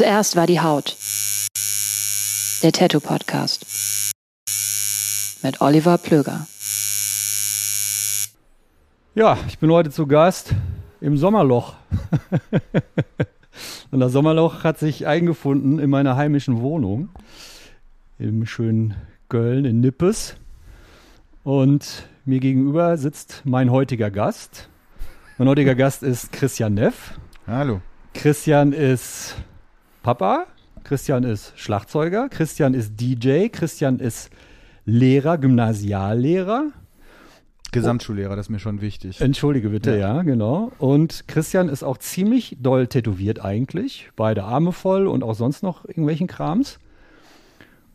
[0.00, 0.96] Zuerst war die Haut.
[2.62, 4.14] Der Tattoo Podcast.
[5.42, 6.46] Mit Oliver Plöger.
[9.14, 10.54] Ja, ich bin heute zu Gast
[11.02, 11.74] im Sommerloch.
[13.90, 17.10] Und das Sommerloch hat sich eingefunden in meiner heimischen Wohnung
[18.18, 18.94] im schönen
[19.28, 20.34] Köln in Nippes.
[21.44, 24.70] Und mir gegenüber sitzt mein heutiger Gast.
[25.36, 27.20] Mein heutiger Gast ist Christian Neff.
[27.46, 27.82] Hallo.
[28.14, 29.36] Christian ist
[30.02, 30.46] Papa,
[30.82, 34.30] Christian ist Schlagzeuger, Christian ist DJ, Christian ist
[34.86, 36.68] Lehrer, Gymnasiallehrer.
[37.70, 39.20] Gesamtschullehrer, das ist mir schon wichtig.
[39.20, 40.16] Entschuldige bitte, ja.
[40.16, 40.22] Ja.
[40.22, 40.72] genau.
[40.78, 44.10] Und Christian ist auch ziemlich doll tätowiert eigentlich.
[44.16, 46.78] Beide Arme voll und auch sonst noch irgendwelchen Krams.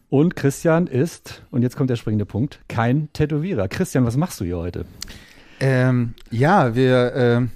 [0.10, 3.68] Und Christian ist, und jetzt kommt der springende Punkt, kein Tätowierer.
[3.68, 4.86] Christian, was machst du hier heute?
[5.60, 7.52] Ähm, ja, wir, ähm,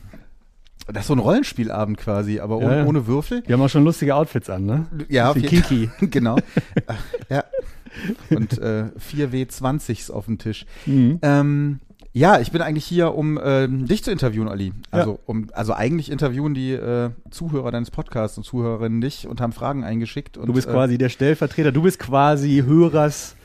[0.92, 2.86] das ist so ein Rollenspielabend quasi, aber ohne, Ja, ja.
[2.86, 3.44] ohne Würfel.
[3.46, 4.86] Wir haben auch schon lustige Outfits an, ne?
[5.10, 5.90] Ja, auf kinky.
[6.02, 6.38] genau.
[7.30, 7.44] ja.
[8.30, 10.66] Und äh, 4W20s auf dem Tisch.
[10.86, 11.20] Mhm.
[11.22, 11.80] Ähm,
[12.12, 14.74] ja, ich bin eigentlich hier, um ähm, dich zu interviewen, Ali.
[14.90, 15.18] Also, Ja.
[15.28, 19.84] um, also eigentlich interviewen die äh, Zuhörer deines Podcasts und Zuhörerinnen dich und haben Fragen
[19.84, 20.38] eingeschickt.
[20.38, 23.36] Und, Du bist äh, quasi der Stellvertreter, du bist quasi Hörers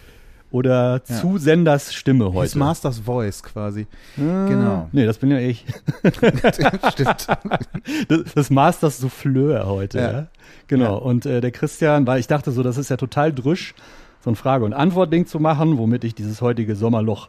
[0.55, 1.17] oder Ja.
[1.17, 2.59] Zusenders Stimme His heute.
[2.59, 3.87] Masters Voice quasi.
[4.17, 4.89] Ah, genau.
[4.93, 5.65] Nee, das bin ja ich.
[6.93, 7.27] Stimmt.
[8.09, 10.13] Das, das Masters Souffleur heute, ja.
[10.13, 10.27] Ja.
[10.69, 10.85] Genau.
[10.85, 10.91] Ja.
[11.03, 13.75] Und äh, der Christian, weil ich dachte so, das ist ja total drüsch,
[14.21, 17.29] so ein Frage- und Antwort-Ding zu machen, womit ich dieses heutige Sommerloch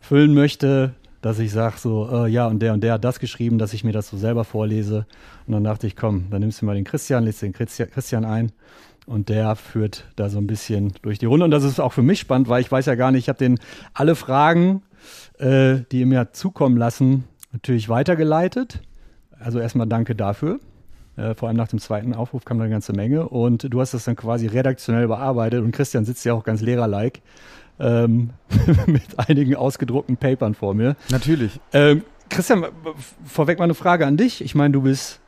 [0.00, 3.56] füllen möchte, dass ich sage so, äh, ja, und der und der hat das geschrieben,
[3.58, 5.06] dass ich mir das so selber vorlese.
[5.46, 8.24] Und dann dachte ich, komm, dann nimmst du mal den Christian, lädst den Christi- Christian
[8.24, 8.50] ein.
[9.06, 11.44] Und der führt da so ein bisschen durch die Runde.
[11.44, 13.38] Und das ist auch für mich spannend, weil ich weiß ja gar nicht, ich habe
[13.38, 13.58] den
[13.92, 14.82] alle Fragen,
[15.38, 18.80] äh, die ihr mir zukommen lassen, natürlich weitergeleitet.
[19.38, 20.58] Also erstmal danke dafür.
[21.16, 23.28] Äh, vor allem nach dem zweiten Aufruf kam da eine ganze Menge.
[23.28, 25.62] Und du hast das dann quasi redaktionell bearbeitet.
[25.62, 27.20] Und Christian sitzt ja auch ganz lehrerlike
[27.78, 28.30] ähm,
[28.86, 30.96] mit einigen ausgedruckten Papern vor mir.
[31.10, 31.60] Natürlich.
[31.72, 32.64] Ähm, Christian,
[33.24, 34.42] vorweg mal eine Frage an dich.
[34.42, 35.20] Ich meine, du bist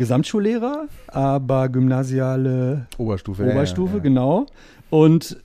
[0.00, 3.44] Gesamtschullehrer, aber gymnasiale Oberstufe.
[3.44, 4.02] Oberstufe, ja, ja.
[4.02, 4.46] genau.
[4.88, 5.36] Und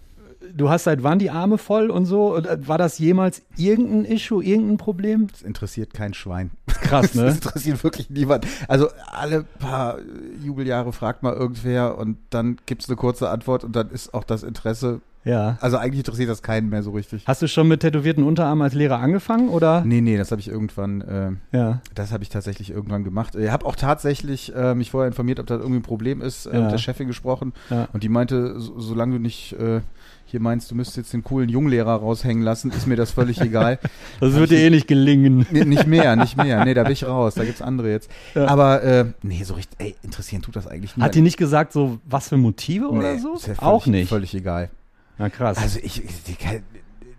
[0.56, 2.38] du hast seit wann die Arme voll und so?
[2.38, 5.28] Äh, war das jemals irgendein Issue, irgendein Problem?
[5.28, 6.52] Das interessiert kein Schwein.
[6.68, 7.32] Krass, Das ne?
[7.32, 8.48] interessiert wirklich niemand.
[8.70, 9.98] Also alle paar
[10.42, 14.24] Jubeljahre fragt mal irgendwer und dann gibt es eine kurze Antwort und dann ist auch
[14.24, 15.02] das Interesse.
[15.26, 15.58] Ja.
[15.60, 17.24] Also eigentlich interessiert das keinen mehr so richtig.
[17.28, 19.84] Hast du schon mit tätowierten Unterarmen als Lehrer angefangen oder?
[19.84, 21.82] Nee, nee, das habe ich irgendwann, äh, Ja.
[21.96, 23.36] das habe ich tatsächlich irgendwann gemacht.
[23.36, 26.54] Ich habe auch tatsächlich äh, mich vorher informiert, ob das irgendwie ein Problem ist, äh,
[26.56, 26.62] Ja.
[26.64, 27.88] mit der Chefin gesprochen Ja.
[27.92, 29.82] und die meinte, so, solange du nicht äh,
[30.28, 33.80] hier meinst, du müsstest jetzt den coolen Junglehrer raushängen lassen, ist mir das völlig egal.
[34.20, 35.46] Das wird dir eh nicht gelingen.
[35.52, 36.64] Nee, nicht mehr, nicht mehr.
[36.66, 37.34] Nee, da bin ich raus.
[37.36, 38.10] Da gibt's andere jetzt.
[38.34, 38.48] Ja.
[38.48, 41.04] Aber äh, nee, so richtig, ey, interessieren tut das eigentlich nicht.
[41.06, 43.34] Hat die nicht gesagt, so was für Motive oder so?
[43.36, 44.10] Ist ja völlig, Auch nicht.
[44.10, 44.70] Völlig egal.
[45.18, 45.58] Na krass.
[45.58, 46.38] Also ich, ich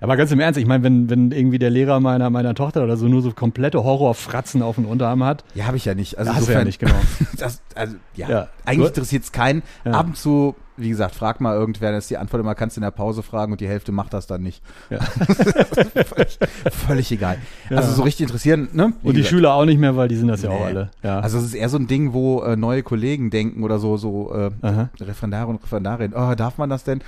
[0.01, 2.97] Aber ganz im Ernst, ich meine, wenn, wenn irgendwie der Lehrer meiner, meiner Tochter oder
[2.97, 6.19] so nur so komplette Horrorfratzen auf den Unterarm hat, ja, habe ich ja nicht.
[6.19, 6.95] Also hast du ja nicht, genau.
[7.39, 8.49] Das, also ja, Ja.
[8.65, 9.63] eigentlich interessiert es keinen.
[9.85, 9.93] Ja.
[9.93, 12.81] Ab und zu wie gesagt, frag mal irgendwer, dann ist die Antwort immer, kannst du
[12.81, 14.63] in der Pause fragen und die Hälfte macht das dann nicht.
[14.91, 14.99] Ja.
[15.01, 16.39] völlig,
[16.73, 17.39] völlig egal.
[17.71, 18.93] Also so richtig interessieren, ne?
[19.03, 20.65] Wie Und die gesagt, Schüler auch nicht mehr, weil die sind das ja auch Nee.
[20.67, 20.91] alle.
[21.03, 21.21] Ja.
[21.21, 24.33] Also es ist eher so ein Ding, wo äh, neue Kollegen denken oder so, so
[24.35, 24.91] äh, Aha.
[25.01, 26.99] Referendare und Referendarinnen, oh, darf man das denn?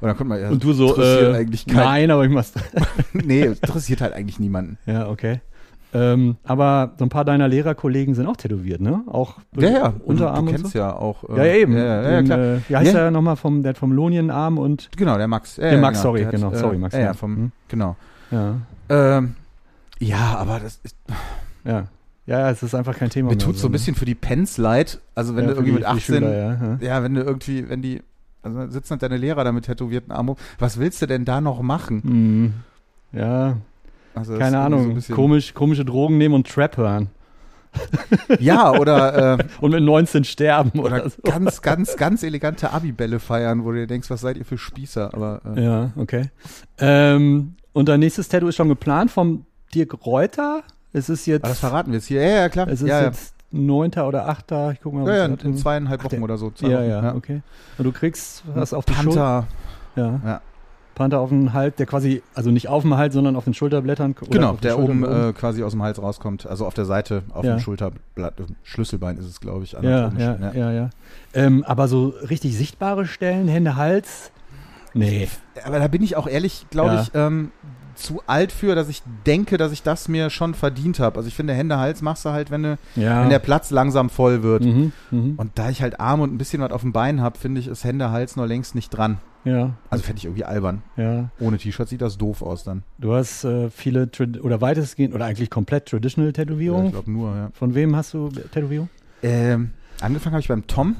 [0.00, 2.52] Und dann kommt man, ja, und du so, äh, eigentlich kein, nein, aber ich mach's.
[3.12, 4.78] nee, interessiert halt eigentlich niemanden.
[4.86, 5.40] ja, okay.
[5.94, 9.02] Ähm, aber so ein paar deiner Lehrerkollegen sind auch tätowiert, ne?
[9.06, 10.78] Auch Ja, ja, Unterarm du und kennst so.
[10.78, 11.24] ja auch.
[11.30, 11.72] äh, Ja, ja, eben.
[11.76, 12.38] Ja, ja, ja Den, klar.
[12.38, 12.98] Äh, wie heißt Ja.
[13.00, 15.56] der nochmal vom, der hat vom Lonienarm und Genau, der Max.
[15.56, 17.06] Ja, Der ja, Max, sorry, der genau, sorry, Max, Ja, ja.
[17.06, 17.52] ja, vom, Hm.
[17.68, 17.96] genau.
[18.30, 18.56] ja,
[18.90, 19.34] Ähm,
[19.98, 20.94] ja, aber das ist,
[21.64, 21.84] ja.
[22.26, 23.72] Ja, es ist einfach kein Thema mir tut so ein ne?
[23.72, 25.00] bisschen für die Pens leid.
[25.14, 26.78] Also wenn Ja, du irgendwie mit für die 18, Schüler, ja, ja.
[26.96, 28.02] ja, wenn du irgendwie, wenn die,
[28.42, 30.36] also sitzen halt deine Lehrer da mit tätowierten rum.
[30.58, 32.02] was willst du denn da noch machen?
[32.02, 32.52] Hm.
[33.18, 33.56] Ja,
[34.18, 34.94] Also keine so Ahnung.
[34.94, 37.08] bisschen- Komisch, komische Drogen nehmen und Trap hören.
[38.40, 41.20] Ja, oder, äh, Und mit 19 sterben oder, oder so.
[41.22, 45.12] ganz, ganz, ganz elegante Abibälle feiern, wo du dir denkst, was seid ihr für Spießer?
[45.14, 46.30] Aber äh, Ja, okay.
[46.78, 49.44] Ähm, und dein nächstes Tattoo ist schon geplant vom
[49.74, 50.62] Dirk Reuter.
[50.92, 52.22] Es ist jetzt, aber das verraten wir jetzt hier.
[52.22, 52.68] Ja, ja, klar.
[52.68, 53.06] es ist ja, ja.
[53.08, 53.92] jetzt 9.
[54.00, 54.50] oder 8.
[54.72, 55.06] Ich guck mal.
[55.06, 56.50] ja, ja, in zweieinhalb Ach, Wochen der- oder so.
[56.60, 57.42] Ja, Wochen, ja, okay.
[57.76, 59.44] Und du kriegst was auf die Schulter.
[59.44, 59.46] Panther.
[59.96, 60.20] Ja.
[60.24, 60.40] Ja.
[60.98, 64.14] Panther auf den Hals, der quasi, also nicht auf dem Hals, sondern auf den Schulterblättern.
[64.30, 65.30] Genau, den der oben Schulterblättern.
[65.30, 66.46] äh, quasi aus dem Hals rauskommt.
[66.46, 67.54] Also auf der Seite, auf Ja.
[67.56, 70.22] dem Schulterblatt, äh, Schlüsselbein ist es, glaube ich, ja, anatomisch.
[70.22, 70.90] ja, ja, ja.
[71.32, 74.30] Ähm, aber so richtig sichtbare Stellen, Hände, Hals?
[74.94, 75.28] Nee.
[75.64, 77.02] Aber da bin ich auch ehrlich, glaube Ja.
[77.02, 77.52] ich, ähm,
[77.98, 81.16] zu alt für, dass ich denke, dass ich das mir schon verdient habe.
[81.16, 83.22] Also ich finde, Hände, Hals machst du halt, wenn, du, Ja.
[83.22, 84.64] wenn der Platz langsam voll wird.
[84.64, 85.34] mhm, mhm.
[85.36, 87.66] Und da ich halt Arme und ein bisschen was auf dem Bein habe, finde ich,
[87.68, 89.18] ist Hände, Hals noch längst nicht dran.
[89.44, 90.82] ja, Also fände ich irgendwie albern.
[90.96, 91.30] ja.
[91.40, 92.82] Ohne T-Shirt sieht das doof aus dann.
[92.98, 94.08] Du hast äh, viele
[94.42, 96.86] oder weitestgehend oder eigentlich komplett Traditional Ja, Tätowierungen.
[96.86, 97.50] ich glaube nur, ja.
[97.54, 98.88] Von wem hast du Tätowierung?
[99.22, 99.70] Ähm,
[100.00, 100.96] angefangen habe ich beim Tom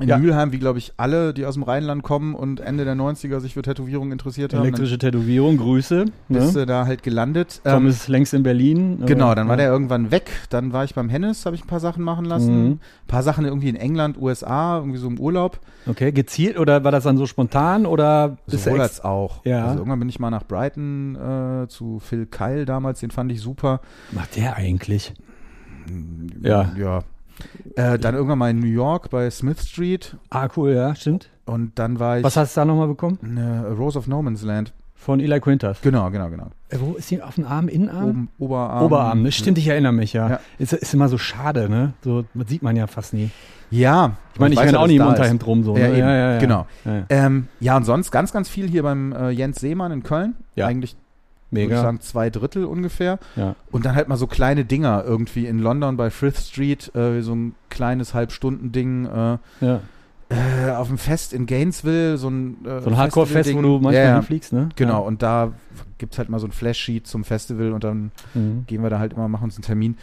[0.00, 0.18] in Ja.
[0.18, 3.54] Mülheim, wie glaube ich alle, die aus dem Rheinland kommen und Ende der 90er sich
[3.54, 4.62] für Tätowierungen interessiert haben.
[4.62, 6.04] Elektrische Tätowierung, Grüße.
[6.04, 6.60] Dann bist Ne?
[6.60, 7.60] du da halt gelandet.
[7.64, 9.02] Tom Ähm, ist längst in Berlin.
[9.06, 9.64] Genau, aber- dann war ja.
[9.64, 10.30] der irgendwann weg.
[10.50, 12.64] Dann war ich beim Hennes, habe ich ein paar Sachen machen lassen.
[12.64, 12.70] Mhm.
[12.72, 15.58] Ein paar Sachen irgendwie in England, USA, irgendwie so im Urlaub.
[15.86, 19.44] Okay, gezielt oder war das dann so spontan oder bist Sowohl als auch.
[19.44, 19.64] Ja.
[19.64, 23.40] Also irgendwann bin ich mal nach Brighton äh, zu Phil Kyle damals, den fand ich
[23.40, 23.80] super.
[24.12, 25.14] macht der eigentlich?
[26.42, 26.72] Ja.
[26.76, 27.00] Ja.
[27.76, 31.28] Äh, dann irgendwann mal in New York bei Smith Street Ah, cool, ja, stimmt.
[31.46, 33.18] und dann war ich Was hast du da nochmal bekommen?
[33.36, 34.72] äh, Rose of No Man's Land.
[34.94, 35.80] Von Eli Quintas.
[35.80, 36.48] Genau, genau, genau.
[36.70, 38.08] Äh, wo ist die auf dem Arm, Innenarm?
[38.08, 38.84] Oben, Oberarm.
[38.84, 39.30] Oberarm, ne?
[39.30, 40.28] Stimmt, ich erinnere mich, ja.
[40.28, 40.40] Ja.
[40.58, 41.92] Ist, ist immer so schade, ne?
[42.02, 43.30] So, das sieht man ja fast nie.
[43.70, 44.16] Ja.
[44.34, 45.06] Ich meine, ich renne auch nie im.
[45.06, 45.76] Unterhemd rum, so.
[45.76, 45.90] Ja, ne?
[45.90, 46.38] eben, ja, ja, ja.
[46.40, 46.66] genau.
[46.84, 47.04] Ja, ja.
[47.10, 50.34] Ähm, ja, und sonst ganz, ganz viel hier beim äh, Jens Seemann in Köln.
[50.56, 50.66] Ja.
[50.66, 50.96] Eigentlich,
[51.50, 51.82] würde ich Mega.
[51.82, 53.18] sagen, zwei Drittel ungefähr.
[53.36, 53.54] Ja.
[53.70, 57.34] Und dann halt mal so kleine Dinger irgendwie in London bei Frith Street, äh, so
[57.34, 59.06] ein kleines Halbstunden-Ding.
[59.06, 59.80] Äh, ja.
[60.28, 63.94] äh, auf dem Fest in Gainesville, so ein, äh, So ein Hardcore-Fest, wo du manchmal
[63.94, 64.68] ja, hinfliegst, ne?
[64.76, 65.52] Genau, und da
[65.96, 68.12] gibt's halt mal so ein Flash-Sheet zum Festival und dann.
[68.34, 68.64] Mhm.
[68.66, 69.96] gehen wir da halt immer, machen uns einen Termin.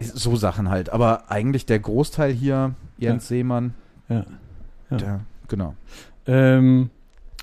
[0.00, 0.90] So Sachen halt.
[0.90, 3.74] Aber eigentlich der Großteil hier, Jens Seemann,
[4.08, 4.24] Ja.
[4.90, 4.96] Ja.
[4.96, 5.74] der, genau.
[6.26, 6.90] Ähm,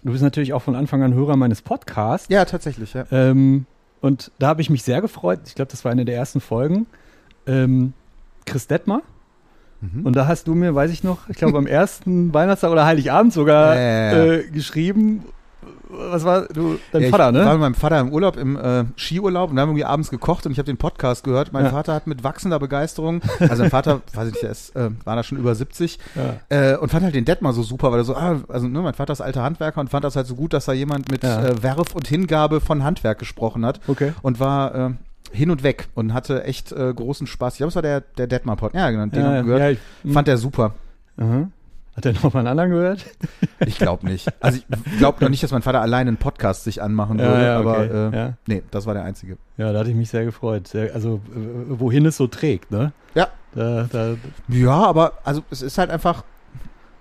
[0.04, 2.28] du bist natürlich auch von Anfang an Hörer meines Podcasts.
[2.30, 3.06] Ja, tatsächlich, ja.
[3.12, 3.66] Ähm,
[4.02, 5.42] und da habe ich mich sehr gefreut.
[5.46, 6.86] Ich glaube, das war eine der ersten Folgen.
[7.48, 7.94] Ähm,
[8.46, 9.02] Chris Detmer.
[9.82, 10.06] Mhm.
[10.06, 13.34] Und da hast du mir, weiß ich noch, ich glaube am ersten Weihnachtstag oder Heiligabend
[13.34, 14.34] sogar Ja, ja, ja.
[14.34, 15.24] Äh, geschrieben.
[15.92, 16.78] Was war du?
[16.92, 17.52] Dein Ja, Vater, ich war ne?
[17.54, 20.52] mit meinem Vater im Urlaub, im äh, Skiurlaub und wir haben irgendwie abends gekocht und
[20.52, 21.52] ich habe den Podcast gehört.
[21.52, 21.72] Mein Ja.
[21.72, 25.16] Vater hat mit wachsender Begeisterung, also mein Vater, weiß ich nicht, der ist, äh, war
[25.16, 26.74] da schon über 70 Ja.
[26.74, 28.94] äh, und fand halt den Detmar so super, weil er so, ah, also ne, mein
[28.94, 31.64] Vater ist alter Handwerker und fand das halt so gut, dass da jemand mit äh,
[31.64, 34.14] Werf und Hingabe von Handwerk gesprochen hat Okay.
[34.22, 34.90] und war äh,
[35.32, 37.54] hin und weg und hatte echt äh, großen Spaß.
[37.54, 38.74] Ich glaube, es war der, der Detmar-Pod.
[38.76, 39.62] Ja, genau, den ja, haben wir ja, gehört.
[39.62, 39.70] ja,
[40.04, 40.14] ich.
[40.14, 40.74] Fand er super.
[41.18, 41.48] Aha.
[42.00, 43.06] Hat er noch mal einen anderen gehört?
[43.66, 44.28] Ich glaube nicht.
[44.40, 47.44] Also ich glaube noch nicht, dass mein Vater alleine einen Podcast sich anmachen Ja, würde,
[47.46, 47.88] ja, aber okay.
[47.92, 48.34] äh, Ja.
[48.48, 49.38] nee, das war der einzige.
[49.58, 50.68] Ja, da hatte ich mich sehr gefreut.
[50.70, 52.94] Sehr, also, äh, wohin es so trägt, ne?
[53.16, 53.28] Ja.
[53.54, 54.16] Da, da,
[54.48, 56.24] Ja, aber also es ist halt einfach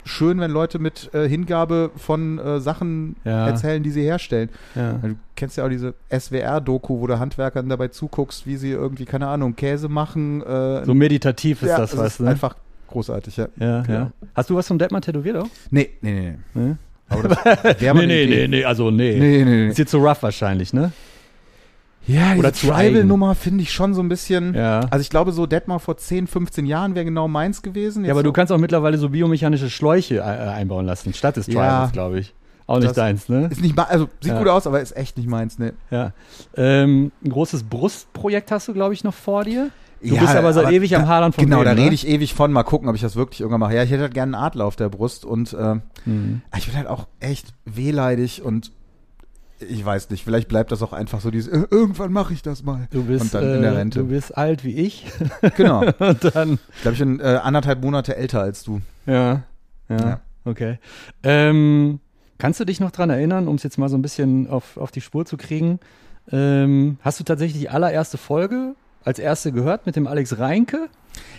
[0.05, 3.47] schön, wenn Leute mit äh, Hingabe von äh, Sachen Ja.
[3.47, 4.49] erzählen, die sie herstellen.
[4.75, 4.95] ja.
[4.95, 9.29] Du kennst ja auch diese SWR-Doku, wo du Handwerkern dabei zuguckst, wie sie irgendwie, keine
[9.29, 10.43] Ahnung, Käse machen.
[10.43, 12.31] Äh, So meditativ ist ja, das was, ist ne?
[12.31, 12.57] einfach
[12.89, 13.49] großartig, ja.
[13.59, 13.99] ja, genau.
[13.99, 14.13] ja.
[14.35, 15.49] Hast du was vom Detmar tätowiert auch?
[15.71, 16.61] Nee, nee, nee, nee.
[16.63, 16.77] Nee,
[17.09, 19.19] Aber das nee, nee, nee, nee, also nee.
[19.19, 19.69] Nee, nee, nee.
[19.69, 20.93] Ist jetzt so rough wahrscheinlich, ne?
[22.07, 22.57] Ja, Oder eigen.
[22.57, 24.55] Tribal-Nummer finde ich schon so ein bisschen.
[24.55, 24.81] Ja.
[24.91, 28.03] Also ich glaube, so Detmar vor 10, 15 Jahren wäre genau meins gewesen.
[28.05, 31.37] Ja, Jetzt aber du so- kannst auch mittlerweile so biomechanische Schläuche äh, einbauen lassen, statt
[31.37, 31.53] des Ja.
[31.53, 32.35] Tribals, glaube ich.
[32.67, 33.49] Auch nicht deins, ne?
[33.51, 34.39] Ist nicht also sieht Ja.
[34.39, 35.73] gut aus, aber ist echt nicht meins, ne.
[35.91, 36.13] Ja.
[36.57, 39.71] Ähm, ein großes Brustprojekt hast du, glaube ich, noch vor dir.
[40.03, 41.83] Du bist aber seit ewig am Hadern von Genau, dem, da ne?
[41.83, 42.53] rede ich ewig von.
[42.53, 43.75] Mal gucken, ob ich das wirklich irgendwann mache.
[43.75, 46.43] Ja, ich hätte halt gerne einen Adler auf der Brust und äh, Mhm.
[46.57, 48.71] ich bin halt auch echt wehleidig und
[49.61, 52.63] ich weiß nicht, vielleicht bleibt das auch einfach so dieses, äh, irgendwann mache ich das
[52.63, 52.87] mal.
[52.93, 53.99] Du bist, und dann in der äh, Rente.
[53.99, 55.07] du bist alt wie ich.
[55.57, 55.81] Genau.
[55.99, 58.81] Und dann, Ich glaube, ich bin äh, anderthalb Monate älter als du.
[59.07, 59.43] ja,
[59.89, 60.21] ja, Ja.
[60.45, 60.79] okay.
[61.25, 61.99] Ähm,
[62.39, 64.93] kannst du dich noch dran erinnern, um es jetzt mal so ein bisschen auf, auf
[64.93, 65.81] die Spur zu kriegen?
[66.31, 70.89] Ähm, hast du tatsächlich die allererste Folge als erste gehört mit dem Alex Reinke?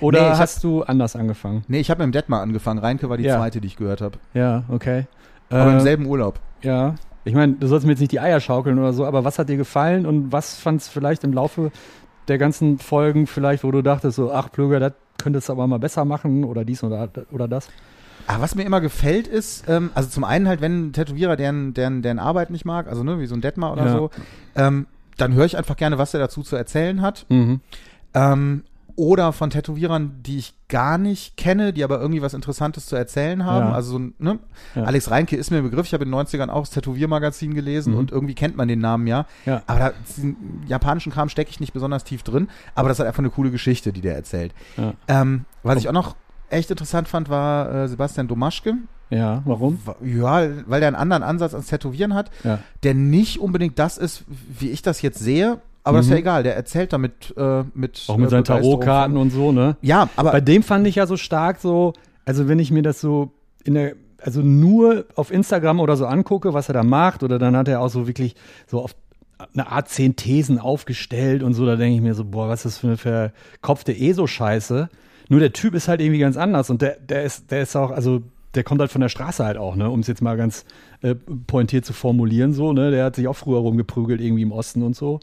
[0.02, 1.64] Oder Nee, ich hab- hast du anders angefangen?
[1.68, 2.80] Nee, ich habe mit dem Detmar angefangen.
[2.80, 3.38] Reinke war die Ja.
[3.38, 4.18] zweite, die ich gehört habe.
[4.34, 5.06] Ja, okay.
[5.50, 6.40] Aber Äh, im selben Urlaub.
[6.62, 9.40] Ja, ich meine, du sollst mir jetzt nicht die Eier schaukeln oder so, aber was
[9.40, 11.72] hat dir gefallen und was fandst vielleicht im Laufe
[12.28, 15.80] der ganzen Folgen vielleicht, wo du dachtest so, ach Plöger, das könntest du aber mal
[15.80, 17.70] besser machen oder dies oder, oder das?
[18.28, 21.74] Ah, was mir immer gefällt ist, ähm, also zum einen halt, wenn ein Tätowierer deren,
[21.74, 23.92] deren, deren Arbeit nicht mag, also ne, wie so ein Detmar oder Ja.
[23.92, 24.10] so,
[24.56, 24.86] ähm,
[25.22, 27.26] dann höre ich einfach gerne, was er dazu zu erzählen hat.
[27.30, 27.62] Mhm.
[28.14, 28.64] Ähm,
[28.96, 33.46] oder von Tätowierern, die ich gar nicht kenne, die aber irgendwie was Interessantes zu erzählen
[33.46, 33.68] haben.
[33.70, 33.74] Ja.
[33.74, 34.40] Also so ein, ne?
[34.76, 34.84] Ja.
[34.84, 35.86] Alex Reinke ist mir ein Begriff.
[35.86, 38.00] Ich habe in den 90ern auch das Tätowiermagazin gelesen Mhm.
[38.00, 39.26] und irgendwie kennt man den Namen ja.
[39.46, 39.62] Ja.
[39.68, 42.50] Aber da, diesen japanischen Kram stecke ich nicht besonders tief drin.
[42.76, 44.54] Aber das halt einfach eine coole Geschichte, die der erzählt.
[45.08, 46.18] Ähm, was ich auch noch
[46.50, 48.74] echt interessant fand, war äh, Sebastian Domaschke.
[49.10, 49.80] Ja, warum?
[49.86, 52.60] Wa- Ja, weil der einen anderen Ansatz ans Tätowieren hat, Ja.
[52.84, 54.24] der nicht unbedingt das ist,
[54.60, 55.60] wie ich das jetzt sehe.
[55.84, 56.22] Aber das ist ja Mhm.
[56.22, 56.44] egal.
[56.44, 59.78] Der erzählt damit äh, mit Auch mit äh, seinen Tarotkarten und so, ne?
[59.82, 61.94] Ja, aber Bei dem fand ich ja so stark so,
[62.26, 63.32] also wenn ich mir das so
[63.64, 67.56] in der, also nur auf Instagram oder so angucke, was er da macht, oder dann
[67.58, 68.36] hat er auch so wirklich
[68.68, 68.94] so auf
[69.54, 72.74] eine Art zehn Thesen aufgestellt und so, da denke ich mir so, boah, was ist
[72.76, 74.90] das für eine verkopfte ESO-Scheiße.
[75.30, 77.92] Nur der Typ ist halt irgendwie ganz anders und der, der ist, der ist auch,
[77.92, 78.22] also
[78.56, 80.66] der kommt halt von der Straße halt auch, ne, um es jetzt mal ganz
[81.02, 84.82] äh, pointiert zu formulieren, so, ne, der hat sich auch früher rumgeprügelt irgendwie im Osten
[84.84, 85.20] und so.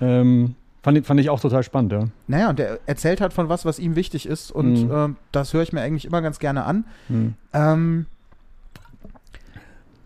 [0.00, 2.04] Ähm, fand, ich- fand ich auch total spannend, ja.
[2.26, 4.50] naja, und der erzählt halt von was, was ihm wichtig ist.
[4.52, 4.90] Und Mhm.
[4.92, 6.84] ähm, das höre ich mir eigentlich immer ganz gerne an.
[7.08, 7.34] Hm.
[7.54, 8.06] Ähm,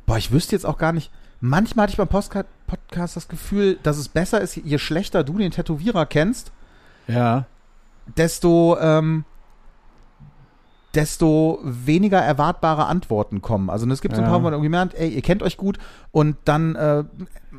[0.07, 1.11] boah, ich wüsste jetzt auch gar nicht.
[1.41, 5.39] Manchmal hatte ich beim Postcard Podcast das Gefühl, dass es besser ist, je schlechter du
[5.39, 6.53] den Tätowierer kennst,
[7.09, 7.47] Ja,
[8.17, 9.25] desto, ähm,
[10.95, 13.71] desto weniger erwartbare Antworten kommen.
[13.71, 14.31] Also es gibt so ein Ja.
[14.31, 15.79] paar, wo man irgendwie merkt, ey, ihr kennt euch gut
[16.11, 17.05] und dann äh,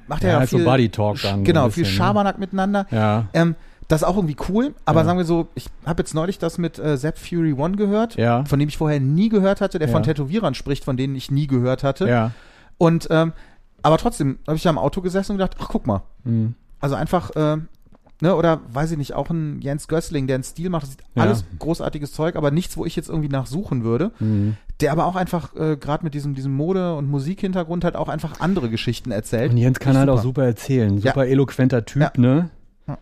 [0.08, 1.84] macht er Ja, ja, halt so viel Buddy Talk Sch- dann so Genau, ein viel
[1.84, 2.04] bisschen, ne?
[2.06, 2.86] Schabernack miteinander.
[2.92, 3.56] ja, Ähm,
[3.88, 5.06] das ist auch irgendwie cool, aber Ja.
[5.06, 8.44] sagen wir so, ich habe jetzt neulich das mit äh, Zap Fury One gehört, ja,
[8.46, 9.94] von dem ich vorher nie gehört hatte, der Ja.
[9.94, 12.08] von Tätowierern spricht, von denen ich nie gehört hatte.
[12.08, 12.32] ja.
[12.78, 13.34] Und ähm,
[13.84, 16.54] aber trotzdem habe ich da im Auto gesessen und gedacht, ach guck mal, Hm.
[16.80, 17.58] also einfach, äh,
[18.22, 21.04] ne, oder weiß ich nicht, auch ein Jens Gößling, der einen Stil macht, das sieht
[21.16, 21.24] Ja.
[21.24, 24.12] alles großartiges Zeug, aber nichts, wo ich jetzt irgendwie nachsuchen würde.
[24.20, 24.56] Hm.
[24.80, 28.40] Der aber auch einfach, äh, gerade mit diesem, diesem Mode- und Musikhintergrund halt auch einfach
[28.40, 29.52] andere Geschichten erzählt.
[29.52, 30.24] Und Jens kann halt auch super.
[30.24, 30.98] super erzählen.
[31.00, 31.12] Ja.
[31.12, 32.12] Super eloquenter Typ, Ja.
[32.16, 32.50] ne?
[32.88, 32.98] Ja.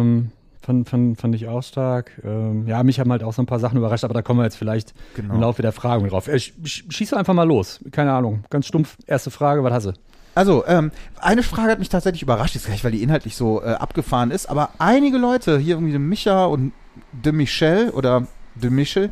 [0.00, 0.30] Ähm,
[0.62, 2.12] fand, fand, fand ich auch stark.
[2.24, 4.44] Ähm, ja, mich haben halt auch so ein paar Sachen überrascht, aber da kommen wir
[4.44, 5.34] jetzt vielleicht Genau.
[5.34, 6.28] im Laufe der Fragen drauf.
[6.28, 7.80] Äh, sch- sch- schieß einfach mal los.
[7.90, 8.44] Keine Ahnung.
[8.50, 8.96] Ganz stumpf.
[9.06, 9.92] Erste Frage, was hast du?
[10.40, 13.62] Also, ähm, eine Frage hat mich tatsächlich überrascht, jetzt gar nicht, weil die inhaltlich so
[13.62, 16.72] äh, abgefahren ist, aber einige Leute, hier irgendwie de Micha und
[17.12, 19.10] de Michel oder de Michel,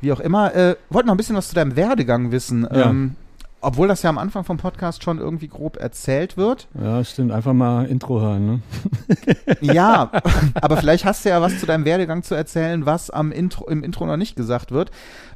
[0.00, 2.66] wie auch immer, äh, wollten noch ein bisschen was zu deinem Werdegang wissen.
[2.68, 2.90] Ja.
[2.90, 3.14] Ähm,
[3.60, 6.66] obwohl das ja am Anfang vom Podcast schon irgendwie grob erzählt wird.
[6.74, 7.30] Ja, stimmt.
[7.30, 8.60] Einfach mal Intro hören, ne?
[9.60, 10.10] Ja,
[10.60, 13.84] aber vielleicht hast du ja was zu deinem Werdegang zu erzählen, was am Intro, im
[13.84, 14.90] Intro noch nicht gesagt wird.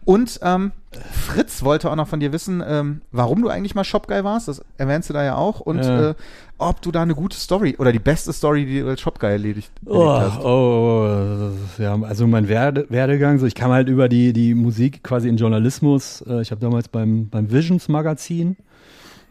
[0.04, 0.72] Und ähm,
[1.12, 4.48] Fritz wollte auch noch von dir wissen, ähm, warum du eigentlich mal Shopguy warst.
[4.48, 5.60] Das erwähnst du da ja auch.
[5.60, 6.10] Und Ja.
[6.10, 6.14] äh,
[6.58, 9.70] ob du da eine gute Story oder die beste Story, die du als Shopguy erledigt,
[9.86, 10.40] Oh, hast.
[10.44, 15.28] oh, ja, also mein Werde, Werdegang, so ich kam halt über die, die Musik quasi
[15.28, 16.22] in Journalismus.
[16.26, 18.56] Äh, Ich habe damals beim, beim Visions Magazin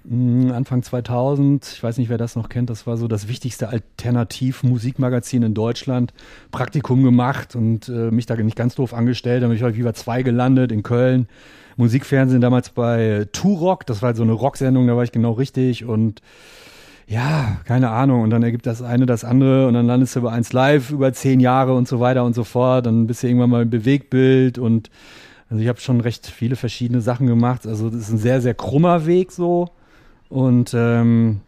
[0.09, 5.43] Anfang 2000, ich weiß nicht, wer das noch kennt, das war so das wichtigste Alternativ-Musikmagazin
[5.43, 6.13] in Deutschland,
[6.51, 9.93] Praktikum gemacht und äh, mich da nicht ganz doof angestellt, dann bin ich bei Viva
[9.93, 11.27] 2 gelandet in Köln.
[11.75, 15.85] Musikfernsehen damals bei Turok, das war halt so eine Rocksendung, da war ich genau richtig
[15.85, 16.21] und
[17.07, 18.21] ja, keine Ahnung.
[18.21, 21.13] Und dann ergibt das eine das andere und dann landest du bei 1 Live über
[21.13, 22.85] zehn Jahre und so weiter und so fort.
[22.85, 24.89] Dann bist du irgendwann mal im Bewegtbild und
[25.49, 27.65] also ich habe schon recht viele verschiedene Sachen gemacht.
[27.65, 29.69] Also das ist ein sehr, sehr krummer Weg so.
[30.29, 31.41] Und ähm,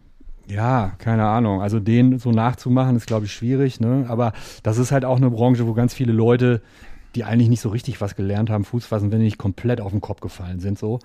[0.46, 1.62] ja, keine Ahnung.
[1.62, 3.80] Also den so nachzumachen ist, glaube ich, schwierig.
[3.80, 4.06] Ne?
[4.08, 4.32] Aber
[4.62, 6.62] das ist halt auch eine Branche, wo ganz viele Leute,
[7.14, 9.92] die eigentlich nicht so richtig was gelernt haben, Fuß fassen, wenn die nicht komplett auf
[9.92, 10.78] den Kopf gefallen sind.
[10.78, 10.98] so.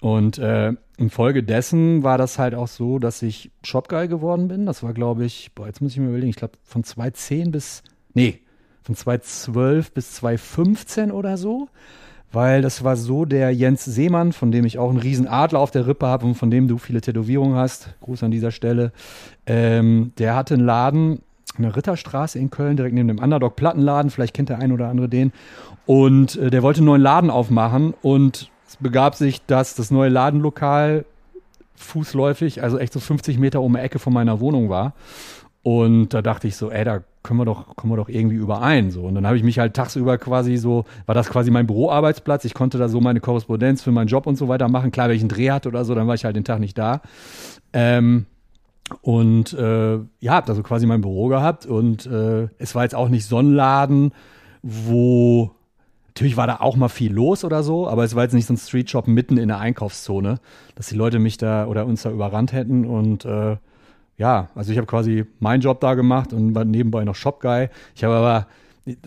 [0.00, 4.66] Und äh, infolgedessen war das halt auch so, dass ich Shopguy geworden bin.
[4.66, 7.82] Das war, glaube ich, boah, jetzt muss ich mir überlegen, ich glaube von 2010 bis,
[8.12, 8.40] nee,
[8.82, 11.68] von 2012 bis 2015 oder so.
[12.34, 15.70] Weil das war so, der Jens Seemann, von dem ich auch einen riesen Adler auf
[15.70, 18.92] der Rippe habe und von dem du viele Tätowierungen hast, Gruß an dieser Stelle,
[19.46, 21.20] ähm, der hatte einen Laden
[21.56, 24.10] in der Ritterstraße in Köln, direkt neben dem Underdog Plattenladen.
[24.10, 25.32] Vielleicht kennt der ein oder andere den.
[25.86, 30.08] Und äh, der wollte einen neuen Laden aufmachen und es begab sich, dass das neue
[30.08, 31.04] Ladenlokal
[31.76, 34.94] fußläufig, also echt so 50 Meter um die Ecke von meiner Wohnung war.
[35.64, 38.90] Und da dachte ich so, ey, da können wir doch, kommen wir doch irgendwie überein.
[38.90, 39.04] So.
[39.04, 42.44] Und dann habe ich mich halt tagsüber quasi so, war das quasi mein Büroarbeitsplatz.
[42.44, 44.92] Ich konnte da so meine Korrespondenz für meinen Job und so weiter machen.
[44.92, 46.76] Klar, wenn ich einen Dreh hatte oder so, dann war ich halt den Tag nicht
[46.76, 47.00] da.
[47.72, 48.26] Ähm,
[49.00, 51.64] und äh, ja, hab da so quasi mein Büro gehabt.
[51.64, 54.12] Und äh, es war jetzt auch nicht so ein Laden,
[54.62, 55.50] wo
[56.08, 58.54] Natürlich war da auch mal viel los oder so, aber es war jetzt nicht so
[58.54, 60.38] ein Streetshop mitten in der Einkaufszone,
[60.76, 62.86] dass die Leute mich da oder uns da überrannt hätten.
[62.86, 63.56] Und äh,
[64.16, 67.68] ja, also ich habe quasi meinen Job da gemacht und war nebenbei noch Shop-Guy.
[67.94, 68.46] Ich habe aber,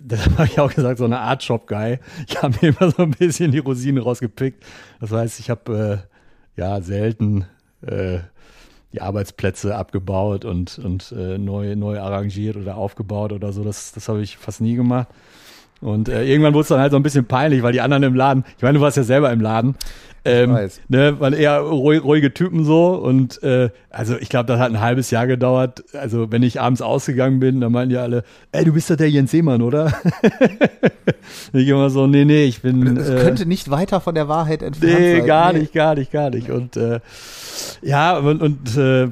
[0.02, 2.00] das habe ich auch gesagt, so eine Art Shop-Guy.
[2.28, 4.66] Ich habe mir immer so ein bisschen die Rosinen rausgepickt.
[5.00, 6.06] Das heißt, ich habe
[6.56, 7.46] äh, ja selten
[7.82, 8.20] äh,
[8.94, 13.64] die Arbeitsplätze abgebaut und, und äh, neu, neu arrangiert oder aufgebaut oder so.
[13.64, 15.08] Das, das habe ich fast nie gemacht.
[15.82, 18.16] Und äh, irgendwann wurde es dann halt so ein bisschen peinlich, weil die anderen im
[18.16, 19.76] Laden, ich meine, du warst ja selber im Laden,
[20.28, 20.58] ähm,
[20.90, 24.82] ne, waren eher ruhig, ruhige Typen so und äh, also ich glaube, das hat ein
[24.82, 25.86] halbes Jahr gedauert.
[25.94, 29.10] Also wenn ich abends ausgegangen bin, dann meinten die alle, ey, du bist doch der
[29.10, 29.94] Jens Seemann, oder?
[31.54, 32.96] ich immer so, nee, nee, ich bin.
[32.96, 35.22] Das äh, könnte nicht weiter von der Wahrheit entfernt nee, sein.
[35.22, 36.50] Nee, gar nicht, gar nicht, gar nicht.
[36.50, 37.00] Und äh,
[37.82, 39.08] ja, und, und äh,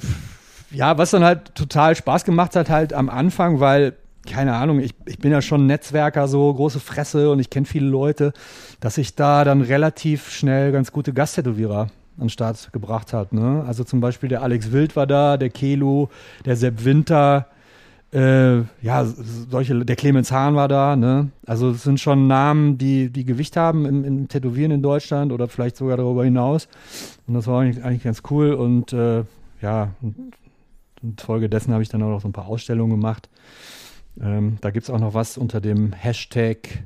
[0.72, 3.94] ja, was dann halt total Spaß gemacht hat, halt am Anfang, weil
[4.26, 7.88] keine Ahnung, ich, ich bin ja schon Netzwerker, so große Fresse und ich kenne viele
[7.88, 8.34] Leute,
[8.80, 11.90] dass ich da dann relativ schnell ganz gute Gasttätowierer an
[12.26, 13.34] den Start gebracht hat.
[13.34, 13.64] Ne?
[13.68, 16.10] Also zum Beispiel der Alex Wild war da, der Kelo,
[16.46, 17.48] der Sepp Winter,
[18.16, 19.06] äh, ja,
[19.50, 21.32] solche, der Clemens Hahn war da, ne?
[21.46, 25.50] Also es sind schon Namen, die, die Gewicht haben im, im Tätowieren in Deutschland oder
[25.50, 26.70] vielleicht sogar darüber hinaus.
[27.28, 28.54] Und das war eigentlich, eigentlich ganz cool.
[28.54, 29.24] Und äh,
[29.62, 30.34] ja, und, und
[31.02, 33.28] infolgedessen habe ich dann auch noch so ein paar Ausstellungen gemacht.
[34.22, 36.84] Ähm, da gibt es auch noch was unter dem Hashtag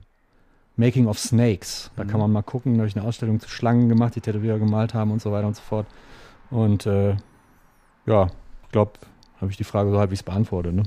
[0.76, 1.92] Making of Snakes.
[1.96, 2.08] Da mhm.
[2.08, 2.74] kann man mal gucken.
[2.74, 5.48] Da habe ich eine Ausstellung zu Schlangen gemacht, die Tätowierer gemalt haben und so weiter
[5.48, 5.86] und so fort.
[6.50, 7.16] Und äh,
[8.06, 8.28] ja,
[8.64, 8.94] ich glaube,
[9.39, 10.74] habe ich die Frage so halbwegs beantwortet.
[10.74, 10.84] Ne?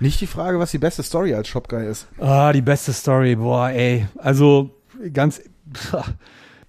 [0.00, 2.08] Nicht die Frage, was die beste Story als Shopguy ist.
[2.18, 4.06] Ah, die beste Story, boah, ey.
[4.16, 4.70] Also
[5.12, 5.42] ganz,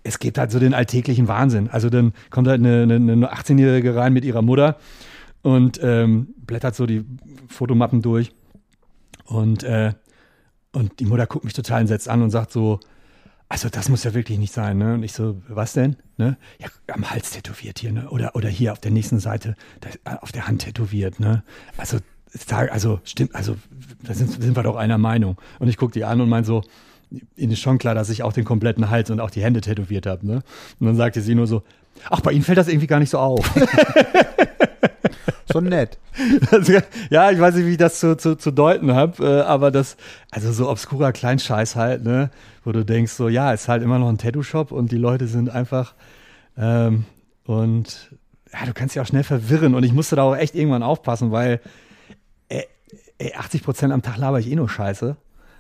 [0.03, 1.69] es gibt halt so den alltäglichen Wahnsinn.
[1.69, 4.77] Also dann kommt halt eine, eine, eine 18-Jährige rein mit ihrer Mutter
[5.41, 7.05] und ähm, blättert so die
[7.47, 8.31] Fotomappen durch
[9.25, 9.93] und, äh,
[10.71, 12.79] und die Mutter guckt mich total entsetzt an und sagt so,
[13.47, 14.95] also das muss ja wirklich nicht sein, ne?
[14.95, 15.97] Und ich so, was denn?
[16.17, 16.37] Ne?
[16.59, 18.09] Ja, am Hals tätowiert hier, ne?
[18.09, 21.43] Oder, oder hier auf der nächsten Seite, da, auf der Hand tätowiert, ne?
[21.77, 21.99] Also,
[22.49, 23.55] also stimmt, also
[24.03, 25.37] da sind, sind wir doch einer Meinung.
[25.59, 26.63] Und ich gucke die an und meine so,
[27.35, 30.07] Ihnen ist schon klar, dass ich auch den kompletten Hals und auch die Hände tätowiert
[30.07, 30.41] habe, ne?
[30.79, 31.61] Und dann sagte sie nur so,
[32.09, 33.49] ach, bei Ihnen fällt das irgendwie gar nicht so auf.
[35.51, 35.99] Schon nett.
[37.09, 39.95] ja, ich weiß nicht, wie ich das zu, zu, zu deuten habe, äh, aber das,
[40.31, 42.31] also so obskurer Kleinscheiß halt, ne,
[42.63, 45.49] wo du denkst, so, ja, ist halt immer noch ein Tattoo-Shop und die Leute sind
[45.49, 45.93] einfach,
[46.57, 47.05] ähm,
[47.45, 48.11] und
[48.51, 51.31] ja, du kannst dich auch schnell verwirren und ich musste da auch echt irgendwann aufpassen,
[51.31, 51.59] weil,
[52.49, 52.65] ey,
[53.19, 55.15] ey 80 Prozent am Tag laber ich eh nur Scheiße,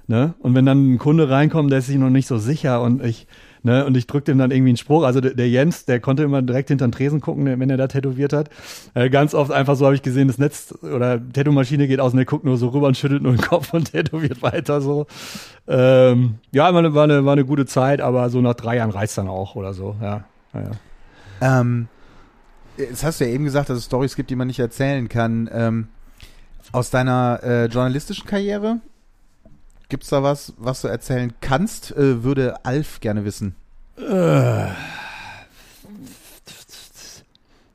[0.07, 3.03] ne, und wenn dann ein Kunde reinkommt, der ist sich noch nicht so sicher und
[3.03, 3.27] ich,
[3.65, 3.83] Ne?
[3.83, 5.03] Und ich drückte ihm dann irgendwie einen Spruch.
[5.03, 7.87] Also der, der, Jens, der konnte immer direkt hinter den Tresen gucken, wenn er da
[7.87, 8.51] tätowiert hat.
[8.93, 12.17] Äh, ganz oft einfach so habe ich gesehen, das Netz oder Tattoo-Maschine geht aus und
[12.17, 15.07] der guckt nur so rüber und schüttelt nur den Kopf und tätowiert weiter so.
[15.67, 18.91] Ähm, ja, war eine, war, eine, war eine gute Zeit, aber so nach drei Jahren
[18.91, 19.95] reizt dann auch oder so.
[19.99, 20.71] Ja, ja.
[21.41, 21.87] Ähm,
[22.77, 25.49] jetzt hast du ja eben gesagt, dass es Stories gibt, die man nicht erzählen kann.
[25.51, 25.87] Ähm,
[26.71, 28.79] aus deiner äh, journalistischen Karriere
[29.89, 31.91] Gibt's da was, was du erzählen kannst?
[31.91, 33.55] Äh, würde Alf gerne wissen.
[33.97, 34.67] Äh.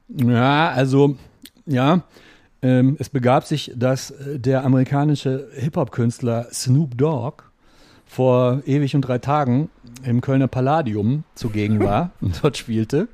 [0.09, 1.17] Ja, also,
[1.67, 2.03] ja.
[2.63, 7.45] Ähm, es begab sich, dass äh, der amerikanische Hip-Hop-Künstler Snoop Dogg
[8.07, 9.71] vor ewig und drei Tagen
[10.03, 13.09] im Kölner Palladium zugegen war und dort spielte.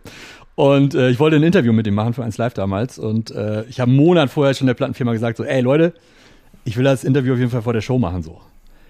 [0.57, 2.99] Und äh, ich wollte ein Interview mit ihm machen für eins Live damals.
[2.99, 5.93] Und äh, ich habe einen Monat vorher schon der Plattenfirma gesagt, so, ey Leute,
[6.65, 8.23] ich will das Interview auf jeden Fall vor der Show machen.
[8.23, 8.41] So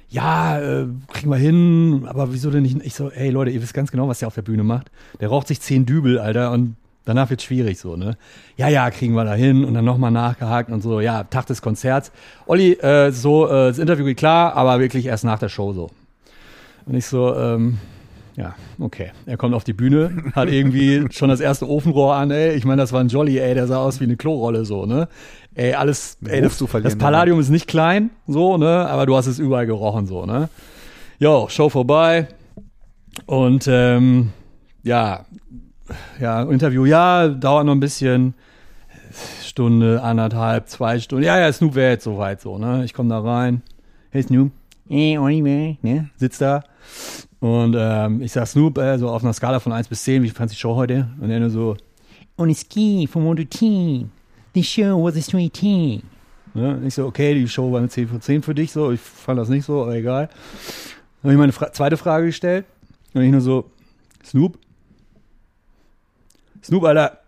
[0.09, 2.79] ja, äh, kriegen wir hin, aber wieso denn nicht?
[2.85, 4.91] Ich so, ey Leute, ihr wisst ganz genau, was der auf der Bühne macht.
[5.21, 8.17] Der raucht sich zehn Dübel, Alter, und danach wird's schwierig so, ne?
[8.57, 11.61] Ja, ja, kriegen wir da hin und dann nochmal nachgehakt und so, ja, Tag des
[11.61, 12.13] Konzerts.
[12.47, 15.91] Olli, äh, so, äh, das Interview geht klar, aber wirklich erst nach der Show so.
[16.87, 17.79] Und ich so, ähm,
[18.37, 19.13] ja, okay.
[19.27, 22.55] Er kommt auf die Bühne, hat irgendwie schon das erste Ofenrohr an, ey.
[22.55, 25.09] Ich meine, das war ein Jolly, ey, der sah aus wie eine Klorolle so, ne?
[25.57, 29.39] ey, alles, ey, das, das Palladium ist nicht klein, so, ne, aber du hast es
[29.39, 30.49] überall gerochen, so, ne.
[31.19, 32.29] Jo, Show vorbei
[33.25, 34.33] und ähm,
[34.83, 35.25] ja,
[36.21, 38.35] ja, Interview, ja, dauert noch ein bisschen.
[39.43, 41.25] Stunde, anderthalb, zwei Stunden.
[41.25, 42.85] Ja, ja, Snoop wäre jetzt soweit so, ne?
[42.85, 43.63] Ich komme da rein.
[44.11, 44.51] Hey Snoop,
[44.91, 46.11] hey Oliver, ne?
[46.17, 46.65] Sitzt da.
[47.41, 50.31] Und ähm, ich sag Snoop, äh, so auf einer Skala von 1 bis 10, wie
[50.31, 51.09] fandst du die Show heute?
[51.21, 51.77] Und er nur so,
[52.39, 54.11] on a ski from 1 to 10.
[54.55, 56.03] The show was a straight 10.
[56.55, 56.81] Ne?
[56.87, 58.91] Ich so, okay, die Show war eine 10 von 10 für dich, so.
[58.91, 60.29] Ich fand das nicht so, aber egal.
[60.29, 62.65] Dann habe ich meine Fra zweite Frage gestellt.
[63.13, 63.71] Und ich nur so,
[64.25, 64.59] Snoop?
[66.63, 67.19] Snoop, Alter.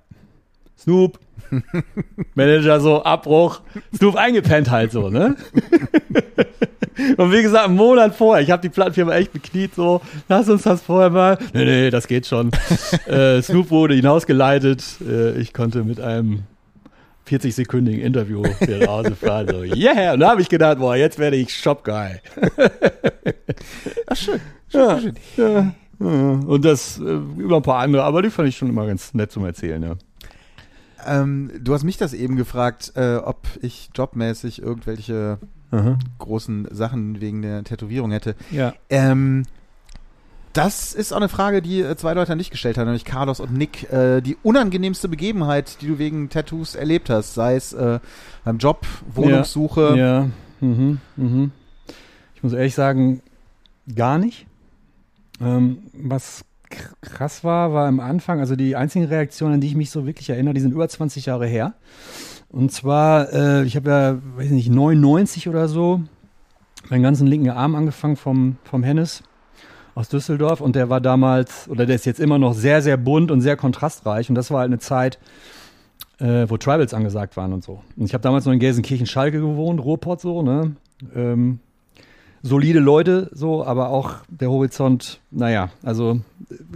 [0.78, 1.18] Snoop.
[2.34, 3.60] Manager so, Abbruch.
[3.96, 5.36] Snoop eingepennt halt so, ne?
[7.16, 10.62] Und wie gesagt, einen Monat vorher, ich habe die Plattenfirma echt bekniet, so, lass uns
[10.62, 11.38] das vorher mal.
[11.52, 12.50] Nee, nee, das geht schon.
[13.06, 14.84] äh, Snoop wurde hinausgeleitet.
[15.06, 16.42] Äh, ich konnte mit einem
[17.28, 19.48] 40-sekündigen Interview hier rausfahren.
[19.48, 20.14] So, yeah!
[20.14, 22.20] Und da habe ich gedacht, boah, jetzt werde ich Shop-Guy.
[24.06, 24.40] Ach, schön.
[24.70, 24.98] Ja,
[25.36, 25.74] ja, ja.
[26.00, 29.32] Und das äh, über ein paar andere, aber die fand ich schon immer ganz nett
[29.32, 29.96] zum Erzählen, ja.
[31.08, 35.38] Ähm, du hast mich das eben gefragt, äh, ob ich jobmäßig irgendwelche
[35.70, 35.98] Aha.
[36.18, 38.34] großen Sachen wegen der Tätowierung hätte.
[38.50, 38.74] Ja.
[38.90, 39.44] Ähm,
[40.52, 43.40] das ist auch eine Frage, die äh, zwei Leute an dich gestellt haben, nämlich Carlos
[43.40, 43.90] und Nick.
[43.92, 48.00] Äh, die unangenehmste Begebenheit, die du wegen Tattoos erlebt hast, sei es äh,
[48.44, 49.96] beim Job, Wohnungssuche.
[49.96, 50.28] Ja.
[50.60, 51.00] Mhm.
[51.16, 51.52] Mhm.
[52.34, 53.22] Ich muss ehrlich sagen,
[53.94, 54.46] gar nicht.
[55.40, 59.90] Ähm, was krass war, war am Anfang, also die einzigen Reaktionen, an die ich mich
[59.90, 61.74] so wirklich erinnere, die sind über 20 Jahre her.
[62.50, 66.00] Und zwar, äh, ich habe ja, weiß nicht, 99 oder so,
[66.88, 69.22] meinen ganzen linken Arm angefangen vom, vom Hennes
[69.94, 73.30] aus Düsseldorf und der war damals, oder der ist jetzt immer noch sehr, sehr bunt
[73.30, 75.18] und sehr kontrastreich und das war halt eine Zeit,
[76.18, 77.82] äh, wo Tribals angesagt waren und so.
[77.96, 80.76] Und ich habe damals noch in Gelsenkirchen-Schalke gewohnt, Ruhrpott so, ne?
[81.14, 81.60] Ähm,
[82.42, 86.20] solide Leute so, aber auch der Horizont, naja, also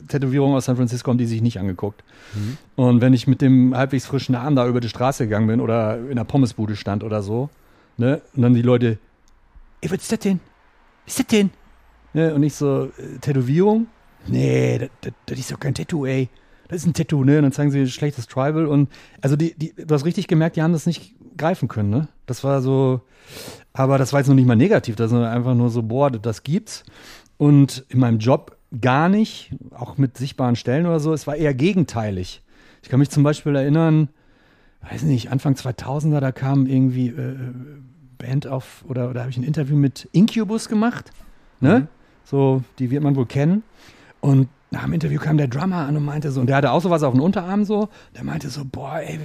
[0.09, 2.03] Tätowierungen aus San Francisco haben die sich nicht angeguckt.
[2.77, 5.99] Und wenn ich mit dem halbwegs frischen Arm da über die Straße gegangen bin oder
[5.99, 7.51] in der Pommesbude stand oder so,
[7.97, 8.99] ne, und dann die Leute,
[9.81, 10.41] ey, was ist das denn?
[11.05, 11.51] Was ist das denn?
[12.15, 13.87] Ne, und ich so, äh, Tätowierung?
[14.27, 14.89] Nee,
[15.27, 16.29] das, ist doch kein Tattoo, ey.
[16.69, 17.39] Das ist ein Tattoo, ne?
[17.39, 18.89] Und dann zeigen sie schlechtes Tribal und
[19.21, 22.09] also die, die, du hast richtig gemerkt, die haben das nicht greifen können, ne?
[22.27, 23.03] Das war so,
[23.73, 26.43] aber das war jetzt noch nicht mal negativ, das ist einfach nur so, boah, das
[26.43, 26.85] gibt's.
[27.39, 31.55] Und in meinem Job gar nicht, auch mit sichtbaren Stellen oder so, es war eher
[31.55, 32.43] gegenteilig.
[32.83, 34.09] Ich kann mich zum Beispiel erinnern,
[34.91, 37.37] weiß nicht, Anfang 2000er, da kam irgendwie äh,
[38.19, 41.11] Band auf, oder, oder habe ich ein Interview mit Incubus gemacht,
[41.61, 41.89] ne?
[42.25, 43.63] So, die wird man wohl kennen.
[44.21, 46.81] Und nach dem Interview kam der Drummer an und meinte so, und der hatte auch
[46.81, 49.19] sowas auf dem Unterarm so, der meinte so, boah, ey,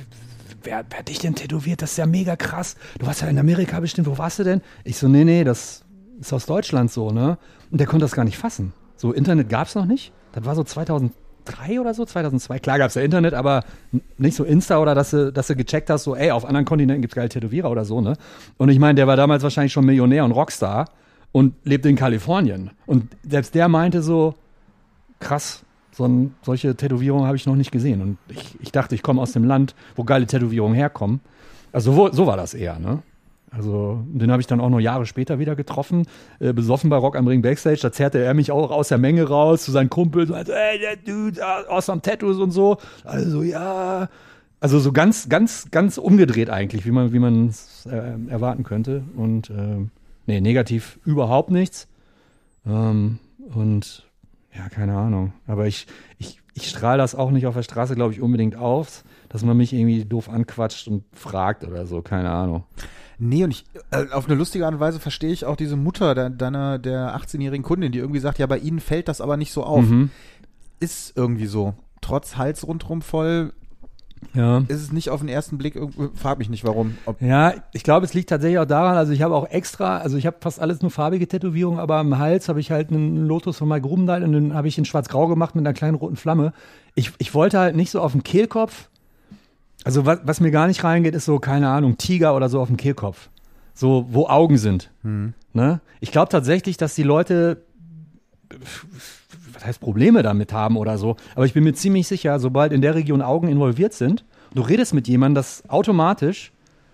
[0.68, 1.82] wer, wer hat dich denn tätowiert?
[1.82, 2.76] Das ist ja mega krass.
[3.00, 4.62] Du warst ja in Amerika bestimmt, wo warst du denn?
[4.84, 5.84] Ich so, nee, nee, das
[6.20, 7.38] ist aus Deutschland so, ne?
[7.72, 8.74] Und der konnte das gar nicht fassen.
[8.96, 10.12] So, Internet gab's noch nicht.
[10.34, 12.60] Das war so 2003 oder so, 2002.
[12.60, 13.64] Klar gab's ja Internet, aber
[14.18, 17.02] nicht so Insta oder dass du, dass du gecheckt hast, so, ey, auf anderen Kontinenten
[17.02, 18.14] gibt's geile Tätowierer oder so, ne?
[18.58, 20.90] Und ich meine, der war damals wahrscheinlich schon Millionär und Rockstar
[21.32, 22.72] und lebte in Kalifornien.
[22.86, 24.36] Und selbst der meinte so,
[25.20, 25.64] krass,
[25.98, 28.02] so ein, solche Tätowierungen habe ich noch nicht gesehen.
[28.02, 31.22] Und ich, ich dachte, ich komme aus dem Land, wo geile Tätowierungen herkommen.
[31.74, 33.02] Also wo, so war das eher, ne?
[33.50, 36.06] Also den habe ich dann auch noch Jahre später wieder getroffen,
[36.40, 37.80] äh, besoffen bei Rock am Ring Backstage.
[37.82, 40.32] Da zerrte er mich auch aus der Menge raus zu seinen Kumpels.
[40.32, 42.78] Also, ey, der Dude, ah, awesome Tattoos und so.
[43.04, 44.10] Also ja,
[44.60, 49.04] also so ganz, ganz, ganz umgedreht eigentlich, wie man, wie es äh, erwarten könnte.
[49.16, 49.90] Und ähm,
[50.28, 51.88] nee, negativ überhaupt nichts.
[52.68, 53.20] Ähm,
[53.56, 54.07] und
[54.58, 55.34] ja, keine Ahnung.
[55.46, 59.04] Aber ich, ich, ich strahle das auch nicht auf der Straße, glaube ich, unbedingt auf,
[59.30, 62.64] dass man mich irgendwie doof anquatscht und fragt oder so, keine Ahnung.
[63.20, 66.14] Nee, und ich, äh, auf eine lustige Art und Weise verstehe ich auch diese Mutter
[66.16, 69.52] de, deiner, der 18-jährigen Kundin, die irgendwie sagt, ja, bei ihnen fällt das aber nicht
[69.52, 69.86] so auf.
[69.86, 70.12] Mhm.
[70.80, 71.74] Ist irgendwie so.
[72.02, 73.54] Trotz Hals rundrum voll
[74.34, 74.60] Ja.
[74.68, 75.80] ist es nicht auf den ersten Blick,
[76.16, 76.98] frag mich nicht warum.
[77.20, 80.26] Ja, ich glaube, es liegt tatsächlich auch daran, also ich habe auch extra, also ich
[80.26, 83.68] habe fast alles nur farbige Tätowierungen, aber am Hals habe ich halt einen Lotus von
[83.68, 86.54] Mike Grubendal und den habe ich in schwarz-grau gemacht mit einer kleinen roten Flamme.
[86.96, 88.90] Ich, ich wollte halt nicht so auf dem Kehlkopf,
[89.84, 92.68] also was, was mir gar nicht reingeht, ist so, keine Ahnung, Tiger oder so auf
[92.68, 93.30] dem Kehlkopf.
[93.74, 94.90] So, wo Augen sind.
[95.54, 95.80] Ne?
[96.00, 97.64] Ich glaube tatsächlich, dass die Leute
[99.58, 101.16] was heißt Probleme damit haben oder so.
[101.36, 104.94] Aber ich bin mir ziemlich sicher, sobald in der Region Augen involviert sind, du redest
[104.94, 106.52] mit jemandem, dass automatisch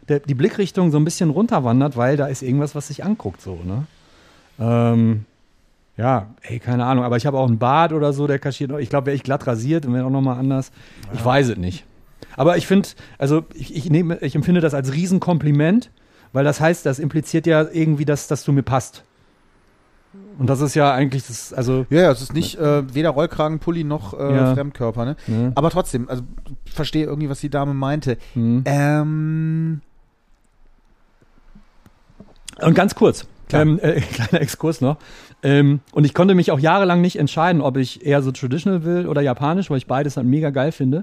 [0.07, 3.59] der, die Blickrichtung so ein bisschen runterwandert, weil da ist irgendwas, was sich anguckt, so,
[3.63, 3.85] ne?
[4.59, 5.25] Ähm,
[5.97, 8.71] ja, ey, keine Ahnung, aber ich habe auch einen Bart oder so, der kaschiert.
[8.79, 10.71] Ich glaube, wäre ich glatt rasiert und wäre auch nochmal anders.
[11.13, 11.85] Ich weiß es nicht.
[12.35, 15.91] Aber ich finde, also ich, ich, nehme, ich empfinde das als Riesenkompliment,
[16.31, 19.03] weil das heißt, das impliziert ja irgendwie, dass, dass du mir passt.
[20.39, 21.85] Und das ist ja eigentlich das, also.
[21.89, 24.53] Ja, ja, es ist nicht äh, weder Rollkragenpulli noch äh, Ja.
[24.53, 25.15] Fremdkörper, ne?
[25.27, 25.51] Ne?
[25.55, 26.23] Aber trotzdem, also
[26.65, 28.17] ich verstehe irgendwie, was die Dame meinte.
[28.33, 28.63] Hm.
[28.65, 29.81] Ähm,
[32.61, 34.97] Und ganz kurz, ähm, äh, kleiner Exkurs noch.
[35.43, 39.07] Ähm, und ich konnte mich auch jahrelang nicht entscheiden, ob ich eher so traditional will
[39.07, 40.99] oder japanisch, weil ich beides halt mega geil finde.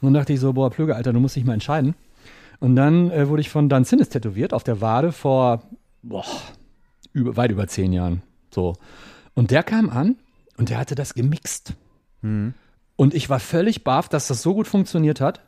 [0.00, 1.94] Und dann dachte ich so, boah, Plöge, Alter, du musst dich mal entscheiden.
[2.58, 5.62] Und dann äh, wurde ich von Dan Sinnes tätowiert auf der Wade vor
[6.02, 6.24] boah,
[7.12, 8.22] über, weit über zehn Jahren.
[8.56, 8.74] So.
[9.34, 10.16] Und der kam an
[10.56, 11.74] und der hatte das gemixt.
[12.22, 12.54] hm.
[12.98, 15.42] Und ich war völlig baff, dass das so gut funktioniert hat.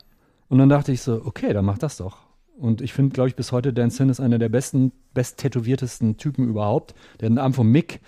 [0.49, 2.19] Und dann dachte ich so, okay, dann mach das doch.
[2.59, 6.17] Und ich finde, glaube ich, bis heute Dan Sin ist einer der besten, best tätowiertesten
[6.17, 6.93] Typen überhaupt.
[7.19, 8.01] Der hat einen Arm vom Mick,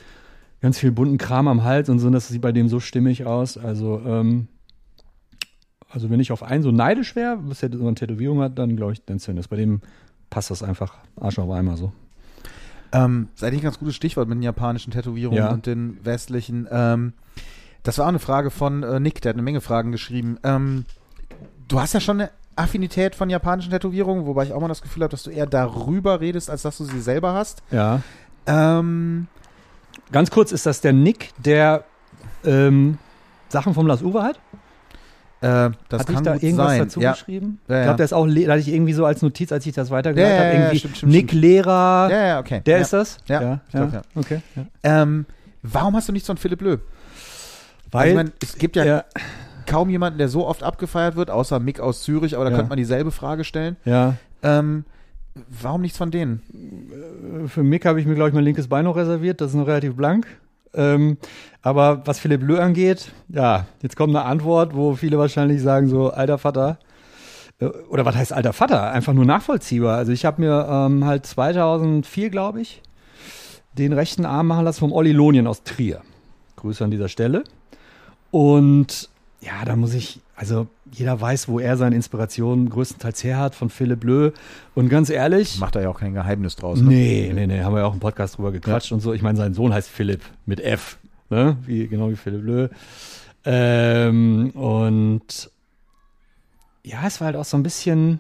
[0.59, 3.25] ganz viel bunten Kram am Hals und so, und das sieht bei dem so stimmig
[3.25, 3.57] aus.
[3.57, 4.47] Also, ähm,
[5.89, 8.75] also wenn ich auf einen so neidisch wäre, was er so eine Tätowierung hat, dann
[8.75, 9.47] glaube ich Dan Sin ist.
[9.47, 9.81] Bei dem
[10.29, 11.91] passt das einfach Arsch auf einmal so.
[12.93, 15.51] Ähm, ist eigentlich ein ganz gutes Stichwort mit den japanischen Tätowierungen Ja.
[15.51, 16.67] und den westlichen.
[16.71, 17.13] Ähm,
[17.83, 20.37] das war auch eine Frage von äh, Nick, der hat eine Menge Fragen geschrieben.
[20.43, 20.85] Ähm,
[21.67, 25.03] du hast ja schon eine Affinität von japanischen Tätowierungen, wobei ich auch mal das Gefühl
[25.03, 27.63] habe, dass du eher darüber redest, als dass du sie selber hast.
[27.71, 28.01] Ja.
[28.45, 29.27] Ähm,
[30.11, 31.85] Ganz kurz ist das der Nick, der
[32.43, 32.97] ähm,
[33.47, 34.39] Sachen vom Las Uwe hat?
[35.41, 36.79] Äh, das Hatte ich da irgendwas sein.
[36.79, 37.11] dazu ja.
[37.13, 37.59] geschrieben?
[37.67, 39.89] Ja, Ich glaube, ist auch, da hatte ich irgendwie so als Notiz, als ich das
[40.29, 41.41] ja, habe, irgendwie stimmt, stimmt, Nick stimmt.
[41.41, 42.07] Lehrer.
[42.11, 42.61] ja, ja, okay.
[42.65, 43.17] Der ist das?
[43.27, 44.01] Ja, glaub, ja.
[44.15, 44.41] Okay.
[44.83, 45.25] Ähm,
[45.63, 46.79] warum hast du nicht so einen Philipp Löw?
[47.91, 49.03] Weil, also, ich mein, es gibt ja, ja,
[49.65, 52.57] kaum jemanden, der so oft abgefeiert wird, außer Mick aus Zürich, aber da Ja.
[52.57, 53.77] könnte man dieselbe Frage stellen.
[53.85, 54.85] ja, Ähm,
[55.61, 56.41] warum nichts von denen?
[57.47, 59.39] für Mick habe ich mir, glaube ich, mein linkes Bein noch reserviert.
[59.41, 60.27] Das ist noch relativ blank.
[60.73, 61.17] Ähm,
[61.61, 66.11] aber was Philipp Lö angeht, ja, jetzt kommt eine Antwort, wo viele wahrscheinlich sagen so,
[66.11, 66.79] alter Vater,
[67.59, 68.91] äh, oder was heißt alter Vater?
[68.91, 69.97] Einfach nur nachvollziehbar.
[69.97, 72.81] Also ich habe mir ähm, halt 2004, glaube ich,
[73.77, 76.01] den rechten Arm machen lassen vom Olli Lonien aus Trier.
[76.57, 77.43] Grüße an dieser Stelle.
[78.31, 79.09] Und
[79.41, 83.69] ja, da muss ich, also jeder weiß, wo er seine Inspiration größtenteils her hat, von
[83.69, 84.31] Philipp Lö.
[84.73, 86.81] Und ganz ehrlich, Macht da ja auch kein Geheimnis draus.
[86.81, 86.87] Ne?
[86.87, 89.13] Nee, nee, nee, haben wir ja auch im Podcast drüber gequatscht und so.
[89.13, 90.97] Ich meine, sein Sohn heißt Philipp mit F,
[91.29, 91.57] ne?
[91.67, 92.69] Wie, genau wie Philipp Lö.
[93.45, 95.51] Ähm, und
[96.83, 98.19] ja, es war halt auch so ein bisschen,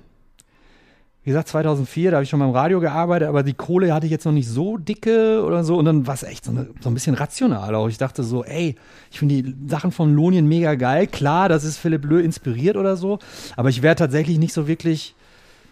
[1.23, 4.11] wie gesagt, 2004, da habe ich schon beim Radio gearbeitet, aber die Kohle hatte ich
[4.11, 5.77] jetzt noch nicht so dicke oder so.
[5.77, 7.89] Und dann war es echt so, eine, so ein bisschen rational auch.
[7.89, 8.75] Ich dachte so, ey,
[9.11, 11.05] ich finde die Sachen von Lonien mega geil.
[11.05, 13.19] Klar, das ist Philipp Lö inspiriert oder so,
[13.55, 15.13] aber ich wäre tatsächlich nicht so wirklich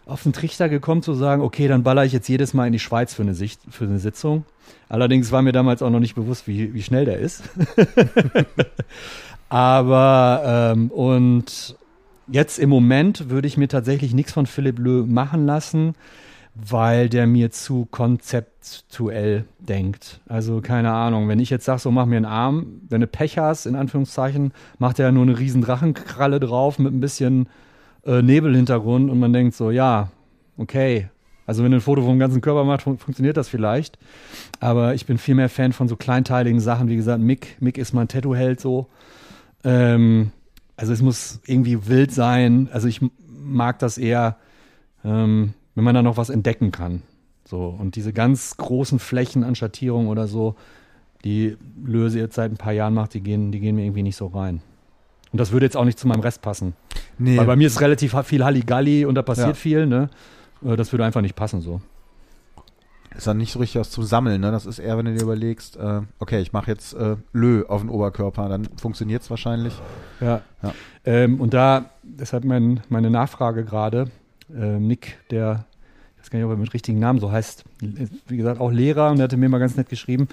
[0.06, 2.80] auf den Trichter gekommen zu sagen, okay, dann baller ich jetzt jedes Mal in die
[2.80, 4.46] Schweiz für eine, Sicht, für eine Sitzung.
[4.88, 7.44] Allerdings war mir damals auch noch nicht bewusst, wie, wie schnell der ist.
[9.50, 11.76] Aber ähm, und
[12.32, 15.96] jetzt im Moment würde ich mir tatsächlich nichts von Philipp Lö machen lassen,
[16.56, 20.20] weil der mir zu konzeptuell denkt.
[20.28, 23.38] Also keine Ahnung, wenn ich jetzt sage, so mach mir einen Arm, wenn du Pech
[23.38, 27.48] hast, in Anführungszeichen, macht er ja nur eine riesen Drachenkralle drauf mit ein bisschen
[28.06, 30.10] äh, Nebelhintergrund und man denkt so, ja,
[30.58, 31.10] okay.
[31.46, 33.98] Also wenn du ein Foto vom ganzen Körper macht, fun funktioniert das vielleicht.
[34.60, 36.90] Aber ich bin viel mehr Fan von so kleinteiligen Sachen.
[36.90, 38.88] Wie gesagt, Mick, Mick ist mein Tattoo-Held so.
[39.64, 40.32] Ähm,
[40.80, 42.70] also es muss irgendwie wild sein.
[42.72, 44.38] Also ich mag das eher,
[45.04, 47.02] ähm, wenn man da noch was entdecken kann.
[47.46, 47.76] So.
[47.78, 50.56] Und diese ganz großen Flächen an Schattierung oder so,
[51.26, 54.16] die Löse jetzt seit ein paar Jahren macht, die gehen, die gehen mir irgendwie nicht
[54.16, 54.62] so rein.
[55.34, 56.74] Und das würde jetzt auch nicht zu meinem Rest passen.
[57.18, 57.38] Nee.
[57.38, 59.54] Weil bei mir ist relativ viel Halligalli und da passiert Ja.
[59.54, 60.10] viel, ne?
[60.64, 61.82] Äh, Das würde einfach nicht passen so.
[63.20, 64.50] Ist dann nicht so richtig was zum Sammeln, ne?
[64.52, 67.82] Das ist eher, wenn du dir überlegst, äh, okay, ich mache jetzt äh, Lö auf
[67.82, 69.74] den Oberkörper, dann funktioniert es wahrscheinlich.
[70.22, 70.42] Ja.
[70.64, 70.74] Ja.
[71.04, 74.10] Ähm, und da, deshalb mein, meine Nachfrage gerade,
[74.56, 75.66] ähm, Nick, der,
[76.16, 77.66] ich weiß gar nicht, ob er mit richtigen Namen so heißt,
[78.28, 80.30] wie gesagt, auch Lehrer und der hatte mir mal ganz nett geschrieben.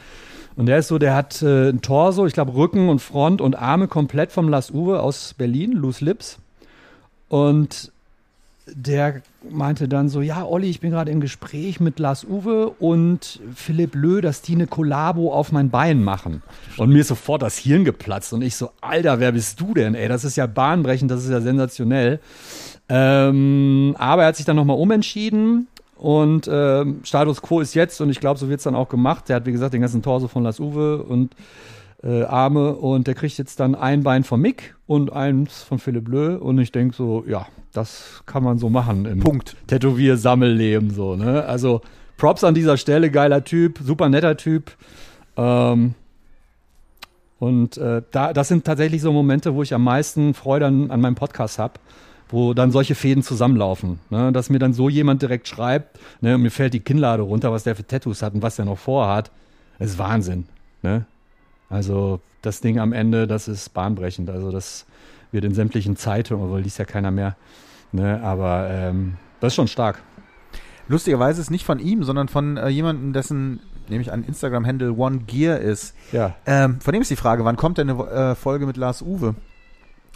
[0.55, 3.57] Und der ist so, der hat äh, ein Torso, ich glaube Rücken und Front und
[3.57, 6.38] Arme komplett vom Las Uwe aus Berlin, Loose Lips.
[7.29, 7.90] Und
[8.66, 13.40] der meinte dann so, ja, Olli, ich bin gerade im Gespräch mit Lars Uwe und
[13.55, 16.42] Philipp Lö, dass die eine Kollabo auf mein Bein machen.
[16.76, 19.94] Und mir ist sofort das Hirn geplatzt und ich so, Alter, wer bist du denn?
[19.94, 22.18] Ey, das ist ja bahnbrechend, das ist ja sensationell.
[22.88, 28.11] Ähm, aber er hat sich dann nochmal umentschieden und ähm, Status Quo ist jetzt und
[28.11, 29.29] ich glaube, so wird es dann auch gemacht.
[29.29, 31.35] Der hat, wie gesagt, den ganzen Torso von Lars Uwe und
[32.02, 36.09] äh, Arme und der kriegt jetzt dann ein Bein von Mick und eins von Philipp
[36.09, 39.56] Lö und ich denke so, ja, das kann man so machen im Punkt.
[39.66, 41.44] Tätowier-Sammelleben so, ne?
[41.44, 41.82] Also
[42.16, 44.72] Props an dieser Stelle, geiler Typ, super netter Typ.
[45.37, 45.94] Ähm,
[47.38, 51.00] und äh, da, das sind tatsächlich so Momente, wo ich am meisten Freude an, an
[51.00, 51.74] meinem Podcast habe,
[52.28, 54.00] wo dann solche Fäden zusammenlaufen.
[54.09, 54.32] Ne?
[54.32, 57.76] Dass mir dann so jemand direkt schreibt, ne, mir fällt die Kinnlade runter, was der
[57.76, 59.30] für Tattoos hat und was der noch vorhat.
[59.78, 60.46] Das ist Wahnsinn.
[60.82, 61.04] Ne?
[61.68, 64.31] Also das Ding am Ende, das ist bahnbrechend.
[64.31, 64.87] Also das
[65.33, 67.37] wird in sämtlichen Zeitungen, obwohl liest ja keiner mehr.
[67.92, 68.20] Ne?
[68.22, 70.00] Aber ähm, das ist schon stark.
[70.88, 75.59] Lustigerweise ist nicht von ihm, sondern von äh, jemandem, dessen, nämlich ein Instagram-Handle One Gear
[75.59, 75.94] ist.
[76.12, 76.35] Ja.
[76.46, 79.35] Ähm, von dem ist die Frage, wann kommt denn eine äh, Folge mit Lars Uwe?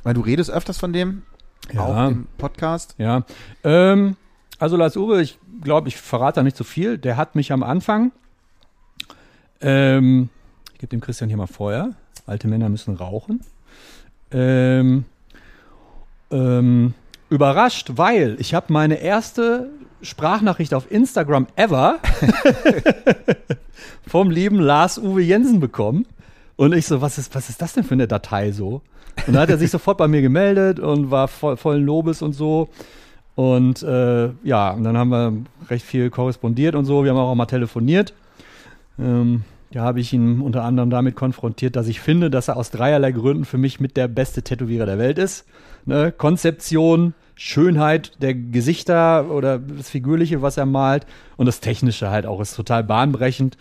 [0.04, 1.22] Weil du redest öfters von dem,
[1.72, 1.80] Ja.
[1.82, 2.94] auch im Podcast.
[2.98, 3.24] Ja.
[3.64, 4.16] Ähm,
[4.60, 6.96] also Lars Uwe, ich glaube, ich verrate da nicht so viel.
[6.98, 8.12] Der hat mich am Anfang,
[9.60, 10.28] ähm,
[10.80, 11.90] gebe dem Christian hier mal Feuer.
[12.26, 13.40] Alte Männer müssen rauchen.
[14.30, 15.04] Ähm,
[16.30, 16.94] ähm,
[17.28, 19.68] überrascht, weil ich habe meine erste
[20.00, 21.98] Sprachnachricht auf Instagram ever
[24.06, 26.06] vom lieben Lars Uwe Jensen bekommen.
[26.56, 28.80] Und ich so, was ist, was ist das denn für eine Datei so?
[29.26, 32.32] Und da hat er sich sofort bei mir gemeldet und war voll, vollen Lobes und
[32.32, 32.70] so.
[33.34, 35.32] Und äh, ja, und dann haben wir
[35.68, 37.04] recht viel korrespondiert und so.
[37.04, 38.14] Wir haben auch mal telefoniert.
[38.98, 42.70] Ähm, da habe ich ihn unter anderem damit konfrontiert, dass ich finde, dass er aus
[42.70, 45.46] dreierlei Gründen für mich mit der beste Tätowierer der Welt ist.
[45.86, 46.12] Ne?
[46.12, 51.06] Konzeption, Schönheit der Gesichter oder das Figürliche, was er malt
[51.36, 53.56] und das Technische halt auch ist total bahnbrechend.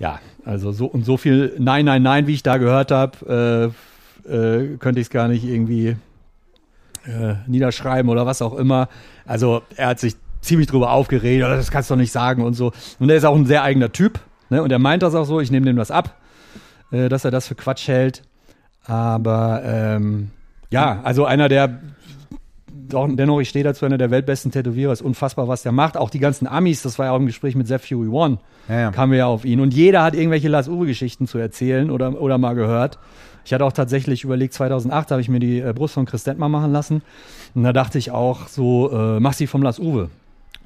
[0.00, 3.72] Ja, also so und so viel Nein, Nein, Nein, wie ich da gehört habe,
[4.26, 5.96] äh, äh, könnte ich es gar nicht irgendwie
[7.06, 8.88] äh, niederschreiben oder was auch immer.
[9.24, 12.54] Also er hat sich ziemlich drüber aufgeregt, "Oh, das kannst du doch nicht sagen und
[12.54, 12.72] so.
[12.98, 14.20] Und er ist auch ein sehr eigener Typ.
[14.50, 14.62] Ne?
[14.62, 16.16] Und er meint das auch so, ich nehme dem das ab,
[16.90, 18.22] äh, dass er das für Quatsch hält.
[18.84, 20.30] Aber ähm,
[20.70, 21.80] ja, also einer der
[22.88, 25.96] doch, dennoch, ich stehe dazu, einer der weltbesten Tätowierer, ist unfassbar, was der macht.
[25.96, 28.80] Auch die ganzen Amis, das war ja auch im Gespräch mit Zeph Fury One, Ja,
[28.80, 28.90] ja.
[28.90, 29.60] kamen wir ja auf ihn.
[29.60, 32.98] Und jeder hat irgendwelche Lars Uwe-Geschichten zu erzählen oder, oder mal gehört.
[33.44, 36.48] Ich hatte auch tatsächlich überlegt, 2008 habe ich mir die äh, Brust von Chris Detmar
[36.48, 37.02] machen lassen.
[37.54, 40.10] Und da dachte ich auch so, äh, mach sie vom Lars Uwe.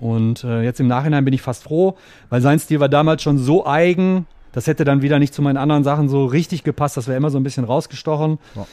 [0.03, 1.97] Und äh, jetzt im Nachhinein bin ich fast froh,
[2.29, 5.57] weil sein Stil war damals schon so eigen, das hätte dann wieder nicht zu meinen
[5.57, 6.97] anderen Sachen so richtig gepasst.
[6.97, 8.41] Das wäre immer so ein bisschen rausgestochen.
[8.57, 8.67] Ja.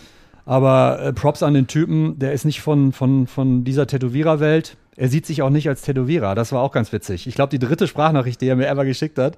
[0.47, 4.75] Aber äh, Props an den Typen, der ist nicht von, von, von dieser Tätowiererwelt.
[4.95, 6.33] Er sieht sich auch nicht als Tätowierer.
[6.33, 7.27] Das war auch ganz witzig.
[7.27, 9.37] Ich glaube, die dritte Sprachnachricht, die er mir ever geschickt hat,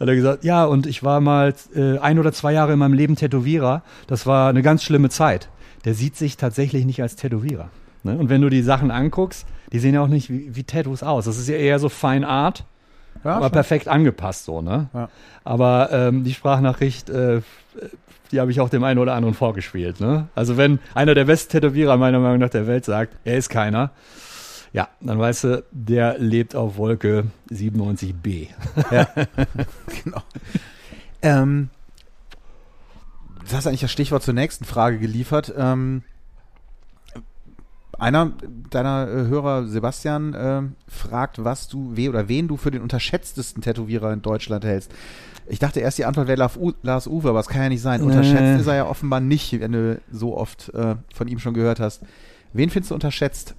[0.00, 2.94] hat er gesagt, ja, und ich war mal äh, ein oder zwei Jahre in meinem
[2.94, 3.82] Leben Tätowierer.
[4.06, 5.50] Das war eine ganz schlimme Zeit.
[5.84, 7.68] Der sieht sich tatsächlich nicht als Tätowierer.
[8.02, 8.16] Ne?
[8.16, 11.24] Und wenn du die Sachen anguckst, die sehen ja auch nicht wie, wie Tattoos aus.
[11.26, 12.64] Das ist ja eher so Fine Art,
[13.24, 13.52] Ja, aber schon.
[13.52, 14.88] perfekt angepasst so, ne?
[14.94, 15.08] Ja.
[15.44, 17.42] Aber ähm, die Sprachnachricht, äh,
[18.32, 20.28] die habe ich auch dem einen oder anderen vorgespielt, ne?
[20.34, 23.90] Also wenn einer der besten Tätowierer meiner Meinung nach der Welt sagt, er ist keiner,
[24.72, 28.48] ja, dann weißt du, der lebt auf Wolke 97b.
[30.04, 30.22] genau.
[31.22, 31.70] Ähm,
[33.48, 35.52] du hast eigentlich das Stichwort zur nächsten Frage geliefert.
[35.56, 36.02] Ähm,
[37.98, 38.32] einer
[38.70, 43.62] deiner äh, Hörer, Sebastian, ähm, fragt, was du, we oder wen du für den unterschätztesten
[43.62, 44.92] Tätowierer in Deutschland hältst.
[45.48, 46.50] Ich dachte erst, die Antwort wäre
[46.82, 48.02] Lars, Uwe, aber es kann ja nicht sein.
[48.02, 51.80] Unterschätzt ist er ja offenbar nicht, wenn du so oft äh, von ihm schon gehört
[51.80, 52.02] hast.
[52.52, 53.54] Wen findest du unterschätzt?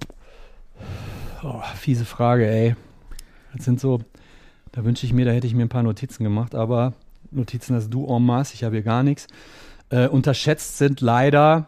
[1.42, 2.76] Oh, fiese Frage, ey.
[3.54, 4.00] Das sind so,
[4.72, 6.92] da wünsche ich mir, da hätte ich mir ein paar Notizen gemacht, aber
[7.32, 9.26] Notizen hast du en masse, ich habe hier gar nichts.
[9.88, 11.66] Äh, unterschätzt sind leider,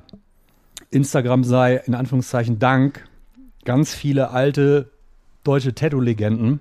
[0.92, 3.04] Instagram sei in Anführungszeichen Dank,
[3.64, 4.90] ganz viele alte
[5.44, 6.60] deutsche Tattoo-Legenden,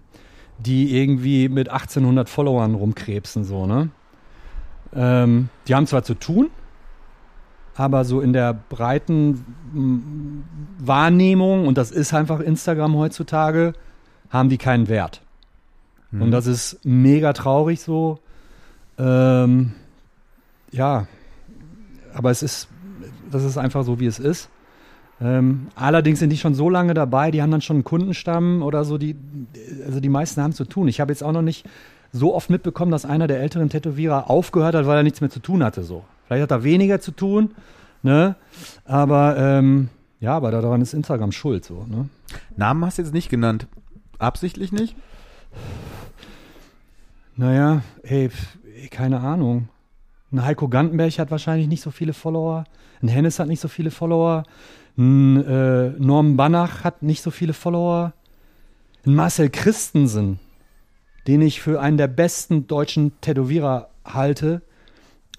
[0.57, 3.89] die irgendwie mit 1800 Followern rumkrebsen, so, ne?
[4.93, 6.49] Ähm, die haben zwar zu tun,
[7.75, 10.45] aber so in der breiten
[10.79, 13.73] Wahrnehmung, und das ist einfach Instagram heutzutage,
[14.29, 15.21] haben die keinen Wert.
[16.11, 16.23] Hm.
[16.23, 18.19] Und das ist mega traurig so.
[18.97, 19.73] Ähm,
[20.71, 21.07] ja,
[22.13, 22.67] aber es ist,
[23.31, 24.49] das ist einfach so, wie es ist.
[25.21, 28.83] Ähm, allerdings sind die schon so lange dabei, die haben dann schon einen Kundenstamm oder
[28.83, 29.15] so, die,
[29.85, 30.87] also die meisten haben zu tun.
[30.87, 31.65] Ich habe jetzt auch noch nicht
[32.11, 35.39] so oft mitbekommen, dass einer der älteren Tätowierer aufgehört hat, weil er nichts mehr zu
[35.39, 35.83] tun hatte.
[35.83, 36.03] So.
[36.25, 37.51] Vielleicht hat er weniger zu tun,
[38.01, 38.35] ne?
[38.85, 42.09] Aber ähm, ja, aber daran ist Instagram schuld, so, ne?
[42.57, 43.67] Namen hast du jetzt nicht genannt.
[44.17, 44.95] Absichtlich nicht?
[47.35, 48.29] Naja, ey,
[48.89, 49.69] keine Ahnung.
[50.31, 52.65] Ein Heiko Gantenberg hat wahrscheinlich nicht so viele Follower.
[53.01, 54.43] Ein Hennes hat nicht so viele Follower.
[54.97, 58.13] Ein äh, Norm Banach hat nicht so viele Follower.
[59.05, 60.39] Ein Marcel Christensen,
[61.27, 64.61] den ich für einen der besten deutschen Tätowierer halte.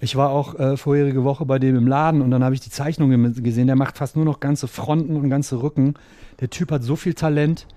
[0.00, 2.70] Ich war auch äh, vorherige Woche bei dem im Laden und dann habe ich die
[2.70, 3.68] Zeichnungen gesehen.
[3.68, 5.94] Der macht fast nur noch ganze Fronten und ganze Rücken.
[6.40, 7.68] Der Typ hat so viel Talent.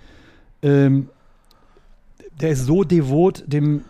[0.63, 1.09] Ähm,
[2.41, 3.81] der ist so devot dem,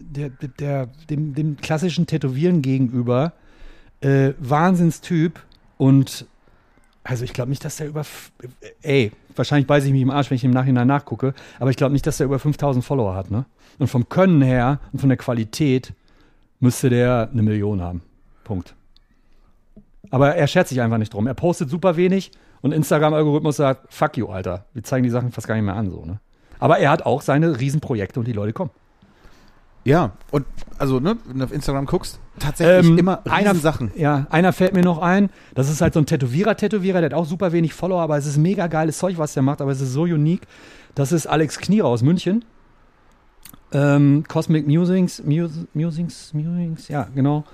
[0.00, 3.34] der, der, dem, dem klassischen Tätowieren gegenüber.
[4.02, 5.40] Äh, Wahnsinnstyp.
[5.78, 6.26] Und
[7.04, 8.02] also ich glaube nicht, dass der über,
[8.82, 11.92] ey, wahrscheinlich beiße ich mich im Arsch, wenn ich im Nachhinein nachgucke, aber ich glaube
[11.92, 13.44] nicht, dass der über 5000 Follower hat, ne?
[13.78, 15.94] Und vom Können her und von der Qualität
[16.60, 18.02] müsste der eine Million haben.
[18.44, 18.74] Punkt.
[20.10, 21.26] Aber er schert sich einfach nicht drum.
[21.26, 22.30] Er postet super wenig
[22.60, 24.66] und Instagram-Algorithmus sagt, fuck you, Alter.
[24.74, 26.20] Wir zeigen die Sachen fast gar nicht mehr an, so, ne?
[26.58, 28.70] Aber er hat auch seine Riesenprojekte und die Leute kommen.
[29.84, 30.46] Ja, und
[30.78, 33.90] also, ne, wenn du auf Instagram guckst, tatsächlich Ähm, immer einer, Sachen.
[33.96, 35.30] Ja, einer fällt mir noch ein.
[35.54, 38.36] Das ist halt so ein Tätowierer-Tätowierer, der hat auch super wenig Follower, aber es ist
[38.36, 40.42] mega geiles Zeug, was der macht, aber es ist so unique.
[40.94, 42.44] Das ist Alex Knierer aus München.
[43.72, 47.44] Ähm, Cosmic Musings, Mus Musings, Musings, ja, genau.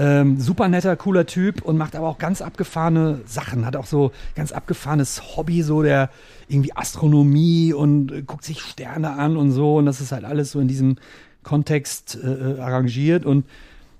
[0.00, 3.66] Ähm, super netter, cooler Typ und macht aber auch ganz abgefahrene Sachen.
[3.66, 6.10] Hat auch so ganz abgefahrenes Hobby, so der
[6.46, 9.76] irgendwie Astronomie und äh, guckt sich Sterne an und so.
[9.76, 10.96] Und das ist halt alles so in diesem
[11.42, 13.44] Kontext äh, arrangiert und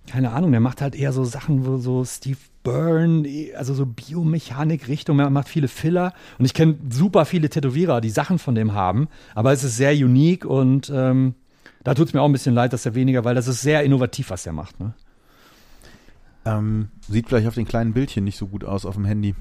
[0.09, 5.21] keine Ahnung, der macht halt eher so Sachen, wo so Steve Byrne, also so Biomechanik-Richtung,
[5.21, 9.09] er macht viele Filler und ich kenne super viele Tätowierer, die Sachen von dem haben,
[9.35, 11.35] aber es ist sehr unique und ähm,
[11.85, 13.83] da tut es mir auch ein bisschen leid, dass er weniger, weil das ist sehr
[13.85, 14.81] innovativ, was er macht.
[14.81, 14.93] Ne?
[16.45, 19.35] Ähm, sieht vielleicht auf den kleinen Bildchen nicht so gut aus auf dem Handy.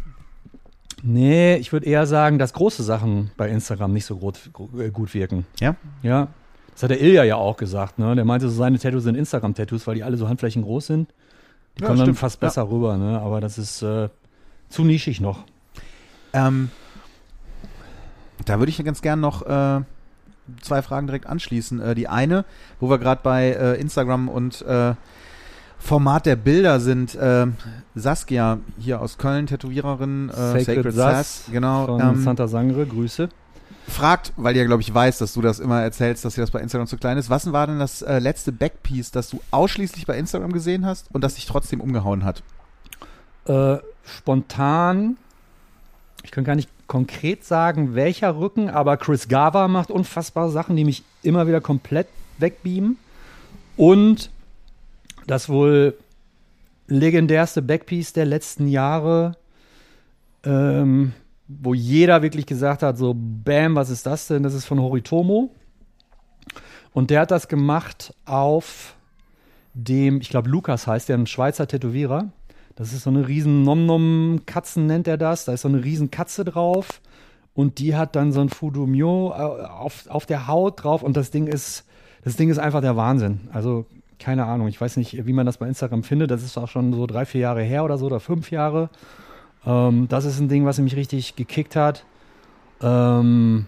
[1.03, 5.45] Nee, ich würde eher sagen, dass große Sachen bei Instagram nicht so gut, gut wirken.
[5.59, 5.75] Ja?
[6.01, 6.29] Ja.
[6.77, 8.13] Das hat der Ilja ja auch gesagt, ne?
[8.13, 11.09] Der meinte, so seine Tattoos sind Instagram-Tattoos, weil die alle so Handflächen groß sind.
[11.75, 12.19] Die Ja, kommen dann stimmt.
[12.19, 13.19] fast besser rüber, ne?
[13.19, 14.09] Aber das ist äh,
[14.69, 15.39] zu nischig noch.
[16.33, 16.69] Ähm,
[18.45, 19.81] da würde ich ganz gern noch äh,
[20.61, 21.81] zwei Fragen direkt anschließen.
[21.81, 22.45] Äh, die eine,
[22.79, 24.93] wo wir gerade bei äh, Instagram und äh,
[25.79, 27.47] Format der Bilder sind, äh,
[27.95, 33.29] Saskia hier aus Köln, Tätowiererin, äh, Sacred Sass genau, Von ähm, Santa Sangre, Grüße.
[33.87, 36.59] Fragt, weil ihr glaube ich weiß, dass du das immer erzählst, dass dir das bei
[36.59, 37.29] Instagram zu klein ist.
[37.29, 41.23] Was war denn das äh, letzte Backpiece, das du ausschließlich bei Instagram gesehen hast und
[41.23, 42.43] das dich trotzdem umgehauen hat?
[43.45, 45.17] Äh, spontan,
[46.23, 50.85] ich kann gar nicht konkret sagen, welcher Rücken, aber Chris Gava macht unfassbare Sachen, die
[50.85, 52.07] mich immer wieder komplett
[52.39, 52.97] wegbeamen.
[53.75, 54.31] Und
[55.27, 55.97] das wohl
[56.87, 59.35] legendärste Backpiece der letzten Jahre,
[60.43, 61.13] ähm,
[61.47, 64.43] wo jeder wirklich gesagt hat, so, bam, was ist das denn?
[64.43, 65.51] Das ist von Horitomo.
[66.93, 68.95] Und der hat das gemacht auf
[69.73, 72.31] dem, ich glaube, Lukas heißt der, ein Schweizer Tätowierer.
[72.75, 75.45] Das ist so eine riesen Nom-Nom-Katzen nennt er das.
[75.45, 77.01] Da ist so eine riesen Katze drauf.
[77.53, 81.01] Und die hat dann so ein Fudumio äh, auf, auf der Haut drauf.
[81.01, 81.85] Und das Ding ist,
[82.23, 83.49] das Ding ist einfach der Wahnsinn.
[83.51, 83.85] Also,
[84.19, 84.67] keine Ahnung.
[84.67, 86.29] Ich weiß nicht, wie man das bei Instagram findet.
[86.29, 88.89] Das ist auch schon so drei, vier Jahre her oder so oder fünf Jahre.
[89.67, 92.05] Ähm, das ist ein Ding, was mich richtig gekickt hat.
[92.81, 93.67] Ähm,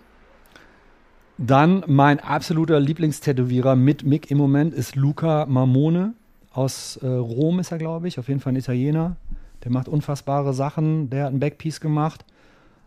[1.37, 6.13] dann mein absoluter Lieblingstätowierer mit Mick im Moment ist Luca Marmone
[6.51, 8.19] aus äh, Rom ist er, glaube ich.
[8.19, 9.15] Auf jeden Fall ein Italiener.
[9.63, 11.09] Der macht unfassbare Sachen.
[11.09, 12.25] Der hat ein Backpiece gemacht.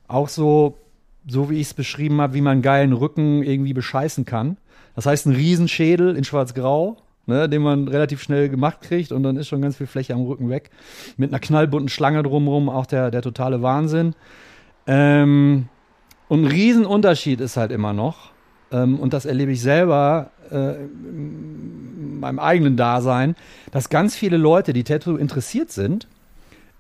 [0.08, 0.78] Auch so,
[1.26, 4.56] so wie ich es beschrieben habe, wie man einen geilen Rücken irgendwie bescheißen kann.
[4.94, 6.96] Das heißt, ein Riesenschädel in schwarz-grau,
[7.26, 10.22] ne, den man relativ schnell gemacht kriegt und dann ist schon ganz viel Fläche am
[10.22, 10.70] Rücken weg.
[11.16, 14.14] Mit einer knallbunten Schlange drumherum, auch der, der totale Wahnsinn.
[14.86, 15.68] Ähm,
[16.28, 18.32] und ein Riesenunterschied ist halt immer noch,
[18.72, 23.36] ähm, und das erlebe ich selber äh, in meinem eigenen Dasein,
[23.70, 26.08] dass ganz viele Leute, die Tattoo interessiert sind,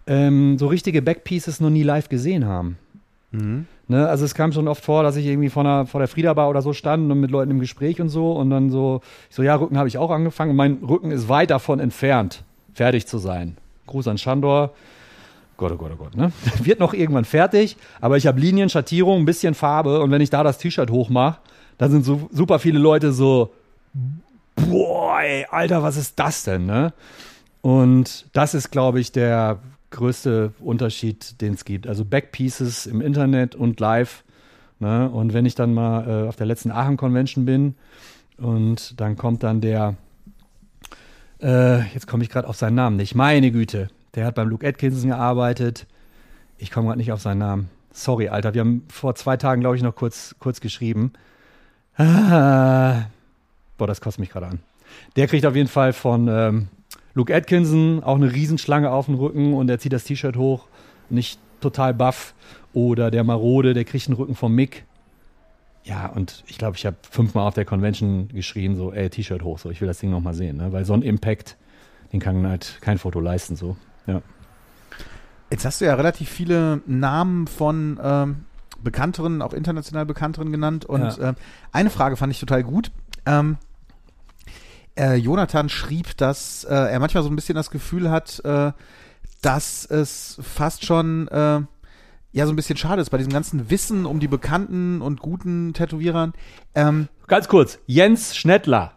[0.06, 2.78] ähm, so richtige Backpieces noch nie live gesehen haben.
[3.32, 6.34] Ne, also es kam schon oft vor, dass ich irgendwie vor, einer, vor der Frieda
[6.34, 9.36] Bar oder so stand und mit Leuten im Gespräch und so und dann so, ich
[9.36, 13.18] so, ja, Rücken habe ich auch angefangen mein Rücken ist weit davon entfernt, fertig zu
[13.18, 13.56] sein.
[13.86, 14.72] Gruß an Shandor.
[15.56, 16.32] Gott, oh Gott, oh Gott, ne?
[16.62, 20.30] Wird noch irgendwann fertig, aber ich habe Linien, Schattierung, ein bisschen Farbe und wenn ich
[20.30, 21.38] da das T-Shirt hochmache,
[21.78, 23.52] dann sind so super viele Leute so,
[24.56, 26.92] boah, ey, Alter, was ist das denn, ne?
[27.60, 29.58] Und das ist, glaube ich, der
[29.92, 31.86] größte Unterschied, den es gibt.
[31.86, 34.24] Also Backpieces im Internet und live.
[34.80, 35.08] Ne?
[35.08, 37.76] Und wenn ich dann mal äh, auf der letzten Aachen Convention bin
[38.36, 39.94] und dann kommt dann der,
[41.40, 44.66] äh, jetzt komme ich gerade auf seinen Namen nicht, meine Güte, der hat beim Luke
[44.66, 45.86] Atkinson gearbeitet.
[46.58, 47.70] Ich komme gerade nicht auf seinen Namen.
[47.92, 51.12] Sorry, Alter, wir haben vor zwei Tagen, glaube ich, noch kurz, kurz geschrieben.
[51.96, 53.02] Ah,
[53.78, 54.58] boah, das kostet mich gerade an.
[55.16, 56.68] Der kriegt auf jeden Fall von ähm,
[57.14, 60.66] Luke Atkinson auch eine Riesenschlange auf dem Rücken und er zieht das T-Shirt hoch,
[61.10, 62.34] nicht total buff.
[62.74, 64.84] Oder der Marode, der kriegt einen Rücken vom Mick.
[65.84, 69.58] Ja, und ich glaube, ich habe fünfmal auf der Convention geschrien, so, ey, T-Shirt hoch,
[69.58, 70.72] so, ich will das Ding nochmal sehen, ne?
[70.72, 71.56] weil so ein Impact,
[72.12, 74.22] den kann halt kein Foto leisten, so, ja.
[75.50, 78.44] Jetzt hast du ja relativ viele Namen von ähm,
[78.82, 80.86] bekannteren, auch international bekannteren genannt.
[80.86, 81.28] Und Ja.
[81.30, 81.34] ähm,
[81.72, 82.90] eine Frage fand ich total gut.
[83.26, 83.58] Ähm,
[84.96, 88.72] äh, Jonathan schrieb, dass äh, er manchmal so ein bisschen das Gefühl hat, äh,
[89.40, 91.60] dass es fast schon äh,
[92.32, 95.72] ja so ein bisschen schade ist bei diesem ganzen Wissen um die bekannten und guten
[95.74, 96.32] Tätowierern.
[96.74, 98.92] Ähm, Ganz kurz, Jens Schnettler.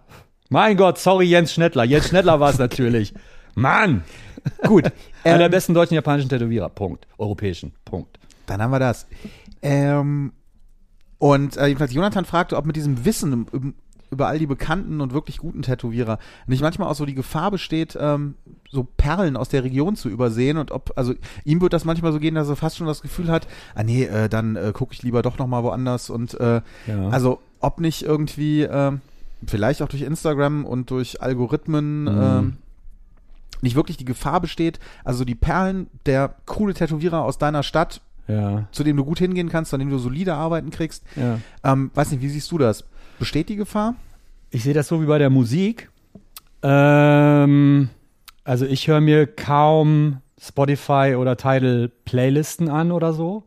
[0.50, 1.84] Mein Gott, sorry, Jens Schnettler.
[1.84, 3.14] Jens Schnettler war es natürlich.
[3.56, 4.04] Mann!
[4.68, 4.86] Gut.
[5.24, 6.70] Einer der Ähm, besten deutschen japanischen Tätowierer.
[6.70, 7.08] Punkt.
[7.18, 7.74] Europäischen.
[7.84, 8.20] Punkt.
[8.46, 9.08] Dann haben wir das.
[9.64, 10.34] Ähm,
[11.18, 13.74] und äh, jedenfalls Jonathan fragte, ob mit diesem Wissen um-
[14.16, 17.98] über all die bekannten und wirklich guten Tätowierer nicht manchmal auch so die Gefahr besteht,
[18.00, 18.36] ähm,
[18.72, 21.14] so Perlen aus der Region zu übersehen und ob, also
[21.44, 24.06] ihm wird das manchmal so gehen, dass er fast schon das Gefühl hat, ah nee,
[24.06, 27.10] äh, dann äh, gucke ich lieber doch nochmal woanders und äh, Ja.
[27.10, 29.02] also ob nicht irgendwie, ähm,
[29.46, 32.10] vielleicht auch durch Instagram und durch Algorithmen, Mhm.
[32.22, 32.58] ähm,
[33.62, 38.68] nicht wirklich die Gefahr besteht, also die Perlen der coole Tätowierer aus deiner Stadt Ja.
[38.72, 41.04] zu dem du gut hingehen kannst, an dem du solide arbeiten kriegst.
[41.16, 41.40] Ja.
[41.64, 42.84] Ähm, weiß nicht, wie siehst du das?
[43.20, 43.96] Besteht die Gefahr?
[44.56, 45.90] Ich sehe das so wie bei der Musik.
[46.64, 47.90] Ähm,
[48.46, 53.44] also ich höre mir kaum Spotify oder Tidal Playlisten an oder so,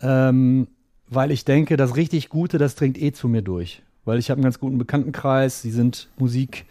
[0.00, 0.66] ähm,
[1.08, 3.84] weil ich denke, das richtig Gute, das dringt eh zu mir durch.
[4.04, 6.66] Weil ich habe einen ganz guten Bekanntenkreis, die sind Musik,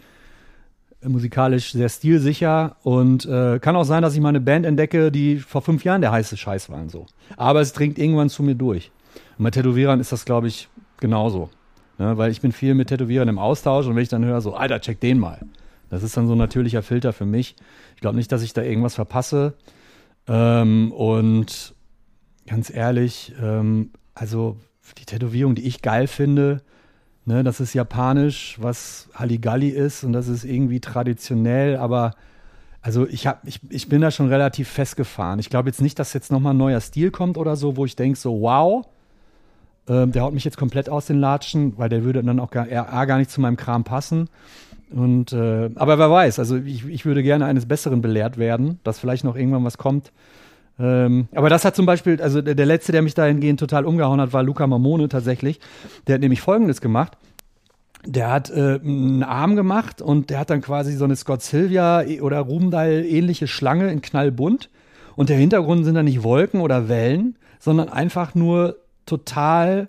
[1.00, 5.10] äh, musikalisch sehr stilsicher und äh, kann auch sein, dass ich mal eine Band entdecke,
[5.10, 7.06] die vor fünf Jahren der heiße Scheiß waren so.
[7.38, 8.90] Aber es dringt irgendwann zu mir durch.
[9.38, 10.68] Und bei Tätowierern ist das, glaube ich,
[11.00, 11.48] genauso.
[11.98, 14.54] Ne, weil ich bin viel mit Tätowierern im Austausch und wenn ich dann höre, so,
[14.54, 15.40] Alter, check den mal.
[15.88, 17.56] Das ist dann so ein natürlicher Filter für mich.
[17.94, 19.54] Ich glaube nicht, dass ich da irgendwas verpasse.
[20.28, 21.74] Ähm, und
[22.46, 24.56] ganz ehrlich, ähm, also
[24.98, 26.62] die Tätowierung, die ich geil finde,
[27.24, 32.14] ne, das ist japanisch, was Halligalli ist und das ist irgendwie traditionell, aber
[32.82, 35.40] also ich, hab, ich, ich bin da schon relativ festgefahren.
[35.40, 37.96] Ich glaube jetzt nicht, dass jetzt nochmal ein neuer Stil kommt oder so, wo ich
[37.96, 38.86] denke so, wow,
[39.88, 42.66] ähm, der haut mich jetzt komplett aus den Latschen, weil der würde dann auch gar,
[42.70, 44.28] A, gar nicht zu meinem Kram passen.
[44.90, 48.98] Und äh, aber wer weiß, also ich, ich würde gerne eines Besseren belehrt werden, dass
[48.98, 50.12] vielleicht noch irgendwann was kommt.
[50.78, 54.20] Ähm, aber das hat zum Beispiel, also der, der letzte, der mich dahingehend total umgehauen
[54.20, 55.60] hat, war Luca Mamone tatsächlich.
[56.06, 57.16] Der hat nämlich Folgendes gemacht.
[58.04, 62.04] Der hat äh, einen Arm gemacht und der hat dann quasi so eine Scott Sylvia
[62.20, 64.70] oder Rumdal ähnliche Schlange in knallbunt.
[65.16, 68.76] Und der Hintergrund sind dann nicht Wolken oder Wellen, sondern einfach nur
[69.06, 69.88] total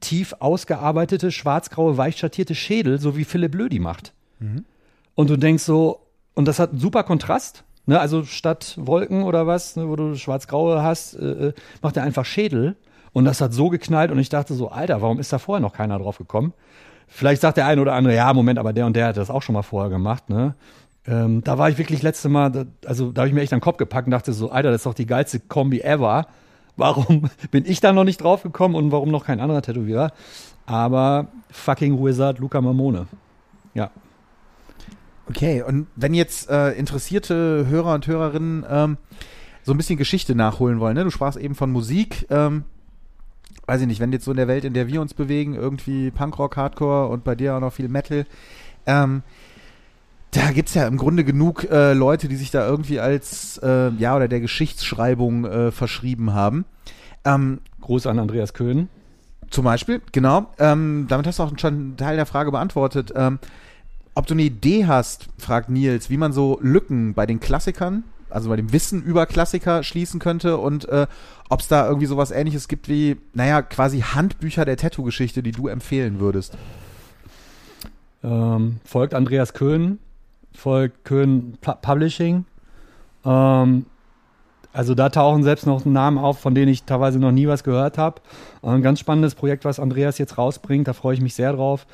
[0.00, 4.12] tief ausgearbeitete, schwarz-graue, weich schattierte Schädel, so wie Philipp Lödi macht.
[5.14, 6.00] Und du denkst so,
[6.34, 7.64] und das hat einen super Kontrast.
[7.86, 7.98] Ne?
[7.98, 11.52] Also statt Wolken oder was, ne, wo du schwarz-graue hast, äh, äh,
[11.82, 12.76] macht er einfach Schädel.
[13.12, 15.72] Und das hat so geknallt und ich dachte so, Alter, warum ist da vorher noch
[15.72, 16.52] keiner drauf gekommen?
[17.08, 19.42] Vielleicht sagt der eine oder andere, ja, Moment, aber der und der hat das auch
[19.42, 20.54] schon mal vorher gemacht, ne?
[21.06, 23.64] Ähm, da war ich wirklich letzte Mal, also da habe ich mir echt an den
[23.64, 26.26] Kopf gepackt und dachte so, Alter, das ist doch die geilste Kombi ever.
[26.78, 30.12] Warum bin ich da noch nicht drauf gekommen und warum noch kein anderer Tätowierer?
[30.64, 33.06] Aber fucking Wizard Luca Mamone.
[33.74, 33.90] Ja.
[35.28, 38.96] Okay, und wenn jetzt äh, interessierte Hörer und Hörerinnen ähm,
[39.62, 41.04] so ein bisschen Geschichte nachholen wollen, ne?
[41.04, 42.64] Du sprachst eben von Musik, ähm,
[43.66, 46.10] weiß ich nicht, wenn jetzt so in der Welt, in der wir uns bewegen, irgendwie
[46.10, 48.24] Punkrock, Hardcore und bei dir auch noch viel Metal,
[48.86, 49.22] ähm,
[50.32, 54.14] da gibt's ja im Grunde genug äh, Leute, die sich da irgendwie als, äh, ja,
[54.14, 56.64] oder der Geschichtsschreibung äh, verschrieben haben.
[57.24, 58.88] Ähm, Gruß an Andreas Köhn.
[59.50, 60.46] zum Beispiel, genau.
[60.58, 63.12] Ähm, damit hast du auch schon einen Teil der Frage beantwortet.
[63.16, 63.38] Ähm,
[64.14, 68.50] ob du eine Idee hast, fragt Nils, wie man so Lücken bei den Klassikern, also
[68.50, 71.06] bei dem Wissen über Klassiker schließen könnte und äh,
[71.48, 75.68] ob es da irgendwie sowas ähnliches gibt wie, naja, quasi Handbücher der Tattoo-Geschichte, die du
[75.68, 76.58] empfehlen würdest.
[78.22, 79.98] Ähm, folgt Andreas Köhn,
[80.58, 82.44] folgt Köhn Pu- Publishing.
[83.24, 83.86] Ähm,
[84.72, 87.98] also da tauchen selbst noch Namen auf, von denen ich teilweise noch nie was gehört
[87.98, 88.20] habe.
[88.62, 91.86] Ein ganz spannendes Projekt, was Andreas jetzt rausbringt, da freue ich mich sehr drauf.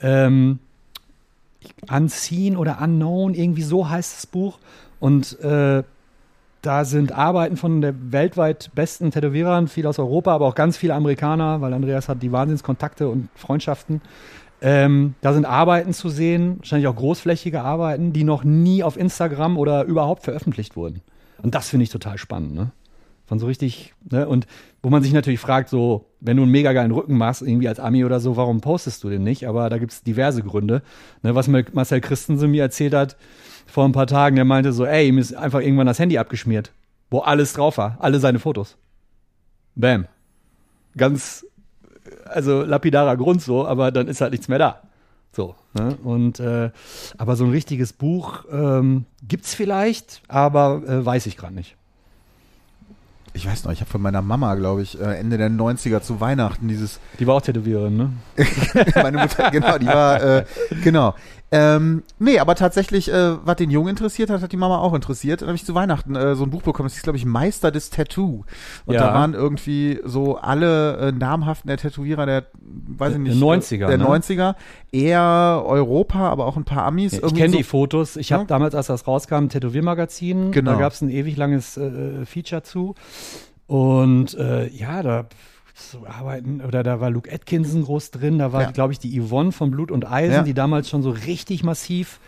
[0.00, 0.58] Ähm,
[1.90, 4.58] Unseen oder Unknown, irgendwie so heißt das Buch.
[5.00, 5.82] Und äh,
[6.62, 10.94] da sind Arbeiten von der weltweit besten Tätowierern, viel aus Europa, aber auch ganz viele
[10.94, 14.02] Amerikaner, weil Andreas hat die Wahnsinnskontakte und Freundschaften.
[14.62, 19.56] Ähm, da sind Arbeiten zu sehen, wahrscheinlich auch großflächige Arbeiten, die noch nie auf Instagram
[19.56, 21.00] oder überhaupt veröffentlicht wurden.
[21.42, 22.72] Und das finde ich total spannend, ne?
[23.24, 24.28] Von so richtig, ne?
[24.28, 24.46] Und
[24.82, 27.80] wo man sich natürlich fragt, so, wenn du einen mega geilen Rücken machst, irgendwie als
[27.80, 29.46] Ami oder so, warum postest du den nicht?
[29.46, 30.82] Aber da gibt es diverse Gründe.
[31.22, 31.34] Ne?
[31.34, 33.16] Was Marcel Christensen mir erzählt hat
[33.66, 36.72] vor ein paar Tagen, der meinte so, ey, ihm ist einfach irgendwann das Handy abgeschmiert,
[37.10, 38.76] wo alles drauf war, alle seine Fotos.
[39.74, 40.06] Bam.
[40.96, 41.46] Ganz,
[42.30, 44.80] also lapidarer Grund so, aber dann ist halt nichts mehr da.
[45.32, 45.96] So, ne?
[46.02, 46.70] Und äh,
[47.16, 51.76] aber so ein richtiges Buch ähm, gibt's vielleicht, aber äh, weiß ich gerade nicht.
[53.32, 56.20] Ich weiß noch, ich habe von meiner Mama, glaube ich, äh, Ende der 90er zu
[56.20, 58.10] Weihnachten dieses Die war auch Tätowiererin, ne?
[58.96, 60.44] meine Mutter, genau, die war, äh,
[60.82, 61.14] genau.
[61.52, 65.40] Ähm, nee, aber tatsächlich, äh, was den Jungen interessiert hat, hat die Mama auch interessiert.
[65.42, 67.72] Dann habe ich zu Weihnachten äh, so ein Buch bekommen, das ist, glaube ich, Meister
[67.72, 68.44] des Tattoo.
[68.86, 69.08] Und Ja.
[69.08, 73.88] da waren irgendwie so alle äh, namhaften der Tätowierer der, weiß ich Der nicht, 90er,
[73.88, 74.04] der ne?
[74.04, 74.54] 90er.
[74.92, 77.14] Eher Europa, aber auch ein paar Amis.
[77.14, 77.58] Ich irgendwie kenne so.
[77.58, 78.14] die Fotos.
[78.16, 78.46] Ich habe Ja.
[78.46, 80.52] damals, als das rauskam, ein Tätowiermagazin.
[80.52, 80.72] Genau.
[80.74, 82.94] Da gab es ein ewig langes äh, Feature zu.
[83.66, 85.26] Und äh, ja, da
[85.80, 88.70] so arbeiten, oder da war Luke Atkinson groß drin, da war, Ja.
[88.70, 90.42] glaube ich, die Yvonne von Blut und Eisen, Ja.
[90.42, 92.20] die damals schon so richtig massiv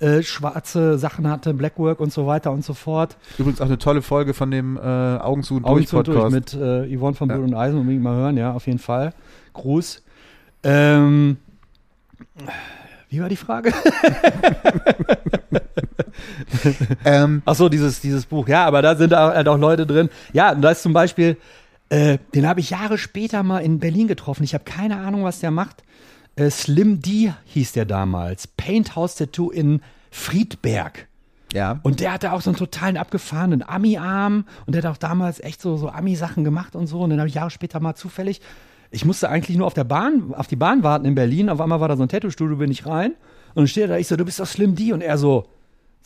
[0.00, 3.16] äh, schwarze Sachen hatte, Blackwork und so weiter und so fort.
[3.38, 6.30] Übrigens auch eine tolle Folge von dem äh, Augen zu und Augen durch zu durch
[6.32, 7.36] mit äh, Yvonne von Ja.
[7.36, 9.14] Blut und Eisen, unbedingt mal hören, ja, auf jeden Fall.
[9.52, 10.02] Gruß.
[10.64, 11.36] Ähm,
[13.08, 13.72] wie war die Frage?
[17.04, 18.48] ähm, Ach so, dieses, dieses Buch.
[18.48, 20.08] Ja, aber da sind auch, halt auch Leute drin.
[20.32, 21.36] Ja, da ist zum Beispiel,
[21.90, 24.44] äh, den habe ich Jahre später mal in Berlin getroffen.
[24.44, 25.82] Ich habe keine Ahnung, was der macht.
[26.36, 28.46] Äh, Slim D hieß der damals.
[28.46, 29.80] Paint House Tattoo in
[30.10, 31.06] Friedberg.
[31.52, 31.78] ja.
[31.82, 35.60] Und der hatte auch so einen totalen abgefahrenen Ami-Arm und der hat auch damals echt
[35.60, 37.00] so, so Ami-Sachen gemacht und so.
[37.00, 38.40] Und dann habe ich Jahre später mal zufällig,
[38.90, 41.48] ich musste eigentlich nur auf der Bahn, auf die Bahn warten in Berlin.
[41.48, 43.12] Auf einmal war da so ein Tattoo-Studio, bin ich rein.
[43.54, 44.92] Und dann steht er da, ich so, du bist doch Slim D.
[44.92, 45.48] Und er so,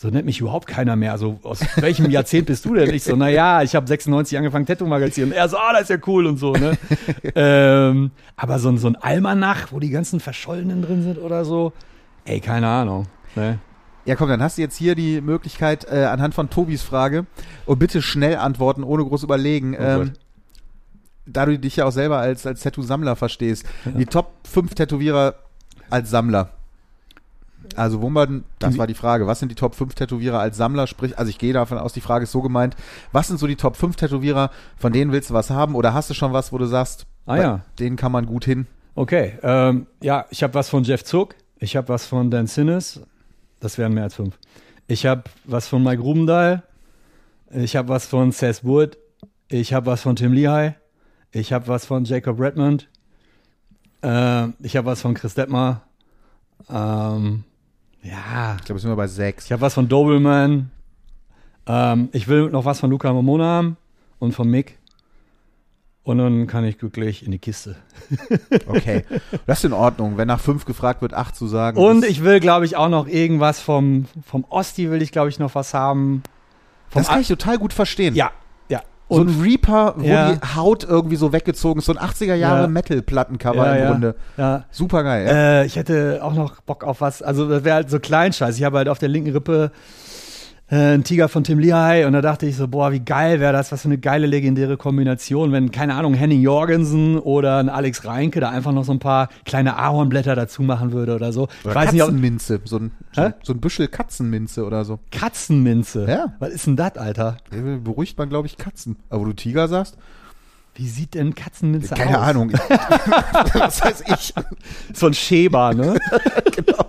[0.01, 1.11] so nennt mich überhaupt keiner mehr.
[1.11, 2.95] Also aus welchem Jahrzehnt bist du denn?
[2.95, 5.25] Ich so, naja, ich habe 96 angefangen, Tattoo-Magazin.
[5.25, 6.79] Und er so, ah, das ist ja cool und so, ne?
[7.35, 11.73] ähm, aber so, ein- so ein Almanach, wo die ganzen Verschollenen drin sind oder so,
[12.27, 13.07] ey, keine Ahnung.
[13.35, 13.59] Ne?
[14.05, 17.27] Ja, komm, dann hast du jetzt hier die Möglichkeit, äh, anhand von Tobis Frage,
[17.67, 19.75] und bitte schnell antworten, ohne groß überlegen.
[19.77, 20.13] Oh ähm,
[21.27, 23.67] da du dich ja auch selber als, als Tattoo-Sammler verstehst.
[23.85, 25.35] Die Top 5 Tätowierer
[25.91, 26.51] als Sammler.
[27.79, 30.87] Also, wo man, das war die Frage, was sind die Top 5 Tätowierer als Sammler?
[30.87, 32.75] Sprich, also ich gehe davon aus, die Frage ist so gemeint,
[33.13, 35.75] was sind so die Top 5 Tätowierer, von denen willst du was haben?
[35.75, 37.61] Oder hast du schon was, wo du sagst, Ah bei ja.
[37.79, 38.67] denen kann man gut hin?
[38.95, 43.01] Okay, ähm, ja, ich habe was von Jeff Zuck, ich habe was von Dan Sinnes,
[43.61, 44.37] das wären mehr als fünf.
[44.89, 46.65] Ich habe was von Mike Rubendahl,
[47.51, 48.99] ich habe was von Seth Wood,
[49.49, 50.75] ich habe was von Tim Lehigh,
[51.31, 52.89] ich habe was von Jacob Redmond,
[54.03, 55.83] ähm, ich habe was von Chris Detmer,
[56.69, 57.45] ähm,
[58.03, 59.45] ja, Ich glaube, sind wir bei 6.
[59.45, 60.71] ich habe was von Dobelman,
[61.67, 63.77] ähm, ich will noch was von Luca Momona haben
[64.19, 64.79] und von Mick.
[66.03, 67.77] Und dann kann ich glücklich in die Kiste.
[68.67, 69.05] Okay.
[69.47, 71.77] Das ist in Ordnung, wenn nach 5 gefragt wird, 8 zu sagen.
[71.79, 75.39] Und ich will, glaube ich, auch noch irgendwas vom, vom Osti will ich, glaube ich,
[75.39, 76.23] noch was haben.
[76.89, 78.15] Vom das kann ich total gut verstehen.
[78.15, 78.33] Ja,
[79.11, 79.17] ja.
[79.17, 80.33] So ein Reaper, wo Ja.
[80.33, 82.69] die Haut irgendwie so weggezogen ist, so ein 80er Jahre Ja.
[82.69, 84.15] Metal-Plattencover ja, im Grunde.
[84.37, 84.65] Ja.
[84.71, 85.27] Super geil.
[85.29, 88.57] Äh, ich hätte auch noch Bock auf was, also das wäre halt so Kleinscheiß.
[88.57, 89.71] Ich habe halt auf der linken Rippe
[90.71, 93.53] äh, einen Tiger von Tim Lehigh und da dachte ich so, boah, wie geil wäre
[93.53, 98.05] das, was für eine geile legendäre Kombination, wenn, keine Ahnung, Henning Jorgensen oder ein Alex
[98.05, 101.49] Reinke da einfach noch so ein paar kleine Ahornblätter dazu machen würde oder so.
[101.65, 104.99] Oder ich weiß nicht, ob Katzenminze, so ein, so, so ein Büschel Katzenminze oder so.
[105.11, 106.07] Katzenminze.
[106.09, 106.33] Ja.
[106.39, 107.39] Was ist denn das, Alter?
[107.85, 108.97] Beruhigt man, glaube ich, Katzen.
[109.09, 109.97] Aber wo du Tiger sagst?
[110.79, 111.99] Wie sieht denn Katzenminze aus?
[111.99, 112.53] Keine Ahnung.
[113.55, 114.33] Was weiß ich?
[114.95, 115.99] So ein Schäber, ne?
[116.57, 116.87] genau.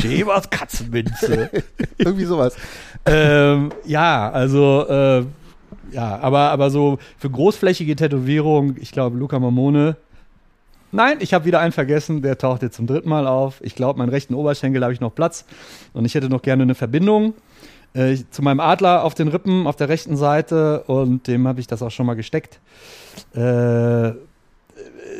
[0.00, 1.50] Schäbers Katzenminze.
[1.98, 2.54] Irgendwie sowas.
[3.04, 5.24] ähm, ja, also, äh,
[5.90, 9.96] ja, aber, aber so für großflächige Tätowierung, ich glaube, Luca Mamone.
[10.92, 13.60] Nein, ich habe wieder einen vergessen, der taucht jetzt zum dritten Mal auf.
[13.60, 15.46] Ich glaube, meinen rechten Oberschenkel habe ich noch Platz
[15.94, 17.34] und ich hätte noch gerne eine Verbindung
[17.92, 21.66] äh, zu meinem Adler auf den Rippen auf der rechten Seite und dem habe ich
[21.66, 22.60] das auch schon mal gesteckt.
[23.34, 24.12] Äh,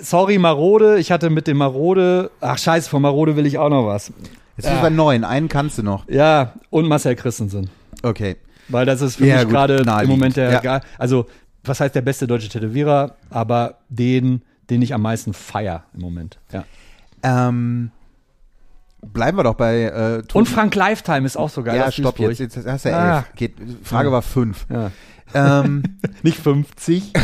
[0.03, 3.87] sorry, Marode, ich hatte mit dem Marode, ach scheiße, von Marode will ich auch noch
[3.87, 4.13] was.
[4.57, 5.25] Jetzt sind wir bei neun.
[5.25, 6.09] Einen kannst du noch.
[6.09, 7.69] Ja, und Marcel Christensen.
[8.03, 8.37] Okay.
[8.69, 10.09] Weil das ist für Ja, mich gerade im.
[10.09, 10.81] Moment der, Ja.
[10.99, 11.27] also
[11.65, 16.39] was heißt der beste deutsche Tätowierer, aber den, den ich am meisten feier im Moment.
[16.53, 16.65] Ja.
[17.23, 17.91] Ähm,
[19.03, 20.23] bleiben wir doch bei äh.
[20.33, 21.77] Und Frank Lifetime ist auch so geil.
[21.77, 22.39] Ja, stopp jetzt.
[22.41, 23.17] Jetzt hast du ja Ah.
[23.19, 23.35] elf.
[23.35, 24.67] Geht, Frage war fünf.
[24.71, 24.91] Ja.
[25.35, 25.83] Ähm,
[26.23, 27.13] Nicht 50.
[27.13, 27.23] das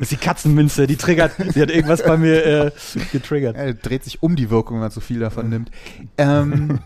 [0.00, 2.70] ist die Katzenminze, die triggert, die hat irgendwas bei mir äh,
[3.12, 3.56] getriggert.
[3.56, 5.70] er dreht sich um die Wirkung, wenn man zu viel davon nimmt.
[6.16, 6.80] Ähm,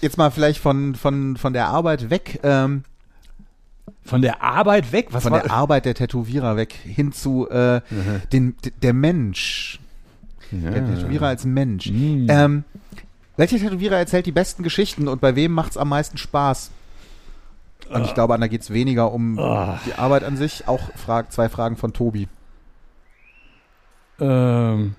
[0.00, 2.40] jetzt mal vielleicht von, von, von der Arbeit weg.
[2.42, 2.84] Ähm,
[4.04, 5.08] Von der Arbeit weg?
[5.10, 7.80] Was von war der Arbeit der Tätowierer weg hin zu äh,
[8.32, 9.80] den, der Mensch.
[10.50, 11.88] Der Tätowierer als Mensch.
[11.90, 12.26] Mm.
[12.28, 12.64] Ähm,
[13.36, 16.70] welcher Tätowierer erzählt die besten Geschichten und bei wem macht es am meisten Spaß?
[17.90, 19.78] Und ich glaube, da geht es weniger um Ah.
[19.86, 20.66] die Arbeit an sich.
[20.68, 22.28] Auch frag, zwei Fragen von Tobi.
[24.20, 24.94] Ähm,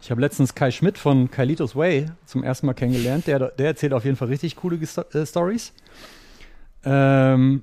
[0.00, 3.26] ich habe letztens Kai Schmidt von Kailitos Way zum ersten Mal kennengelernt.
[3.26, 5.72] Der, der erzählt auf jeden Fall richtig coole äh, Stories.
[6.84, 7.62] Ähm,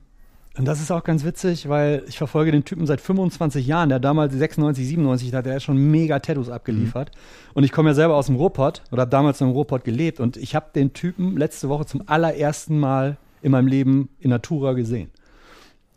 [0.58, 3.90] Und das ist auch ganz witzig, weil ich verfolge den Typen seit 25 Jahren.
[3.90, 7.12] Der damals 96, 97, da hat er schon mega Tattoos abgeliefert.
[7.14, 7.52] Mhm.
[7.56, 10.20] Und ich komme ja selber aus dem Ruhrpott oder habe damals im Ruhrpott gelebt.
[10.20, 14.74] Und ich habe den Typen letzte Woche zum allerersten Mal in meinem Leben in Natura
[14.74, 15.12] gesehen.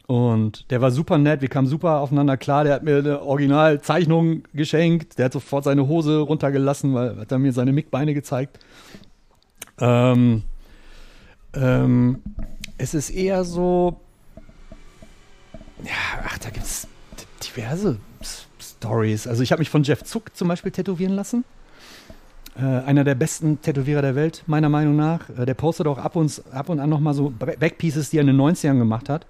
[0.07, 2.65] Und der war super nett, wir kamen super aufeinander klar.
[2.65, 5.19] Der hat mir eine Originalzeichnung geschenkt.
[5.19, 8.59] Der hat sofort seine Hose runtergelassen, weil hat er mir seine Mickbeine gezeigt.
[9.81, 10.43] Ähm,
[11.55, 12.23] ähm,
[12.79, 14.01] es ist eher so,
[15.83, 16.87] ja, ach, da gibt es
[17.43, 17.99] diverse
[18.61, 19.27] Stories.
[19.27, 21.45] Also ich habe mich von Jeff Zuck zum Beispiel tätowieren lassen.
[22.59, 25.29] Äh, einer der besten Tätowierer der Welt, meiner Meinung nach.
[25.31, 28.29] Äh, der postet auch ab und, ab und an nochmal so Backpieces, die er in
[28.29, 29.27] den 90ern gemacht hat.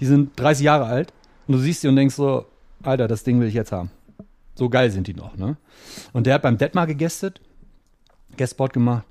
[0.00, 1.12] Die sind 30 Jahre alt.
[1.46, 2.46] Und du siehst sie und denkst so,
[2.82, 3.90] Alter, das Ding will ich jetzt haben.
[4.54, 5.56] So geil sind die noch, ne?
[6.12, 7.40] Und der hat beim Detmar gegestet,
[8.36, 9.04] Guestspot gemacht.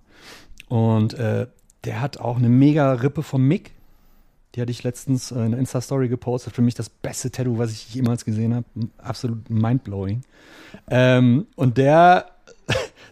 [0.67, 1.47] Und äh,
[1.83, 3.71] der hat auch eine mega Rippe vom Mick.
[4.55, 6.55] Die hatte ich letztens äh, in der Insta-Story gepostet.
[6.55, 8.65] Für mich das beste Tattoo, was ich jemals gesehen habe.
[8.97, 10.21] Absolut mindblowing.
[10.89, 12.25] Ähm, und der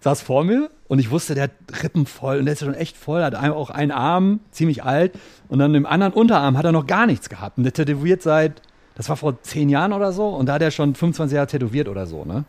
[0.02, 1.52] saß vor mir und ich wusste, der hat
[1.84, 5.14] Rippen voll und der ist schon echt voll, hat auch einen Arm, ziemlich alt
[5.50, 7.58] und dann im anderen Unterarm hat er noch gar nichts gehabt.
[7.58, 8.62] Und der tätowiert seit,
[8.96, 11.88] das war vor zehn Jahren oder so und da hat er schon 25 Jahre tätowiert
[11.88, 12.46] oder so, ne?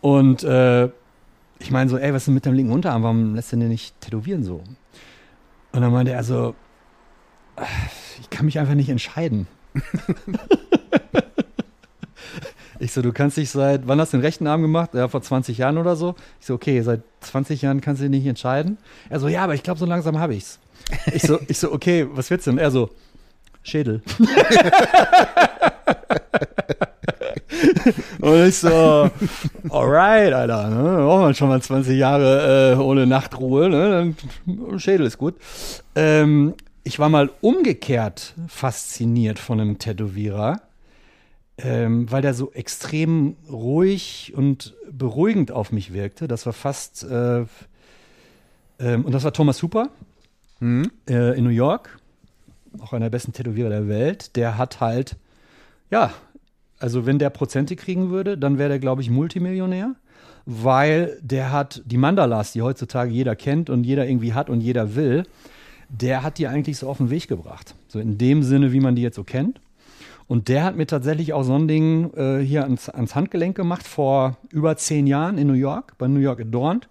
[0.00, 0.86] Und äh,
[1.60, 3.04] ich meine so, ey, was ist denn mit deinem linken Unterarm?
[3.04, 4.62] Warum lässt du den nicht tätowieren so?
[5.70, 6.54] Und dann meinte er so,
[8.20, 9.46] ich kann mich einfach nicht entscheiden.
[12.82, 14.90] ich so, du kannst dich seit, wann hast du den rechten Arm gemacht?
[14.92, 16.16] Ja, vor 20 Jahren oder so.
[16.40, 18.76] Ich so, okay, seit 20 Jahren kannst du dich nicht entscheiden.
[19.08, 20.58] Er so, ja, aber ich glaube, so langsam habe ich's.
[21.14, 22.58] Ich so, ich so, okay, was du denn?
[22.58, 22.90] Er so,
[23.62, 24.02] Schädel.
[28.20, 29.10] Und ich so,
[29.70, 31.04] alright, Alter, ne?
[31.04, 34.14] braucht man schon mal 20 Jahre äh, ohne Nachtruhe, ne?
[34.78, 35.36] Schädel ist gut.
[35.94, 40.60] Ähm, ich war mal umgekehrt fasziniert von einem Tätowierer,
[41.62, 46.28] ähm, weil der so extrem ruhig und beruhigend auf mich wirkte.
[46.28, 47.44] Das war fast, äh,
[48.80, 49.88] ähm, und das war Thomas Hooper
[50.60, 50.90] mhm.
[51.08, 51.98] äh, in New York,
[52.80, 54.36] auch einer der besten Tätowierer der Welt.
[54.36, 55.16] Der hat halt,
[55.90, 56.12] ja,
[56.78, 59.94] also wenn der Prozente kriegen würde, dann wäre der, glaube ich, Multimillionär,
[60.46, 64.96] weil der hat die Mandalas, die heutzutage jeder kennt und jeder irgendwie hat und jeder
[64.96, 65.24] will
[65.92, 67.74] der hat die eigentlich so auf den Weg gebracht.
[67.88, 69.60] So in dem Sinne, wie man die jetzt so kennt.
[70.32, 73.86] Und der hat mir tatsächlich auch so ein Ding äh, hier ans, ans, Handgelenk gemacht
[73.86, 76.88] vor über zehn Jahren in New York, bei New York Adorned.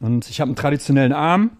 [0.00, 1.52] Und ich habe einen traditionellen Arm.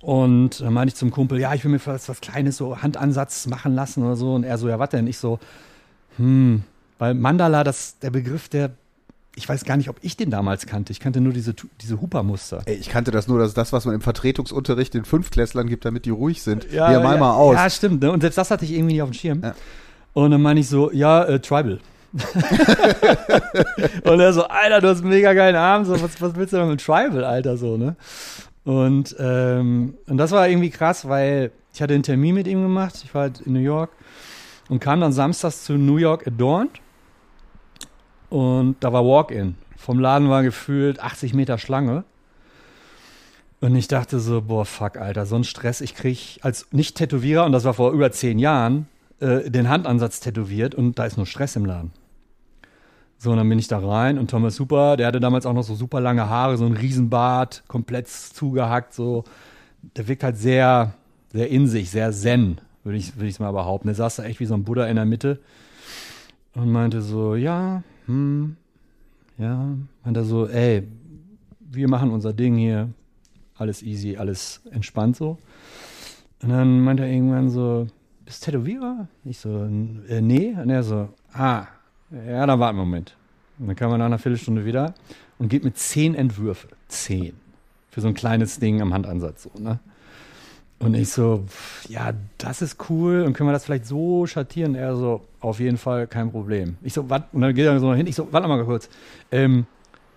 [0.00, 3.48] Und dann meinte ich zum Kumpel, ja, ich will mir was, was Kleines, so Handansatz
[3.48, 4.32] machen lassen oder so.
[4.32, 5.08] Und er so, ja, was denn?
[5.08, 5.40] Ich so,
[6.16, 6.62] hm,
[7.00, 8.70] weil Mandala, das, der Begriff, der
[9.34, 10.92] ich weiß gar nicht, ob ich den damals kannte.
[10.92, 12.62] Ich kannte nur diese, diese Huper-Muster.
[12.66, 16.10] Ich kannte das nur, dass das, was man im Vertretungsunterricht den Fünftklässlern gibt, damit die
[16.10, 16.70] ruhig sind.
[16.70, 17.56] Ja, ja mal ja, mal aus.
[17.56, 18.02] Ja, stimmt.
[18.02, 18.12] Ne?
[18.12, 19.40] Und selbst das hatte ich irgendwie nicht auf dem Schirm.
[19.42, 19.54] Ja.
[20.12, 21.78] Und dann meine ich so, ja, äh, Tribal.
[24.04, 26.56] und er so, Alter, du hast einen mega geilen Arm, so, was, was willst du
[26.56, 27.94] denn mit Tribal, Alter, so, ne?
[28.64, 33.00] Und, ähm, und das war irgendwie krass, weil ich hatte einen Termin mit ihm gemacht,
[33.04, 33.90] ich war halt in New York
[34.68, 36.80] und kam dann samstags zu New York Adorned
[38.28, 39.56] und da war Walk-in.
[39.76, 42.04] Vom Laden war gefühlt 80 Meter Schlange.
[43.60, 45.80] Und ich dachte so, boah, fuck, Alter, so ein Stress.
[45.80, 48.88] Ich krieg als Nicht-Tätowierer, und das war vor über zehn Jahren,
[49.20, 51.92] äh, den Handansatz tätowiert und da ist nur Stress im Laden.
[53.18, 55.62] So, und dann bin ich da rein und Thomas Super, der hatte damals auch noch
[55.62, 59.24] so super lange Haare, so ein Riesenbart, komplett zugehackt, so.
[59.96, 60.94] Der wirkt halt sehr,
[61.32, 63.88] sehr in sich, sehr zen, würde ich es würd mal behaupten.
[63.88, 65.38] Der saß da echt wie so ein Buddha in der Mitte
[66.54, 68.56] und meinte so, ja, hm,
[69.36, 69.68] ja,
[70.02, 70.86] meinte so, ey,
[71.60, 72.88] wir machen unser Ding hier,
[73.56, 75.36] alles easy, alles entspannt so.
[76.42, 77.86] Und dann meinte er irgendwann so,
[78.30, 79.08] bist Tätowierer?
[79.24, 79.64] Ich so,
[80.08, 80.54] äh, nee.
[80.56, 81.66] Und er so, ah,
[82.12, 83.16] ja, dann warte einen Moment.
[83.58, 84.94] Und dann kam er nach einer Viertelstunde wieder
[85.38, 86.68] und geht mit zehn Entwürfe.
[86.86, 87.34] Zehn.
[87.90, 89.80] Für so ein kleines Ding am Handansatz so, ne?
[90.78, 91.44] Und ich so,
[91.88, 93.22] ja, das ist cool.
[93.22, 94.76] Und können wir das vielleicht so schattieren?
[94.76, 96.76] Er so, auf jeden Fall kein Problem.
[96.82, 97.22] Ich so, was?
[97.32, 98.06] Und dann geht er so hin.
[98.06, 98.88] Ich so, warte mal kurz.
[99.32, 99.66] Ähm,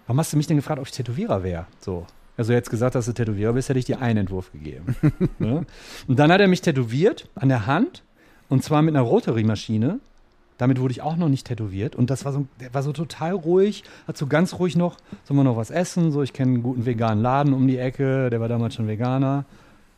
[0.06, 1.66] warum hast du mich denn gefragt, ob ich Tätowierer wäre?
[1.80, 2.06] So.
[2.38, 4.96] Also jetzt gesagt, dass du Tätowierer bist, hätte ich dir einen Entwurf gegeben.
[5.40, 5.66] ne?
[6.08, 8.04] Und dann hat er mich tätowiert an der Hand.
[8.50, 10.00] Und zwar mit einer Rotary-Maschine.
[10.58, 11.96] Damit wurde ich auch noch nicht tätowiert.
[11.96, 15.36] Und das war so, der war so total ruhig, hat so ganz ruhig noch, soll
[15.36, 16.12] man noch was essen?
[16.12, 19.46] So, ich kenne einen guten veganen Laden um die Ecke, der war damals schon Veganer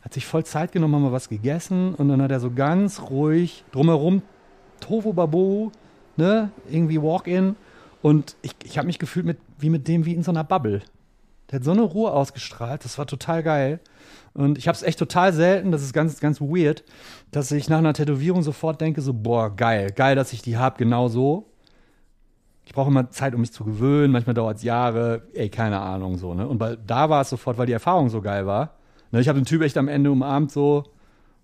[0.05, 3.01] hat sich voll Zeit genommen, haben wir was gegessen und dann hat er so ganz
[3.09, 4.21] ruhig drumherum
[4.79, 5.71] Tofu Babu,
[6.15, 7.55] ne, irgendwie Walk-in
[8.03, 10.83] und ich, ich habe mich gefühlt mit, wie mit dem, wie in so einer Bubble.
[11.51, 13.79] Der hat so eine Ruhe ausgestrahlt, das war total geil.
[14.33, 16.83] Und ich habe es echt total selten, das ist ganz, ganz weird,
[17.31, 20.77] dass ich nach einer Tätowierung sofort denke, so, boah, geil, geil, dass ich die habe,
[20.77, 21.47] genau so.
[22.65, 26.17] Ich brauche immer Zeit, um mich zu gewöhnen, manchmal dauert es Jahre, ey, keine Ahnung,
[26.17, 26.47] so, ne?
[26.47, 28.75] Und weil, da war es sofort, weil die Erfahrung so geil war.
[29.11, 30.83] Ne, ich habe den Typ echt am Ende umarmt so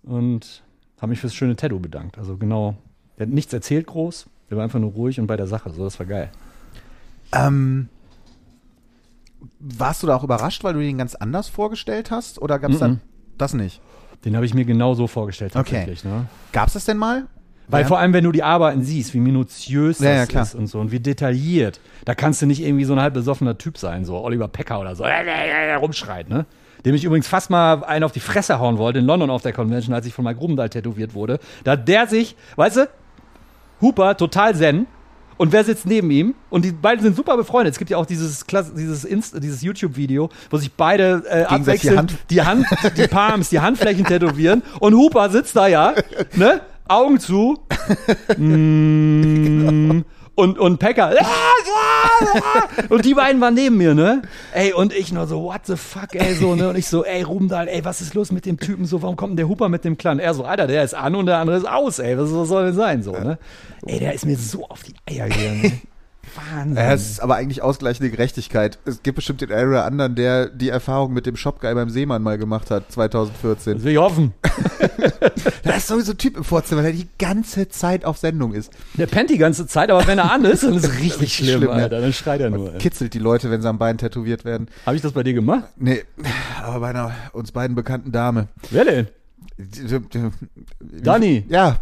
[0.04, 0.64] und
[1.00, 2.18] habe mich fürs schöne Tattoo bedankt.
[2.18, 2.76] Also genau,
[3.18, 5.84] der hat nichts erzählt groß, der war einfach nur ruhig und bei der Sache, so,
[5.84, 6.30] das war geil.
[7.34, 7.88] Ähm,
[9.60, 12.42] warst du da auch überrascht, weil du den ganz anders vorgestellt hast?
[12.42, 12.80] Oder gab es Mhm.
[12.82, 13.02] dann
[13.38, 13.82] das nicht?
[14.26, 15.76] Den habe ich mir genau so vorgestellt Okay.
[15.78, 16.28] tatsächlich, ne?
[16.52, 17.24] Gab es das denn mal?
[17.68, 17.88] Weil Ja.
[17.88, 20.80] vor allem, wenn du die Arbeiten siehst, wie minutiös das Ja, ja, ist und so
[20.80, 24.18] und wie detailliert, da kannst du nicht irgendwie so ein halb besoffener Typ sein, so
[24.20, 26.46] Oliver Pecker oder so, äh, rumschreit, ne?
[26.86, 29.54] Dem ich übrigens fast mal einen auf die Fresse hauen wollte in London auf der
[29.54, 31.40] Convention, als ich von Mike Grubendahl tätowiert wurde.
[31.64, 32.90] Da hat der sich, weißt du,
[33.82, 34.88] Hooper, total zen.
[35.42, 36.36] Und wer sitzt neben ihm?
[36.52, 37.74] Und die beiden sind super befreundet.
[37.74, 41.82] Es gibt ja auch dieses, Klasse- dieses, Inst dieses YouTube-Video, wo sich beide äh, Gegenseitig
[41.82, 42.66] die abwechselnd Hand- die Hand,
[42.96, 44.62] die Palms, die Handflächen tätowieren.
[44.80, 45.96] Und Hooper sitzt da ja,
[46.36, 46.62] ne?
[46.88, 47.58] Augen zu.
[48.38, 50.04] Mm,
[50.36, 51.14] und, und Packer.
[52.90, 54.22] Und die beiden waren neben mir, ne?
[54.54, 56.70] Ey, und ich nur so, what the fuck, ey, so, ne?
[56.70, 58.86] Und ich so, ey, Rubendahl, ey, was ist los mit dem Typen?
[58.86, 60.20] So, warum kommt denn der Hooper mit dem Clan?
[60.20, 62.76] Er so, Alter, der ist an und der andere ist aus, ey, was soll denn
[62.76, 63.38] sein, so, ne?
[63.86, 65.82] Ey, der ist mir so auf die Eier gegangen.
[66.36, 66.78] Wahnsinn.
[66.78, 68.80] Es ist aber eigentlich ausgleichende Gerechtigkeit.
[68.86, 72.22] Es gibt bestimmt den einen oder anderen, der die Erfahrung mit dem Shopguy beim Seemann
[72.22, 73.76] mal gemacht hat, 2014.
[73.76, 74.34] Das will ich hoffen.
[75.64, 78.72] Da ist sowieso ein Typ im Vorzimmer, der die ganze Zeit auf Sendung ist.
[78.96, 81.34] Der pennt die ganze Zeit, aber wenn er an ist, dann ist es richtig Richtig
[81.50, 81.72] schlimm, schlimm.
[81.72, 82.02] Alter.
[82.02, 82.74] Dann schreit er nur.
[82.74, 82.80] ey.
[82.80, 84.68] Kitzelt die Leute, wenn sie am Bein tätowiert werden.
[84.86, 85.66] Habe ich das bei dir gemacht?
[85.78, 86.04] Nee,
[86.64, 88.48] aber bei einer uns beiden bekannten Dame.
[88.70, 89.08] Wer denn?
[91.04, 91.46] Dani.
[91.50, 91.78] Ja,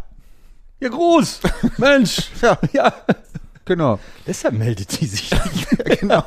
[0.79, 1.39] Ja, Gruß.
[1.77, 2.29] Mensch.
[2.41, 2.93] ja, Ja.
[3.69, 3.99] Genau.
[4.27, 5.69] Deshalb meldet die sich nicht
[6.01, 6.23] genau.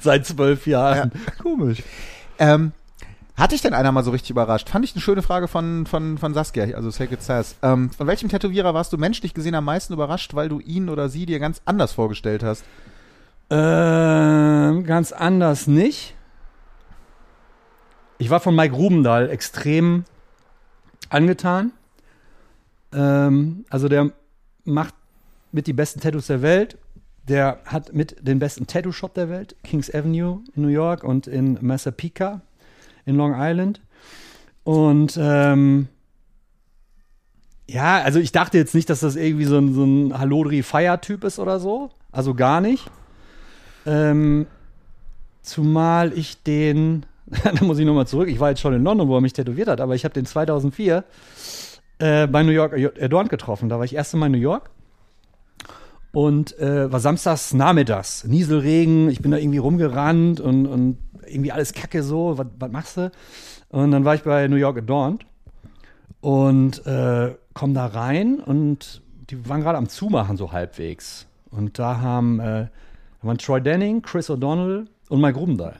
[0.00, 1.12] seit zwölf Jahren.
[1.40, 1.84] Komisch.
[2.40, 2.72] Ähm,
[3.36, 4.68] hatte ich denn einer mal so richtig überrascht?
[4.68, 7.54] Fand ich eine schöne Frage von, von, von Saskia, also Sacred Sass.
[7.62, 11.08] Ähm, von welchem Tätowierer warst du menschlich gesehen am meisten überrascht, weil du ihn oder
[11.08, 12.64] sie dir ganz anders vorgestellt hast?
[13.50, 16.16] Ähm, ganz anders nicht.
[18.18, 20.04] Ich war von Mike Rubendahl extrem
[21.08, 21.70] angetan.
[22.92, 24.10] Ähm, also der
[24.64, 24.94] macht
[25.52, 26.78] mit die besten Tattoos der Welt.
[27.28, 31.58] Der hat mit den besten Tattoo-Shop der Welt, Kings Avenue in New York und in
[31.60, 32.40] Massapequa
[33.04, 33.80] in Long Island.
[34.64, 35.88] Und ähm,
[37.68, 41.38] ja, also ich dachte jetzt nicht, dass das irgendwie so ein, so ein Hallodri-Fire-Typ ist
[41.38, 41.90] oder so.
[42.12, 42.90] Also gar nicht.
[43.84, 44.46] Ähm,
[45.42, 47.04] zumal ich den,
[47.44, 49.68] da muss ich nochmal zurück, ich war jetzt schon in London, wo er mich tätowiert
[49.68, 51.04] hat, aber ich habe den 2004
[51.98, 53.68] äh, bei New York Adorned getroffen.
[53.68, 54.70] Da war ich erst Mal in New York
[56.18, 61.72] und äh, war samstags nachmittags, Nieselregen, ich bin da irgendwie rumgerannt und, und irgendwie alles
[61.72, 63.12] kacke so, was machst du?
[63.68, 65.24] Und dann war ich bei New York Adorned
[66.20, 69.00] und äh, komm da rein und
[69.30, 71.28] die waren gerade am Zumachen so halbwegs.
[71.52, 72.66] Und da haben äh,
[73.22, 75.76] waren Troy Denning, Chris O'Donnell und Mike Rubendahl.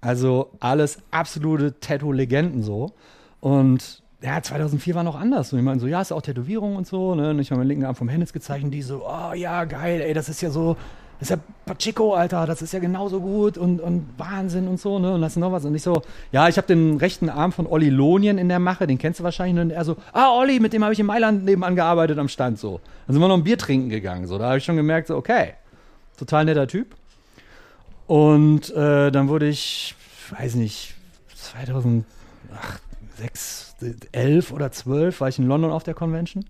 [0.00, 2.92] Also alles absolute Tattoo-Legenden so.
[3.40, 5.52] Und ja, 2004 war noch anders.
[5.52, 7.14] Und ich meine so, ja, ist auch Tätowierung und so.
[7.14, 7.30] Ne?
[7.30, 8.72] Und ich habe meinen linken Arm vom Hennis gezeichnet.
[8.72, 10.76] Die so, oh ja, geil, ey, das ist ja so,
[11.18, 14.98] das ist ja Pachico, Alter, das ist ja genauso gut und, und Wahnsinn und so,
[14.98, 15.14] ne?
[15.14, 15.64] Und das ist noch was.
[15.64, 18.86] Und ich so, ja, ich habe den rechten Arm von Olli Lonien in der Mache,
[18.86, 19.62] den kennst du wahrscheinlich.
[19.62, 22.58] Und er so, ah, Olli, mit dem habe ich in Mailand nebenan gearbeitet am Stand
[22.58, 22.80] so.
[23.06, 24.26] Dann sind wir noch ein Bier trinken gegangen.
[24.26, 25.54] So, da habe ich schon gemerkt, so, okay,
[26.18, 26.94] total netter Typ.
[28.06, 29.94] Und äh, dann wurde ich,
[30.38, 30.94] weiß nicht,
[31.34, 33.65] 2006,
[34.12, 36.44] 11 oder 12 war ich in London auf der Convention.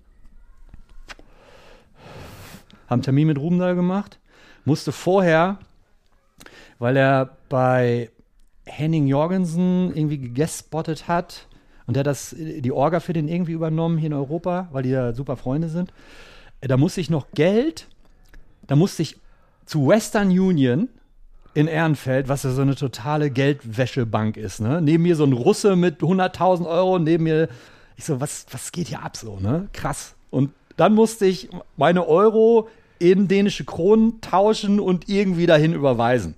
[2.89, 4.18] Haben Termin mit Rubendahl gemacht.
[4.64, 5.59] Musste vorher,
[6.79, 8.11] weil er bei
[8.64, 11.47] Henning Jorgensen irgendwie gegestspottet hat
[11.87, 15.12] und der das, die Orga für den irgendwie übernommen hier in Europa, weil die da
[15.12, 15.93] super Freunde sind.
[16.61, 17.87] Äh, Da musste ich noch Geld,
[18.66, 19.18] da musste ich
[19.64, 20.89] zu Western Union
[21.57, 24.82] in Ehrenfeld, was ja so eine totale Geldwäschebank ist, ne?
[24.82, 27.48] Neben mir so ein Russe mit 100.000 Euro, neben mir,
[27.96, 29.68] ich so, was, was geht hier ab so, ne?
[29.72, 30.14] Krass.
[30.30, 31.48] Und dann musste ich
[31.78, 36.34] meine Euro in dänische Kronen tauschen und irgendwie dahin überweisen.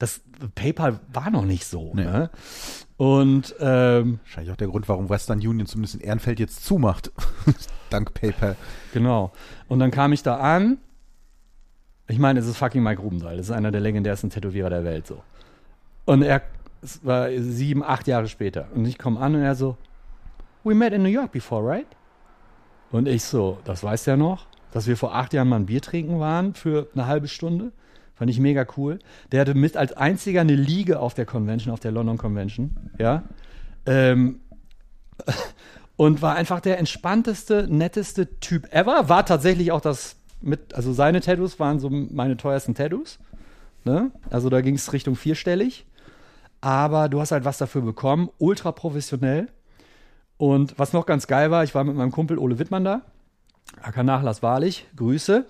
[0.00, 0.20] Das
[0.56, 2.04] PayPal war noch nicht so, Nee.
[2.04, 2.30] ne?
[2.96, 7.12] Und ähm, Wahrscheinlich auch der Grund, warum Western Union zumindest in Ehrenfeld jetzt zumacht.
[7.90, 8.56] Dank PayPal.
[8.92, 9.32] Genau.
[9.68, 10.78] Und dann kam ich da an.
[12.08, 13.36] Ich meine, es ist fucking Mike Rubendahl.
[13.36, 15.22] Das ist einer der legendärsten Tätowierer der Welt, so.
[16.04, 16.42] Und er,
[16.82, 18.68] es war sieben, acht Jahre später.
[18.74, 19.76] Und ich komme an und er so,
[20.62, 21.86] we met in New York before, right?
[22.92, 25.82] Und ich so, das weiß der noch, dass wir vor acht Jahren mal ein Bier
[25.82, 27.72] trinken waren für eine halbe Stunde.
[28.14, 28.98] Fand ich mega cool.
[29.32, 32.76] Der hatte mit als einziger eine Liege auf der Convention, auf der London Convention.
[32.98, 33.24] Ja.
[33.84, 34.40] Ähm,
[35.96, 39.08] und war einfach der entspannteste, netteste Typ ever.
[39.08, 43.18] War tatsächlich auch das mit, also seine Tattoos waren so meine teuersten Tattoos.
[43.84, 44.10] Ne?
[44.30, 45.86] Also da ging es Richtung vierstellig.
[46.60, 48.30] Aber du hast halt was dafür bekommen.
[48.38, 49.48] Ultra professionell.
[50.36, 53.02] Und was noch ganz geil war, ich war mit meinem Kumpel Ole Wittmann da.
[53.82, 54.86] AK Nachlass wahrlich.
[54.96, 55.44] Grüße.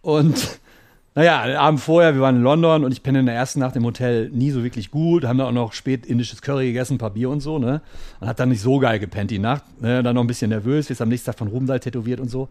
[0.00, 0.58] Und
[1.14, 3.76] naja, den Abend vorher, wir waren in London und ich penne in der ersten Nacht
[3.76, 5.24] im Hotel nie so wirklich gut.
[5.24, 7.82] Haben da auch noch spät indisches Curry gegessen, ein paar Bier und so, ne?
[8.20, 9.64] Und hat dann nicht so geil gepennt die Nacht.
[9.80, 10.02] Ne?
[10.02, 12.48] Dann noch ein bisschen nervös, ist am nächsten Tag von Rumsal tätowiert und so.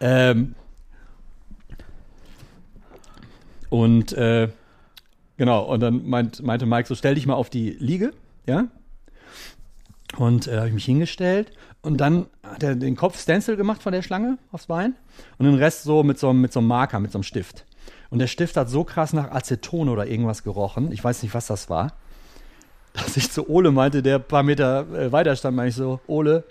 [0.00, 0.54] Ähm
[3.72, 4.50] und äh,
[5.38, 8.12] genau, und dann meint, meinte Mike so, stell dich mal auf die Liege,
[8.46, 8.66] ja?
[10.18, 13.94] Und äh, habe ich mich hingestellt und dann hat er den Kopf Stencil gemacht von
[13.94, 14.94] der Schlange aufs Bein
[15.38, 17.64] und den Rest so mit so, mit so einem Marker, mit so einem Stift.
[18.10, 20.92] Und der Stift hat so krass nach Aceton oder irgendwas gerochen.
[20.92, 21.94] Ich weiß nicht, was das war.
[22.92, 25.98] Dass ich zu Ole meinte, der ein paar Meter äh, weiter stand, meinte ich so,
[26.06, 26.44] Ole,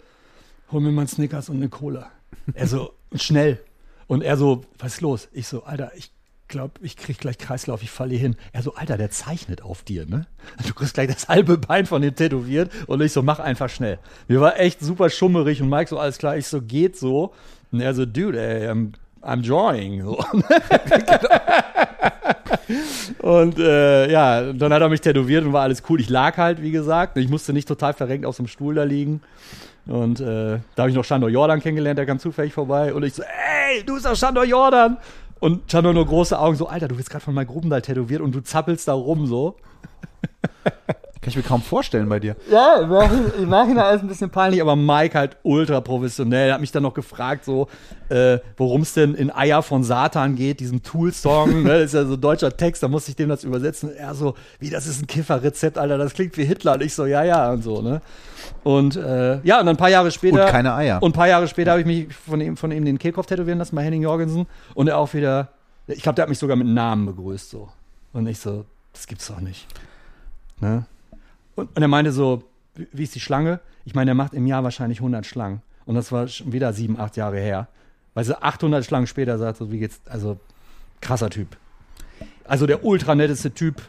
[0.71, 2.09] hol mir mal einen Snickers und eine Cola.
[2.55, 3.59] Er so, schnell.
[4.07, 5.29] Und er so, was ist los?
[5.33, 6.11] Ich so, Alter, ich
[6.51, 8.35] glaube, ich krieg gleich Kreislauf, ich falle hier hin.
[8.53, 10.27] Er so, Alter, der zeichnet auf dir, ne?
[10.67, 12.71] Du kriegst gleich das halbe Bein von dem tätowiert.
[12.85, 13.97] Und ich so, mach einfach schnell.
[14.27, 17.33] Mir war echt super schummerig und Mike so, alles klar, ich so, geht so.
[17.71, 18.91] Und er so, dude, ey, I'm,
[19.23, 20.03] I'm drawing.
[20.03, 20.19] So.
[23.27, 25.99] und äh, ja, dann hat er mich tätowiert und war alles cool.
[25.99, 27.17] Ich lag halt, wie gesagt.
[27.17, 29.21] Ich musste nicht total verrenkt auf so einem Stuhl da liegen.
[29.87, 32.93] Und äh, da habe ich noch Shandor Jordan kennengelernt, der kam zufällig vorbei.
[32.93, 34.97] Und ich so, ey, du bist doch Shandor Jordan.
[35.41, 38.33] Und Shandor nur große Augen, so, Alter, du wirst gerade von Mike Grubendahl tätowiert und
[38.33, 39.57] du zappelst da rum so.
[41.21, 42.35] Kann ich mir kaum vorstellen bei dir.
[42.49, 46.47] Ja, im Nachhinein, im Nachhinein alles ein bisschen peinlich, aber Mike halt ultra professionell.
[46.47, 47.67] Er hat mich dann noch gefragt, so,
[48.09, 51.61] äh, worum es denn in Eier von Satan geht, diesem Tool-Song.
[51.63, 51.73] ne?
[51.73, 53.95] Das ist ja so ein deutscher Text, da musste ich dem das übersetzen.
[53.95, 56.73] Er so, wie, das ist ein Kifferrezept, Alter, das klingt wie Hitler.
[56.73, 58.01] Und ich so, ja, ja, und so, ne?
[58.63, 60.45] Und äh, ja, und dann ein paar Jahre später.
[60.45, 61.03] Und keine Eier.
[61.03, 63.59] Und ein paar Jahre später habe ich mich von ihm, von ihm den Kehlkopf tätowieren
[63.59, 64.47] lassen bei Henning Jorgensen.
[64.73, 65.49] Und er auch wieder,
[65.85, 67.69] ich glaube, der hat mich sogar mit Namen begrüßt, so.
[68.11, 69.67] Und ich so, das gibt's doch nicht.
[70.59, 70.85] Ne?
[71.55, 72.43] Und, und er meinte so,
[72.75, 73.59] wie, ist die Schlange?
[73.85, 75.61] Ich meine, er macht im Jahr wahrscheinlich 100 Schlangen.
[75.85, 77.67] Und das war schon wieder sieben, acht Jahre her.
[78.13, 80.39] Weil so 800 Schlangen später sagt so, wie geht's, also
[81.01, 81.57] krasser Typ.
[82.45, 83.81] Also der ultra netteste Typ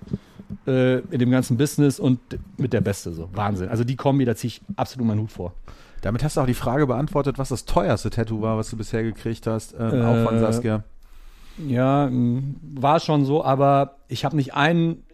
[0.67, 2.21] äh, in dem ganzen Business und
[2.57, 3.29] mit der Beste, so.
[3.33, 3.69] Wahnsinn.
[3.69, 5.55] Also die Kombi, da ziehe ich absolut meinen Hut vor.
[6.03, 9.03] Damit hast du auch die Frage beantwortet, was das teuerste Tattoo war, was du bisher
[9.03, 10.85] gekriegt hast, ähm, Äh, auch von Saskia.
[11.59, 15.05] Ja, war schon so, aber ich habe nicht einen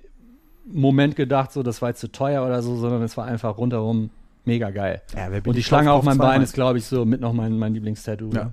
[0.71, 4.11] Moment gedacht, so, das war jetzt zu teuer oder so, sondern es war einfach rundherum
[4.45, 5.03] mega geil.
[5.17, 7.75] Ja, Und die Schlange auf meinem Bein ist, glaube ich, so mit noch mein, mein
[7.75, 8.31] Lieblingstattoo.
[8.33, 8.53] Ja.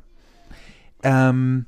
[1.03, 1.65] Ähm,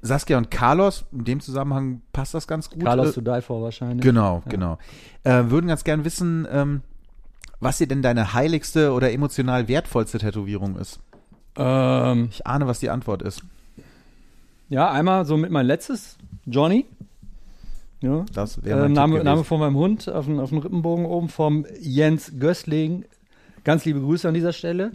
[0.00, 2.84] Saskia und Carlos, in dem Zusammenhang passt das ganz gut.
[2.84, 4.02] Carlos Äh, to die for wahrscheinlich.
[4.04, 4.50] Genau, Ja.
[4.50, 4.78] genau.
[5.24, 6.82] Äh, würden ganz gern wissen, ähm,
[7.60, 11.00] was dir denn deine heiligste oder emotional wertvollste Tätowierung ist.
[11.56, 13.42] Ähm, Ich ahne, was die Antwort ist.
[14.68, 16.16] ja, einmal so mit mein letztes,
[16.46, 16.86] Johnny.
[18.00, 18.24] Ja.
[18.32, 21.66] Das wäre Äh, Name, Name von meinem Hund auf dem, auf dem Rippenbogen oben vom
[21.80, 23.04] Jens Gößling.
[23.64, 24.92] Ganz liebe Grüße an dieser Stelle.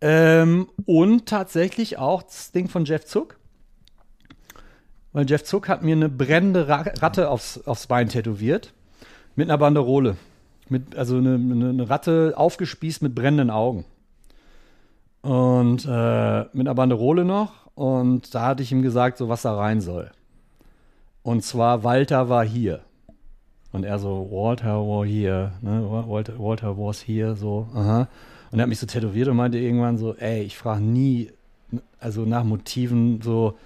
[0.00, 3.38] Ähm, und tatsächlich auch das Ding von Jeff Zuck.
[5.12, 8.72] Weil Jeff Zuck hat mir eine brennende Ra Ratte aufs, aufs Bein tätowiert.
[9.36, 10.16] Mit einer Banderole.
[10.68, 13.84] Mit, also eine, eine, eine Ratte aufgespießt mit brennenden Augen.
[15.20, 17.66] Und äh, mit einer Banderole noch.
[17.74, 20.10] Und da hatte ich ihm gesagt, so was da rein soll.
[21.22, 22.80] Und zwar Walter war hier.
[23.72, 26.04] Und er so, Walter war hier, ne?
[26.06, 28.08] Walter, Walter was hier, so, aha.
[28.50, 31.30] Und er hat mich so tätowiert und meinte irgendwann so, ey, ich frage nie,
[31.98, 33.56] also nach Motiven so,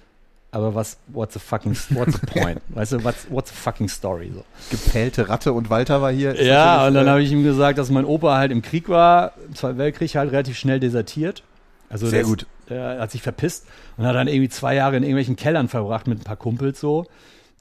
[0.51, 2.61] aber was, what's the fucking, what's the point?
[2.69, 4.31] weißt du, what's, what's the fucking story?
[4.33, 4.45] So.
[4.71, 6.41] Gepellte Ratte und Walter war hier.
[6.41, 9.33] Ja, und dann äh, habe ich ihm gesagt, dass mein Opa halt im Krieg war,
[9.45, 11.43] im Zweiten Weltkrieg halt relativ schnell desertiert.
[11.89, 12.45] Also Sehr der gut.
[12.69, 13.65] Der hat sich verpisst
[13.97, 17.05] und hat dann irgendwie zwei Jahre in irgendwelchen Kellern verbracht mit ein paar Kumpels so.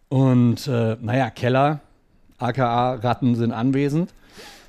[0.08, 1.80] Und äh, naja, Keller,
[2.38, 4.12] aka Ratten sind anwesend.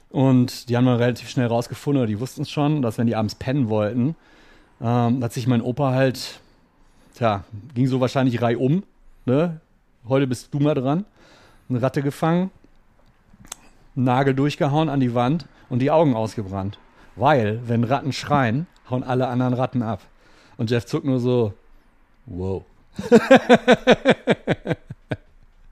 [0.09, 3.15] Und die haben dann relativ schnell rausgefunden, oder die wussten es schon, dass wenn die
[3.15, 4.15] abends pennen wollten,
[4.81, 6.39] ähm, hat sich mein Opa halt,
[7.15, 8.83] tja, ging so wahrscheinlich reihum,
[9.25, 9.59] ne?
[10.07, 11.05] Heute bist du mal dran.
[11.69, 12.49] Eine Ratte gefangen,
[13.95, 16.79] Nagel durchgehauen an die Wand und die Augen ausgebrannt.
[17.17, 20.01] Weil, wenn Ratten schreien, hauen alle anderen Ratten ab.
[20.55, 21.53] Und Jeff zuckt nur so,
[22.25, 22.63] wow.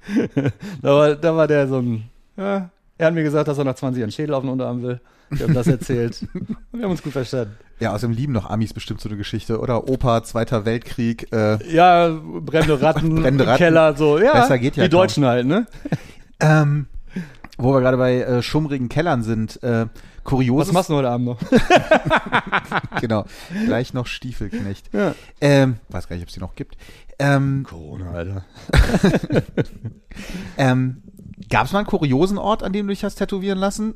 [0.82, 2.04] da, war, da war der so ein,
[2.38, 5.00] ja, Er hat mir gesagt, dass er nach 20 Jahren Schädel auf den Unterarm will.
[5.32, 6.26] Wir haben das erzählt.
[6.72, 7.56] wir haben uns gut verstanden.
[7.80, 9.90] Ja, außerdem lieben doch Amis bestimmt so eine Geschichte, oder?
[9.90, 11.28] Opa, Zweiter Weltkrieg.
[11.34, 13.58] Äh, Ja, brennende Ratten, Brennende Ratten.
[13.58, 14.20] Keller, so.
[14.20, 15.00] Ja, Besser geht ja Die kaum.
[15.02, 15.66] Deutschen halt, ne?
[16.40, 16.86] ähm,
[17.58, 19.62] wo wir gerade bei äh, schummrigen Kellern sind.
[19.64, 19.88] Äh,
[20.26, 21.40] kurioses, Was machst du heute Abend noch?
[23.00, 23.24] genau.
[23.66, 24.90] Gleich noch Stiefelknecht.
[24.94, 25.16] Ja.
[25.40, 26.76] Ähm, weiß gar nicht, ob es die noch gibt.
[27.18, 28.46] Ähm, Corona, Alter.
[30.58, 31.02] ähm,
[31.50, 33.96] Gab es mal einen kuriosen Ort, an dem du dich hast tätowieren lassen?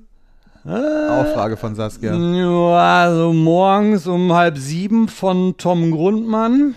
[0.65, 2.13] Auch Frage von Saskia.
[2.13, 6.75] Ja, also morgens um halb sieben von Tom Grundmann.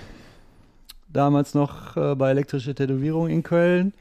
[1.09, 3.92] Damals noch äh, bei elektrische Tätowierung in Köln.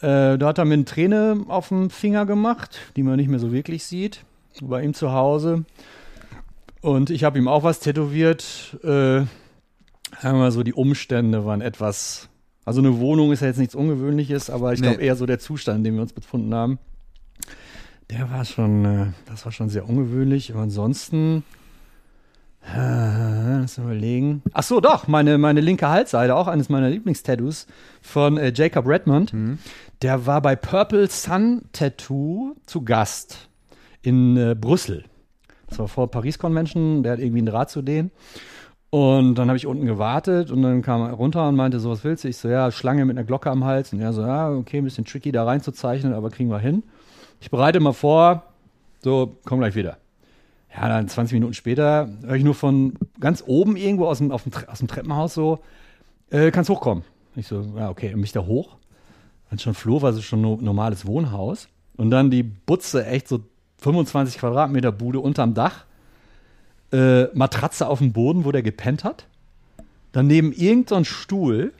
[0.00, 3.40] Äh, da hat er mir eine Träne auf dem Finger gemacht, die man nicht mehr
[3.40, 4.24] so wirklich sieht.
[4.62, 5.64] Bei ihm zu Hause.
[6.80, 8.78] Und ich habe ihm auch was tätowiert.
[8.82, 9.28] Äh, sagen
[10.22, 12.28] wir mal so, die Umstände waren etwas.
[12.64, 14.88] Also eine Wohnung ist ja jetzt nichts Ungewöhnliches, aber ich Nee.
[14.88, 16.78] glaube eher so der Zustand, in dem wir uns befunden haben.
[18.10, 20.52] Der war schon, äh, das war schon sehr ungewöhnlich.
[20.52, 21.42] Aber ansonsten,
[22.62, 24.42] äh, lass mal überlegen.
[24.52, 27.66] Ach so, doch, meine, meine linke Halsseite, auch eines meiner Lieblingstattoos
[28.02, 29.32] von äh, Jacob Redmond.
[30.02, 33.48] Der war bei Purple Sun Tattoo zu Gast
[34.04, 35.04] in äh, Brüssel.
[35.68, 38.10] Das war vor Paris Convention, der hat irgendwie einen Draht zu denen.
[38.90, 42.04] Und dann habe ich unten gewartet und dann kam er runter und meinte so, was
[42.04, 42.28] willst du?
[42.28, 43.92] Ich so, ja, Schlange mit einer Glocke am Hals.
[43.92, 46.84] Und er so, ja, okay, ein bisschen tricky da reinzuzeichnen, aber kriegen wir hin.
[47.40, 48.44] Ich bereite mal vor,
[49.02, 49.96] so, komm gleich wieder.
[50.76, 54.44] Ja, dann 20 Minuten später höre ich nur von ganz oben irgendwo aus dem, auf
[54.44, 55.58] dem, aus dem Treppenhaus so,
[56.30, 57.04] äh, kannst hochkommen.
[57.36, 58.76] Ich so, ja, okay, und mich da hoch.
[59.50, 61.68] Dann schon Flur, war so schon no normales Wohnhaus.
[61.96, 63.40] Und dann die Butze, echt so
[63.84, 65.84] 25 Quadratmeter Bude unterm Dach.
[66.92, 69.26] Äh, Matratze auf dem Boden, wo der gepennt hat.
[70.12, 71.72] Daneben irgendein so Stuhl.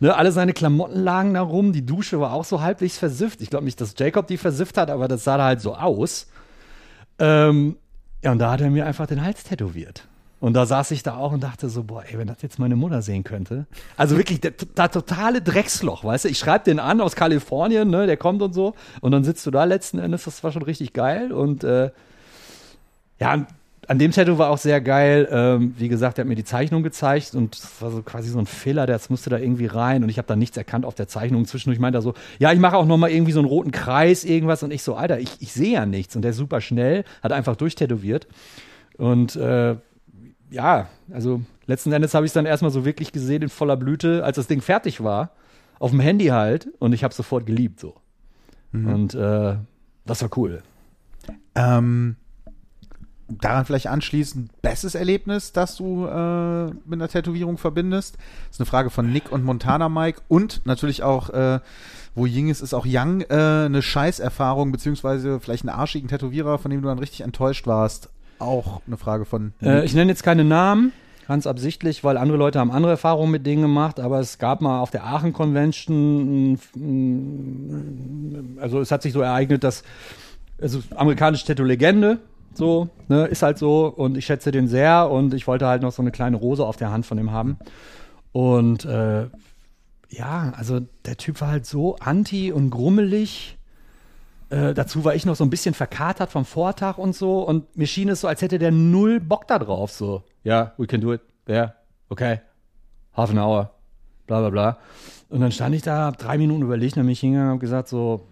[0.00, 1.72] Ne, alle seine Klamotten lagen da rum.
[1.72, 3.40] Die Dusche war auch so halbwegs versifft.
[3.40, 6.26] Ich glaube nicht, dass Jacob die versifft hat, aber das sah da halt so aus.
[7.18, 7.76] Ähm,
[8.22, 10.08] ja, und da hat er mir einfach den Hals tätowiert.
[10.42, 12.74] Und da saß ich da auch und dachte so, boah, ey, wenn das jetzt meine
[12.74, 13.66] Mutter sehen könnte.
[13.96, 16.28] Also wirklich, der, der totale Drecksloch, weißt du?
[16.30, 18.74] Ich schreibe den an aus Kalifornien, ne, der kommt und so.
[19.00, 21.30] Und dann sitzt du da letzten Endes, das war schon richtig geil.
[21.30, 21.92] Und äh,
[23.20, 23.46] ja, an,
[23.86, 25.28] an dem Tattoo war auch sehr geil.
[25.30, 28.40] Ähm, wie gesagt, er hat mir die Zeichnung gezeigt und das war so quasi so
[28.40, 31.06] ein Fehler, das musste da irgendwie rein und ich habe da nichts erkannt auf der
[31.06, 31.46] Zeichnung.
[31.46, 34.24] Zwischendurch meinte er so, ja, ich mache auch noch mal irgendwie so einen roten Kreis,
[34.24, 37.04] irgendwas und ich so, Alter, ich, ich sehe ja nichts und der ist super schnell,
[37.22, 38.26] hat einfach durchtätowiert
[38.98, 39.76] und äh,
[40.52, 44.24] ja, also letzten Endes habe ich es dann erstmal so wirklich gesehen in voller Blüte,
[44.24, 45.30] als das Ding fertig war,
[45.78, 47.94] auf dem Handy halt und ich habe sofort geliebt so.
[48.72, 49.56] Und äh,
[50.06, 50.62] das war cool.
[51.54, 52.16] Ähm,
[53.28, 58.16] daran vielleicht anschließend, bestes Erlebnis, das du äh, mit einer Tätowierung verbindest?
[58.16, 61.60] Das ist eine Frage von Nick und Montana Mike und natürlich auch, äh,
[62.14, 66.70] wo Ying ist, ist auch Young, äh, eine Scheißerfahrung, beziehungsweise vielleicht einen arschigen Tätowierer, von
[66.70, 68.10] dem du dann richtig enttäuscht warst.
[68.42, 70.92] Auch eine Frage von Äh, ich nenne jetzt keine Namen,
[71.28, 74.80] ganz absichtlich, weil andere Leute haben andere Erfahrungen mit Dingen gemacht, aber es gab mal
[74.80, 76.58] auf der Aachen Convention,
[78.60, 79.84] also es hat sich so ereignet, dass,
[80.60, 82.18] also amerikanische Tattoo-Legende,
[82.54, 85.92] so, ne, ist halt so und ich schätze den sehr und ich wollte halt noch
[85.92, 87.58] so eine kleine Rose auf der Hand von ihm haben.
[88.32, 89.26] Und äh,
[90.08, 93.56] ja, also der Typ war halt so anti und grummelig.
[94.52, 97.40] Äh, dazu war ich noch so ein bisschen verkatert vom Vortag und so.
[97.40, 99.92] Und mir schien es so, als hätte der null Bock da drauf.
[99.92, 101.22] So, ja, yeah, we can do it.
[101.48, 101.72] Yeah,
[102.10, 102.40] okay.
[103.16, 103.70] Half an hour.
[104.26, 104.78] Bla, bla, bla.
[105.30, 107.60] Und dann stand ich da, hab drei Minuten überlegt, dann bin ich hingegangen und hab
[107.60, 108.26] gesagt so,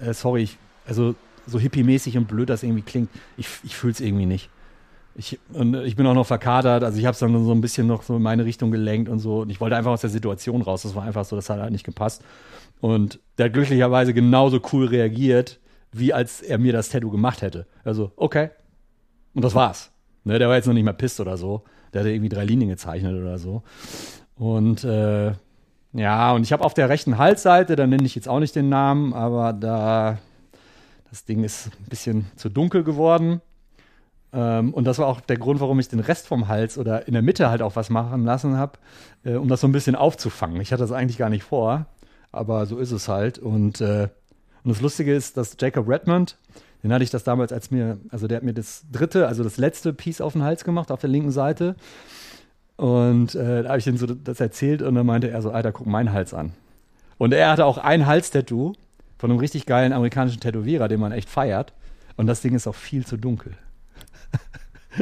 [0.00, 1.14] äh, sorry, ich, also
[1.46, 4.48] so hippie-mäßig und blöd das irgendwie klingt, ich, ich fühl's irgendwie nicht.
[5.16, 7.86] Ich, und ich bin auch noch verkatert, also ich habe es dann so ein bisschen
[7.86, 9.42] noch so in meine Richtung gelenkt und so.
[9.42, 10.82] Und ich wollte einfach aus der Situation raus.
[10.82, 12.22] Das war einfach so, das hat halt nicht gepasst.
[12.80, 15.60] Und der hat glücklicherweise genauso cool reagiert,
[15.92, 17.66] wie als er mir das Tattoo gemacht hätte.
[17.84, 18.50] Also, okay.
[19.34, 19.92] Und das war's.
[20.24, 21.62] Ne, der war jetzt noch nicht mal pisst oder so.
[21.92, 23.62] Der hatte irgendwie drei Linien gezeichnet oder so.
[24.36, 25.32] Und äh,
[25.92, 28.68] ja, und ich habe auf der rechten Halsseite, da nenne ich jetzt auch nicht den
[28.68, 30.18] Namen, aber da
[31.08, 33.40] das Ding ist ein bisschen zu dunkel geworden.
[34.34, 37.14] Ähm, und das war auch der Grund, warum ich den Rest vom Hals oder in
[37.14, 38.78] der Mitte halt auch was machen lassen habe,
[39.24, 40.60] äh, um das so ein bisschen aufzufangen.
[40.60, 41.86] Ich hatte das eigentlich gar nicht vor,
[42.32, 43.38] aber so ist es halt.
[43.38, 44.08] Und, äh,
[44.64, 46.36] und das Lustige ist, dass Jacob Redmond,
[46.82, 49.56] den hatte ich das damals als mir, also der hat mir das dritte, also das
[49.56, 51.76] letzte Piece auf den Hals gemacht, auf der linken Seite.
[52.76, 55.70] Und äh, da habe ich ihm so das erzählt und dann meinte er so, Alter,
[55.70, 56.52] guck meinen Hals an.
[57.18, 58.72] Und er hatte auch ein Halstattoo
[59.16, 61.72] von einem richtig geilen amerikanischen Tätowierer, den man echt feiert.
[62.16, 63.56] Und das Ding ist auch viel zu dunkel.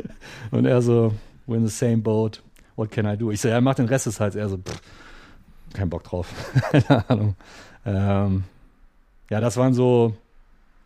[0.51, 1.13] und er so,
[1.47, 2.43] we're in the same boat,
[2.77, 3.31] what can I do?
[3.31, 4.35] Ich so, ja, mach den Rest des Hals.
[4.35, 4.81] Er so, pff,
[5.73, 6.29] kein Bock drauf.
[6.71, 7.37] Keine Ahnung.
[7.85, 8.45] Ähm,
[9.31, 10.15] ja, das waren so,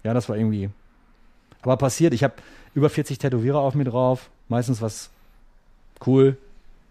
[0.04, 0.70] Ja, das war irgendwie.
[1.62, 2.34] Aber passiert, ich habe
[2.74, 4.30] über 40 Tätowierer auf mir drauf.
[4.48, 5.10] Meistens was
[6.06, 6.36] cool.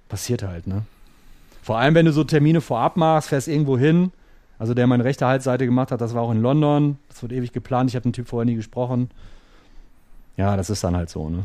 [0.10, 0.82] Passiert halt, ne?
[1.64, 4.12] Vor allem, wenn du so Termine vorab machst, fährst irgendwo hin.
[4.60, 7.00] Also der meine rechte Halsseite gemacht hat, das war auch in London.
[7.08, 7.90] Das wird ewig geplant.
[7.90, 9.10] Ich habe den Typ vorher nie gesprochen.
[10.38, 11.44] Ja, das ist dann halt so, ne?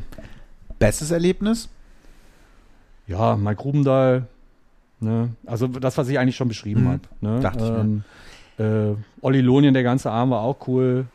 [0.81, 1.69] Bestes Erlebnis?
[3.07, 4.27] Ja, Mike Grubendahl.
[4.99, 5.31] Ne?
[5.47, 6.89] Also das, was ich eigentlich schon beschrieben Mhm.
[6.89, 7.01] habe.
[7.21, 7.41] Ne?
[7.41, 7.81] Dachte ich mir.
[8.59, 11.07] ähm, äh, Olli Lonien, der ganze Arm war auch cool.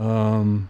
[0.00, 0.68] Ähm,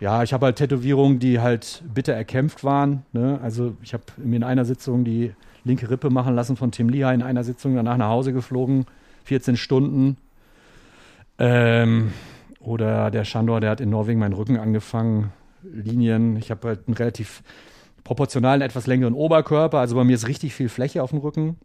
[0.00, 3.04] ja, ich habe halt Tätowierungen, die halt bitter erkämpft waren.
[3.12, 3.38] Ne?
[3.42, 5.34] Also ich habe mir in einer Sitzung die
[5.64, 8.86] linke Rippe machen lassen von Tim Lehigh in einer Sitzung, danach nach Hause geflogen,
[9.24, 10.16] 14 Stunden.
[11.38, 12.12] Ähm,
[12.60, 15.32] oder der Shandor, der hat in Norwegen meinen Rücken angefangen,
[15.62, 16.36] Linien.
[16.36, 17.42] Ich habe halt einen relativ
[18.04, 19.78] proportionalen, etwas längeren Oberkörper.
[19.78, 21.56] Also bei mir ist richtig viel Fläche auf dem Rücken.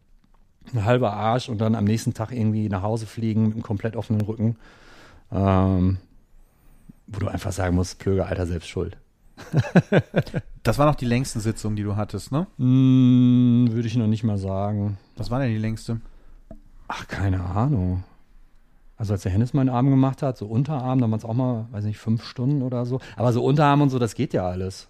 [0.74, 3.96] Ein halber Arsch und dann am nächsten Tag irgendwie nach Hause fliegen mit einem komplett
[3.96, 4.58] offenen Rücken.
[5.32, 5.98] Ähm,
[7.08, 8.98] wo du einfach sagen musst, Plöge, Alter, selbst schuld.
[10.64, 12.48] Das war noch die längsten Sitzungen, die du hattest, ne?
[12.58, 14.98] Hm, Würde ich noch nicht mal sagen.
[15.18, 16.00] Was war denn die längste?
[16.88, 18.06] Ach, keine Ahnung.
[19.04, 21.66] Also als der Hennis meinen Arm gemacht hat, so Unterarm, dann waren es auch mal,
[21.72, 23.02] weiß nicht, fünf Stunden oder so.
[23.18, 24.88] Aber so Unterarm und so, das geht ja alles.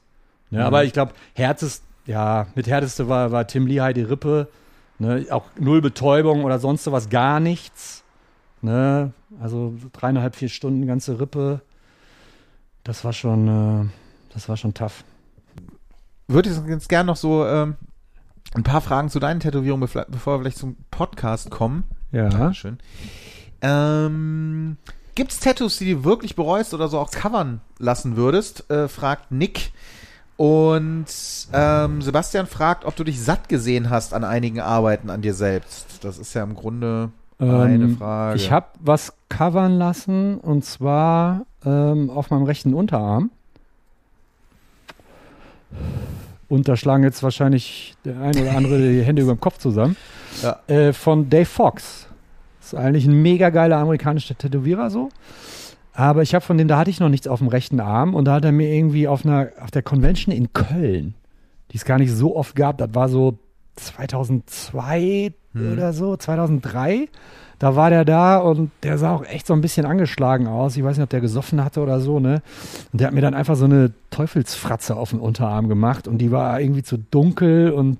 [0.51, 0.65] Ne, Mhm.
[0.65, 4.49] Aber ich glaube, härtest, ja, mit härteste war, war Tim Lehigh die Rippe.
[4.99, 8.03] Ne, auch null Betäubung oder sonst sowas, gar nichts.
[8.61, 11.61] Ne, also so dreieinhalb, vier Stunden ganze Rippe.
[12.83, 13.85] Das war schon, äh,
[14.31, 15.03] das war schon tough.
[16.27, 17.77] Würde ich jetzt gerne noch so ähm,
[18.53, 21.85] ein paar Fragen zu deinen Tätowierungen, bevor wir vielleicht zum Podcast kommen.
[22.11, 22.29] Ja.
[22.29, 22.77] Dankeschön.
[23.63, 24.77] Ähm,
[25.15, 28.69] gibt's Tattoos, die du wirklich bereust oder so auch covern lassen würdest?
[28.69, 29.71] Äh, fragt Nick.
[30.35, 31.05] Und
[31.53, 36.03] ähm, Sebastian fragt, ob du dich satt gesehen hast an einigen Arbeiten an dir selbst.
[36.03, 38.35] Das ist ja im Grunde eine Ähm, Frage.
[38.35, 43.31] Ich habe was covern lassen und zwar ähm, auf meinem rechten Unterarm.
[46.49, 49.95] Und da schlagen jetzt wahrscheinlich der ein oder andere die Hände über dem Kopf zusammen.
[50.41, 50.59] Ja.
[50.67, 52.07] Äh, von Dave Fox.
[52.73, 55.09] Ist eigentlich ein mega geiler amerikanischer Tätowierer so.
[55.93, 58.25] Aber ich habe von dem, da hatte ich noch nichts auf dem rechten Arm und
[58.25, 61.13] da hat er mir irgendwie auf einer, auf der Convention in Köln,
[61.71, 63.37] die es gar nicht so oft gab, das war so
[63.75, 65.73] 2002 Hm.
[65.73, 67.07] oder so, 2003.
[67.59, 70.75] Da war der da und der sah auch echt so ein bisschen angeschlagen aus.
[70.75, 72.41] Ich weiß nicht, ob der gesoffen hatte oder so, ne?
[72.91, 76.31] Und der hat mir dann einfach so eine Teufelsfratze auf den Unterarm gemacht und die
[76.31, 77.99] war irgendwie zu dunkel und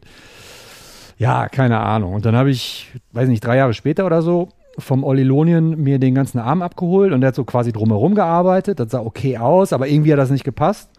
[1.17, 2.13] ja, keine Ahnung.
[2.15, 5.99] Und dann habe ich, weiß nicht, drei Jahre später oder so vom Olli Lonien mir
[5.99, 8.79] den ganzen Arm abgeholt und der hat so quasi drumherum gearbeitet.
[8.79, 10.89] Das sah okay aus, aber irgendwie hat das nicht gepasst.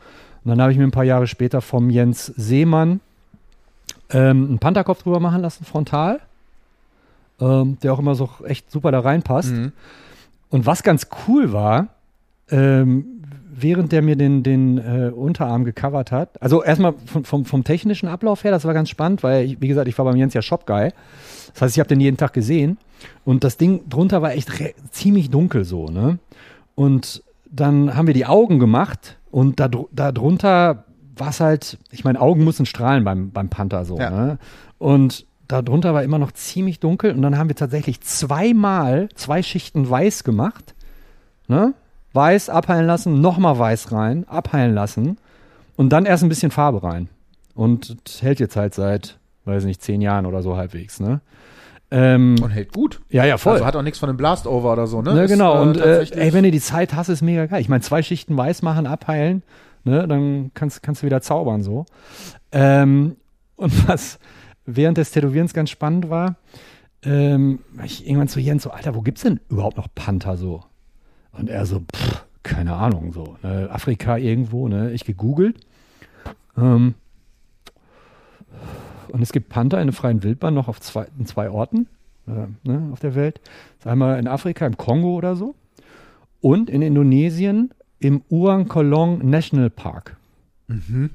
[0.44, 3.00] Und dann habe ich mir ein paar Jahre später vom Jens Seemann
[4.10, 6.20] ähm, einen Pantherkopf drüber machen lassen, frontal.
[7.40, 9.52] Ähm, der auch immer so echt super da reinpasst.
[9.52, 9.72] Mhm.
[10.50, 11.88] Und was ganz cool war,
[12.48, 13.06] ähm,
[13.52, 18.08] während der mir den, den äh, Unterarm gecovert hat, also erstmal vom, vom, vom technischen
[18.08, 20.42] Ablauf her, das war ganz spannend, weil, ich, wie gesagt, ich war beim Jens ja
[20.42, 20.92] Shop-Guy.
[21.54, 22.78] Das heißt, ich habe den jeden Tag gesehen.
[23.24, 24.50] Und das Ding drunter war echt
[24.90, 26.18] ziemlich dunkel so, ne?
[26.74, 30.84] Und dann haben wir die Augen gemacht und da, da drunter
[31.16, 34.10] war es halt, ich meine, Augen müssen strahlen beim, beim Panther so, Ja.
[34.10, 34.38] ne?
[34.78, 39.88] Und darunter war immer noch ziemlich dunkel und dann haben wir tatsächlich zweimal zwei Schichten
[39.88, 40.74] weiß gemacht.
[41.46, 41.74] Ne?
[42.12, 45.18] Weiß abheilen lassen, nochmal weiß rein, abheilen lassen
[45.76, 47.08] und dann erst ein bisschen Farbe rein.
[47.54, 51.20] Und das hält jetzt halt seit, weiß nicht, zehn Jahren oder so halbwegs, ne?
[51.90, 53.00] Ähm, Und hält gut.
[53.10, 53.54] ja, ja, voll.
[53.54, 55.14] Also hat auch nichts von einem Blastover oder so, ne?
[55.14, 55.56] Ne, Ist, genau.
[55.56, 57.60] äh, und äh, ey, wenn du die Zeit hast, ist mega geil.
[57.60, 59.42] Ich meine, zwei Schichten weiß machen, abheilen,
[59.84, 61.86] ne, dann kannst, kannst du wieder zaubern so.
[62.52, 63.16] Ähm,
[63.56, 64.18] und was
[64.66, 66.36] während des Tätowierens ganz spannend war,
[67.04, 70.64] ähm, war ich irgendwann zu Jens so, Alter, wo gibt's denn überhaupt noch Panther so?
[71.32, 73.36] Und er so, pff, keine Ahnung, so.
[73.42, 74.90] Ne, Afrika irgendwo, ne?
[74.92, 75.60] Ich gegoogelt.
[76.56, 76.94] Ähm,
[79.14, 81.86] und es gibt Panther in der freien Wildbahn noch auf zwei, in zwei Orten
[82.26, 83.40] äh, ne, auf der Welt.
[83.84, 85.54] Einmal in Afrika, im Kongo oder so.
[86.40, 87.70] Und in Indonesien
[88.00, 90.16] im Uang Kolong National Park.
[90.66, 91.10] Mhm.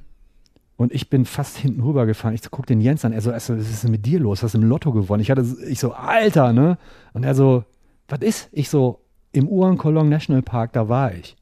[0.78, 2.34] Und ich bin fast hinten rüber gefahren.
[2.34, 3.12] Ich guck den Jens an.
[3.12, 4.44] Er so, er so, was ist denn mit dir los?
[4.44, 5.22] Hast du im Lotto gewonnen?
[5.22, 6.78] Ich hatte, ich so, Alter, ne?
[7.12, 7.66] Und er so,
[8.08, 8.48] was ist?
[8.54, 9.02] Ich so,
[9.34, 11.36] im Uang Kolong National Park, da war ich.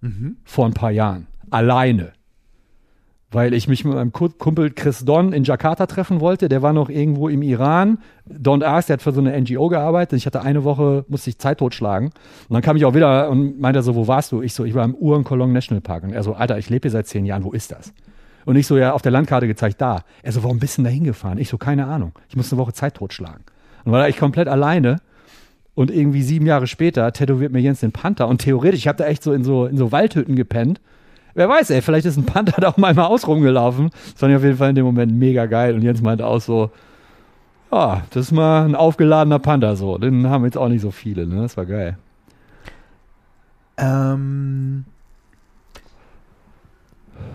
[0.00, 0.36] Mhm.
[0.44, 1.26] Vor ein paar Jahren.
[1.50, 2.12] Alleine.
[3.34, 6.48] Weil ich mich mit meinem Ku- Kumpel Chris Don in Jakarta treffen wollte.
[6.48, 7.98] Der war noch irgendwo im Iran.
[8.26, 10.16] Don Ars, der hat für so eine NGO gearbeitet.
[10.16, 12.10] Ich hatte eine Woche, musste ich Zeit totschlagen.
[12.48, 14.40] Und dann kam ich auch wieder und meinte so, wo warst du?
[14.40, 16.04] Ich so, ich war im Uang Kolong National Park.
[16.04, 17.92] Und er so, Alter, ich lebe hier seit zehn Jahren, wo ist das?
[18.44, 20.02] Und ich so, ja, auf der Landkarte gezeigt, da.
[20.22, 21.38] Er so, warum bist du denn da hingefahren?
[21.38, 22.12] Ich so, keine Ahnung.
[22.28, 23.42] Ich musste eine Woche Zeit totschlagen.
[23.84, 24.98] Und war da ich komplett alleine.
[25.74, 28.28] Und irgendwie sieben Jahre später tätowiert mir Jens den Panther.
[28.28, 30.80] Und theoretisch, ich habe da echt so in so in so Waldhütten gepennt.
[31.34, 33.90] Wer weiß, ey, vielleicht ist ein Panther da auch mal im Haus rumgelaufen.
[33.90, 35.74] Das fand ich auf jeden Fall in dem Moment mega geil.
[35.74, 36.70] Und Jens meinte auch so,
[37.72, 39.98] ja, das ist mal ein aufgeladener Panther so.
[39.98, 41.42] Den haben jetzt auch nicht so viele, ne?
[41.42, 41.98] Das war geil.
[43.76, 44.84] Ähm,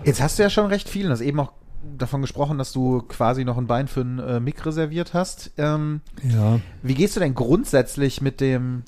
[0.04, 1.52] jetzt hast du ja schon recht viel, du hast eben auch
[1.98, 5.50] davon gesprochen, dass du quasi noch ein Bein für einen äh, Mick reserviert hast.
[5.58, 6.60] Ähm, Ja.
[6.82, 8.84] wie gehst du denn grundsätzlich mit dem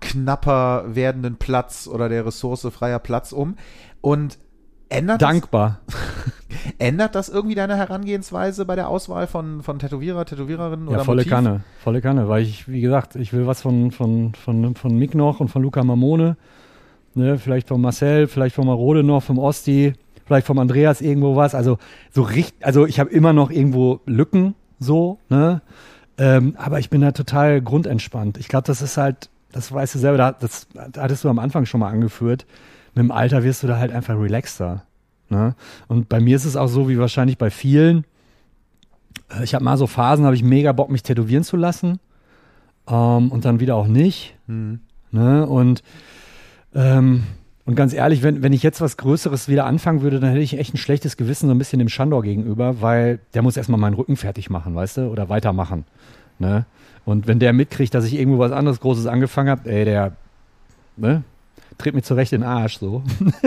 [0.00, 3.56] knapper werdenden Platz oder der Ressource freier Platz um?
[4.00, 4.38] Und
[4.88, 5.80] ändert das, Dankbar.
[6.78, 11.20] ändert das irgendwie deine Herangehensweise bei der Auswahl von, von Tätowierer, Tätowiererinnen Ja, oder volle
[11.22, 11.32] Motiv?
[11.32, 11.60] Kanne.
[11.82, 12.28] Volle Kanne.
[12.28, 15.62] Weil ich, wie gesagt, ich will was von, von, von, von Mick noch und von
[15.62, 16.36] Luca Mamone.
[17.14, 19.94] Ne, vielleicht von Marcel, vielleicht von Marode noch, vom Osti,
[20.26, 21.54] vielleicht vom Andreas irgendwo was.
[21.54, 21.78] Also
[22.10, 25.62] so richtig, also ich habe immer noch irgendwo Lücken so, ne?
[26.18, 28.38] Ähm, aber ich bin da total grundentspannt.
[28.38, 30.66] Ich glaube, das ist halt, das weißt du selber, da- das,
[30.96, 32.46] hattest du am Anfang schon mal angeführt.
[32.94, 34.84] Mit dem Alter wirst du da halt einfach relaxter.
[35.30, 35.54] Ne?
[35.88, 38.04] Und bei mir ist es auch so, wie wahrscheinlich bei vielen.
[39.30, 42.00] Äh, Ich habe mal so Phasen, habe ich mega Bock, mich tätowieren zu lassen.
[42.88, 44.36] Ähm, und dann wieder auch nicht.
[44.46, 44.80] Hm.
[45.10, 45.46] Ne?
[45.46, 45.82] Und,
[46.74, 47.24] ähm,
[47.64, 50.58] und ganz ehrlich, wenn, wenn ich jetzt was Größeres wieder anfangen würde, dann hätte ich
[50.58, 53.94] echt ein schlechtes Gewissen so ein bisschen dem Schandor gegenüber, weil der muss erstmal meinen
[53.94, 55.84] Rücken fertig machen, weißt du, oder weitermachen.
[56.38, 56.64] Ne?
[57.08, 60.12] Und wenn der mitkriegt, dass ich irgendwo was anderes Großes angefangen habe, ey, der
[60.98, 61.22] ne,
[61.78, 63.02] tritt mir zurecht in den Arsch so.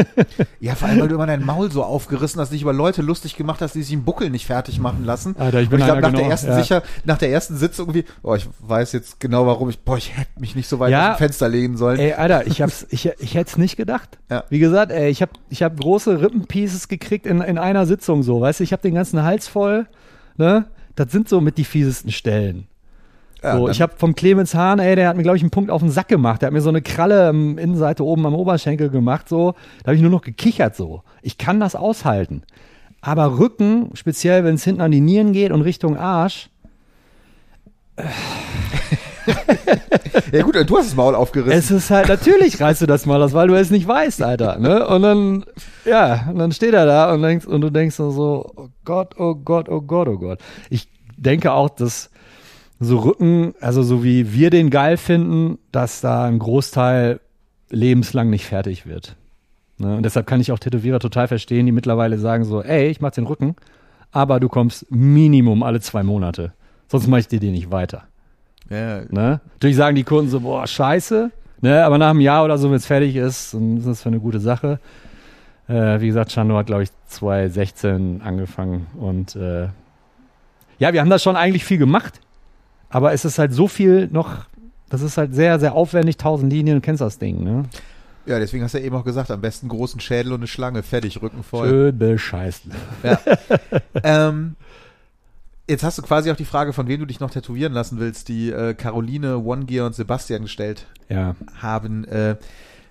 [0.59, 3.35] Ja, vor allem, weil du immer dein Maul so aufgerissen hast, dich über Leute lustig
[3.35, 5.35] gemacht hast, die sich im Buckel nicht fertig machen lassen.
[5.37, 6.59] Alter, ich Und bin ich glaube, nach, der genau, ersten ja.
[6.59, 10.17] sicher, nach der ersten Sitzung irgendwie, oh, ich weiß jetzt genau warum ich, boah, ich
[10.17, 11.11] hätte mich nicht so weit Ja.
[11.11, 11.99] aus dem Fenster lehnen sollen.
[11.99, 14.17] Ey, Alter, ich hab's, ich, ich hätte es nicht gedacht.
[14.31, 14.43] Ja.
[14.49, 18.41] Wie gesagt, ey, ich hab, ich hab große Rippenpieces gekriegt in, in einer Sitzung so,
[18.41, 19.85] weißt du, ich hab den ganzen Hals voll,
[20.37, 20.65] ne?
[20.95, 22.67] Das sind so mit die fiesesten Stellen.
[23.43, 25.71] Ja, so, ich habe vom Clemens Hahn, ey, der hat mir, glaube ich, einen Punkt
[25.71, 26.41] auf den Sack gemacht.
[26.41, 29.55] Der hat mir so eine Kralle am Innenseite oben am Oberschenkel gemacht, so.
[29.79, 31.01] Da habe ich nur noch gekichert, so.
[31.21, 32.43] Ich kann das aushalten.
[33.01, 36.49] Aber Rücken, speziell wenn es hinten an die Nieren geht und Richtung Arsch,
[40.31, 41.57] ja gut, du hast das Maul aufgerissen.
[41.57, 44.57] Es ist halt, natürlich reißt du das mal aus, weil du es nicht weißt, Alter.
[44.59, 44.87] Ne?
[44.87, 45.45] Und dann,
[45.85, 49.15] ja, und dann steht er da und, denkst, und du denkst so, so, oh Gott,
[49.19, 50.39] oh Gott, oh Gott, oh Gott.
[50.69, 50.87] Ich
[51.17, 52.09] denke auch, dass
[52.81, 57.19] so Rücken, also so wie wir den geil finden, dass da ein Großteil
[57.69, 59.15] lebenslang nicht fertig wird.
[59.77, 59.97] Ne?
[59.97, 63.11] Und deshalb kann ich auch Tätowierer total verstehen, die mittlerweile sagen so, ey, ich mach
[63.11, 63.55] den Rücken,
[64.11, 66.53] aber du kommst Minimum alle zwei Monate.
[66.87, 68.05] Sonst mach ich dir den nicht weiter.
[68.69, 69.39] ja, Ne?
[69.53, 71.31] Natürlich sagen die Kunden so, boah, scheiße.
[71.61, 71.85] Ne?
[71.85, 74.19] Aber nach einem Jahr oder so, wenn es fertig ist, dann ist das für eine
[74.19, 74.79] gute Sache.
[75.67, 78.87] Äh, wie gesagt, Chando hat, glaube ich, 2016 angefangen.
[78.99, 79.67] Und äh,
[80.79, 82.19] ja, wir haben da schon eigentlich viel gemacht.
[82.91, 84.45] Aber es ist halt so viel noch,
[84.89, 87.65] das ist halt sehr, sehr aufwendig, tausend Linien, du kennst das Ding, ne?
[88.27, 90.83] ja, deswegen hast du ja eben auch gesagt, am besten großen Schädel und eine Schlange,
[90.83, 91.67] fertig, Rücken voll.
[91.69, 92.63] Schön bescheißt.
[94.03, 94.55] ähm,
[95.67, 98.27] jetzt hast du quasi auch die Frage, von wem du dich noch tätowieren lassen willst,
[98.27, 101.35] die äh, Caroline, One Gear und Sebastian gestellt Ja.
[101.61, 102.35] haben, äh,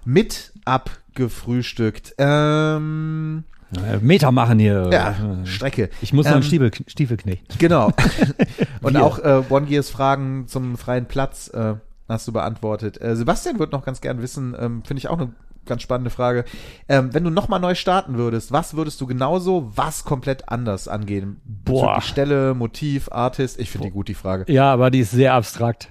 [0.05, 2.14] mit abgefrühstückt.
[2.18, 3.60] Ähm, Äh,
[4.01, 4.91] Meter machen hier.
[4.93, 5.91] ja, Äh, Strecke.
[6.01, 7.19] Ich muss Ähm, meinen Stiefel, Stiefel.
[7.59, 7.93] Genau.
[8.83, 11.75] Und auch äh, One Gears Fragen zum freien Platz äh,
[12.09, 13.01] hast du beantwortet.
[13.01, 15.33] Äh, Sebastian wird noch ganz gern wissen, ähm, finde ich auch eine
[15.67, 16.45] ganz spannende Frage.
[16.89, 21.41] Ähm, wenn du nochmal neu starten würdest, was würdest du genauso, was komplett anders angehen?
[21.45, 22.01] Boah.
[22.01, 23.61] Stelle, Motiv, Artist?
[23.61, 24.51] Ich finde die gut, die Frage.
[24.53, 25.91] Ja, aber die ist sehr abstrakt.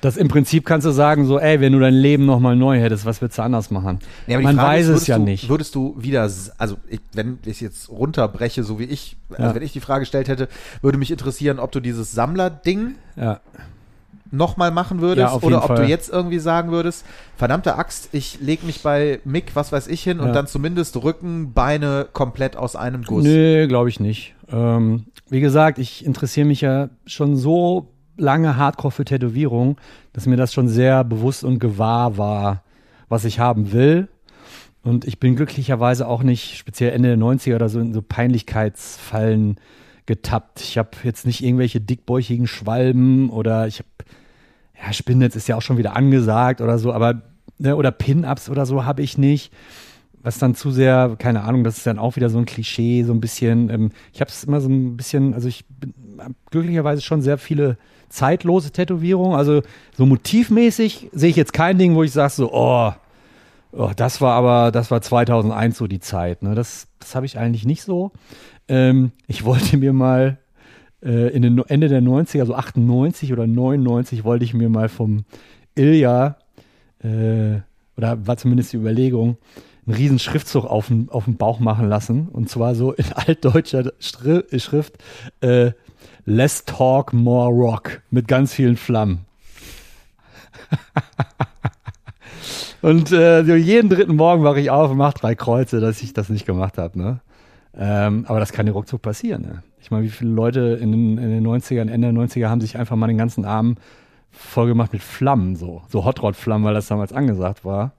[0.00, 3.04] Das im Prinzip kannst du sagen, so, ey, wenn du dein Leben nochmal neu hättest,
[3.04, 3.98] was würdest du anders machen?
[4.26, 5.48] Ja, Man Frage weiß ist, es ja du, nicht.
[5.48, 9.54] Würdest du wieder, also ich, wenn ich es jetzt runterbreche, so wie ich, also Ja.
[9.54, 10.48] wenn ich die Frage gestellt hätte,
[10.80, 13.40] würde mich interessieren, ob du dieses Sammler-Ding Ja.
[14.30, 15.88] nochmal machen würdest Ja, oder ob du Fall.
[15.88, 17.04] jetzt irgendwie sagen würdest,
[17.36, 21.52] verdammte Axt, ich leg mich bei Mick, was weiß ich hin und dann zumindest Rücken,
[21.52, 23.24] Beine komplett aus einem Guss.
[23.24, 24.34] Nee, glaube ich nicht.
[24.50, 27.88] Ähm, wie gesagt, ich interessiere mich ja schon so
[28.20, 29.78] lange hardcore für Tätowierung,
[30.12, 32.62] dass mir das schon sehr bewusst und gewahr war,
[33.08, 34.08] was ich haben will.
[34.82, 39.58] Und ich bin glücklicherweise auch nicht, speziell Ende der 90er oder so, in so Peinlichkeitsfallen
[40.06, 40.60] getappt.
[40.60, 43.88] Ich habe jetzt nicht irgendwelche dickbäuchigen Schwalben oder ich habe,
[44.82, 47.22] ja, Spinnnetz ist ja auch schon wieder angesagt oder so, aber,
[47.58, 49.52] ne, oder Pin-Ups oder so habe ich nicht
[50.22, 53.12] was dann zu sehr, keine Ahnung, das ist dann auch wieder so ein Klischee, so
[53.12, 53.70] ein bisschen.
[53.70, 55.94] Ähm, ich habe es immer so ein bisschen, also ich bin
[56.50, 57.78] glücklicherweise schon sehr viele
[58.10, 59.36] zeitlose Tätowierungen.
[59.36, 59.62] Also
[59.96, 62.92] so motivmäßig sehe ich jetzt kein Ding, wo ich sage so, oh,
[63.72, 66.42] oh, das war aber, das war 2001 so die Zeit.
[66.42, 66.54] Ne?
[66.54, 68.12] Das, das habe ich eigentlich nicht so.
[68.68, 70.38] Ähm, ich wollte mir mal
[71.02, 75.24] äh, in den Ende der 90er, so 98 oder 99, wollte ich mir mal vom
[75.74, 76.36] Ilja,
[77.02, 77.60] äh,
[77.96, 79.38] oder war zumindest die Überlegung,
[79.86, 82.28] einen riesen Schriftzug auf den, auf den Bauch machen lassen.
[82.28, 84.98] Und zwar so in altdeutscher Schrift,
[85.40, 85.72] äh,
[86.24, 89.26] Less Talk, More Rock, mit ganz vielen Flammen.
[92.82, 96.28] und äh, jeden dritten Morgen wache ich auf und mache drei Kreuze, dass ich das
[96.28, 96.98] nicht gemacht habe.
[96.98, 97.20] Ne?
[97.74, 99.42] Ähm, aber das kann ja ruckzuck passieren.
[99.42, 99.62] Ne?
[99.80, 102.76] Ich meine, wie viele Leute in den, in den 90ern, Ende der 90er haben sich
[102.76, 103.76] einfach mal den ganzen Arm
[104.30, 107.92] vollgemacht mit Flammen, so, so Hot Rod Flammen, weil das damals angesagt war.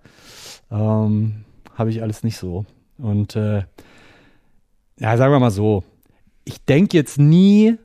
[0.71, 1.43] Ähm,
[1.75, 2.65] Habe ich alles nicht so.
[2.97, 3.63] Und äh,
[4.99, 5.83] ja, sagen wir mal so,
[6.45, 7.77] ich denke jetzt nie,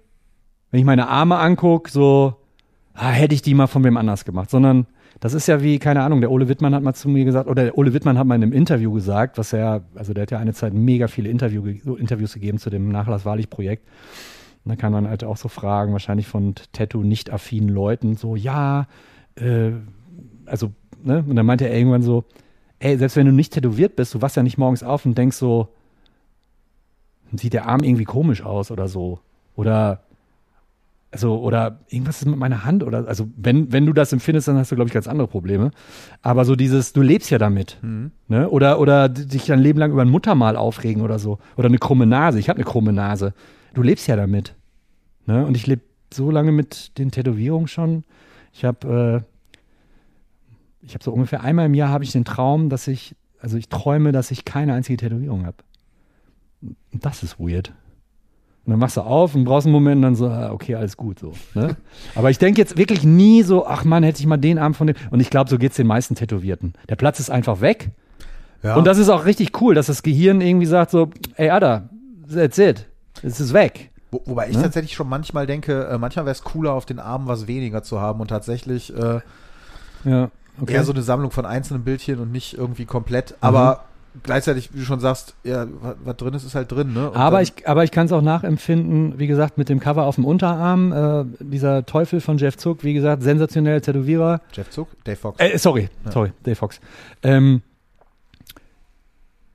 [0.71, 2.37] wenn ich meine Arme angucke, so,
[2.95, 4.87] ah, hätte ich die mal von wem anders gemacht, sondern
[5.21, 7.65] das ist ja wie, keine Ahnung, der Ole Wittmann hat mal zu mir gesagt, oder
[7.65, 10.39] der Ole Wittmann hat mal in einem Interview gesagt, was er, also der hat ja
[10.39, 11.65] eine Zeit mega viele Interview,
[11.97, 13.87] Interviews gegeben zu dem Nachlass-Wahrlich-Projekt.
[14.65, 18.37] Und da kann man halt auch so fragen, wahrscheinlich von Tattoo nicht affinen Leuten, so,
[18.37, 18.89] ja,
[19.37, 19.71] äh,
[20.45, 20.73] also,
[21.03, 22.25] ne, und dann meinte er irgendwann so,
[22.79, 25.37] ey, selbst wenn du nicht tätowiert bist, du wachst ja nicht morgens auf und denkst
[25.37, 25.69] so,
[27.33, 29.21] sieht der Arm irgendwie komisch aus oder so.
[29.57, 30.03] Oder
[31.13, 34.57] also, oder irgendwas ist mit meiner Hand oder, also, wenn, wenn du das empfindest, dann
[34.57, 35.71] hast du, glaube ich, ganz andere Probleme.
[36.21, 37.79] Aber so dieses, du lebst ja damit.
[37.83, 38.11] Mhm.
[38.29, 38.49] Ne?
[38.51, 41.39] Oder, oder dich dein Leben lang über ein Muttermal aufregen oder so.
[41.57, 42.39] Oder eine krumme Nase.
[42.39, 43.35] Ich habe eine krumme Nase.
[43.75, 44.55] Du lebst ja damit.
[45.27, 45.47] Ne?
[45.47, 48.05] Und ich lebe so lange mit den Tätowierungen schon.
[48.53, 52.89] Ich habe, äh, ich habe so ungefähr einmal im Jahr habe ich den Traum, dass
[52.89, 55.59] ich, also ich träume, dass ich keine einzige Tätowierung habe.
[56.93, 57.73] Das ist weird.
[58.67, 60.97] Und dann machst du auf und brauchst einen Moment und dann so, ah, okay, alles
[60.97, 61.33] gut so.
[61.55, 61.77] Ne?
[62.17, 64.89] Aber ich denke jetzt wirklich nie so, ach man, hätte ich mal den Arm von
[64.89, 64.97] dem.
[65.11, 66.75] Und ich glaube, so geht es den meisten Tätowierten.
[66.89, 67.91] Der Platz ist einfach weg.
[68.65, 68.75] Ja.
[68.75, 71.89] Und das ist auch richtig cool, dass das Gehirn irgendwie sagt so, ey Ada,
[72.29, 72.87] that's it.
[73.23, 73.93] Es ist weg.
[74.11, 74.65] Wo, wobei ich ne?
[74.65, 78.01] tatsächlich schon manchmal denke, äh, manchmal wäre es cooler, auf den Armen was weniger zu
[78.01, 79.21] haben und tatsächlich äh,
[80.05, 80.31] ja,
[80.61, 80.75] okay.
[80.75, 83.37] eher so eine Sammlung von einzelnen Bildchen und nicht irgendwie komplett.
[83.41, 85.67] Aber mhm gleichzeitig, wie du schon sagst, ja,
[86.05, 86.93] was drin ist, ist halt drin.
[86.93, 87.11] Ne?
[87.15, 90.25] aber, ich, aber ich kann es auch nachempfinden, wie gesagt, mit dem Cover auf dem
[90.25, 90.93] Unterarm.
[90.93, 94.41] Äh, dieser Teufel von Jeff Zuck, wie gesagt, sensationell Tätowierer.
[94.53, 94.89] Jeff Zuck?
[95.05, 95.41] Dave Fox.
[95.41, 96.13] Äh, sorry, ja.
[96.13, 96.81] sorry, Dave Fox.
[97.23, 97.63] Ähm,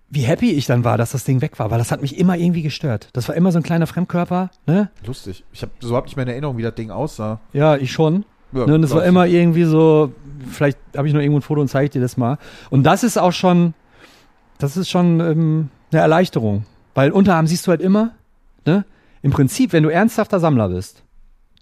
[0.09, 2.37] wie happy ich dann war, dass das Ding weg war, weil das hat mich immer
[2.37, 3.09] irgendwie gestört.
[3.13, 4.51] Das war immer so ein kleiner Fremdkörper.
[4.67, 4.89] Ne?
[5.05, 5.45] Lustig.
[5.53, 7.39] Ich habe so überhaupt nicht mehr in Erinnerung, wie das Ding aussah.
[7.53, 8.25] Ja, ich schon.
[8.51, 10.11] Ja, ne, und es war immer irgendwie so,
[10.49, 12.37] vielleicht habe ich noch irgendwo ein Foto und zeige dir das mal.
[12.69, 13.73] Und das ist auch schon,
[14.61, 16.65] das ist schon ähm, eine Erleichterung.
[16.93, 18.11] Weil Unterarm siehst du halt immer,
[18.65, 18.85] ne?
[19.21, 21.03] Im Prinzip, wenn du ernsthafter Sammler bist,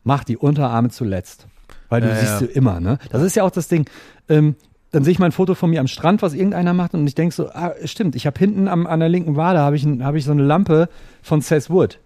[0.04, 1.48] mach die Unterarme zuletzt.
[1.90, 2.40] Weil du ja, siehst ja.
[2.40, 3.00] du immer, ne?
[3.12, 3.90] Das ist ja auch das Ding.
[4.28, 4.56] Ähm,
[4.92, 7.16] dann sehe ich mal ein Foto von mir am Strand, was irgendeiner macht, und ich
[7.16, 10.16] denke so, ah, stimmt, ich habe hinten am, an der linken Wade habe ich, hab
[10.16, 10.90] ich so eine Lampe
[11.22, 12.00] von Seth Wood.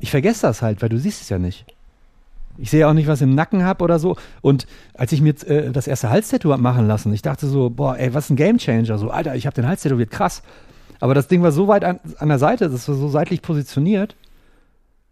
[0.00, 1.66] Ich vergesse das halt, weil du siehst es ja nicht.
[2.58, 4.16] Ich sehe auch nicht, was ich im Nacken habe oder so.
[4.42, 7.96] Und als ich mir äh, das erste Halstattoo habe machen lassen, ich dachte so, boah,
[7.96, 8.98] ey, was ein Gamechanger.
[8.98, 10.42] So, Alter, ich habe den Hals tätowiert, krass.
[11.00, 14.16] Aber das Ding war so weit an, an der Seite, das war so seitlich positioniert,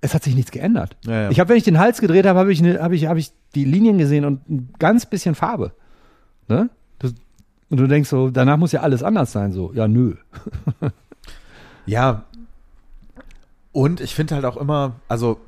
[0.00, 0.96] es hat sich nichts geändert.
[1.04, 1.30] Ja, ja.
[1.30, 3.32] Ich habe, wenn ich den Hals gedreht habe, habe ich, ne, hab ich, hab ich
[3.54, 5.72] die Linien gesehen und ein ganz bisschen Farbe.
[6.46, 6.68] Ne?
[6.98, 7.14] Das,
[7.70, 9.52] und du denkst so, danach muss ja alles anders sein.
[9.52, 10.14] So, ja, nö.
[11.86, 12.24] ja.
[13.72, 15.40] Und ich finde halt auch immer, also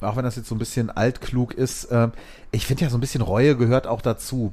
[0.00, 2.08] auch wenn das jetzt so ein bisschen altklug ist, äh,
[2.50, 4.52] ich finde ja so ein bisschen Reue gehört auch dazu.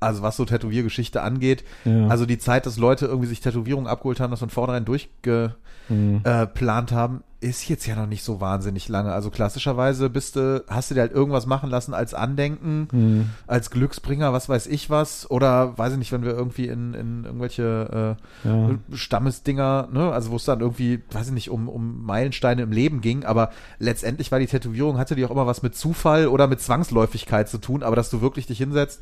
[0.00, 1.64] Also was so Tätowiergeschichte angeht.
[1.84, 2.08] Ja.
[2.08, 5.54] Also die Zeit, dass Leute irgendwie sich Tätowierungen abgeholt haben, das von vornherein durchgeplant
[5.88, 6.20] mhm.
[6.24, 9.12] äh, haben, ist jetzt ja noch nicht so wahnsinnig lange.
[9.12, 13.30] Also klassischerweise bist du, hast du dir halt irgendwas machen lassen als Andenken, mhm.
[13.46, 15.30] als Glücksbringer, was weiß ich was.
[15.30, 18.70] Oder weiß ich nicht, wenn wir irgendwie in, in irgendwelche äh, ja.
[18.92, 23.00] Stammesdinger, ne, also wo es dann irgendwie, weiß ich nicht, um, um Meilensteine im Leben
[23.00, 26.60] ging, aber letztendlich war die Tätowierung, hatte die auch immer was mit Zufall oder mit
[26.60, 29.00] Zwangsläufigkeit zu tun, aber dass du wirklich dich hinsetzt,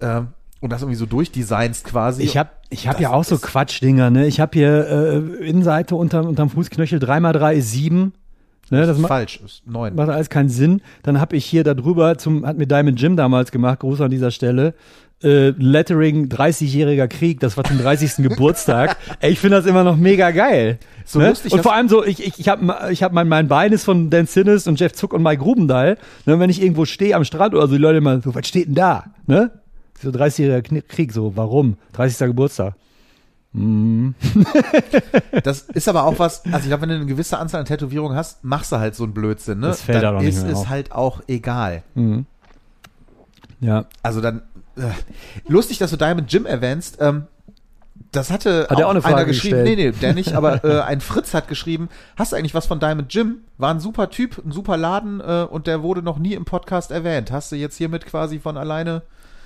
[0.00, 0.22] äh,
[0.60, 2.22] und das irgendwie so durchdesignst quasi.
[2.22, 4.26] Ich habe ich hab ja auch so Quatschdinger, ne?
[4.26, 8.12] Ich habe hier äh, Innenseite unter, unterm Fußknöchel 3x3 ist 7.
[8.68, 9.94] Ne, das, ist falsch, ist 9.
[9.94, 10.82] Macht alles keinen Sinn.
[11.04, 14.32] Dann habe ich hier darüber, zum, hat mir Diamond Jim damals gemacht, groß an dieser
[14.32, 14.74] Stelle,
[15.22, 18.16] äh, Lettering 30-jähriger Krieg, das war zum 30.
[18.28, 18.96] Geburtstag.
[19.20, 20.78] Ey, ich finde das immer noch mega geil.
[21.04, 21.28] So ne?
[21.28, 21.52] lustig.
[21.52, 24.10] Und vor allem so, ich, ich, ich habe ich hab mein, mein Bein ist von
[24.10, 25.96] Dan Sinnes und Jeff Zuck und Mike Grubendahl.
[26.24, 28.66] Ne, wenn ich irgendwo stehe am Strand oder so, die Leute immer so, was steht
[28.66, 29.04] denn da?
[29.26, 29.52] Ne?
[30.00, 31.76] So 30-jähriger Krieg, so, warum?
[31.94, 32.28] 30.
[32.28, 32.74] Geburtstag.
[33.52, 34.10] Mm.
[35.42, 38.16] das ist aber auch was, also ich glaube, wenn du eine gewisse Anzahl an Tätowierungen
[38.16, 39.68] hast, machst du halt so einen Blödsinn, ne?
[39.68, 40.68] Das fällt dann ist es auf.
[40.68, 41.82] halt auch egal.
[41.94, 42.26] Mhm.
[43.60, 43.86] Ja.
[44.02, 44.42] Also dann,
[44.76, 44.90] äh,
[45.48, 47.26] lustig, dass du Diamond Jim erwähnst, ähm,
[48.12, 49.64] Das hatte Hat er auch eine Frage einer geschrieben.
[49.64, 49.78] gestellt?
[49.78, 52.78] Nee, nee, der nicht, aber äh, ein Fritz hat geschrieben, hast du eigentlich was von
[52.78, 53.38] Diamond Jim?
[53.56, 56.90] War ein super Typ, ein super Laden äh, und der wurde noch nie im Podcast
[56.90, 57.30] erwähnt.
[57.32, 59.00] Hast du jetzt hiermit quasi von alleine.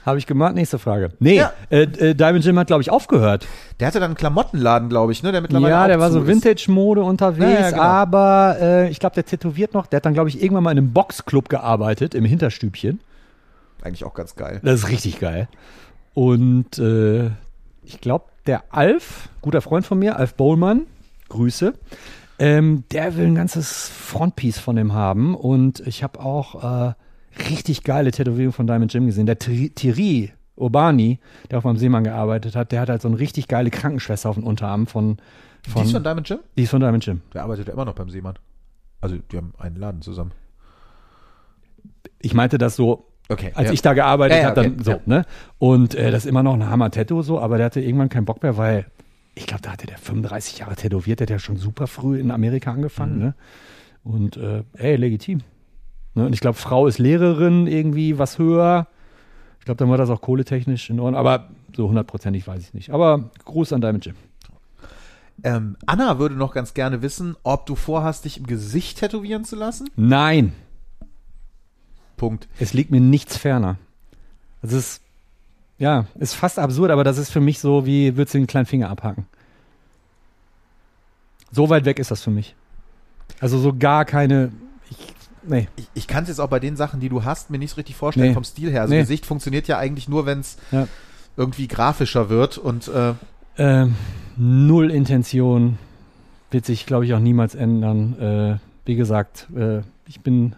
[0.06, 0.54] Habe ich gemacht?
[0.54, 1.10] Nächste Frage.
[1.18, 1.52] Nee, Ja.
[1.68, 3.46] äh, äh, Diamond Jim hat, glaube ich, aufgehört.
[3.80, 5.30] Der hatte dann einen Klamottenladen, glaube ich, ne?
[5.30, 6.26] Der mittlerweile Ja, der war so.
[6.26, 7.82] Vintage-Mode unterwegs, Ja, ja, genau.
[7.82, 9.86] aber äh, ich glaube, der tätowiert noch.
[9.86, 13.00] Der hat dann, glaube ich, irgendwann mal in einem Boxclub gearbeitet, im Hinterstübchen.
[13.82, 14.60] Eigentlich auch ganz geil.
[14.62, 15.48] Das ist richtig geil.
[16.14, 17.26] Und äh,
[17.84, 20.86] ich glaube, der Alf, guter Freund von mir, Alf Bohlmann,
[21.28, 21.74] Grüße,
[22.38, 25.34] ähm, der will ein ganzes Frontpiece von dem haben.
[25.34, 26.92] Und ich habe auch äh,
[27.48, 29.26] richtig geile Tätowierungen von Diamond Jim gesehen.
[29.26, 31.18] Der Thierry- Urbani,
[31.50, 34.34] der auch beim Seemann gearbeitet hat, der hat halt so eine richtig geile Krankenschwester auf
[34.36, 35.16] dem Unterarm von,
[35.66, 36.38] von, Die ist von Diamond Jim?
[36.58, 37.22] die ist von Diamond Jim.
[37.32, 38.34] Der arbeitet ja immer noch beim Seemann.
[39.00, 40.32] Also, die haben einen Laden zusammen.
[42.20, 43.52] Ich meinte das so, Okay.
[43.54, 43.72] als ja.
[43.72, 45.24] ich da gearbeitet Ja, ja, habe, dann okay, so, ne?
[45.58, 48.42] Und äh, das ist immer noch ein Hammer-Tattoo so, aber der hatte irgendwann keinen Bock
[48.42, 48.86] mehr, weil
[49.36, 52.30] ich glaube, da hatte der 35 Jahre tätowiert, der hat ja schon super früh in
[52.32, 53.22] Amerika angefangen, Mhm.
[53.22, 53.34] ne?
[54.02, 55.40] Und äh, ey, legitim.
[56.14, 56.26] Ne?
[56.26, 58.86] Und ich glaube, Frau ist Lehrerin, irgendwie was höher.
[59.58, 62.90] Ich glaube, dann war das auch kohletechnisch in Ordnung, aber so hundertprozentig weiß ich nicht.
[62.90, 64.14] Aber Gruß an Diamond Jim.
[65.42, 69.56] Ähm, Anna würde noch ganz gerne wissen, ob du vorhast, dich im Gesicht tätowieren zu
[69.56, 69.88] lassen?
[69.96, 70.52] Nein,
[72.16, 72.48] Punkt.
[72.58, 73.76] es liegt mir nichts ferner.
[74.60, 75.02] Das ist,
[75.78, 78.66] ja, ist fast absurd, aber das ist für mich so, wie würdest du den kleinen
[78.66, 79.26] Finger abhaken.
[81.50, 82.54] So weit weg ist das für mich.
[83.40, 84.52] Also so gar keine,
[85.46, 85.68] nee.
[85.76, 87.76] Ich, ich kann es jetzt auch bei den Sachen, die du hast, mir nicht so
[87.76, 88.34] richtig vorstellen Nee.
[88.34, 88.82] vom Stil her.
[88.82, 89.00] Also Nee.
[89.00, 90.86] Gesicht funktioniert ja eigentlich nur, wenn es Ja.
[91.36, 93.14] irgendwie grafischer wird und äh,
[93.58, 93.94] Ähm,
[94.36, 95.78] null Intention
[96.50, 98.18] wird sich, glaube ich, auch niemals ändern.
[98.18, 100.54] Äh, wie gesagt, äh, ich bin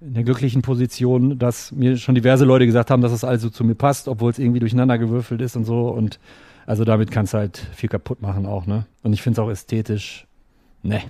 [0.00, 3.64] in der glücklichen Position, dass mir schon diverse Leute gesagt haben, dass das also zu
[3.64, 5.88] mir passt, obwohl es irgendwie durcheinander gewürfelt ist und so.
[5.88, 6.18] Und
[6.66, 8.86] also damit kannst du halt viel kaputt machen auch, ne?
[9.02, 10.26] Und ich finde es auch ästhetisch.
[10.82, 11.00] Ne,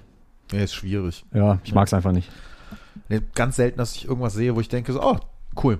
[0.52, 1.24] ja, ist schwierig.
[1.34, 2.30] ja, ich mag es einfach nicht.
[3.08, 5.18] Nee, ganz selten, dass ich irgendwas sehe, wo ich denke, so, oh,
[5.62, 5.78] cool.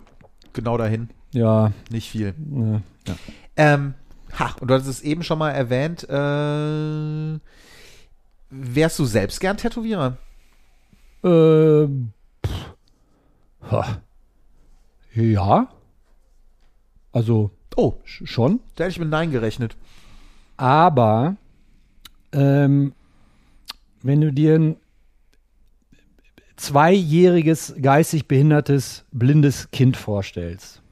[0.53, 1.09] Genau dahin.
[1.33, 2.29] Ja, Nicht viel.
[2.29, 2.81] äh,
[3.11, 3.17] ja.
[3.57, 3.95] Ähm,
[4.39, 7.39] ha, und du hattest es eben schon mal erwähnt, äh,
[8.51, 10.17] wärst du selbst gern Tätowierer?
[11.25, 11.87] Äh,
[12.47, 12.75] pff.
[13.71, 14.01] Ha.
[15.15, 15.69] Ja.
[17.13, 18.61] Also Oh, sch- schon.
[18.77, 19.77] da hätte ich mit Nein gerechnet.
[20.57, 21.37] Aber
[22.33, 22.95] ähm,
[24.07, 24.77] wenn du dir ein
[26.57, 30.83] zweijähriges, geistig behindertes, blindes Kind vorstellst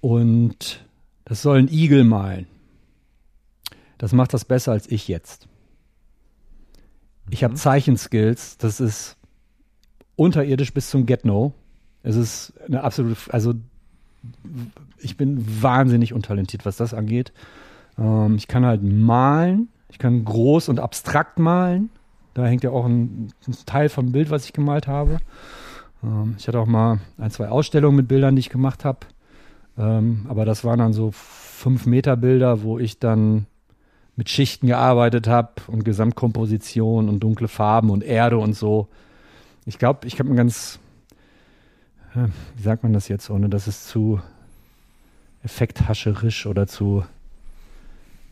[0.00, 0.84] und
[1.24, 2.46] das soll ein Igel malen,
[3.98, 5.48] das macht das besser als ich jetzt.
[7.30, 9.16] Ich habe Zeichenskills, das ist
[10.16, 11.52] unterirdisch bis zum Get-No.
[12.02, 13.54] Es ist eine absolute, also
[14.98, 17.32] ich bin wahnsinnig untalentiert, was das angeht.
[17.98, 21.90] Ähm, ich kann halt malen, ich kann groß und abstrakt malen.
[22.34, 25.18] Da hängt ja auch ein, ein Teil vom Bild, was ich gemalt habe.
[26.02, 29.00] Ähm, ich hatte auch mal ein, zwei Ausstellungen mit Bildern, die ich gemacht habe.
[29.78, 33.46] Ähm, aber das waren dann so fünf Meter Bilder, wo ich dann
[34.16, 38.88] mit Schichten gearbeitet habe und Gesamtkomposition und dunkle Farben und Erde und so.
[39.64, 40.80] Ich glaube, ich habe ein ganz,
[42.14, 44.20] äh, wie sagt man das jetzt, ohne dass es zu
[45.44, 47.04] effekthascherisch oder zu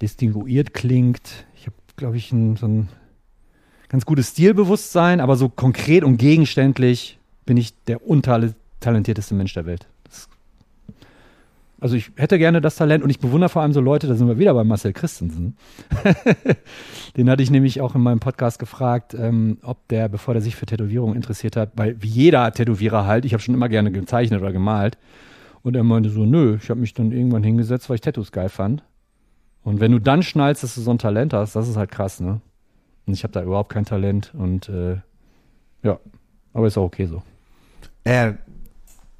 [0.01, 1.47] distinguiert klingt.
[1.57, 2.89] Ich habe, glaube ich, ein, so ein
[3.89, 9.87] ganz gutes Stilbewusstsein, aber so konkret und gegenständlich bin ich der untalentierteste Mensch der Welt.
[10.05, 10.29] Das,
[11.81, 14.27] also ich hätte gerne das Talent und ich bewundere vor allem so Leute, da sind
[14.27, 15.57] wir wieder bei Marcel Christensen.
[17.17, 20.57] Den hatte ich nämlich auch in meinem Podcast gefragt, ähm, ob der, bevor er sich
[20.57, 24.41] für Tätowierungen interessiert hat, weil wie jeder Tätowierer halt, ich habe schon immer gerne gezeichnet
[24.41, 24.99] oder gemalt.
[25.63, 28.49] Und er meinte so, nö, ich habe mich dann irgendwann hingesetzt, weil ich Tattoos geil
[28.49, 28.85] fand.
[29.67, 32.21] Und wenn du dann schnallst, dass du so ein Talent hast, das ist halt krass,
[32.21, 32.41] ne?
[33.07, 34.99] Und ich habe da überhaupt kein Talent und äh,
[35.83, 35.99] ja,
[36.53, 37.23] aber ist auch okay so.
[38.05, 38.35] Äh,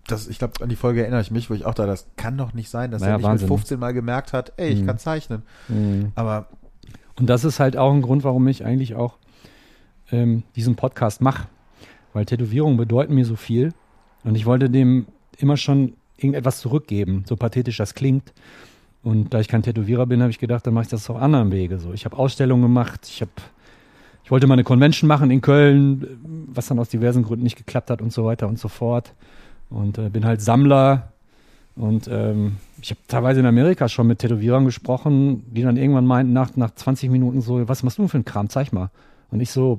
[0.07, 2.39] das, ich glaube, an die Folge erinnere ich mich, wo ich auch da, das kann
[2.39, 3.59] doch nicht sein, dass Naja, er nicht Wahnsinn, mit ne?
[3.59, 4.87] 15 Mal gemerkt hat, ey, ich Mhm.
[4.87, 5.43] kann zeichnen.
[5.69, 6.13] Mhm.
[6.15, 6.47] Aber
[7.19, 9.17] Und das ist halt auch ein Grund, warum ich eigentlich auch
[10.13, 11.49] ähm, diesen Podcast mache.
[12.13, 13.73] Weil Tätowierungen bedeuten mir so viel.
[14.23, 15.07] Und ich wollte dem
[15.39, 18.33] immer schon irgendetwas zurückgeben, so pathetisch das klingt.
[19.07, 21.53] Und da ich kein Tätowierer bin, habe ich gedacht, dann mache ich das auf anderen
[21.53, 21.79] Wege.
[21.79, 23.31] So, ich habe Ausstellungen gemacht, ich habe
[24.25, 27.89] ich wollte mal eine Convention machen in Köln, was dann aus diversen Gründen nicht geklappt
[27.89, 29.13] hat und so weiter und so fort.
[29.71, 31.13] Und äh, bin halt Sammler.
[31.77, 36.33] Und ähm, ich habe teilweise in Amerika schon mit Tätowierern gesprochen, die dann irgendwann meinten,
[36.33, 38.49] nach, nach 20 Minuten so, was machst du für einen Kram?
[38.49, 38.91] Zeig mal.
[39.31, 39.79] Und ich so,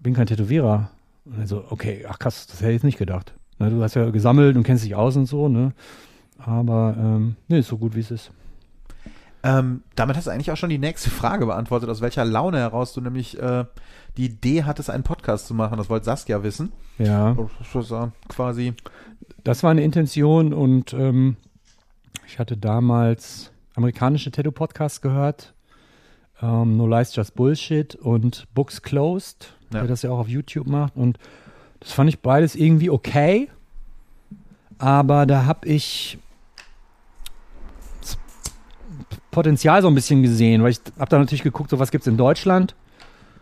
[0.00, 0.90] bin kein Tätowierer.
[1.24, 3.34] Und er so, okay, ach krass, das hätte ich jetzt nicht gedacht.
[3.58, 5.72] Ne, du hast ja gesammelt und kennst dich aus und so, ne?
[6.38, 8.30] Aber ähm, nee, ist so gut, wie es ist.
[9.42, 12.92] Ähm, damit hast du eigentlich auch schon die nächste Frage beantwortet, aus welcher Laune heraus
[12.92, 13.64] du nämlich äh,
[14.16, 15.78] die Idee hattest, einen Podcast zu machen.
[15.78, 16.72] Das wollte Saskia wissen.
[16.98, 17.36] Ja.
[17.72, 18.74] Das war quasi.
[19.44, 21.36] Das war eine Intention und ähm,
[22.26, 25.54] ich hatte damals amerikanische Tattoo-Podcasts gehört.
[26.42, 29.80] Ähm, no Lies Just Bullshit und Books Closed, Ja.
[29.80, 30.96] der das ja auch auf YouTube macht.
[30.96, 31.18] Und
[31.80, 33.48] das fand ich beides irgendwie okay.
[34.78, 36.18] Aber da habe ich
[38.00, 38.18] das
[39.36, 42.16] Potenzial so ein bisschen gesehen, weil ich habe da natürlich geguckt, so was gibt's in
[42.16, 42.74] Deutschland.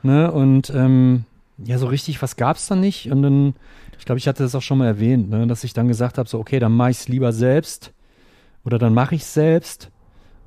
[0.03, 0.29] Ne?
[0.29, 1.23] Und ähm,
[1.57, 3.13] ja, so richtig, was gab's da nicht?
[3.13, 3.55] Und dann,
[3.97, 5.47] ich glaube, ich hatte das auch schon mal erwähnt, ne?
[5.47, 7.93] dass ich dann gesagt habe, so, okay, dann mache ich's lieber selbst
[8.65, 9.93] oder dann mache ich's selbst,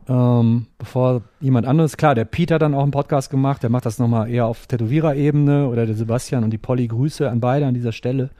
[0.09, 1.95] ähm, bevor jemand anderes.
[1.95, 4.67] Klar, der Pete hat dann auch einen Podcast gemacht, der macht das nochmal eher auf
[4.67, 8.31] Tätowierer-Ebene oder der Sebastian und die Polly Grüße an beide an dieser Stelle.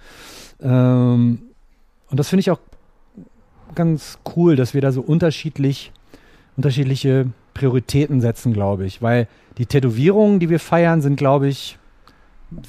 [0.61, 1.39] Ähm,
[2.09, 2.59] und das finde ich auch
[3.75, 5.93] ganz cool, dass wir da so unterschiedlich,
[6.57, 9.01] unterschiedliche Prioritäten setzen, glaube ich.
[9.01, 9.27] Weil
[9.57, 11.77] die Tätowierungen, die wir feiern, sind, glaube ich,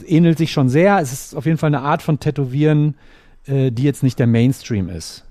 [0.07, 0.99] ähnelt sich schon sehr.
[0.99, 2.95] Es ist auf jeden Fall eine Art von Tätowieren,
[3.47, 5.25] äh, die jetzt nicht der Mainstream ist.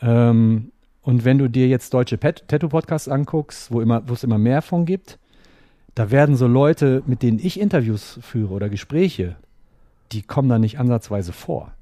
[0.00, 0.70] Ähm,
[1.02, 4.84] und wenn du dir jetzt deutsche Tattoo-Podcasts anguckst, wo immer, wo es immer mehr von
[4.84, 5.18] gibt,
[5.94, 9.36] da werden so Leute, mit denen ich Interviews führe oder Gespräche,
[10.12, 11.72] die kommen da nicht ansatzweise vor.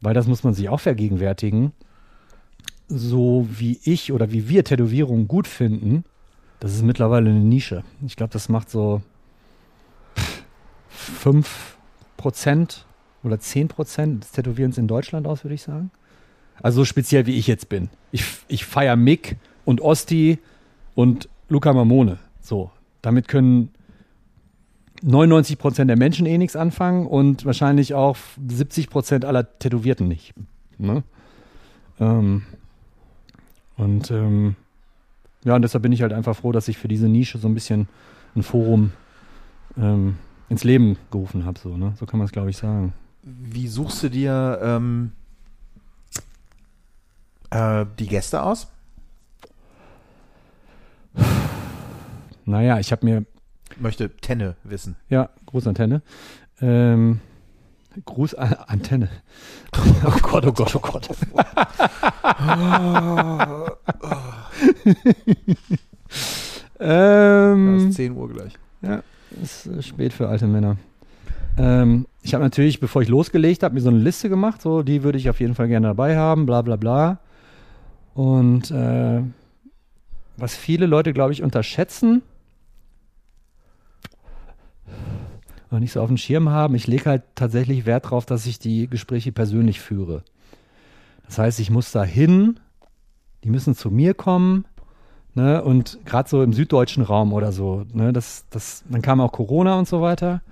[0.00, 1.72] Weil das muss man sich auch vergegenwärtigen.
[2.88, 6.04] So wie ich oder wie wir Tätowierungen gut finden,
[6.60, 7.82] das ist mittlerweile eine Nische.
[8.06, 9.02] Ich glaube, das macht so
[11.22, 11.44] 5%
[13.22, 15.90] oder 10% des Tätowierens in Deutschland aus, würde ich sagen.
[16.62, 17.88] Also so speziell wie ich jetzt bin.
[18.12, 20.38] Ich, ich feiere Mick und Osti
[20.94, 22.18] und Luca Mamone.
[22.40, 22.70] So,
[23.02, 23.70] damit können
[25.02, 30.34] 99% der Menschen eh nichts anfangen und wahrscheinlich auch 70% aller Tätowierten nicht.
[30.78, 31.02] Ne?
[32.00, 32.42] Ähm,
[33.76, 34.56] und ähm,
[35.44, 37.54] ja, und deshalb bin ich halt einfach froh, dass ich für diese Nische so ein
[37.54, 37.88] bisschen
[38.34, 38.92] ein Forum
[39.76, 40.16] ähm,
[40.48, 41.58] ins Leben gerufen habe.
[41.58, 41.94] So, ne?
[41.98, 42.94] so kann man es, glaube ich, sagen.
[43.22, 45.12] Wie suchst du dir ähm,
[47.50, 48.68] äh, die Gäste aus?
[52.46, 53.24] Naja, ich habe mir
[53.78, 54.96] Möchte Tenne wissen.
[55.08, 56.02] Ja, Großantenne.
[56.60, 57.20] Ähm,
[58.04, 59.08] Gruß an Antenne.
[60.06, 61.08] Oh Gott, oh Gott, oh Gott.
[66.80, 68.52] Ja, ähm, ist 10 Uhr gleich.
[68.82, 69.02] ja,
[69.42, 70.76] ist äh, spät für alte Männer.
[71.56, 75.02] Ähm, ich habe natürlich, bevor ich losgelegt habe, mir so eine Liste gemacht, so die
[75.02, 77.18] würde ich auf jeden Fall gerne dabei haben, bla bla bla.
[78.14, 79.22] Und äh,
[80.36, 82.22] was viele Leute, glaube ich, unterschätzen
[85.74, 88.58] oder nicht so auf dem Schirm haben, ich lege halt tatsächlich Wert darauf, dass ich
[88.58, 90.22] die Gespräche persönlich führe.
[91.26, 92.60] Das heißt, ich muss da hin,
[93.42, 94.66] die müssen zu mir kommen,
[95.34, 99.32] ne, und gerade so im süddeutschen Raum oder so, ne, das, das, dann kam auch
[99.32, 100.42] Corona und so weiter.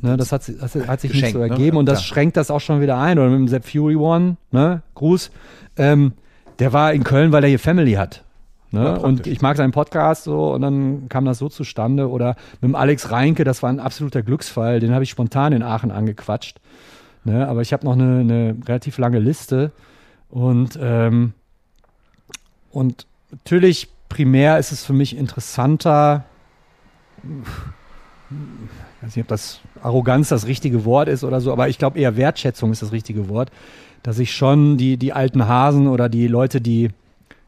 [0.00, 1.48] Ne, das hat, das hat sich nicht so ne?
[1.48, 2.04] ergeben und das Ja.
[2.06, 3.18] schränkt das auch schon wieder ein.
[3.18, 5.30] Oder mit dem Sepp Fury One, ne, Gruß,
[5.76, 6.14] ähm,
[6.58, 8.24] der war in Köln, weil er hier Family hat.
[8.72, 9.00] Ne?
[9.00, 12.08] und ich mag seinen Podcast so und dann kam das so zustande.
[12.08, 15.62] Oder mit dem Alex Reinke, das war ein absoluter Glücksfall, den habe ich spontan in
[15.62, 16.60] Aachen angequatscht.
[17.24, 17.48] Ne?
[17.48, 19.72] Aber ich habe noch eine, eine relativ lange Liste
[20.30, 21.32] und, ähm,
[22.70, 26.24] und natürlich primär ist es für mich interessanter,
[27.22, 31.98] ich weiß nicht, ob das Arroganz das richtige Wort ist oder so, aber ich glaube
[31.98, 33.50] eher Wertschätzung ist das richtige Wort,
[34.02, 36.90] dass ich schon die, die alten Hasen oder die Leute, die,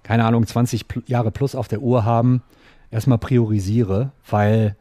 [0.02, 2.42] keine Ahnung, 20 pl Jahre plus auf der Uhr haben,
[2.90, 4.76] erstmal priorisiere, weil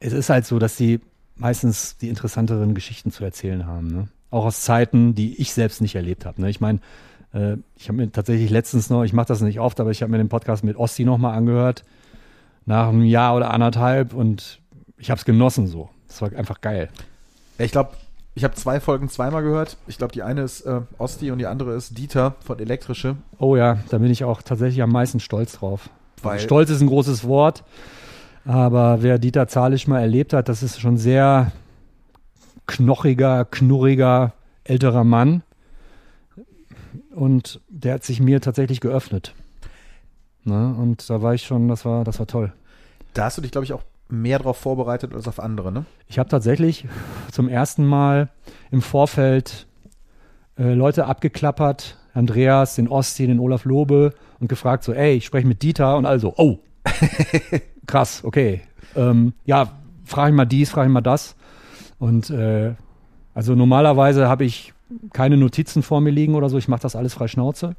[0.00, 1.00] es ist halt so, dass die
[1.36, 3.88] meistens die interessanteren Geschichten zu erzählen haben.
[3.88, 4.08] Ne?
[4.30, 6.40] Auch aus Zeiten, die ich selbst nicht erlebt habe.
[6.40, 6.50] Ne?
[6.50, 6.80] Ich meine,
[7.32, 10.10] äh, ich habe mir tatsächlich letztens noch, ich mache das nicht oft, aber ich habe
[10.10, 11.84] mir den Podcast mit Osti nochmal angehört,
[12.66, 14.60] nach einem Jahr oder anderthalb und
[14.98, 15.90] ich habe es genossen so.
[16.06, 16.88] Das war einfach geil.
[17.58, 17.90] Ich glaube,
[18.38, 19.76] ich habe zwei Folgen zweimal gehört.
[19.88, 23.16] Ich glaube, die eine ist äh, Osti und die andere ist Dieter von Elektrische.
[23.40, 25.90] Oh ja, da bin ich auch tatsächlich am meisten stolz drauf.
[26.22, 27.64] Weil- stolz ist ein großes Wort,
[28.44, 31.50] aber wer Dieter Zahlisch mal erlebt hat, das ist schon sehr
[32.66, 35.42] knochiger, knurriger, älterer Mann.
[37.12, 39.34] Und der hat sich mir tatsächlich geöffnet.
[40.44, 40.76] Ne?
[40.78, 42.52] Und da war ich schon, das war, das war toll.
[43.14, 45.84] Da hast du dich, glaube ich, auch mehr drauf vorbereitet als auf andere, ne?
[46.06, 46.86] Ich habe tatsächlich
[47.30, 48.30] zum ersten Mal
[48.70, 49.66] im Vorfeld
[50.58, 55.46] äh, Leute abgeklappert, Andreas, den Osti, den Olaf Lobe und gefragt so, ey, ich spreche
[55.46, 56.58] mit Dieter und also, oh,
[57.86, 58.62] krass, okay.
[58.96, 59.70] Ähm, ja,
[60.04, 61.36] frage ich mal dies, frage ich mal das.
[61.98, 62.74] Und äh,
[63.34, 64.72] also normalerweise habe ich
[65.12, 67.76] keine Notizen vor mir liegen oder so, ich mache das alles frei Schnauze.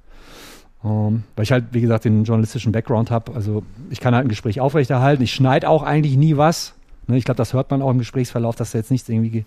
[0.83, 3.33] Ähm, weil ich halt, wie gesagt, den journalistischen Background habe.
[3.33, 5.23] Also ich kann halt ein Gespräch aufrechterhalten.
[5.23, 6.75] Ich schneide auch eigentlich nie was.
[7.07, 9.45] Ne, ich glaube, das hört man auch im Gesprächsverlauf, dass da jetzt nichts irgendwie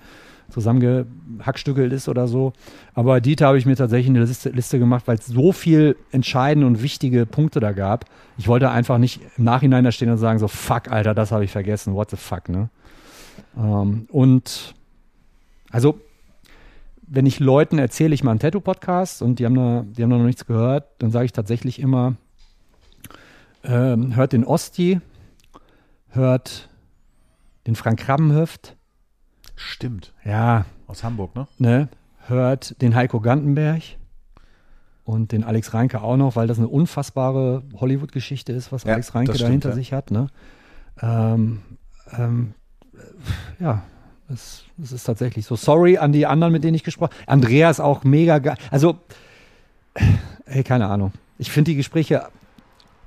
[0.51, 2.53] zusammengehackstückelt ist oder so.
[2.95, 6.67] Aber Dieter habe ich mir tatsächlich eine Liste, Liste gemacht, weil es so viel entscheidende
[6.67, 8.05] und wichtige Punkte da gab.
[8.37, 11.45] Ich wollte einfach nicht im Nachhinein da stehen und sagen so, fuck, Alter, das habe
[11.45, 12.69] ich vergessen, what the fuck, ne?
[13.57, 14.75] Ähm, und
[15.71, 15.99] also,
[17.03, 20.19] wenn ich Leuten erzähle, ich mal einen Tattoo-Podcast und die haben, da, die haben noch
[20.19, 22.15] nichts gehört, dann sage ich tatsächlich immer,
[23.65, 25.01] ähm, hört den Osti,
[26.09, 26.69] hört
[27.67, 28.77] den Frank Krabbenhöft,
[29.55, 30.13] Stimmt.
[30.25, 31.47] ja, Aus Hamburg, ne?
[31.59, 31.89] ne,
[32.27, 33.83] hört den Heiko Gantenberg
[35.05, 39.15] und den Alex Reinke auch noch, weil das eine unfassbare Hollywood-Geschichte ist, was Ja, Alex
[39.15, 39.75] Reinke da hinter ja.
[39.75, 40.11] sich hat.
[40.11, 40.29] Ne?
[41.01, 41.63] Ähm,
[42.17, 42.55] ähm,
[42.95, 43.83] äh, ja,
[44.29, 45.57] es, es ist tatsächlich so.
[45.57, 47.29] Sorry an die anderen, mit denen ich gesprochen habe.
[47.29, 48.57] Andreas auch mega geil.
[48.71, 48.99] Also,
[50.47, 51.13] ey, keine Ahnung.
[51.39, 52.29] Ich finde die Gespräche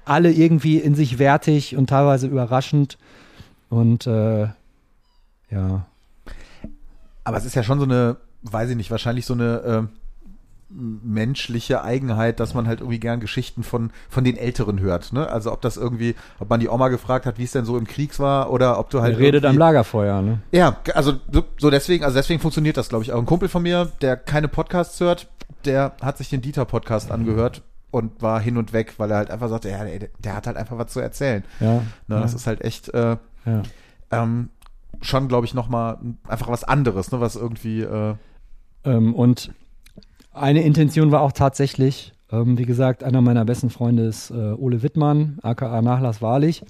[0.05, 2.97] alle irgendwie in sich wertig und teilweise überraschend.
[3.69, 4.47] Und äh,
[5.49, 5.85] ja,
[7.23, 9.89] Aber es ist ja schon so eine, weiß ich nicht, wahrscheinlich so eine ähm,
[10.69, 15.13] menschliche Eigenheit, dass man halt irgendwie gern Geschichten von, von den Älteren hört.
[15.13, 15.27] Ne?
[15.29, 17.85] Also ob das irgendwie, ob man die Oma gefragt hat, wie es denn so im
[17.87, 19.17] Krieg war, oder ob du halt.
[19.17, 20.21] redet am Lagerfeuer.
[20.21, 20.39] Ne?
[20.51, 23.13] Ja, also so- so deswegen, also deswegen funktioniert das, glaube ich.
[23.13, 25.27] Auch ein Kumpel von mir, der keine Podcasts hört,
[25.65, 27.61] der hat sich den Dieter-Podcast angehört
[27.91, 30.57] und war hin und weg, weil er halt einfach sagte, ja, der, der hat halt
[30.57, 31.43] einfach was zu erzählen.
[31.59, 31.75] Ja,
[32.07, 33.61] Ne, ja, Das ist halt echt äh, ja.
[34.11, 34.49] ähm,
[35.01, 35.97] schon, glaube ich, nochmal
[36.27, 38.15] einfach was anderes, ne, was irgendwie äh,
[38.83, 39.51] Ähm, und
[40.35, 44.83] eine Intention war auch tatsächlich, ähm, wie gesagt, einer meiner besten Freunde ist äh, Ole
[44.83, 46.63] Wittmann, aka Nachlass Wahrlich.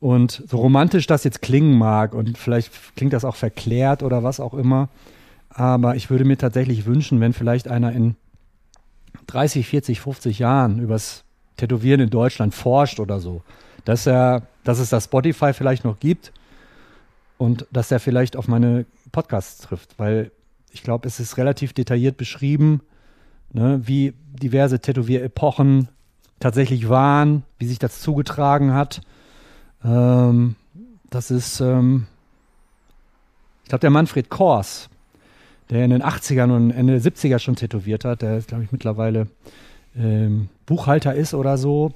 [0.00, 4.38] Und so romantisch das jetzt klingen mag und vielleicht klingt das auch verklärt oder was
[4.38, 4.88] auch immer,
[5.50, 8.14] aber ich würde mir tatsächlich wünschen, wenn vielleicht einer in
[9.26, 11.24] 30, 40, 50 Jahren übers
[11.56, 13.42] Tätowieren in Deutschland forscht oder so,
[13.84, 16.32] dass er, dass es das Spotify vielleicht noch gibt
[17.36, 20.30] und dass er vielleicht auf meine Podcasts trifft, weil
[20.72, 22.80] ich glaube, es ist relativ detailliert beschrieben,
[23.52, 25.88] ne, wie diverse Tätowierepochen
[26.40, 29.00] tatsächlich waren, wie sich das zugetragen hat.
[29.84, 30.56] Ähm,
[31.10, 32.06] das ist, ähm,
[33.64, 34.88] ich glaube, der Manfred Kors,
[35.70, 38.72] der in den 80ern und Ende der 70er schon tätowiert hat, der ist, glaube ich,
[38.72, 39.28] mittlerweile
[39.96, 41.92] ähm, Buchhalter ist oder so.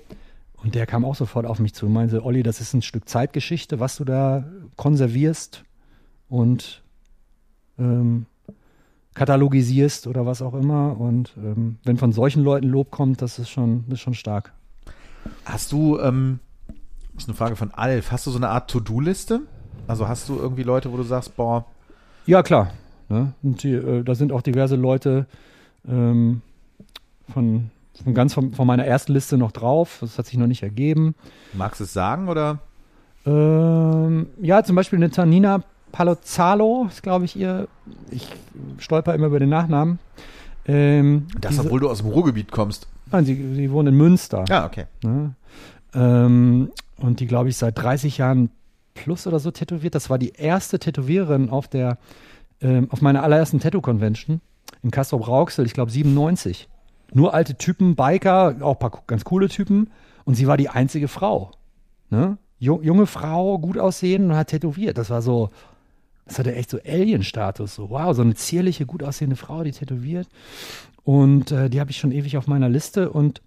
[0.63, 3.09] Und der kam auch sofort auf mich zu und meinte, Olli, das ist ein Stück
[3.09, 4.45] Zeitgeschichte, was du da
[4.77, 5.65] konservierst
[6.29, 6.83] und
[7.79, 8.27] ähm,
[9.15, 10.99] katalogisierst oder was auch immer.
[10.99, 14.53] Und ähm, wenn von solchen Leuten Lob kommt, das ist schon, ist schon stark.
[15.45, 16.41] Hast du, ähm,
[17.15, 19.41] das ist eine Frage von Alf, hast du so eine Art To-Do-Liste?
[19.87, 21.67] Also hast du irgendwie Leute, wo du sagst, boah,
[22.27, 22.71] Ja, klar.
[23.09, 23.33] Ne?
[23.43, 25.27] Und die, äh, da sind auch diverse Leute
[25.87, 26.41] ähm,
[27.33, 27.71] von,
[28.03, 29.99] von ganz von, von meiner ersten Liste noch drauf.
[30.01, 31.15] Das hat sich noch nicht ergeben.
[31.53, 32.61] magst du es sagen oder?
[33.27, 35.63] Ähm, ja, zum Beispiel eine Tanina
[35.93, 37.69] Palozzalo ist, glaube ich, ihr.
[38.11, 38.29] Ich
[38.79, 39.99] stolper immer über den Nachnamen.
[40.67, 42.89] Ähm, Das, diese- obwohl du aus dem Ruhrgebiet kommst.
[43.11, 44.45] Nein, sie, sie wohnt in Münster.
[44.49, 44.87] Ja, okay.
[45.05, 45.35] Ne?
[45.95, 48.51] Ähm, und die, glaube ich, seit 30 Jahren
[48.95, 49.95] plus oder so tätowiert.
[49.95, 51.99] Das war die erste Tätowiererin auf der,
[52.61, 54.41] ähm, auf meiner allerersten Tattoo-Convention
[54.83, 56.69] in Castrop-Rauxel, ich glaube 97.
[57.15, 59.91] Nur alte Typen, Biker, auch ein paar ganz coole Typen.
[60.25, 61.51] Und sie war die einzige Frau.
[62.11, 62.39] Ne?
[62.61, 64.97] Ju- Junge Frau, gut aussehen und hat tätowiert.
[64.97, 65.51] Das war so,
[66.33, 67.75] das hatte echt so Alien-Status.
[67.75, 70.29] So, wow, so eine zierliche, gut aussehende Frau, die tätowiert.
[71.05, 73.11] Und äh, die habe ich schon ewig auf meiner Liste.
[73.11, 73.43] Und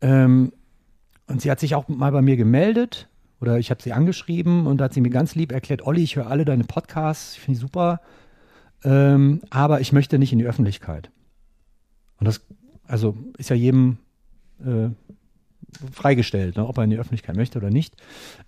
[0.00, 0.52] ähm,
[1.28, 3.08] und sie hat sich auch mal bei mir gemeldet
[3.40, 6.16] oder ich habe sie angeschrieben und da hat sie mir ganz lieb erklärt, Olli, ich
[6.16, 8.00] höre alle deine Podcasts, ich finde die super,
[8.82, 11.10] ähm, aber ich möchte nicht in die Öffentlichkeit.
[12.18, 12.40] Und das,
[12.86, 13.98] also ist ja jedem
[14.64, 14.88] äh,
[15.92, 17.94] freigestellt, ne, ob er in die Öffentlichkeit möchte oder nicht.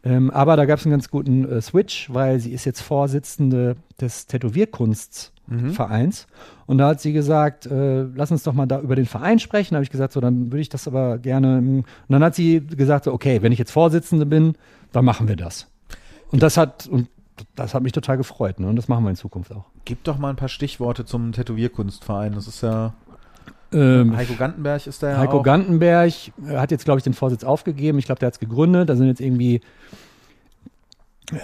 [0.03, 3.77] Ähm, aber da gab es einen ganz guten äh, Switch, weil sie ist jetzt Vorsitzende
[4.01, 6.27] des Tätowierkunstvereins.
[6.67, 9.75] Und da hat sie gesagt, äh, lass uns doch mal da über den Verein sprechen.
[9.75, 11.59] Da habe ich gesagt, so, dann würde ich das aber gerne.
[11.59, 14.55] Und dann hat sie gesagt, so, okay, wenn ich jetzt Vorsitzende bin,
[14.93, 15.67] dann machen wir das.
[16.31, 17.09] Und das hat, und
[17.55, 18.69] das hat mich total gefreut, ne?
[18.69, 19.65] Und das machen wir in Zukunft auch.
[19.85, 22.35] Gib doch mal ein paar Stichworte zum Tätowierkunstverein.
[22.35, 22.95] Das ist ja,
[23.73, 25.43] Ähm, Heiko Gantenberg ist da ja Heiko auch.
[25.43, 26.13] Gantenberg
[26.49, 27.99] äh, hat jetzt, glaube ich, den Vorsitz aufgegeben.
[27.99, 28.89] Ich glaube, der hat es gegründet.
[28.89, 29.61] Da sind jetzt irgendwie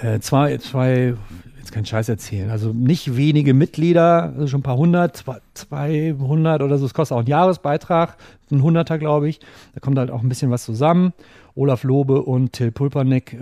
[0.03, 1.15] äh, zwei, zwei,
[1.59, 6.63] jetzt keinen Scheiß erzählen, also nicht wenige Mitglieder, also schon ein paar hundert, zwei- 200
[6.63, 6.87] oder so.
[6.87, 8.17] Es kostet auch einen Jahresbeitrag,
[8.51, 9.41] ein Hunderter, glaube ich.
[9.75, 11.13] Da kommt halt auch ein bisschen was zusammen.
[11.55, 13.37] Olaf Lobe und Till Pulperneck äh,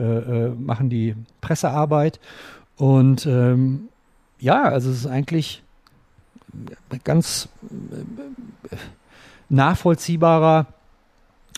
[0.47, 2.21] äh, machen die Pressearbeit.
[2.77, 3.89] Und ähm,
[4.39, 5.63] ja, also es ist eigentlich
[7.05, 7.49] ganz
[9.49, 10.67] nachvollziehbarer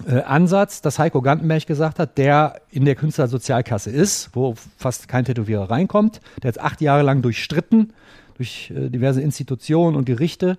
[0.06, 5.24] äh, Ansatz, dass Heiko Gantenberg gesagt hat, der in der Künstlersozialkasse ist, wo fast kein
[5.24, 6.20] Tätowierer reinkommt.
[6.42, 7.92] Der hat acht Jahre lang durchstritten
[8.36, 10.58] durch äh, diverse Institutionen und Gerichte,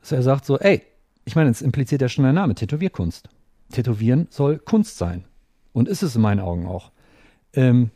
[0.00, 0.82] dass er sagt so, ey,
[1.24, 3.28] ich meine, es impliziert ja schon der Name, Tätowierkunst.
[3.72, 5.24] Tätowieren soll Kunst sein.
[5.72, 6.90] Und ist es in meinen Augen auch.
[7.54, 7.90] Ähm,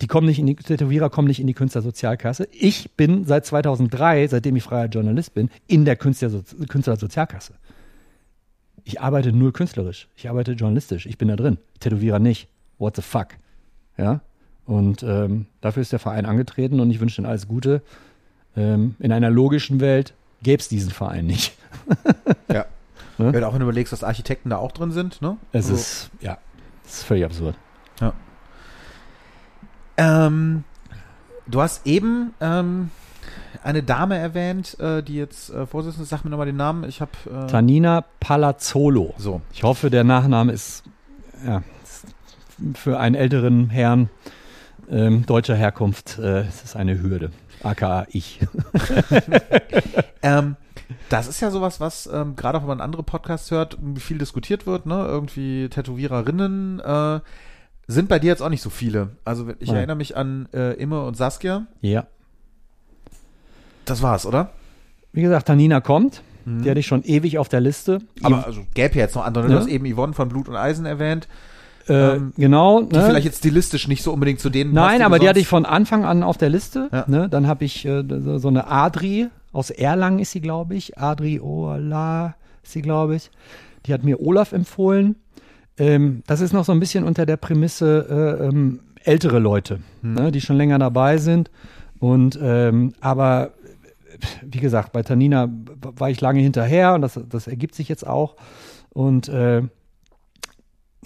[0.00, 2.48] die kommen nicht in die Tätowierer kommen nicht in die Künstlersozialkasse.
[2.52, 7.54] Ich bin seit 2003, seitdem ich freier Journalist bin, in der Künstlerso Künstlersozialkasse.
[8.84, 10.08] Ich arbeite nur künstlerisch.
[10.16, 11.06] Ich arbeite journalistisch.
[11.06, 11.58] Ich bin da drin.
[11.80, 12.48] Tätowierer nicht.
[12.78, 13.28] What the fuck?
[13.96, 14.20] Ja.
[14.64, 17.82] Und ähm, dafür ist der Verein angetreten und ich wünsche Ihnen alles Gute.
[18.56, 21.52] Ähm, in einer logischen Welt gäbe es diesen Verein nicht.
[22.48, 22.66] ja.
[23.18, 23.46] Ne?
[23.46, 25.36] Auch wenn du überlegst, dass Architekten da auch drin sind, ne?
[25.52, 26.38] Es also, ist, ja,
[26.86, 27.54] es ist völlig absurd.
[28.00, 28.14] Ja.
[30.00, 30.64] Ähm,
[31.46, 32.90] du hast eben ähm,
[33.62, 36.08] eine Dame erwähnt, äh, die jetzt äh, Vorsitzende ist.
[36.08, 36.84] Sag mir nochmal den Namen.
[36.84, 39.14] Ich habe äh Tanina Palazzolo.
[39.18, 39.42] So.
[39.52, 40.84] Ich hoffe, der Nachname ist,
[41.46, 41.62] ja,
[42.74, 44.08] für einen älteren Herrn
[44.90, 47.30] ähm, deutscher Herkunft äh, ist es eine Hürde.
[47.62, 48.40] AKA ich.
[50.22, 50.56] ähm,
[51.10, 54.66] das ist ja sowas, was ähm, gerade auch wenn man andere Podcasts hört, viel diskutiert
[54.66, 55.04] wird, ne?
[55.06, 57.20] Irgendwie Tätowiererinnen äh,
[57.90, 59.10] sind bei dir jetzt auch nicht so viele.
[59.24, 59.76] Also ich Nein.
[59.76, 61.66] erinnere mich an äh, Imme und Saskia.
[61.80, 62.06] Ja.
[63.84, 64.50] Das war's, oder?
[65.12, 66.22] Wie gesagt, Tanina kommt.
[66.44, 66.62] Mhm.
[66.62, 68.00] Die hatte ich schon ewig auf der Liste.
[68.22, 69.44] Aber also gäbe ja jetzt noch andere.
[69.44, 69.50] Ja.
[69.50, 71.28] Du hast eben Yvonne von Blut und Eisen erwähnt.
[71.88, 72.82] Äh, ähm, genau.
[72.82, 73.04] Die ne?
[73.06, 76.04] vielleicht jetzt stilistisch nicht so unbedingt zu denen Nein, aber die hatte ich von Anfang
[76.04, 76.88] an auf der Liste.
[76.92, 77.04] Ja.
[77.08, 77.28] Ne?
[77.28, 78.04] Dann habe ich äh,
[78.38, 80.98] so eine Adri aus Erlangen ist sie, glaube ich.
[80.98, 83.30] Adri Ola ist sie, glaube ich.
[83.86, 85.16] Die hat mir Olaf empfohlen.
[85.80, 90.12] Ähm, das ist noch so ein bisschen unter der Prämisse äh, ähm, ältere Leute, hm.
[90.12, 91.50] ne, die schon länger dabei sind.
[91.98, 93.52] Und ähm, aber
[94.42, 95.48] wie gesagt, bei Tanina
[95.80, 98.36] war ich lange hinterher und das, das ergibt sich jetzt auch.
[98.90, 99.62] Und äh,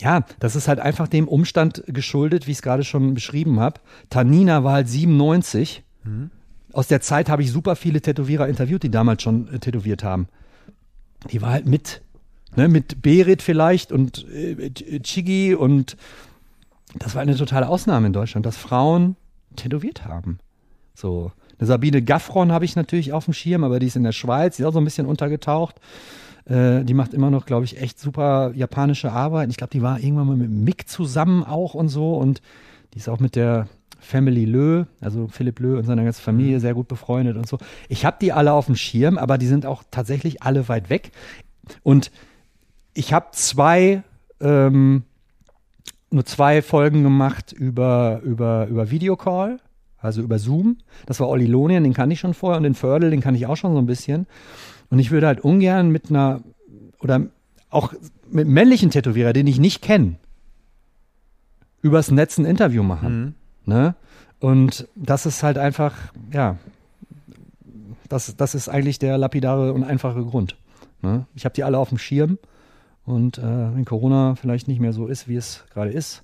[0.00, 3.80] ja, das ist halt einfach dem Umstand geschuldet, wie ich es gerade schon beschrieben habe.
[4.10, 5.84] Tanina war halt 97.
[6.02, 6.30] Mhm.
[6.72, 10.26] Aus der Zeit habe ich super viele Tätowierer interviewt, die damals schon äh, tätowiert haben.
[11.30, 12.02] Die war halt mit
[12.56, 14.70] Ne, mit Berit vielleicht und äh,
[15.00, 15.96] Chigi und
[16.98, 19.16] das war eine totale Ausnahme in Deutschland, dass Frauen
[19.56, 20.38] tätowiert haben.
[20.94, 21.32] So.
[21.58, 24.56] Eine Sabine Gaffron habe ich natürlich auf dem Schirm, aber die ist in der Schweiz,
[24.56, 25.80] die ist auch so ein bisschen untergetaucht.
[26.46, 29.50] Äh, die macht immer noch, glaube ich, echt super japanische Arbeit.
[29.50, 32.14] Ich glaube, die war irgendwann mal mit Mick zusammen auch und so.
[32.14, 32.42] Und
[32.92, 33.68] die ist auch mit der
[33.98, 36.60] Family Lö, also Philipp Lö und seiner ganzen Familie mhm.
[36.60, 37.58] sehr gut befreundet und so.
[37.88, 41.10] Ich habe die alle auf dem Schirm, aber die sind auch tatsächlich alle weit weg.
[41.82, 42.10] Und
[42.94, 44.02] ich habe zwei,
[44.40, 45.02] ähm,
[46.10, 49.58] nur zwei Folgen gemacht über, über, über Videocall,
[49.98, 50.78] also über Zoom.
[51.06, 53.46] Das war Olli Lohnian, den kannte ich schon vorher, und den Fördel, den kann ich
[53.46, 54.26] auch schon so ein bisschen.
[54.90, 56.40] Und ich würde halt ungern mit einer,
[57.00, 57.22] oder
[57.70, 57.92] auch
[58.30, 60.16] mit männlichen Tätowierer, den ich nicht kenne,
[61.82, 63.36] übers Netz ein Interview machen.
[63.66, 63.72] Mhm.
[63.72, 63.94] Ne?
[64.38, 65.94] Und das ist halt einfach,
[66.32, 66.58] ja,
[68.08, 70.56] das, das ist eigentlich der lapidare und einfache Grund.
[71.02, 71.26] Ne?
[71.34, 72.38] Ich habe die alle auf dem Schirm
[73.06, 76.22] und äh, wenn Corona vielleicht nicht mehr so ist, wie es gerade ist,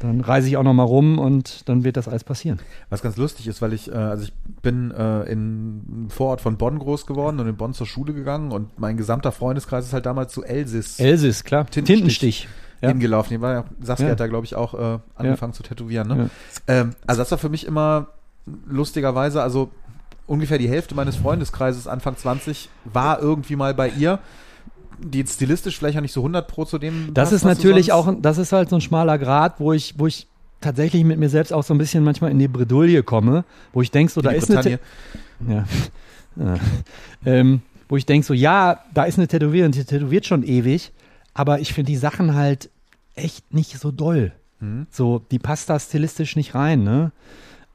[0.00, 2.58] dann reise ich auch noch mal rum und dann wird das alles passieren.
[2.90, 6.78] Was ganz lustig ist, weil ich, äh, also ich bin äh, in Vorort von Bonn
[6.78, 10.32] groß geworden und in Bonn zur Schule gegangen und mein gesamter Freundeskreis ist halt damals
[10.32, 10.98] zu Elsis.
[10.98, 11.66] Elsis, klar.
[11.66, 11.96] Tintenstich.
[11.96, 12.48] Tintenstich.
[12.82, 12.90] Ja.
[12.90, 13.30] hingelaufen.
[13.30, 14.12] Die war ja, Saskia ja.
[14.12, 15.56] hat da, glaube ich, auch äh, angefangen ja.
[15.56, 16.08] zu tätowieren.
[16.08, 16.30] Ne?
[16.66, 18.08] Ähm, also das war für mich immer
[18.66, 19.70] lustigerweise, also
[20.26, 24.18] ungefähr die Hälfte meines Freundeskreises, Anfang 20, war irgendwie mal bei ihr
[24.98, 27.12] die jetzt stilistisch vielleicht auch nicht so 100 pro zu dem.
[27.14, 30.06] Das passt, ist natürlich auch, das ist halt so ein schmaler Grad, wo ich, wo
[30.06, 30.26] ich
[30.60, 33.90] tatsächlich mit mir selbst auch so ein bisschen manchmal in die Bredouille komme, wo ich
[33.90, 34.80] denke, so, da ist eine.
[35.48, 35.64] Ja.
[36.36, 36.56] ja.
[37.24, 40.92] ähm, wo ich denke, so, ja, da ist eine Tätowierung, die tätowiert schon ewig,
[41.34, 42.70] aber ich finde die Sachen halt
[43.14, 44.32] echt nicht so doll.
[44.60, 44.86] Mhm.
[44.90, 47.12] So, die passt da stilistisch nicht rein, ne?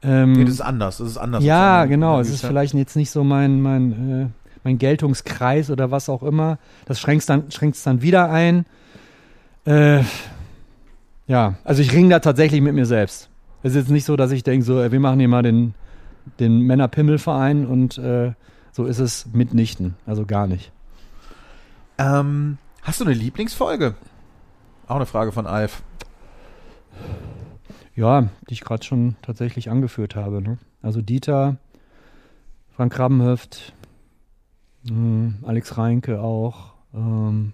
[0.02, 1.44] Ähm, nee, das ist anders, das ist anders.
[1.44, 6.08] Ja, genau, es ist vielleicht jetzt nicht so mein, mein, äh, mein Geltungskreis oder was
[6.08, 6.58] auch immer.
[6.86, 7.44] Das schränkt es dann,
[7.84, 8.66] dann wieder ein.
[9.64, 10.02] Äh,
[11.26, 13.28] ja, also ich ringe da tatsächlich mit mir selbst.
[13.62, 15.74] Es ist jetzt nicht so, dass ich denke, so, wir machen hier mal den,
[16.40, 18.32] den Männerpimmelverein und äh,
[18.72, 19.94] so ist es mitnichten.
[20.06, 20.72] Also gar nicht.
[21.98, 23.94] Ähm, hast du eine Lieblingsfolge?
[24.88, 25.82] Auch eine Frage von Alf.
[27.94, 30.42] Ja, die ich gerade schon tatsächlich angeführt habe.
[30.42, 30.58] Ne?
[30.80, 31.56] Also Dieter,
[32.74, 33.74] Frank Krabbenhöft,
[34.84, 36.72] Mhm, Alex Reinke auch.
[36.94, 37.52] Ähm,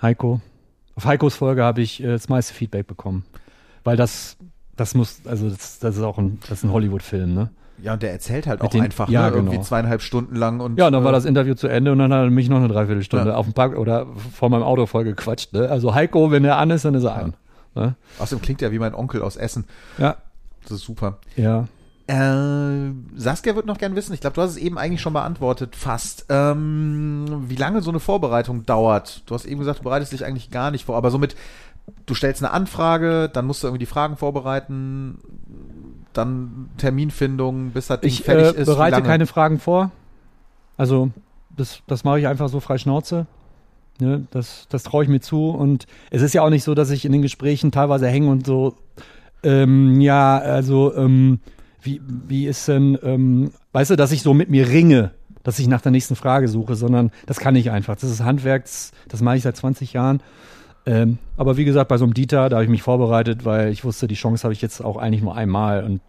[0.00, 0.40] Heiko.
[0.96, 3.24] Auf Heikos Folge habe ich äh, das meiste Feedback bekommen.
[3.84, 4.36] Weil das,
[4.76, 7.50] das muss, also das, das ist auch ein, das ist ein Hollywood-Film, ne?
[7.82, 9.36] Ja, und der erzählt halt Mit auch den- einfach, ja, ne?
[9.36, 9.64] irgendwie genau.
[9.64, 12.12] zweieinhalb Stunden lang und Ja, und dann war äh, das Interview zu Ende und dann
[12.12, 13.36] hat er mich noch eine Dreiviertelstunde Ja.
[13.36, 15.54] auf dem Park oder vor meinem Auto voll gequatscht.
[15.54, 15.66] Ne?
[15.68, 17.34] Also Heiko, wenn er an ist, dann ist er an.
[17.74, 17.94] Ne?
[18.18, 19.64] Außerdem klingt er wie mein Onkel aus Essen.
[19.96, 20.16] Ja,
[20.62, 21.18] Das ist super.
[21.36, 21.68] ja.
[22.10, 25.76] Äh, Saskia wird noch gern wissen, ich glaube, du hast es eben eigentlich schon beantwortet,
[25.76, 29.22] fast, ähm, wie lange so eine Vorbereitung dauert.
[29.26, 31.36] Du hast eben gesagt, du bereitest dich eigentlich gar nicht vor, aber somit,
[32.06, 35.18] du stellst eine Anfrage, dann musst du irgendwie die Fragen vorbereiten,
[36.12, 38.68] dann Terminfindung, bis das Ding Ich fertig äh, ist.
[38.68, 39.92] Wie bereite keine Fragen vor.
[40.76, 41.10] Also
[41.56, 43.26] das, das mache ich einfach so frei Schnauze.
[44.00, 45.50] Ne, das das traue ich mir zu.
[45.50, 48.46] Und es ist ja auch nicht so, dass ich in den Gesprächen teilweise hänge und
[48.46, 48.74] so,
[49.44, 51.38] ähm, ja, also, ähm,
[51.82, 55.12] wie, wie ist denn, ähm, weißt du, dass ich so mit mir ringe,
[55.42, 57.96] dass ich nach der nächsten Frage suche, sondern das kann ich einfach.
[57.96, 60.22] Das ist Handwerks, das mache ich seit 20 Jahren.
[60.86, 63.84] Ähm, aber wie gesagt, bei so einem Dieter, da habe ich mich vorbereitet, weil ich
[63.84, 66.00] wusste, die Chance habe ich jetzt auch eigentlich nur einmal und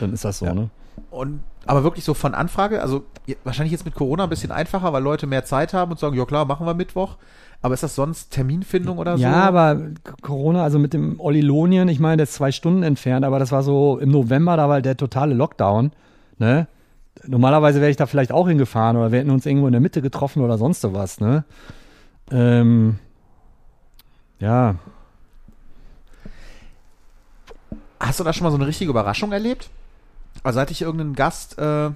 [0.00, 0.54] dann ist das so, Ja.
[0.54, 0.70] ne?
[1.10, 3.04] Und, aber wirklich so von Anfrage, also
[3.44, 6.24] wahrscheinlich jetzt mit Corona ein bisschen einfacher, weil Leute mehr Zeit haben und sagen, ja
[6.24, 7.16] klar, machen wir Mittwoch.
[7.62, 9.22] Aber ist das sonst Terminfindung oder so?
[9.22, 9.80] Ja, aber
[10.22, 13.50] Corona, also mit dem Olli Lonien, ich meine, der ist zwei Stunden entfernt, aber das
[13.52, 15.92] war so im November, da war der totale Lockdown.
[16.38, 16.68] Ne?
[17.26, 20.02] Normalerweise wäre ich da vielleicht auch hingefahren oder wir hätten uns irgendwo in der Mitte
[20.02, 21.18] getroffen oder sonst was.
[21.20, 21.44] Ne?
[22.30, 22.98] Ähm,
[24.38, 24.76] ja,
[27.98, 29.70] Hast du da schon mal so eine richtige Überraschung erlebt?
[30.42, 31.90] Also hat dich irgendein Gast äh,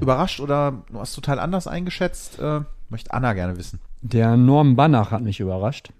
[0.00, 2.38] überrascht oder du hast total anders eingeschätzt?
[2.38, 3.80] Äh, möchte Anna gerne wissen.
[4.08, 5.90] Der Norm Banach hat mich überrascht.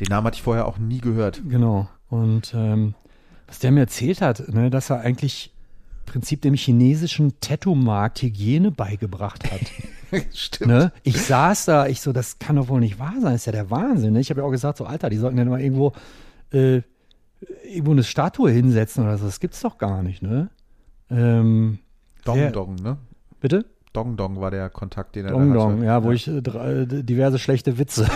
[0.00, 1.42] Den Namen hatte ich vorher auch nie gehört.
[1.48, 1.88] Genau.
[2.08, 2.94] Und ähm,
[3.46, 5.52] was der mir erzählt hat, ne, dass er eigentlich
[6.00, 9.60] im Prinzip dem chinesischen Tattoo-Markt Hygiene beigebracht hat.
[10.34, 10.70] Stimmt.
[10.70, 10.92] Ne?
[11.02, 13.52] Ich saß da, ich so, das kann doch wohl nicht wahr sein, das ist ja
[13.52, 14.12] der Wahnsinn.
[14.12, 14.20] Ne?
[14.20, 15.92] Ich habe ja auch gesagt, so Alter, die sollten ja mal irgendwo,
[16.52, 16.82] äh,
[17.64, 19.26] irgendwo eine Statue hinsetzen oder so.
[19.26, 20.50] Das gibt's doch gar nicht, ne?
[21.10, 21.78] Ähm,
[22.24, 22.98] Dong Dong, ne?
[23.40, 23.64] bitte?
[23.96, 25.84] Dong Dong war der Kontakt, den er Dong da Dong, hatte.
[25.86, 28.06] ja, wo ich äh, äh, diverse schlechte Witze,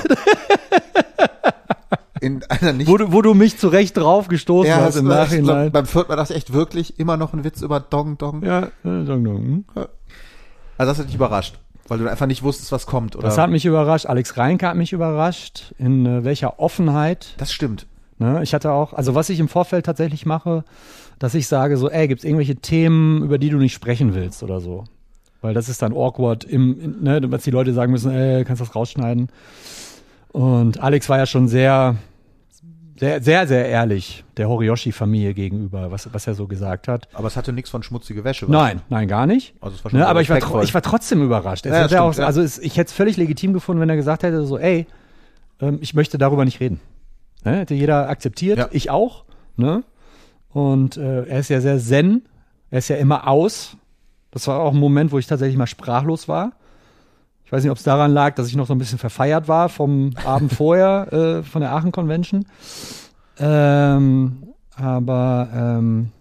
[2.20, 5.72] In einer nicht wo du, wo du mich zurecht drauf gestoßen hast im das- Nachhinein.
[5.72, 8.42] beim vierten Mal dachte ich echt wirklich immer noch ein Witz über Dong Dong.
[8.44, 8.68] Ja, äh,
[9.04, 9.36] Dong Dong.
[9.36, 9.64] hm?
[9.74, 11.58] Also das hat dich überrascht,
[11.88, 13.24] weil du einfach nicht wusstest, was kommt, oder?
[13.24, 14.04] Das hat mich überrascht.
[14.04, 15.74] Alex Reinke hat mich überrascht.
[15.78, 17.34] In äh, welcher Offenheit.
[17.38, 17.86] das stimmt.
[18.18, 18.42] Ne?
[18.42, 20.64] Ich hatte auch, also was ich im Vorfeld tatsächlich mache,
[21.18, 24.60] dass ich sage so, ey, gibt's irgendwelche Themen, über die du nicht sprechen willst oder
[24.60, 24.84] so?
[25.42, 28.66] Weil das ist dann awkward, im, ne, dass die Leute sagen müssen, ey, kannst du
[28.66, 29.28] das rausschneiden?
[30.32, 31.96] Und Alex war ja schon sehr,
[32.98, 37.08] sehr, sehr, sehr ehrlich der Horiyoshi-Familie gegenüber, was, was er so gesagt hat.
[37.14, 38.46] Aber es hatte nichts von schmutzige Wäsche.
[38.46, 38.52] was?
[38.52, 39.54] Nein, nein, gar nicht.
[39.60, 41.64] Also es war schon Ne, aber ich war, ich war trotzdem überrascht.
[41.64, 42.26] Ja, stimmt, auch, ja.
[42.26, 44.86] Also es, ich hätte es völlig legitim gefunden, wenn er gesagt hätte, so, ey,
[45.60, 46.80] ähm, ich möchte darüber nicht reden.
[47.44, 48.68] Ne, hätte jeder akzeptiert, Ja.
[48.70, 49.24] ich auch.
[49.56, 49.82] Ne?
[50.50, 52.22] Und äh, er ist ja sehr zen,
[52.70, 53.76] er ist ja immer aus.
[54.30, 56.52] Das war auch ein Moment, wo ich tatsächlich mal sprachlos war.
[57.44, 59.68] Ich weiß nicht, ob es daran lag, dass ich noch so ein bisschen verfeiert war
[59.68, 62.46] vom Abend vorher äh, von der Aachen Convention.
[63.38, 66.12] Ähm, aber ähm,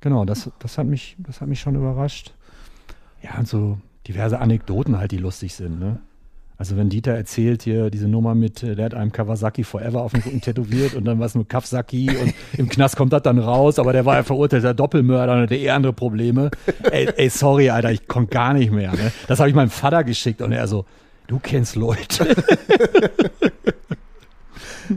[0.00, 2.34] genau, das, das, hat mich, das hat mich schon überrascht.
[3.22, 5.80] Ja, und so diverse Anekdoten halt, die lustig sind.
[5.80, 6.00] Ne?
[6.56, 10.12] Also wenn Dieter erzählt hier diese Nummer mit, äh, der hat einem Kawasaki Forever auf
[10.12, 13.38] dem Rücken tätowiert und dann war es nur Kawasaki und im Knast kommt das dann
[13.38, 16.50] raus, aber der war ja verurteilter Doppelmörder und hatte eh andere Probleme.
[16.90, 18.92] Ey, ey sorry, Alter, ich konnte gar nicht mehr.
[18.92, 19.12] Ne?
[19.26, 20.84] Das habe ich meinem Vater geschickt und er so,
[21.26, 22.34] du kennst Leute.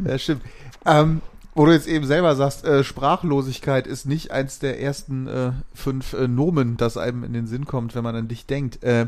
[0.06, 0.42] Ja, stimmt.
[0.86, 1.22] Ähm,
[1.56, 6.14] wo du jetzt eben selber sagst, äh, Sprachlosigkeit ist nicht eins der ersten äh, fünf
[6.14, 8.84] äh, Nomen, das einem in den Sinn kommt, wenn man an dich denkt.
[8.84, 9.08] Äh,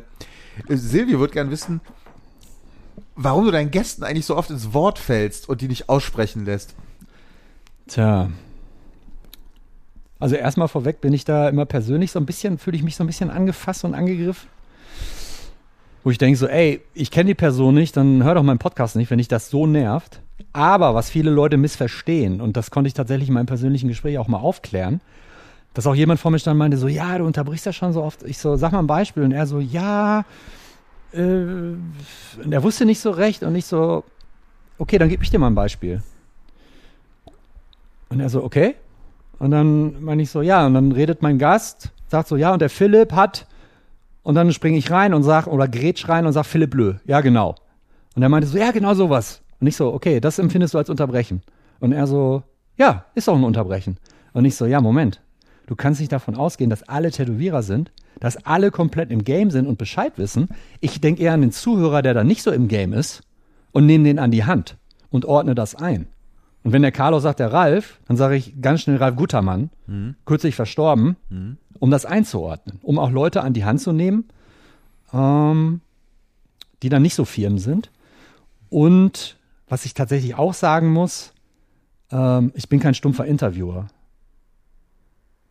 [0.68, 1.82] Silvio wird gern wissen,
[3.22, 6.74] warum du deinen Gästen eigentlich so oft ins Wort fällst und die nicht aussprechen lässt.
[7.88, 8.30] Tja.
[10.20, 13.04] Also erstmal vorweg bin ich da immer persönlich so ein bisschen, fühle ich mich so
[13.04, 14.48] ein bisschen angefasst und angegriffen.
[16.04, 18.96] Wo ich denke so, ey, ich kenne die Person nicht, dann hör doch meinen Podcast
[18.96, 20.22] nicht, wenn dich das so nervt.
[20.54, 24.30] Aber was viele Leute missverstehen, und das konnte ich tatsächlich in meinem persönlichen Gespräch auch
[24.30, 25.02] mal aufklären,
[25.74, 28.02] dass auch jemand vor mir stand und meinte so, ja, du unterbrichst ja schon so
[28.02, 28.24] oft.
[28.24, 29.24] Ich so, sag mal ein Beispiel.
[29.24, 30.24] Und er so, ja,
[31.14, 34.04] äh, und er wusste nicht so recht und ich so,
[34.78, 36.02] okay, dann gebe ich dir mal ein Beispiel.
[38.10, 38.76] Und er so, okay.
[39.38, 42.62] Und dann meine ich so, ja, und dann redet mein Gast, sagt so, ja, und
[42.62, 43.48] der Philipp hat,
[44.24, 47.22] und dann springe ich rein und sag, oder grätsch rein und sag, Philipp Blö, ja,
[47.22, 47.56] genau.
[48.16, 49.42] Und er meinte so, ja, genau sowas.
[49.60, 51.42] Und ich so, okay, das empfindest du als Unterbrechen.
[51.80, 52.44] Und er so,
[52.78, 53.98] ja, ist auch ein Unterbrechen.
[54.34, 55.22] Und ich so, ja, Moment.
[55.70, 59.68] Du kannst nicht davon ausgehen, dass alle Tätowierer sind, dass alle komplett im Game sind
[59.68, 60.48] und Bescheid wissen.
[60.80, 63.22] Ich denke eher an den Zuhörer, der da nicht so im Game ist
[63.72, 64.78] und nehme den an die Hand
[65.12, 66.08] und ordne das ein.
[66.64, 69.70] Und wenn der Carlos sagt, der Ralf, dann sage ich ganz schnell Ralf Guttermann,
[70.26, 71.18] kürzlich verstorben,
[71.78, 74.26] um das einzuordnen, um auch Leute an die Hand zu nehmen,
[75.14, 75.82] ähm,
[76.82, 77.92] die dann nicht so firm sind.
[78.70, 79.38] Und
[79.68, 81.32] was ich tatsächlich auch sagen muss,
[82.12, 83.86] ähm, ich bin kein stumpfer Interviewer.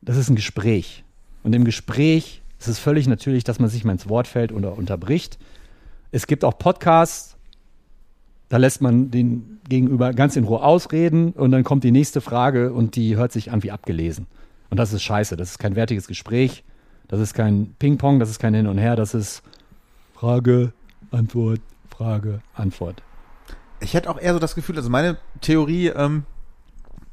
[0.09, 1.05] Das ist ein Gespräch.
[1.43, 4.73] Und im Gespräch ist es völlig natürlich, dass man sich mal ins Wort fällt oder
[4.79, 5.39] unterbricht.
[6.13, 7.37] Es gibt auch Podcasts,
[8.49, 12.73] da lässt man den Gegenüber ganz in Ruhe ausreden und dann kommt die nächste Frage
[12.73, 14.27] und die hört sich an wie abgelesen.
[14.71, 15.37] Und das ist scheiße.
[15.37, 16.65] Das ist kein wertiges Gespräch.
[17.07, 18.97] Das ist kein Ping-Pong, das ist kein Hin und Her.
[18.97, 19.43] Das ist
[20.15, 20.73] Frage,
[21.11, 21.61] Antwort,
[21.91, 23.03] Frage, Antwort.
[23.81, 26.25] Ich hätte auch eher so das Gefühl, also meine Theorie ähm,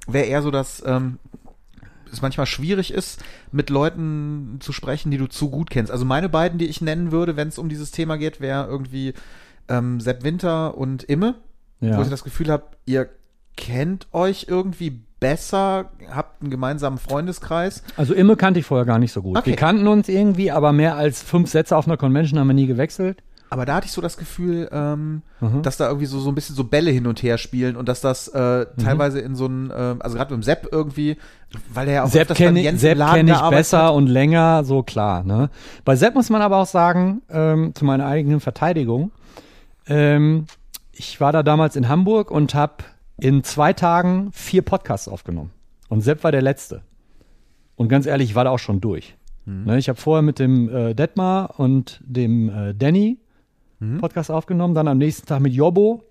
[0.07, 1.19] wäre eher so, dass ähm,
[2.15, 5.91] es manchmal schwierig ist, mit Leuten zu sprechen, die du zu gut kennst.
[5.91, 9.13] Also meine beiden, die ich nennen würde, wenn es um dieses Thema geht, wäre irgendwie
[9.69, 11.35] ähm, Sepp Winter und Imme,
[11.81, 11.97] Ja.
[11.97, 13.09] wo ich das Gefühl habe, ihr
[13.57, 17.83] kennt euch irgendwie besser, habt einen gemeinsamen Freundeskreis.
[17.97, 19.37] Also Imme kannte ich vorher gar nicht so gut.
[19.37, 19.51] Okay.
[19.51, 22.67] Wir kannten uns irgendwie, aber mehr als fünf Sätze auf einer Convention haben wir nie
[22.67, 23.23] gewechselt.
[23.55, 25.61] Aber da hatte ich so das Gefühl, ähm, Mhm.
[25.61, 28.01] dass da irgendwie so, so ein bisschen so Bälle hin und her spielen und dass
[28.01, 28.83] das äh, Mhm.
[28.83, 31.15] teilweise in so einem, äh, also gerade mit dem Sepp irgendwie,
[31.73, 33.93] weil der ja auch Sepp kenne im Sepp Laden kenn ich besser hat.
[33.93, 35.23] und länger, so klar.
[35.23, 35.49] Ne?
[35.85, 39.11] Bei Sepp muss man aber auch sagen, ähm, zu meiner eigenen Verteidigung,
[39.87, 40.47] ähm,
[40.91, 42.83] ich war da damals in Hamburg und habe
[43.17, 45.51] in zwei Tagen vier Podcasts aufgenommen.
[45.87, 46.81] Und Sepp war der letzte.
[47.77, 49.15] Und ganz ehrlich, ich war da auch schon durch.
[49.47, 53.19] Ne, ich habe vorher mit dem äh, Detmar und dem äh, Danny
[53.99, 56.03] Podcast aufgenommen, dann am nächsten Tag mit Jobbo.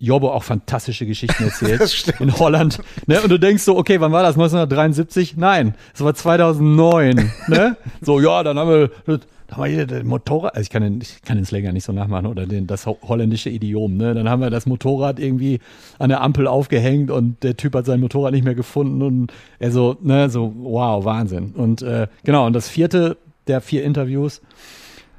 [0.00, 2.78] Jobbo auch fantastische Geschichten erzählt in Holland.
[3.08, 3.20] Ne?
[3.20, 4.34] Und du denkst so, okay, wann war das?
[4.36, 5.36] 1973?
[5.36, 7.16] Nein, es war 2009.
[7.48, 7.76] ne?
[8.00, 9.20] So, ja, dann haben wir, dann
[9.50, 11.92] haben wir hier den Motorrad, also ich kann den, ich kann den Släger nicht so
[11.92, 13.96] nachmachen oder den, das ho- holländische Idiom.
[13.96, 14.14] Ne?
[14.14, 15.58] Dann haben wir das Motorrad irgendwie
[15.98, 19.72] an der Ampel aufgehängt und der Typ hat sein Motorrad nicht mehr gefunden und er
[19.72, 21.54] so, ne, so, wow, Wahnsinn.
[21.56, 23.16] Und äh, genau, und das vierte
[23.48, 24.42] der vier Interviews,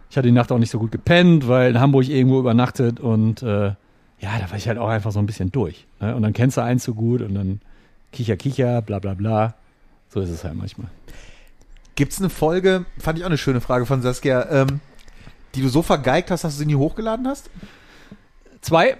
[0.09, 3.43] ich hatte die Nacht auch nicht so gut gepennt, weil in Hamburg irgendwo übernachtet und
[3.43, 3.73] äh,
[4.21, 5.85] ja, da war ich halt auch einfach so ein bisschen durch.
[5.99, 6.15] Ne?
[6.15, 7.61] Und dann kennst du eins so gut und dann
[8.11, 9.55] kicher, kicher, bla bla bla.
[10.09, 10.87] So ist es halt manchmal.
[11.95, 14.79] Gibt's eine Folge, fand ich auch eine schöne Frage von Saskia, ähm,
[15.55, 17.49] die du so vergeigt hast, dass du sie nie hochgeladen hast?
[18.61, 18.97] Zwei,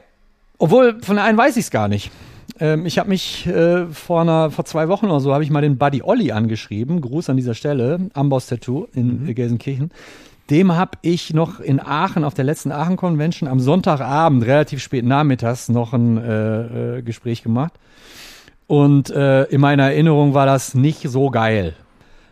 [0.58, 2.12] obwohl von der einen weiß ich es gar nicht.
[2.60, 5.62] Ähm, ich habe mich äh, vor, einer, vor zwei Wochen oder so, habe ich mal
[5.62, 7.02] den Buddy Olli angeschrieben.
[7.02, 9.92] Gruß an dieser Stelle, Amboss Tattoo in äh, Gelsenkirchen.
[10.50, 15.06] Dem habe ich noch in Aachen auf der letzten Aachen Convention am Sonntagabend, relativ spät
[15.06, 17.74] nachmittags, noch ein äh, äh, Gespräch gemacht.
[18.66, 21.76] Und äh, in meiner Erinnerung war das nicht so geil.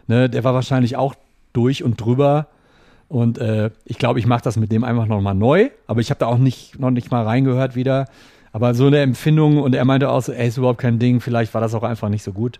[0.08, 1.16] Ne, der war wahrscheinlich auch
[1.54, 2.48] durch und drüber.
[3.10, 5.70] Und äh, ich glaube, ich mache das mit dem einfach nochmal neu.
[5.86, 8.08] Aber ich habe da auch nicht, noch nicht mal reingehört wieder.
[8.52, 11.22] Aber so eine Empfindung und er meinte auch so, ey, ist überhaupt kein Ding.
[11.22, 12.60] Vielleicht war das auch einfach nicht so gut.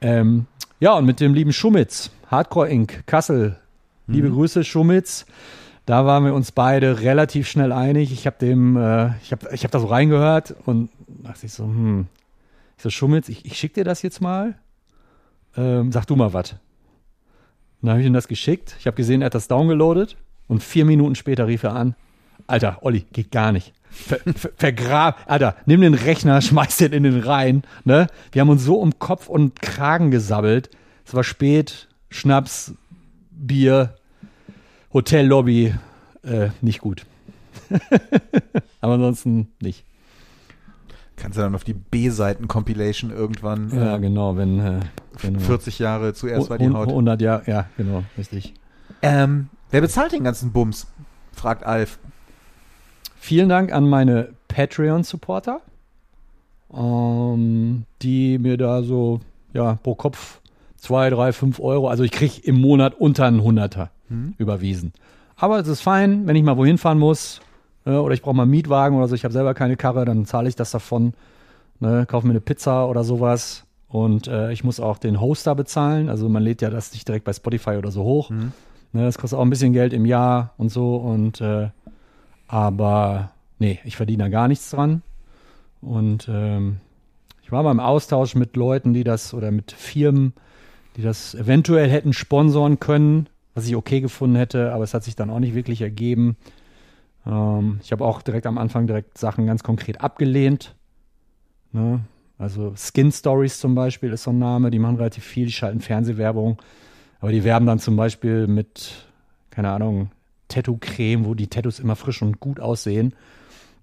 [0.00, 0.46] Ähm,
[0.80, 3.58] ja, und mit dem lieben Schumitz, Hardcore Inc., Kassel.
[4.08, 5.26] Liebe Grüße, Schumitz.
[5.84, 8.12] Da waren wir uns beide relativ schnell einig.
[8.12, 11.64] Ich habe dem, äh, ich habe ich hab da so reingehört und dachte ich so,
[11.64, 12.06] hm,
[12.76, 14.54] ich so, Schumitz, ich, ich schick dir das jetzt mal.
[15.56, 16.54] Ähm, sag du mal was.
[17.82, 18.76] Dann habe ich ihm das geschickt.
[18.78, 20.16] Ich habe gesehen, er hat das downgeloadet
[20.48, 21.94] und vier Minuten später rief er an.
[22.46, 23.72] Alter, Olli, geht gar nicht.
[23.90, 27.62] Ver, ver, vergrab, Alter, nimm den Rechner, schmeiß den in den Rhein.
[27.84, 28.06] Ne?
[28.30, 30.70] Wir haben uns so um Kopf und Kragen gesabbelt.
[31.04, 32.74] Es war spät, Schnaps,
[33.36, 33.94] Bier,
[34.92, 35.74] Hotellobby,
[36.22, 37.06] äh, nicht gut.
[38.80, 39.84] Aber ansonsten nicht.
[41.16, 44.80] Kannst du dann auf die B-Seiten-Compilation irgendwann äh, Ja, genau, wenn, äh,
[45.20, 46.88] wenn 40 Jahre zuerst war die Haut.
[46.88, 48.54] 100 Jahre, ja, genau, richtig.
[49.02, 50.86] Ähm, wer bezahlt den ganzen Bums?
[51.32, 51.98] fragt Alf.
[53.16, 55.60] Vielen Dank an meine Patreon-Supporter,
[56.72, 59.20] ähm, die mir da so
[59.52, 60.40] ja, pro Kopf
[60.76, 63.90] zwei, drei, fünf Euro, also ich kriege im Monat unter einen Hunderter
[64.38, 64.92] überwiesen.
[65.36, 67.40] Aber es ist fein, wenn ich mal wohin fahren muss
[67.84, 70.24] äh, oder ich brauche mal einen Mietwagen oder so, ich habe selber keine Karre, dann
[70.24, 71.12] zahle ich das davon,
[71.80, 73.64] ne, kaufe mir eine Pizza oder sowas.
[73.88, 77.24] Und äh, ich muss auch den Hoster bezahlen, also man lädt ja das nicht direkt
[77.24, 78.30] bei Spotify oder so hoch.
[78.92, 81.68] Ne, das kostet auch ein bisschen Geld im Jahr und so und äh,
[82.48, 85.02] aber nee, ich verdiene da gar nichts dran.
[85.80, 86.78] Und ähm,
[87.42, 90.32] ich war mal im Austausch mit Leuten, die das oder mit Firmen,
[90.96, 95.16] die das eventuell hätten sponsoren können, was ich okay gefunden hätte, aber es hat sich
[95.16, 96.36] dann auch nicht wirklich ergeben.
[97.26, 100.74] Ähm, ich habe auch direkt am Anfang direkt Sachen ganz konkret abgelehnt.
[101.72, 102.00] Ne?
[102.38, 105.80] Also Skin Stories zum Beispiel ist so ein Name, die machen relativ viel, die schalten
[105.80, 106.58] Fernsehwerbung,
[107.20, 109.06] aber die werben dann zum Beispiel mit,
[109.50, 110.10] keine Ahnung,
[110.48, 113.14] Tattoo-Creme, wo die Tattoos immer frisch und gut aussehen.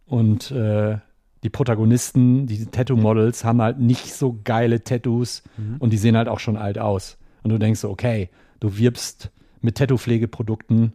[0.05, 0.97] Und äh,
[1.43, 5.43] die Protagonisten, die Tattoo-Models haben halt nicht so geile Tattoos
[5.79, 7.17] und die sehen halt auch schon alt aus.
[7.43, 8.29] Und du denkst so, okay,
[8.61, 9.29] du wirbst
[9.61, 10.93] mit Tattoo-Pflegeprodukten,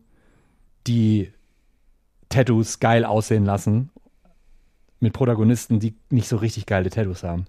[0.87, 1.31] die
[2.31, 3.91] Tattoos geil aussehen lassen,
[5.01, 7.47] mit Protagonisten, die nicht so richtig geile Tattoos haben.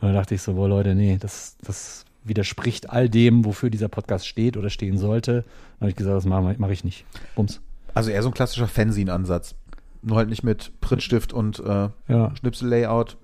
[0.00, 3.88] Und da dachte ich so, boah Leute, nee, das, das widerspricht all dem, wofür dieser
[3.88, 5.42] Podcast steht oder stehen sollte.
[5.42, 7.04] Dann habe ich gesagt, das mache mach ich nicht.
[7.34, 7.60] Bums.
[7.94, 9.54] Also eher so ein klassischer Fanzine-Ansatz.
[10.06, 12.34] Nur halt nicht mit Prittstift und äh, Ja.
[12.36, 13.16] Schnipsel-Layout.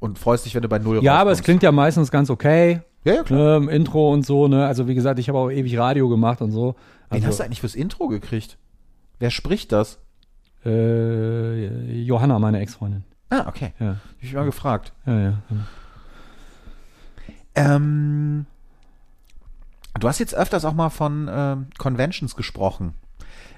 [0.00, 1.44] Und freust dich, wenn du bei Null Ja, aber es rauskommst.
[1.44, 2.82] klingt ja meistens ganz okay.
[3.04, 3.56] Ja, ja, klar.
[3.56, 4.66] Im Intro und so, ne?
[4.66, 6.74] Also wie gesagt, ich habe auch ewig Radio gemacht und so.
[7.08, 8.58] Wen Also, hast du eigentlich fürs Intro gekriegt?
[9.18, 9.98] Wer spricht das?
[10.64, 13.04] äh, Johanna, meine Ex-Freundin.
[13.30, 13.72] Ah, okay.
[13.78, 14.92] Ja, ich mal gefragt.
[15.06, 15.32] ja, ja.
[17.54, 18.46] Ähm,
[19.98, 22.94] du hast jetzt öfters auch mal von ähm, Conventions gesprochen.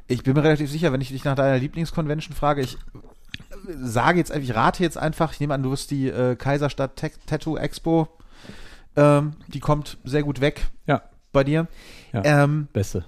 [0.09, 2.79] Ich bin mir relativ sicher, wenn ich dich nach deiner Lieblingsconvention frage, ich
[3.81, 7.57] sage jetzt, ich rate jetzt einfach, ich nehme an, du wirst die äh, Kaiserstadt Tattoo
[7.59, 8.09] Expo,
[8.97, 11.03] ähm, die kommt sehr gut weg Ja,
[11.33, 11.67] bei dir.
[12.13, 12.23] Ja.
[12.25, 13.05] Ähm, beste.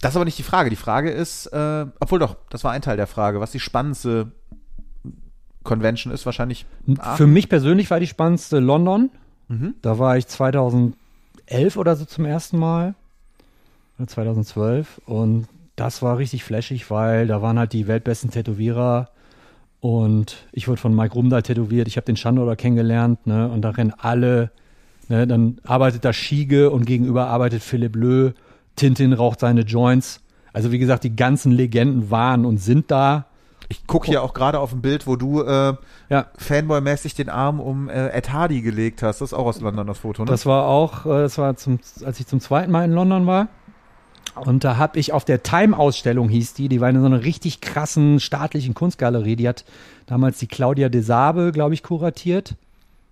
[0.00, 0.70] das ist aber nicht die Frage.
[0.70, 4.30] Die Frage ist, äh, obwohl doch, das war ein Teil der Frage, was die spannendste
[5.64, 6.64] Convention ist, wahrscheinlich.
[6.98, 7.16] Aachen.
[7.16, 9.10] Für mich persönlich war die spannendste London.
[9.48, 9.74] Mhm.
[9.82, 10.94] Da war ich 2011
[11.76, 12.94] oder so zum ersten Mal.
[13.98, 15.00] Oder 2012.
[15.06, 15.48] Und
[15.80, 19.08] das war richtig flashig, weil da waren halt die weltbesten Tätowierer.
[19.80, 21.88] Und ich wurde von Mike Rumdahl tätowiert.
[21.88, 23.26] Ich habe den Chandler kennengelernt.
[23.26, 23.48] Ne?
[23.48, 24.50] Und da rennen alle.
[25.08, 25.26] Ne?
[25.26, 28.32] Dann arbeitet da Schiege und gegenüber arbeitet Philipp Löh.
[28.76, 30.20] Tintin raucht seine Joints.
[30.52, 33.24] Also wie gesagt, die ganzen Legenden waren und sind da.
[33.70, 35.74] Ich gucke hier auch gerade auf ein Bild, wo du äh,
[36.10, 39.22] Ja, Fanboy-mäßig den Arm um äh, Ed Hardy gelegt hast.
[39.22, 40.30] Das ist auch aus London das Foto, ne?
[40.30, 43.48] Das war auch, äh, das war zum, als ich zum zweiten Mal in London war.
[44.36, 47.60] Und da habe ich auf der Time-Ausstellung hieß die, die war in so einer richtig
[47.60, 49.36] krassen staatlichen Kunstgalerie.
[49.36, 49.64] Die hat
[50.06, 52.54] damals die Claudia de Sabe, glaube ich, kuratiert.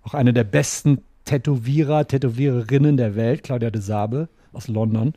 [0.05, 5.15] Auch eine der besten Tätowierer, Tätowiererinnen der Welt, Claudia de Sabe aus London.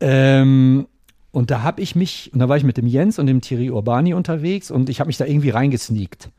[0.00, 0.86] Ähm,
[1.30, 3.70] und da habe ich mich, und da war ich mit dem Jens und dem Thierry
[3.70, 6.30] Urbani unterwegs und ich habe mich da irgendwie reingesneakt.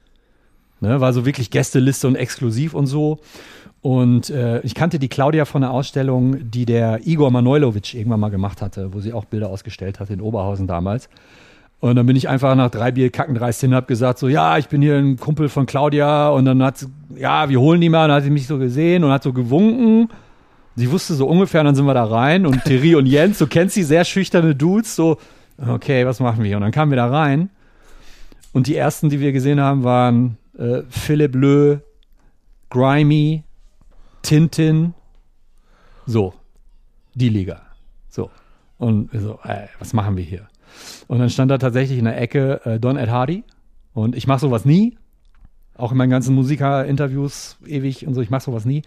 [0.82, 3.20] Ne, war so wirklich Gästeliste und exklusiv und so.
[3.84, 8.30] Und äh, ich kannte die Claudia von einer Ausstellung, die der Igor Manojlovic irgendwann mal
[8.30, 11.10] gemacht hatte, wo sie auch Bilder ausgestellt hatte in Oberhausen damals.
[11.82, 14.58] Und dann bin ich einfach nach drei Bier kackendreist hin und hab gesagt so, ja,
[14.58, 16.30] ich bin hier ein Kumpel von Claudia.
[16.30, 16.88] Und dann hat sie,
[17.18, 18.04] ja, wir holen die mal.
[18.04, 20.08] Und dann hat sie mich so gesehen und hat so gewunken.
[20.78, 22.46] Sie wusste so ungefähr, und dann sind wir da rein.
[22.46, 25.18] Und Thierry und Jens, du kennst die sehr schüchterne Dudes, so,
[25.58, 26.56] okay, was machen wir?
[26.56, 27.50] Und dann kamen wir da rein.
[28.54, 31.80] Und die ersten, die wir gesehen haben, waren äh, Philipp Löh,
[32.70, 33.44] Grimy,
[34.24, 34.94] Tintin,
[36.06, 36.34] so,
[37.14, 37.62] die Liga.
[38.10, 38.32] So.
[38.78, 40.48] Und wir so, äh, was machen wir hier?
[41.08, 43.44] Und dann stand da tatsächlich in der Ecke äh, Don Ed Hardy.
[43.94, 44.98] Und ich mache sowas nie.
[45.76, 48.84] Auch in meinen ganzen Musikerinterviews ewig und so, ich mache sowas nie.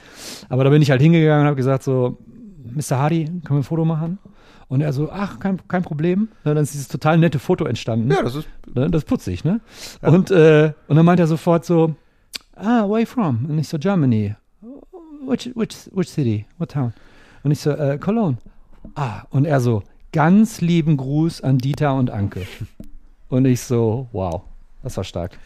[0.48, 2.18] Aber da bin ich halt hingegangen und habe gesagt so,
[2.64, 2.98] Mr.
[2.98, 4.18] Hardy, können wir ein Foto machen?
[4.68, 6.28] Und er so, ach, kein, kein Problem.
[6.44, 8.10] Na, dann ist dieses total nette Foto entstanden.
[8.10, 8.48] ja, das ist.
[8.74, 8.90] Ne?
[8.90, 9.60] Das ist putzig, ne?
[10.02, 11.94] Und, äh, und dann meint er sofort so,
[12.56, 13.46] ah, where you from?
[13.48, 14.34] Und ich so, Germany.
[15.26, 16.46] Which, which, which city?
[16.58, 16.92] What town?
[17.42, 18.38] Und ich so, äh, Cologne.
[18.94, 19.82] Ah, und er so,
[20.12, 22.46] ganz lieben Gruß an Dieter und Anke.
[23.28, 24.42] Und ich so, wow,
[24.82, 25.38] das war stark.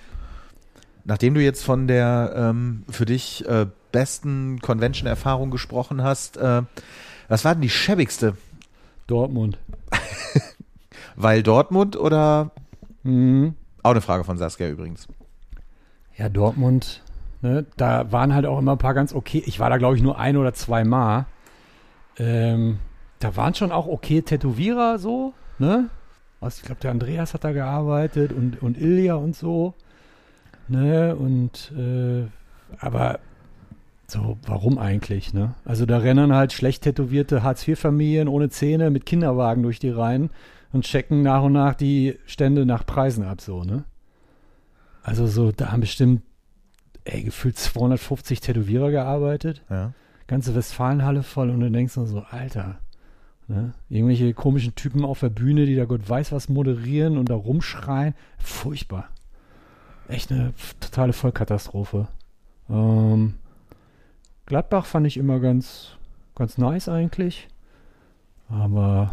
[1.04, 6.62] Nachdem du jetzt von der ähm, für dich äh, besten Convention-Erfahrung gesprochen hast, äh,
[7.28, 8.36] was war denn die schäbigste?
[9.06, 9.58] Dortmund.
[11.16, 12.50] Weil Dortmund oder
[13.02, 13.54] Mhm.
[13.82, 15.08] auch eine Frage von Saskia übrigens.
[16.18, 17.02] Ja, Dortmund,
[17.42, 19.42] ne, da waren halt auch immer ein paar ganz okay.
[19.46, 21.26] Ich war da, glaube ich, nur ein oder zwei Mal.
[22.18, 22.78] Ähm,
[23.18, 25.90] da waren schon auch okay Tätowierer so, ne?
[26.40, 29.74] Was, ich glaube, der Andreas hat da gearbeitet und, und Ilja und so.
[30.68, 31.14] Ne?
[31.14, 32.26] Und äh,
[32.78, 33.20] aber
[34.06, 35.54] so, warum eigentlich, ne?
[35.64, 40.30] Also da rennen halt schlecht tätowierte Hartz-IV-Familien ohne Zähne mit Kinderwagen durch die Reihen
[40.72, 43.84] und checken nach und nach die Stände nach Preisen ab, so, ne?
[45.02, 46.22] Also so, da haben bestimmt,
[47.04, 49.62] ey, gefühlt 250 Tätowierer gearbeitet.
[49.70, 49.92] Ja.
[50.26, 52.78] Ganze Westfalenhalle voll und du denkst nur so, Alter.
[53.48, 53.72] Ne?
[53.88, 58.14] Irgendwelche komischen Typen auf der Bühne, die da Gott weiß was moderieren und da rumschreien.
[58.38, 59.08] Furchtbar.
[60.06, 62.06] Echt eine totale Vollkatastrophe.
[62.68, 63.34] Ähm,
[64.46, 65.96] Gladbach fand ich immer ganz,
[66.34, 67.48] ganz nice eigentlich.
[68.48, 69.12] Aber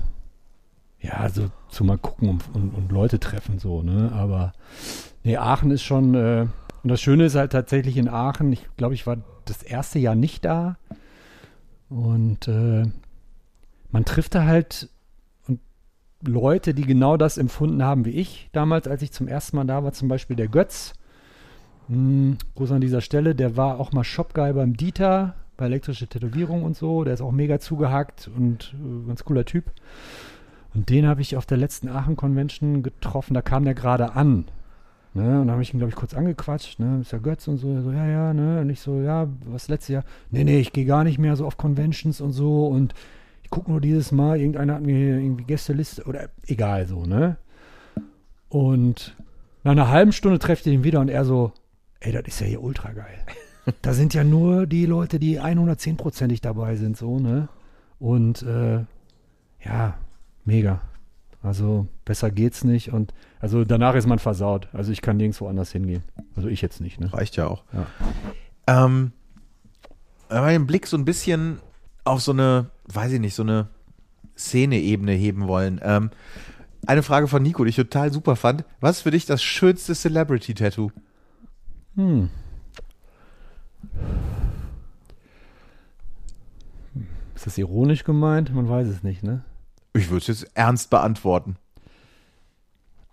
[1.00, 4.12] ja, so zu mal gucken und, und, und Leute treffen so, ne?
[4.14, 4.54] Aber
[5.24, 6.48] nee, Aachen ist schon, äh,
[6.88, 10.16] und das Schöne ist halt tatsächlich in Aachen, ich glaube, ich war das erste Jahr
[10.16, 10.78] nicht da.
[11.90, 12.84] Und äh,
[13.92, 14.90] man trifft da halt
[16.26, 19.84] Leute, die genau das empfunden haben wie ich damals, als ich zum ersten Mal da
[19.84, 20.94] war, zum Beispiel der Götz,
[21.88, 23.36] Hm, Gruß an dieser Stelle.
[23.36, 27.04] Der war auch mal Shopguy beim Dieter, bei elektrische Tätowierung und so.
[27.04, 29.72] Der ist auch mega zugehackt und äh, ganz cooler Typ.
[30.74, 33.34] Und den habe ich auf der letzten Aachen-Convention getroffen.
[33.34, 34.46] Da kam der gerade an.
[35.18, 35.42] Ne?
[35.42, 36.80] Und da habe ich ihn, glaube ich, kurz angequatscht.
[36.80, 37.00] Ne?
[37.02, 37.82] Ist ja Götz und so.
[37.82, 38.62] So, ja, ja, ne?
[38.62, 40.04] Und ich so, ja, was letztes Jahr?
[40.30, 42.68] Nee, nee, ich gehe gar nicht mehr so auf Conventions und so.
[42.68, 42.94] Und
[43.42, 44.40] ich gucke nur dieses Mal.
[44.40, 47.38] Irgendeiner hat mir irgendwie Gästeliste oder egal so, ne?
[48.50, 49.18] Und
[49.64, 51.52] nach einer halben Stunde treffe ich ihn wieder und er so,
[52.00, 53.18] ey, das ist ja hier ultra geil.
[53.82, 57.50] da sind ja nur die Leute, die 110%ig dabei sind, so, ne?
[58.00, 58.86] Und äh,
[59.66, 59.98] ja,
[60.46, 60.82] mega.
[61.42, 62.94] Also besser geht's nicht.
[62.94, 64.68] Und also danach ist man versaut.
[64.74, 66.04] Also ich kann nirgendwo anders hingehen.
[66.36, 67.12] Also ich jetzt nicht, ne?
[67.14, 67.64] Reicht ja auch.
[67.74, 68.86] Ja.
[68.86, 69.12] Ähm,
[70.30, 71.60] aber den Blick so ein bisschen
[72.04, 73.68] auf so eine, weiß ich nicht, so eine
[74.38, 75.80] Szene-Ebene heben wollen.
[75.84, 76.10] Ähm,
[76.86, 78.64] eine Frage von Nico, die ich total super fand.
[78.80, 80.92] Was ist für dich das schönste Celebrity-Tattoo?
[81.96, 82.30] Hm.
[87.36, 88.54] Ist das ironisch gemeint?
[88.54, 89.44] Man weiß es nicht, ne?
[89.94, 91.58] Ich würde es jetzt ernst beantworten.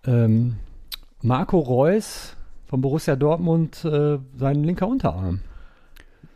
[0.07, 0.57] Ähm,
[1.21, 2.35] Marco Reus
[2.67, 5.41] von Borussia Dortmund, äh, sein linker Unterarm.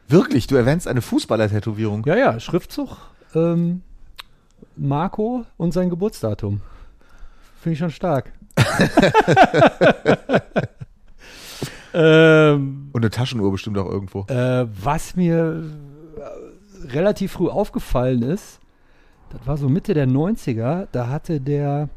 [0.07, 2.03] Wirklich, du erwähnst eine Fußballer-Tätowierung.
[2.05, 2.97] Ja, ja, Schriftzug.
[3.35, 3.81] Ähm,
[4.75, 6.61] Marco und sein Geburtsdatum.
[7.61, 8.31] Finde ich schon stark.
[11.93, 14.25] ähm, Und eine Taschenuhr bestimmt auch irgendwo.
[14.27, 15.63] äh, was mir
[16.17, 18.59] äh, relativ früh aufgefallen ist,
[19.29, 21.89] das war so Mitte der 90er, da hatte der,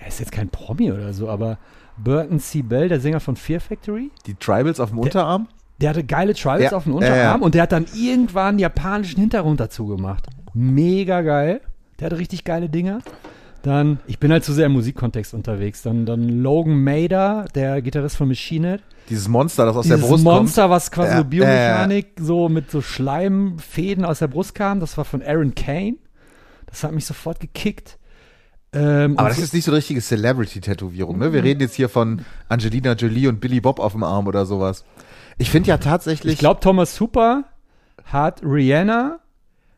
[0.00, 1.58] ja, ist jetzt kein Promi oder so, aber
[1.96, 2.62] Burton C.
[2.62, 5.48] Bell, der Sänger von Fear Factory, Die Tribals auf dem Unterarm?
[5.80, 7.44] der hatte geile Tribals Ja, auf dem Unterarm ja.
[7.44, 10.26] und der hat dann irgendwann einen japanischen Hintergrund dazu gemacht.
[10.54, 11.60] Mega geil.
[11.98, 13.00] Der hatte richtig geile Dinger.
[13.62, 15.82] Dann, ich bin halt zu sehr im Musikkontext unterwegs.
[15.82, 18.82] Dann, dann Logan Mader, der Gitarrist von Machine Head.
[19.10, 22.70] Dieses Monster, das aus Dieses der Brust Monster, was quasi Ja, so Biomechanik so mit
[22.70, 25.96] so Schleimfäden aus der Brust kam, das war von Aaron Kane.
[26.66, 27.98] Das hat mich sofort gekickt.
[28.72, 31.32] Ähm, Aber das so- ist nicht so eine richtige Celebrity-Tätowierung, ne?
[31.32, 34.84] Wir reden jetzt hier von Angelina Jolie und Billy Bob auf dem Arm oder sowas.
[35.38, 36.34] Ich finde ja tatsächlich.
[36.34, 37.44] ich glaube, Thomas Super
[38.04, 39.18] hat Rihanna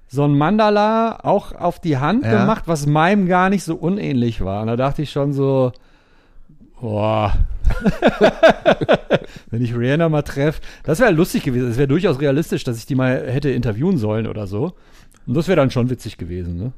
[0.08, 2.40] so ein Mandala auch auf die Hand Ja.
[2.42, 4.60] gemacht, was meinem gar nicht so unähnlich war.
[4.60, 5.72] Und da dachte ich schon so,
[6.80, 7.32] boah.
[9.50, 11.70] Wenn ich Rihanna mal treffe, das wäre lustig gewesen.
[11.70, 14.74] Es wäre durchaus realistisch, dass ich die mal hätte interviewen sollen oder so.
[15.26, 16.72] Und das wäre dann schon witzig gewesen, ne?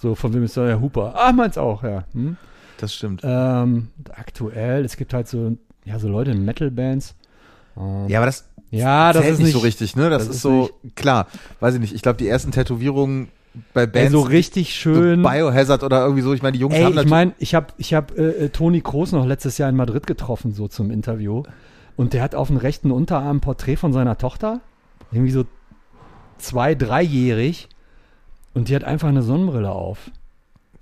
[0.00, 1.14] So, von wem ist da der Hooper?
[1.16, 2.04] Ah, meins auch, ja.
[2.12, 2.36] Hm?
[2.78, 3.20] das stimmt.
[3.22, 7.14] Ähm, aktuell, es gibt halt so, ja, so Leute in Metal-Bands.
[7.76, 10.08] Ähm, Ja, aber das ja, das ist nicht nicht so richtig, ne?
[10.10, 11.26] Das, das ist, ist so, klar,
[11.58, 11.94] weiß ich nicht.
[11.94, 13.28] Ich glaube, die ersten Tätowierungen
[13.74, 15.22] bei Ey, Bands, so richtig schön.
[15.22, 17.54] so Biohazard oder irgendwie so, ich meine, die Jungs Ey, haben ich natürlich, meine, ich
[17.54, 20.90] habe ich hab, äh, äh, Toni Kroos noch letztes Jahr in Madrid getroffen, so zum
[20.90, 21.42] Interview.
[21.96, 24.60] Und der hat auf dem rechten Unterarm ein Porträt von seiner Tochter.
[25.12, 25.44] Irgendwie so
[26.38, 27.68] zwei-, dreijährig.
[28.54, 30.10] Und die hat einfach eine Sonnenbrille auf.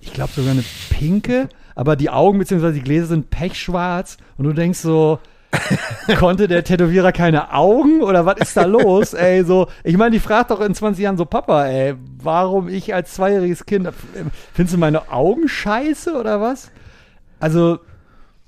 [0.01, 2.73] Ich glaube sogar eine pinke, aber die Augen bzw.
[2.73, 4.16] die Gläser sind pechschwarz.
[4.36, 5.19] Und du denkst so,
[6.19, 9.15] konnte der Tätowierer keine Augen oder was ist da los?
[9.15, 12.95] ey, so, ich meine, die fragt doch in 20 Jahren so, Papa, ey, warum ich
[12.95, 13.89] als zweijähriges Kind,
[14.53, 16.70] findest du meine Augen scheiße oder was?
[17.40, 17.78] Also,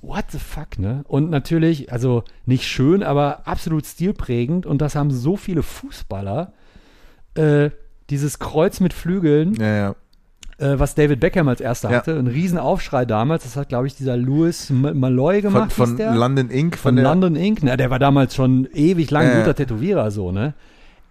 [0.03, 1.05] what the fuck, ne?
[1.09, 6.53] Und natürlich, also nicht schön, aber absolut stilprägend und das haben so viele Fußballer.
[7.35, 7.71] Äh,
[8.11, 9.95] dieses Kreuz mit Flügeln, ja, ja.
[10.59, 11.99] äh, was David Beckham als erster Ja.
[11.99, 13.45] hatte, ein Riesenaufschrei damals.
[13.45, 15.73] Das hat, glaube ich, dieser Louis Malloy Von, gemacht.
[15.73, 16.15] von der?
[16.15, 16.77] London Inc.
[16.77, 17.61] Von der, London Inc.
[17.63, 19.55] Na, der war damals schon ewig lang Ja, guter.
[19.55, 20.55] Tätowierer, so, ne?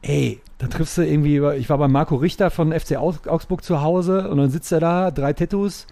[0.01, 4.29] Ey, da triffst du irgendwie, ich war bei Marco Richter von FC Augsburg zu Hause
[4.29, 5.87] und dann sitzt er da, drei Tattoos,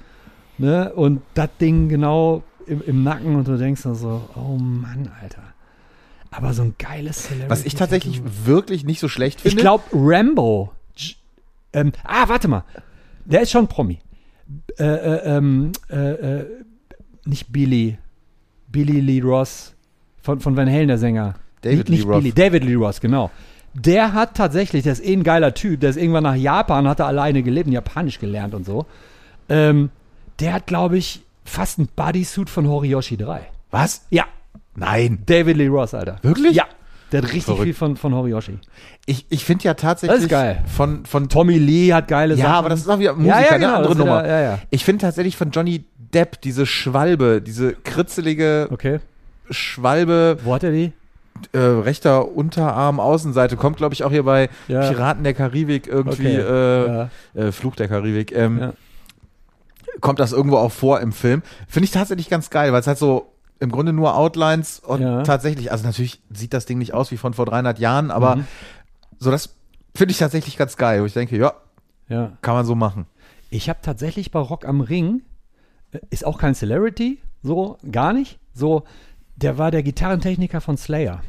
[0.57, 0.93] ne?
[0.93, 5.41] Und das Ding genau im, im Nacken und du denkst dann so, oh Mann, Alter.
[6.31, 9.55] Aber so ein geiles Celebrity Was ich tatsächlich wirklich nicht so schlecht finde.
[9.55, 10.71] Ich glaube, Rambo.
[11.79, 12.63] Ähm, ah, warte mal.
[13.25, 13.99] Der ist schon Promi.
[14.79, 16.45] Äh, äh, ähm, äh, äh,
[17.25, 17.97] nicht Billy.
[18.67, 19.73] Billy Lee Ross.
[20.21, 21.35] Von, von Van Halen, der Sänger.
[21.61, 22.23] David nicht, nicht Lee Roth.
[22.23, 23.31] Billy, David Lee Ross, genau.
[23.73, 26.99] Der hat tatsächlich, der ist eh ein geiler Typ, der ist irgendwann nach Japan, hat
[26.99, 28.85] er alleine gelebt und Japanisch gelernt und so.
[29.49, 29.89] Ähm,
[30.39, 33.41] der hat, glaube ich, fast ein Bodysuit von Horiyoshi 3.
[33.69, 34.05] Was?
[34.09, 34.25] Ja,
[34.77, 35.23] Nein.
[35.25, 36.19] David Lee Ross, Alter.
[36.21, 36.55] Wirklich?
[36.55, 36.65] Ja.
[37.11, 37.63] Der hat richtig Verrückt.
[37.63, 38.59] viel von, von Horiyoshi.
[39.05, 40.63] Ich, ich finde ja tatsächlich Das ist geil.
[40.67, 42.55] von, von Tommy Lee hat geile Ja, Sachen.
[42.55, 44.23] aber das ist auch wieder Musiker, ja, ja, eine genau, andere das ist Nummer.
[44.23, 44.59] wieder- Ja, ja.
[44.71, 48.99] Ich finde tatsächlich von Johnny Depp diese Schwalbe, diese kritzelige Okay.
[49.49, 50.91] Schwalbe, Wo hat er die?
[51.53, 54.89] äh, rechter Unterarm, Außenseite, kommt glaube ich auch hier bei Ja.
[54.89, 56.39] Piraten der Karibik irgendwie, Okay.
[56.39, 57.09] äh, ja.
[57.35, 58.73] äh, Fluch der Karibik, ähm, Ja.
[60.01, 61.41] kommt das irgendwo auch vor im Film.
[61.67, 65.23] Finde ich tatsächlich ganz geil, weil es halt so im Grunde nur Outlines und Ja.
[65.23, 68.39] tatsächlich, also natürlich sieht das Ding nicht aus wie von vor 300 Jahren, aber
[69.19, 69.55] so das
[69.95, 71.53] finde ich tatsächlich ganz geil, wo ich denke, ja,
[72.09, 72.33] Ja.
[72.41, 73.05] kann man so machen.
[73.49, 75.21] Ich habe tatsächlich bei Rock am Ring,
[75.91, 78.39] äh, ist auch kein Celebrity, so, gar nicht.
[78.53, 78.83] So,
[79.37, 81.21] der war der Gitarrentechniker von Slayer.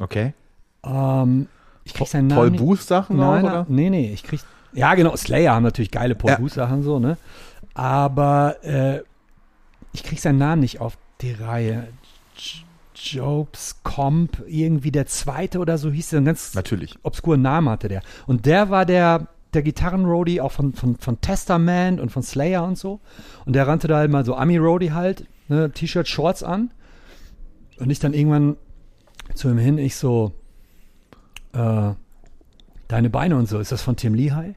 [0.00, 0.34] Okay.
[0.84, 1.48] Ähm,
[1.84, 2.56] ich krieg seinen Namen.
[2.56, 3.66] Paul Booth Sachen Nein, auch, oder?
[3.68, 4.40] nee, nee, ich krieg.
[4.72, 6.36] Ja, genau, Slayer haben natürlich geile Paul Ja.
[6.38, 7.16] Booth Sachen so, ne?
[7.74, 9.00] Aber äh,
[9.92, 11.88] ich krieg seinen Namen nicht auf die Reihe.
[12.94, 16.96] Jobs Comp, irgendwie der zweite oder so hieß der, ein ganz Natürlich.
[17.02, 18.02] obskuren Namen hatte der.
[18.26, 22.78] Und der war der, der Gitarren-Roadie auch von, von, von Testament und von Slayer und
[22.78, 23.00] so.
[23.44, 26.70] Und der rannte da halt mal so Ami-Roadie halt, ne, T-Shirt, Shorts an.
[27.78, 28.56] Und ich dann irgendwann
[29.34, 30.32] zu ihm hin, ich so,
[31.52, 31.92] äh,
[32.88, 34.54] deine Beine und so, ist das von Tim Lehigh?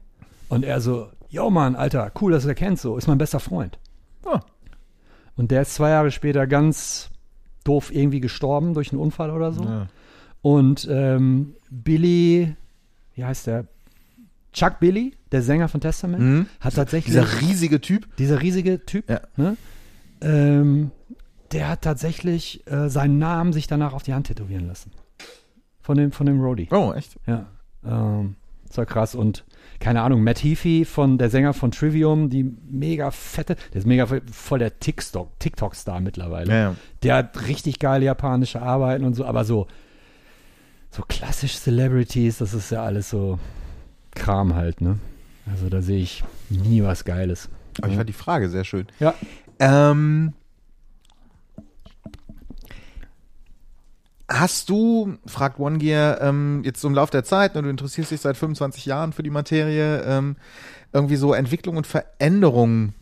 [0.48, 3.40] Und er so, yo Mann, Alter, cool, dass du das kennst, so, ist mein bester
[3.40, 3.78] Freund.
[4.24, 4.40] Ah.
[5.36, 7.10] Und der ist zwei Jahre später ganz
[7.64, 9.64] doof irgendwie gestorben durch einen Unfall oder so.
[9.64, 9.88] Ja.
[10.42, 12.54] Und ähm, Billy,
[13.14, 13.66] wie heißt der?
[14.52, 16.46] Chuck Billy, der Sänger von Testament, Mhm.
[16.60, 18.06] hat tatsächlich Dieser riesige Typ.
[18.16, 19.20] dieser riesige Typ, Ja.
[19.36, 19.56] ne?
[20.22, 20.90] ähm,
[21.52, 24.90] der hat tatsächlich äh, seinen Namen sich danach auf die Hand tätowieren lassen.
[25.82, 26.68] Von dem, von dem Roadie.
[26.70, 27.18] Oh, echt?
[27.26, 27.46] Ja.
[27.84, 28.36] Ähm,
[28.66, 29.14] das war krass.
[29.14, 29.44] Und
[29.80, 34.06] keine Ahnung, Matt Heafy, von, der Sänger von Trivium, die mega fette, der ist mega
[34.06, 36.50] voll der TikTok- TikTok-Star mittlerweile.
[36.52, 36.74] Ja, ja.
[37.02, 39.66] Der hat richtig geile japanische Arbeiten und so, aber so,
[40.90, 43.38] so klassisch Celebrities, das ist ja alles so
[44.14, 44.98] Kram halt, ne?
[45.50, 47.48] Also da sehe ich nie was Geiles.
[47.78, 48.86] Aber ich fand die Frage sehr schön.
[48.98, 49.14] Ja.
[49.58, 50.32] Ähm,
[54.28, 58.20] hast du, fragt OneGear, ähm, jetzt so im Laufe der Zeit, ne, du interessierst dich
[58.20, 60.36] seit 25 Jahren für die Materie, ähm,
[60.92, 62.94] irgendwie so Entwicklung und Veränderungen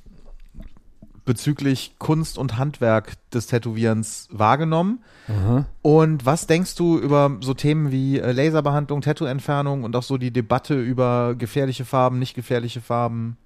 [1.25, 5.03] bezüglich Kunst und Handwerk des Tätowierens wahrgenommen?
[5.29, 5.65] Aha.
[5.81, 10.31] Und was denkst du über so Themen wie äh, Laserbehandlung, Tattoo-Entfernung und auch so die
[10.33, 13.39] Debatte über gefährliche Farben, nicht gefährliche Farben?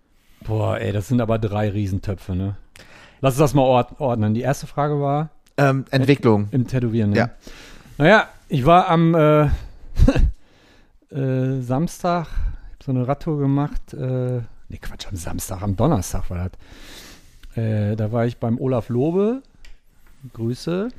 [0.45, 2.57] Boah, ey, das sind aber drei Riesentöpfe, ne?
[3.21, 4.35] Lass uns das mal ord ordnen.
[4.35, 6.49] Die erste Frage war Ähm, Entwicklung.
[6.53, 7.17] im Tätowieren, ne?
[7.17, 7.31] Ja.
[7.99, 9.47] Naja, ich war am äh,
[11.11, 13.93] äh, Samstag, hab so eine Radtour gemacht.
[13.93, 17.59] Äh, nee, Quatsch, am Samstag, am Donnerstag war das.
[17.61, 19.43] Äh, da war ich beim Olaf Lobe.
[20.33, 20.91] Grüße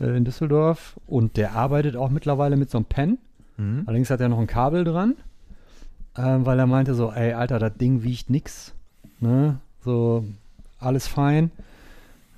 [0.00, 0.94] äh, in Düsseldorf.
[1.08, 3.18] Und der arbeitet auch mittlerweile mit so einem Pen.
[3.56, 3.82] Mhm.
[3.86, 5.16] Allerdings hat er noch ein Kabel dran,
[6.16, 8.74] ähm, weil er meinte so, ey, Alter, das Ding wiegt nix.
[9.18, 9.58] Ne?
[9.84, 10.24] So,
[10.78, 11.50] alles fein.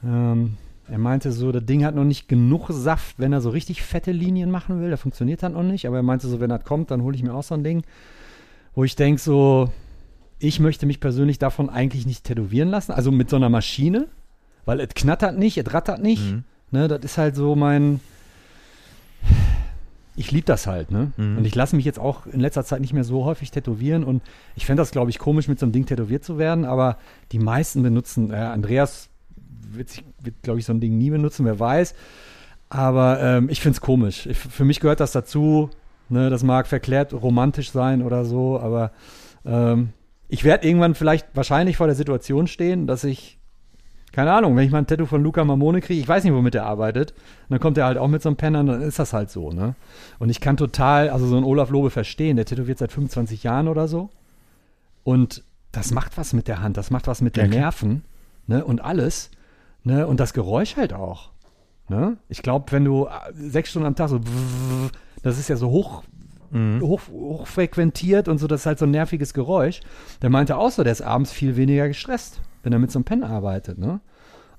[0.02, 0.56] Ähm,
[0.88, 4.12] er meinte so, das Ding hat noch nicht genug Saft, wenn er so richtig fette
[4.12, 4.90] Linien machen will.
[4.90, 5.86] Da funktioniert das noch nicht.
[5.86, 7.84] Aber er meinte so, wenn das kommt, dann hole ich mir auch so ein Ding.
[8.74, 9.70] Wo ich denke so,
[10.38, 12.92] ich möchte mich persönlich davon eigentlich nicht tätowieren lassen.
[12.92, 14.08] Also mit so einer Maschine.
[14.66, 16.32] Weil es knattert nicht, es rattert nicht.
[16.32, 16.44] Mhm.
[16.70, 18.00] Ne, das ist halt so mein.
[20.16, 21.12] Ich liebe das halt, ne?
[21.16, 21.38] Mhm.
[21.38, 24.04] Und ich lasse mich jetzt auch in letzter Zeit nicht mehr so häufig tätowieren.
[24.04, 24.22] Und
[24.54, 26.64] ich fände das, glaube ich, komisch, mit so einem Ding tätowiert zu werden.
[26.64, 26.98] Aber
[27.32, 29.08] die meisten benutzen, äh, Andreas
[29.76, 31.94] wird, sich- wird glaube ich, so ein Ding nie benutzen, wer weiß.
[32.70, 34.26] Aber ähm, ich finde es komisch.
[34.26, 35.70] Ich, für mich gehört das dazu.
[36.08, 36.30] Ne?
[36.30, 38.58] Das mag verklärt romantisch sein oder so.
[38.58, 38.90] Aber
[39.44, 39.90] ähm,
[40.28, 43.38] ich werde irgendwann vielleicht wahrscheinlich vor der Situation stehen, dass ich
[44.12, 46.54] keine Ahnung, wenn ich mal ein Tattoo von Luca Mamone kriege, ich weiß nicht, womit
[46.54, 47.16] er arbeitet, und
[47.50, 49.74] dann kommt er halt auch mit so einem Penner, dann ist das halt so, ne?
[50.20, 53.66] Und ich kann total, also so einen Olaf Lobe verstehen, der tätowiert seit 25 Jahren
[53.66, 54.10] oder so.
[55.02, 55.42] Und
[55.72, 57.58] das macht was mit der Hand, das macht was mit den Ja.
[57.60, 58.04] Nerven,
[58.46, 58.64] ne?
[58.64, 59.30] Und alles,
[59.84, 60.06] ne?
[60.06, 61.30] Und das Geräusch halt auch.
[61.88, 62.16] Ne?
[62.28, 64.20] Ich glaube, wenn du äh, sechs Stunden am Tag so,
[65.22, 66.02] das ist ja so hoch,
[66.52, 69.80] hoch, hochfrequentiert und so, das ist halt so ein nerviges Geräusch.
[70.22, 73.04] Der meinte auch so, der ist abends viel weniger gestresst, wenn er mit so einem
[73.04, 73.78] Pen arbeitet.
[73.78, 74.00] Ne?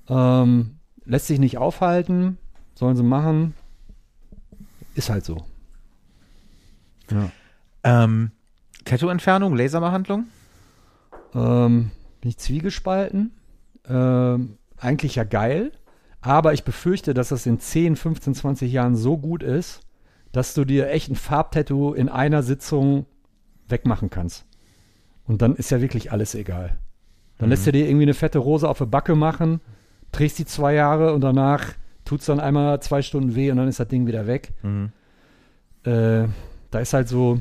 [0.08, 2.38] Ähm, lässt sich nicht aufhalten,
[2.74, 3.54] sollen sie machen.
[4.94, 5.44] Ist halt so.
[7.10, 7.30] Ja.
[7.82, 8.30] Ähm,
[8.84, 10.26] Tattoo-Entfernung, Laserbehandlung?
[11.34, 11.90] Ähm,
[12.20, 13.32] bin ich zwiegespalten.
[13.88, 15.72] Ähm, eigentlich ja geil.
[16.20, 19.80] Aber ich befürchte, dass das in 10, 15, 20 Jahren so gut ist,
[20.32, 23.06] dass du dir echt ein Farbtattoo in einer Sitzung
[23.68, 24.44] wegmachen kannst.
[25.24, 26.76] Und dann ist ja wirklich alles egal.
[27.38, 29.60] Dann lässt du dir irgendwie eine fette Rose auf der Backe machen,
[30.12, 31.74] trägst die zwei Jahre und danach
[32.04, 34.52] tut es dann einmal zwei Stunden weh und dann ist das Ding wieder weg.
[35.84, 36.28] Äh,
[36.70, 37.40] da ist halt so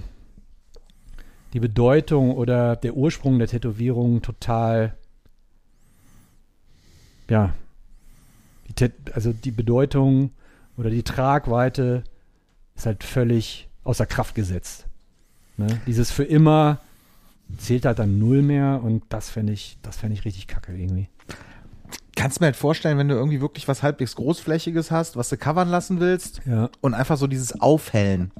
[1.53, 4.97] die Bedeutung oder der Ursprung der Tätowierung total,
[7.29, 7.53] ja,
[8.77, 10.31] die also die Bedeutung
[10.77, 12.03] oder die Tragweite
[12.75, 14.85] ist halt völlig außer Kraft gesetzt.
[15.57, 15.67] Ne?
[15.87, 16.79] Dieses für immer
[17.57, 21.07] zählt halt dann null mehr und das fände ich, das fände ich richtig kacke irgendwie.
[22.15, 25.69] kannst mir halt vorstellen, wenn du irgendwie wirklich was halbwegs Großflächiges hast, was du covern
[25.69, 26.69] lassen willst Ja.
[26.81, 28.31] und einfach so dieses Aufhellen.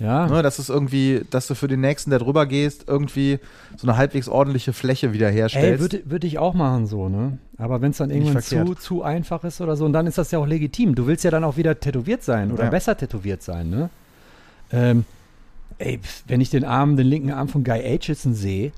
[0.00, 0.26] Ja.
[0.26, 3.38] Ne, das ist irgendwie, dass du für den nächsten, der drüber gehst, irgendwie
[3.76, 5.72] so eine halbwegs ordentliche Fläche wiederherstellst.
[5.72, 7.36] Ey, würde würd ich auch machen so, ne?
[7.58, 10.30] Aber wenn es dann irgendwann zu, zu einfach ist oder so, und dann ist das
[10.30, 10.94] ja auch legitim.
[10.94, 12.70] Du willst ja dann auch wieder tätowiert sein oder Ja.
[12.70, 13.90] besser tätowiert sein, ne?
[14.72, 15.04] Ähm,
[15.76, 18.72] ey, wenn ich den Arm, den linken Arm von Guy Aitchison sehe,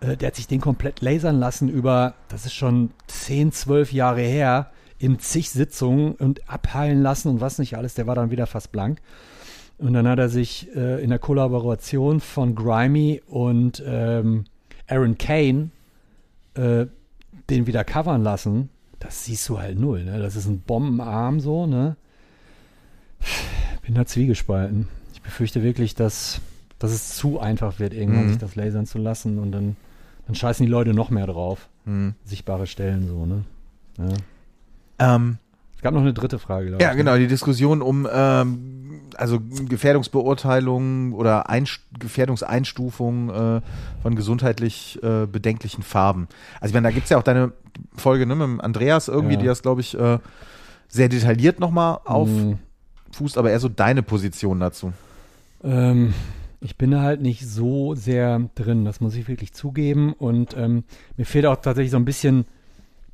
[0.00, 4.22] äh, der hat sich den komplett lasern lassen über, das ist schon 10, 12 Jahre
[4.22, 8.46] her, in zig Sitzungen und abheilen lassen und was nicht alles, der war dann wieder
[8.46, 9.00] fast blank.
[9.82, 14.44] Und dann hat er sich äh, in der Kollaboration von Grimy und ähm,
[14.88, 15.70] Aaron Kane
[16.54, 16.86] äh,
[17.50, 18.68] den wieder covern lassen.
[19.00, 20.20] Das siehst du halt null, ne?
[20.20, 21.96] Das ist ein Bombenarm so, ne?
[23.84, 24.86] Bin da zwiegespalten.
[25.14, 26.40] Ich befürchte wirklich, dass,
[26.78, 28.28] dass es zu einfach wird, irgendwann Mhm.
[28.30, 29.76] sich das lasern zu lassen und dann,
[30.26, 31.68] dann scheißen die Leute noch mehr drauf.
[31.84, 32.14] Hm.
[32.24, 33.44] Sichtbare Stellen so, ne?
[33.98, 35.16] Ja.
[35.16, 35.38] Ähm,
[35.82, 36.96] Es gab noch eine dritte Frage, ja, ich.
[36.96, 43.60] genau, die Diskussion um ähm, also Gefährdungsbeurteilung oder Einst Gefährdungseinstufung äh,
[44.00, 46.28] von gesundheitlich äh, bedenklichen Farben.
[46.60, 47.50] Also ich meine, da gibt's ja auch deine
[47.96, 49.40] Folge ne, mit Andreas irgendwie, Ja.
[49.40, 50.20] die das, glaube ich, äh,
[50.86, 52.58] sehr detailliert nochmal Mhm.
[53.10, 54.92] auffußt, aber eher so deine Position dazu.
[55.64, 56.14] Ähm,
[56.60, 60.12] ich bin da halt nicht so sehr drin, das muss ich wirklich zugeben.
[60.12, 60.84] Und ähm,
[61.16, 62.44] mir fehlt auch tatsächlich so ein bisschen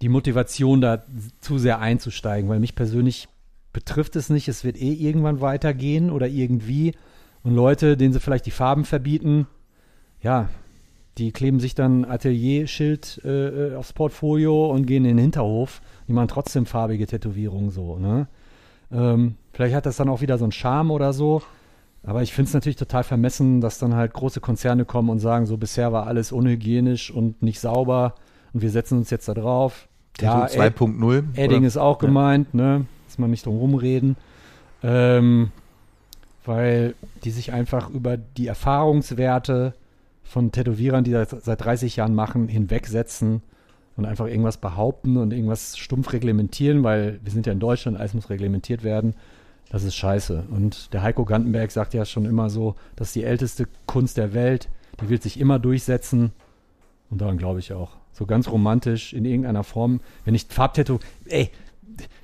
[0.02, 1.04] die Motivation, da
[1.40, 3.28] zu sehr einzusteigen, weil mich persönlich
[3.72, 4.48] betrifft es nicht.
[4.48, 6.94] Es wird eh irgendwann weitergehen oder irgendwie.
[7.42, 9.46] Und Leute, denen sie vielleicht die Farben verbieten,
[10.22, 10.48] ja,
[11.18, 15.80] die kleben sich dann Atelier-Schild äh, aufs Portfolio und gehen in den Hinterhof.
[16.06, 18.28] Die machen trotzdem farbige Tätowierungen so, ne?
[18.90, 21.42] Ähm, vielleicht hat das dann auch wieder so einen Charme oder so.
[22.04, 25.46] Aber ich finde es natürlich total vermessen, dass dann halt große Konzerne kommen und sagen,
[25.46, 28.14] so bisher war alles unhygienisch und nicht sauber
[28.52, 29.87] und wir setzen uns jetzt da drauf.
[30.20, 31.24] Ed- 2.0.
[31.36, 32.06] Edding ist auch Ja.
[32.08, 32.86] gemeint, ne?
[33.06, 34.16] Muss man nicht drum rumreden.
[34.82, 35.50] Ähm,
[36.44, 36.94] weil
[37.24, 39.74] die sich einfach über die Erfahrungswerte
[40.24, 43.42] von Tätowierern, die das seit 30 Jahren machen, hinwegsetzen
[43.96, 48.14] und einfach irgendwas behaupten und irgendwas stumpf reglementieren, weil wir sind ja in Deutschland, alles
[48.14, 49.14] muss reglementiert werden.
[49.70, 50.44] Das ist scheiße.
[50.50, 54.32] Und der Heiko Gantenberg sagt ja schon immer so, das ist die älteste Kunst der
[54.32, 54.68] Welt,
[55.02, 56.32] die wird sich immer durchsetzen.
[57.10, 57.97] Und daran glaube ich auch.
[58.18, 60.00] So ganz romantisch in irgendeiner Form.
[60.24, 61.52] Wenn ich Farbtattoo, ey,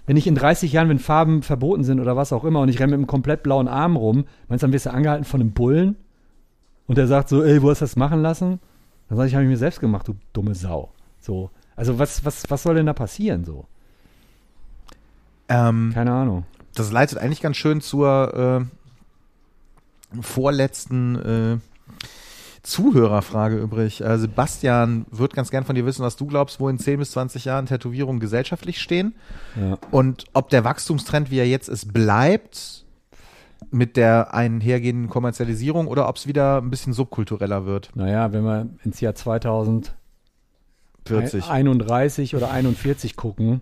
[0.07, 2.81] wenn ich in 30 Jahren, wenn Farben verboten sind oder was auch immer und ich
[2.81, 5.53] renne mit einem komplett blauen Arm rum, meinst du, dann wirst du angehalten von einem
[5.53, 5.95] Bullen
[6.89, 8.59] und der sagt so, ey, wo hast du das machen lassen?
[9.09, 10.93] Dann sage ich, habe ich mir selbst gemacht, du dumme Sau.
[11.21, 11.51] So.
[11.77, 13.67] Also was, was, was soll denn da passieren so?
[15.49, 16.45] Ähm, Keine Ahnung.
[16.75, 18.67] das leitet eigentlich ganz schön zur
[20.13, 21.59] äh, vorletzten äh,
[22.65, 24.01] Zuhörerfrage übrig.
[24.03, 27.13] Äh, Sebastian wird ganz gern von dir wissen, was du glaubst, wo in 10 bis
[27.13, 29.15] 20 Jahren Tätowierungen gesellschaftlich stehen
[29.55, 29.79] Ja.
[29.91, 32.85] und ob der Wachstumstrend, wie er jetzt ist, bleibt
[33.71, 37.91] mit der einhergehenden Kommerzialisierung oder ob es wieder ein bisschen subkultureller wird.
[37.95, 39.95] Naja, wenn wir ins Jahr 2000
[41.07, 41.49] 40.
[41.51, 43.61] 31 oder 41 gucken,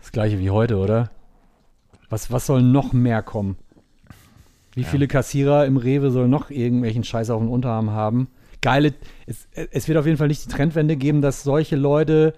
[0.00, 1.10] das gleiche wie heute, oder?
[2.08, 3.56] Was, was soll noch mehr kommen?
[4.78, 8.28] Wie viele Kassierer im Rewe sollen noch irgendwelchen Scheiß auf dem Unterarm haben?
[8.60, 8.94] Geile,
[9.26, 12.34] es, es wird auf jeden Fall nicht die Trendwende geben, dass solche Leute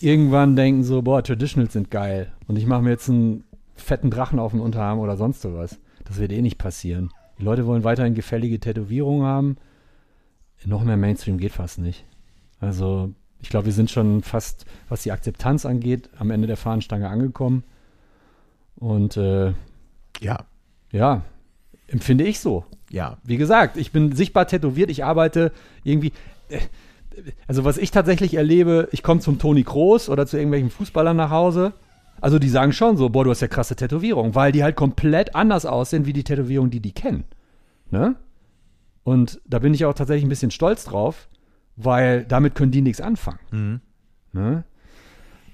[0.00, 3.44] irgendwann denken so, boah, Traditionals sind geil und ich mache mir jetzt einen
[3.74, 5.78] fetten Drachen auf den Unterarm oder sonst sowas.
[6.04, 7.10] Das wird eh nicht passieren.
[7.38, 9.56] Die Leute wollen weiterhin gefällige Tätowierungen haben.
[10.64, 12.04] Noch mehr Mainstream geht fast nicht.
[12.60, 17.08] Also ich glaube, wir sind schon fast, was die Akzeptanz angeht, am Ende der Fahnenstange
[17.08, 17.62] angekommen.
[18.76, 19.52] Und äh,
[20.20, 20.46] Ja,
[20.96, 21.22] ja,
[21.88, 22.64] empfinde ich so.
[22.90, 23.18] ja.
[23.24, 25.52] Wie gesagt, ich bin sichtbar tätowiert, ich arbeite
[25.84, 26.12] irgendwie.
[26.48, 26.58] äh,
[27.46, 31.30] Also, was ich tatsächlich erlebe, ich komme zum Toni Kroos oder zu irgendwelchen Fußballern nach
[31.30, 31.72] Hause.
[32.20, 35.34] Also, die sagen schon so: Boah, du hast ja krasse Tätowierung, weil die halt komplett
[35.34, 37.24] anders aussehen wie die Tätowierung, die die kennen.
[37.90, 38.16] Ne?
[39.04, 41.28] Und da bin ich auch tatsächlich ein bisschen stolz drauf,
[41.76, 43.38] weil damit können die nichts anfangen.
[43.50, 43.80] Mhm.
[44.32, 44.64] Ne?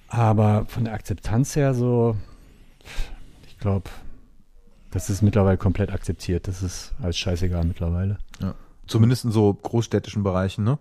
[0.09, 2.17] Aber von der Akzeptanz her so,
[3.47, 3.89] ich glaube,
[4.93, 6.47] das ist mittlerweile komplett akzeptiert.
[6.47, 8.19] Das ist alles scheißegal mittlerweile.
[8.41, 8.55] Ja.
[8.87, 10.73] Zumindest in so großstädtischen Bereichen, ne?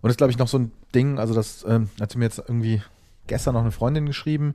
[0.00, 2.38] Und das ist, glaube ich, noch so ein Ding, also das ähm, hat mir jetzt
[2.38, 2.82] irgendwie
[3.26, 4.54] gestern noch eine Freundin geschrieben,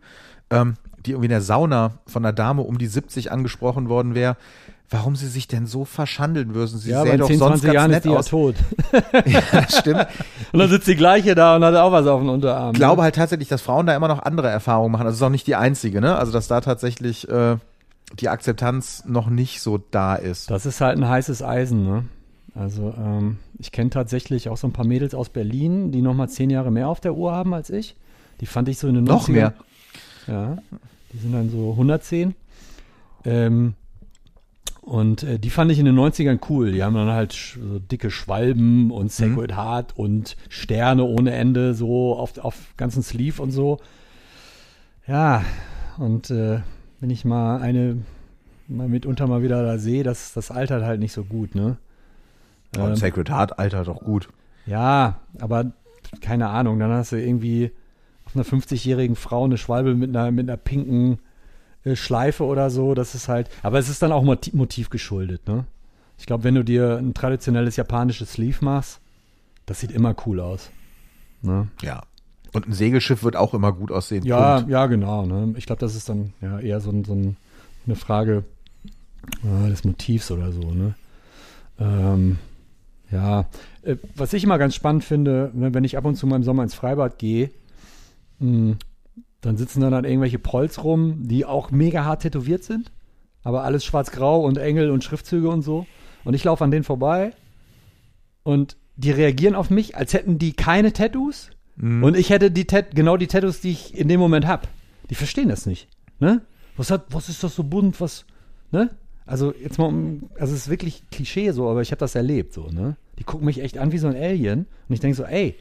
[0.50, 0.76] ähm,
[1.06, 4.38] die irgendwie in der Sauna von einer Dame um die 70 angesprochen worden wäre,
[4.90, 6.78] warum sie sich denn so verschandeln würden.
[6.78, 8.28] Sie ja, sähe doch 10, sonst 20 ganz Jahren ist nett die ja aus.
[8.28, 8.56] tot.
[9.26, 10.08] ja, stimmt.
[10.54, 12.72] Und dann sitzt die gleiche da und hat auch was auf dem Unterarm.
[12.72, 15.06] Ich glaube halt tatsächlich, dass Frauen da immer noch andere Erfahrungen machen.
[15.06, 16.16] Also ist auch nicht die einzige, ne?
[16.16, 17.58] Also dass da tatsächlich äh,
[18.20, 20.52] die Akzeptanz noch nicht so da ist.
[20.52, 22.06] Das ist halt ein heißes Eisen, ne?
[22.56, 26.52] Also, ähm, ich kenne tatsächlich auch so ein paar Mädels aus Berlin, die nochmal zehn
[26.52, 27.96] Jahre mehr auf der Uhr haben als ich.
[28.42, 29.32] Die fand ich so in den Noch 90ern.
[29.32, 29.54] mehr.
[30.28, 30.58] Ja,
[31.12, 32.36] die sind dann so 110.
[33.26, 33.74] Ähm,
[34.82, 36.72] und äh, die fand ich in den 90ern cool.
[36.74, 42.16] Die haben dann halt so dicke Schwalben und Sacred Heart und Sterne ohne Ende so
[42.16, 43.80] auf, auf ganzen Sleeve und so.
[45.08, 45.44] Ja,
[45.98, 46.60] und äh,
[47.04, 47.98] wenn ich mal eine
[48.70, 51.76] mal mitunter mal wieder da sehe, das, das altert halt nicht so gut, ne?
[52.78, 54.30] Und Ähm, Sacred Heart, Alter, doch gut.
[54.66, 55.74] ja, aber
[56.22, 57.72] keine Ahnung, dann hast du irgendwie
[58.24, 61.20] auf einer 50-jährigen Frau eine Schwalbe mit einer, mit einer pinken
[61.84, 62.94] äh, Schleife oder so.
[62.94, 65.66] Das ist halt, aber es ist dann auch Motiv, Motiv geschuldet, ne?
[66.18, 69.02] Ich glaube, wenn du dir ein traditionelles japanisches Sleeve machst,
[69.66, 70.70] das sieht immer cool aus.
[71.42, 71.68] Ne?
[71.82, 72.04] Ja.
[72.54, 74.24] Und ein Segelschiff wird auch immer gut aussehen.
[74.26, 74.72] Ja, Punkt.
[74.72, 75.26] ja, genau.
[75.26, 75.56] Ne?
[75.58, 77.36] Ich glaube, das ist dann ja eher so, ein, so ein,
[77.86, 78.44] eine Frage
[79.44, 80.62] äh, des Motivs oder so.
[80.62, 80.94] Ne?
[81.80, 82.38] Ähm,
[83.12, 83.46] ja,
[83.84, 86.44] äh, was ich immer ganz spannend finde, ne, wenn ich ab und zu mal im
[86.44, 87.52] Sommer ins Freibad gehe,
[88.40, 88.76] mh,
[89.42, 92.92] dann sitzen dann, dann irgendwelche Prolls rum, die auch mega hart tätowiert sind,
[93.44, 95.86] aber alles schwarz-grau und Engel und Schriftzüge und so.
[96.24, 97.34] Und ich laufe an denen vorbei
[98.44, 101.50] und die reagieren auf mich, als hätten die keine Tattoos.
[101.76, 102.04] Mhm.
[102.04, 104.68] Und ich hätte die Tat genau die Tattoos, die ich in dem Moment habe.
[105.10, 105.88] Die verstehen das nicht.
[106.20, 106.42] Ne?
[106.78, 108.26] Was hat, was ist das so bunt, was,
[108.72, 108.90] ne?
[109.26, 112.54] Also jetzt mal, um- also es ist wirklich Klischee so, aber ich habe das erlebt
[112.54, 112.98] so, ne?
[113.20, 115.56] Die gucken mich echt an wie so ein Alien und ich denke so, ey,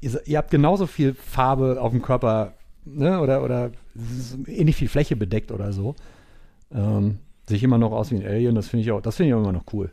[0.00, 2.54] ihr, ihr habt genauso viel Farbe auf dem Körper,
[2.84, 3.20] ne?
[3.20, 3.70] Oder oder
[4.46, 5.94] ähnlich viel Fläche bedeckt oder so.
[6.74, 9.28] Ähm, sehe ich immer noch aus wie ein Alien, das finde ich auch, das finde
[9.28, 9.90] ich auch immer noch cool.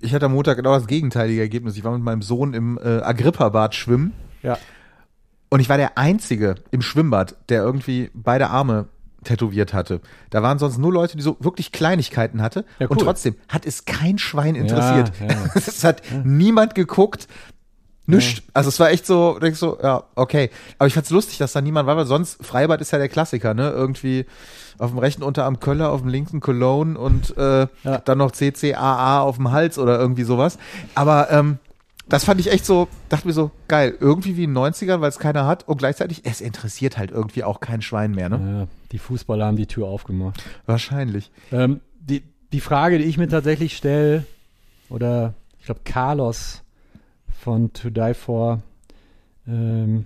[0.00, 1.76] Ich hatte am Montag genau das gegenteilige Ergebnis.
[1.76, 4.12] Ich war mit meinem Sohn im äh, Agrippa-Bad schwimmen
[4.42, 4.58] Ja.
[5.50, 8.88] und ich war der Einzige im Schwimmbad, der irgendwie beide Arme
[9.24, 10.00] tätowiert hatte.
[10.30, 12.64] Da waren sonst nur Leute, die so wirklich Kleinigkeiten hatte.
[12.78, 13.04] Ja, Und cool.
[13.04, 15.12] trotzdem hat es kein Schwein interessiert.
[15.20, 15.44] Ja, ja.
[15.54, 17.28] es hat niemand geguckt.
[18.06, 18.42] Nischt.
[18.52, 20.50] Also es war echt so, denk so, ja, okay.
[20.78, 23.54] Aber ich fand's lustig, dass da niemand war, weil sonst Freibad ist ja der Klassiker,
[23.54, 23.70] ne?
[23.70, 24.26] Irgendwie
[24.78, 27.68] auf dem rechten Unterarm Köller, auf dem linken Cologne und äh,
[28.04, 30.58] dann noch CCAA auf dem Hals oder irgendwie sowas.
[30.96, 31.58] Aber ähm,
[32.08, 35.08] das fand ich echt so, dachte mir so, geil, irgendwie wie in den 90ern, weil
[35.08, 38.60] es keiner hat und gleichzeitig, es interessiert halt irgendwie auch kein Schwein mehr, ne?
[38.60, 38.68] ja.
[38.90, 40.42] Die Fußballer haben die Tür aufgemacht.
[40.66, 41.30] Wahrscheinlich.
[41.50, 42.22] Ähm, die,
[42.52, 44.26] die Frage, die ich mir tatsächlich stelle,
[44.90, 46.62] oder ich glaube Carlos
[47.40, 48.60] von To Die For,
[49.46, 50.04] ähm,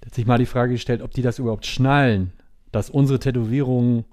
[0.00, 2.32] der hat sich mal die Frage gestellt, ob die das überhaupt schnallen,
[2.70, 4.04] dass unsere Tätowierungen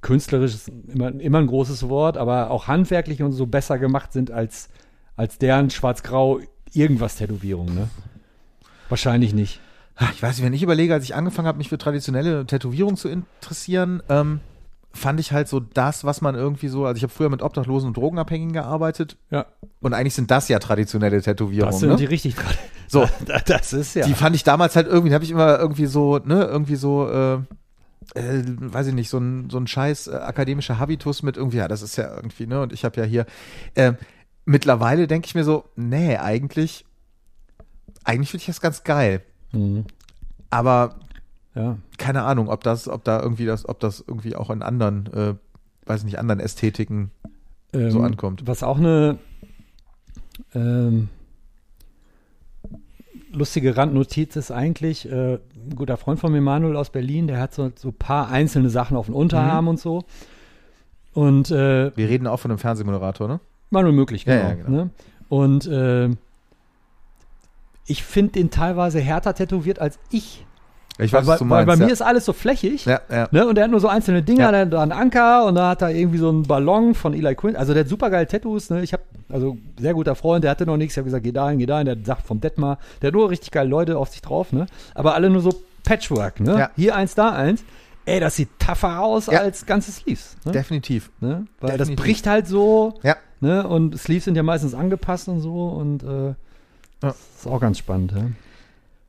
[0.00, 4.30] künstlerisch ist immer, immer ein großes Wort, aber auch handwerklich und so besser gemacht sind
[4.30, 4.68] als,
[5.16, 6.40] als deren schwarz-grau
[6.72, 7.88] irgendwas Tätowierungen, ne?
[8.88, 9.60] Wahrscheinlich nicht.
[9.96, 12.96] Ah, Ich weiß nicht, wenn ich überlege, als ich angefangen habe, mich für traditionelle Tätowierungen
[12.96, 14.40] zu interessieren, ähm,
[14.92, 17.88] fand ich halt so das, was man irgendwie so, also ich habe früher mit Obdachlosen
[17.88, 19.46] und Drogenabhängigen gearbeitet Ja,
[19.80, 21.72] und eigentlich sind das ja traditionelle Tätowierungen.
[21.72, 21.96] das sind ne?
[21.96, 22.36] die richtig.
[22.86, 23.08] So.
[23.46, 24.06] Das ist ja.
[24.06, 27.34] Die fand ich damals halt irgendwie, habe ich immer irgendwie so, ne, irgendwie so, äh,
[28.14, 31.66] äh, weiß ich nicht, so ein, so ein scheiß äh, akademischer Habitus mit irgendwie, ja,
[31.66, 33.26] das ist ja irgendwie, ne, und ich habe ja hier,
[33.74, 33.94] äh,
[34.44, 36.84] mittlerweile denke ich mir so, nee, eigentlich,
[38.04, 39.22] eigentlich finde ich das ganz geil.
[39.52, 39.84] Mhm.
[40.50, 40.96] Aber
[41.54, 45.06] Ja, keine Ahnung, ob das, ob da irgendwie das, ob das irgendwie auch in anderen,
[45.12, 45.34] äh,
[45.86, 47.10] weiß nicht, anderen Ästhetiken
[47.72, 48.46] ähm, so ankommt.
[48.46, 49.18] Was auch eine
[50.54, 51.08] ähm,
[53.32, 57.54] lustige Randnotiz ist eigentlich, äh, ein guter Freund von mir, Manuel aus Berlin, der hat
[57.54, 60.04] so, so ein paar einzelne Sachen auf dem Unterarm und so.
[61.12, 63.40] Und äh, Wir reden auch von einem Fernsehmoderator, ne?
[63.74, 64.48] Manuel möglich, Ja, genau.
[64.48, 64.70] ja, genau.
[64.70, 64.90] Ne?
[65.28, 66.08] Und äh,
[67.86, 70.46] ich finde den teilweise härter tätowiert als ich.
[70.96, 71.66] Ich Weil, weiß, was du weil meinst.
[71.66, 71.86] bei ja.
[71.88, 72.84] mir ist alles so flächig.
[72.86, 73.26] ja, ja.
[73.32, 73.46] Ne?
[73.48, 74.50] Und der hat nur so einzelne Dinger, Ja.
[74.52, 77.34] der hat da einen Anker und da hat er irgendwie so einen Ballon von Eli
[77.34, 77.56] Quinn.
[77.56, 78.70] Also der hat super geile Tattoos.
[78.70, 78.82] Ne?
[78.82, 80.94] Ich habe also sehr guter Freund, der hatte noch nichts.
[80.94, 81.86] Ich habe gesagt, geh dahin, geh dahin.
[81.86, 84.52] Der sagt vom Detmar, der hat nur richtig geile Leute auf sich drauf.
[84.52, 84.66] Ne?
[84.94, 85.50] Aber alle nur so
[85.82, 86.38] Patchwork.
[86.38, 86.58] Ne?
[86.58, 86.70] Ja.
[86.76, 87.64] Hier eins, da eins.
[88.06, 89.40] Ey, das sieht tougher aus Ja.
[89.40, 90.36] als ganze Sleeves.
[90.44, 90.52] Ne?
[90.52, 91.10] Definitiv.
[91.20, 91.46] ne?
[91.60, 91.96] Weil definitiv.
[91.96, 92.94] das bricht halt so.
[93.02, 93.16] Ja.
[93.40, 93.66] Ne?
[93.66, 95.68] Und Sleeves sind ja meistens angepasst und so.
[95.68, 96.34] Und äh,
[97.00, 98.12] das ist auch ganz spannend.
[98.12, 98.26] Ja?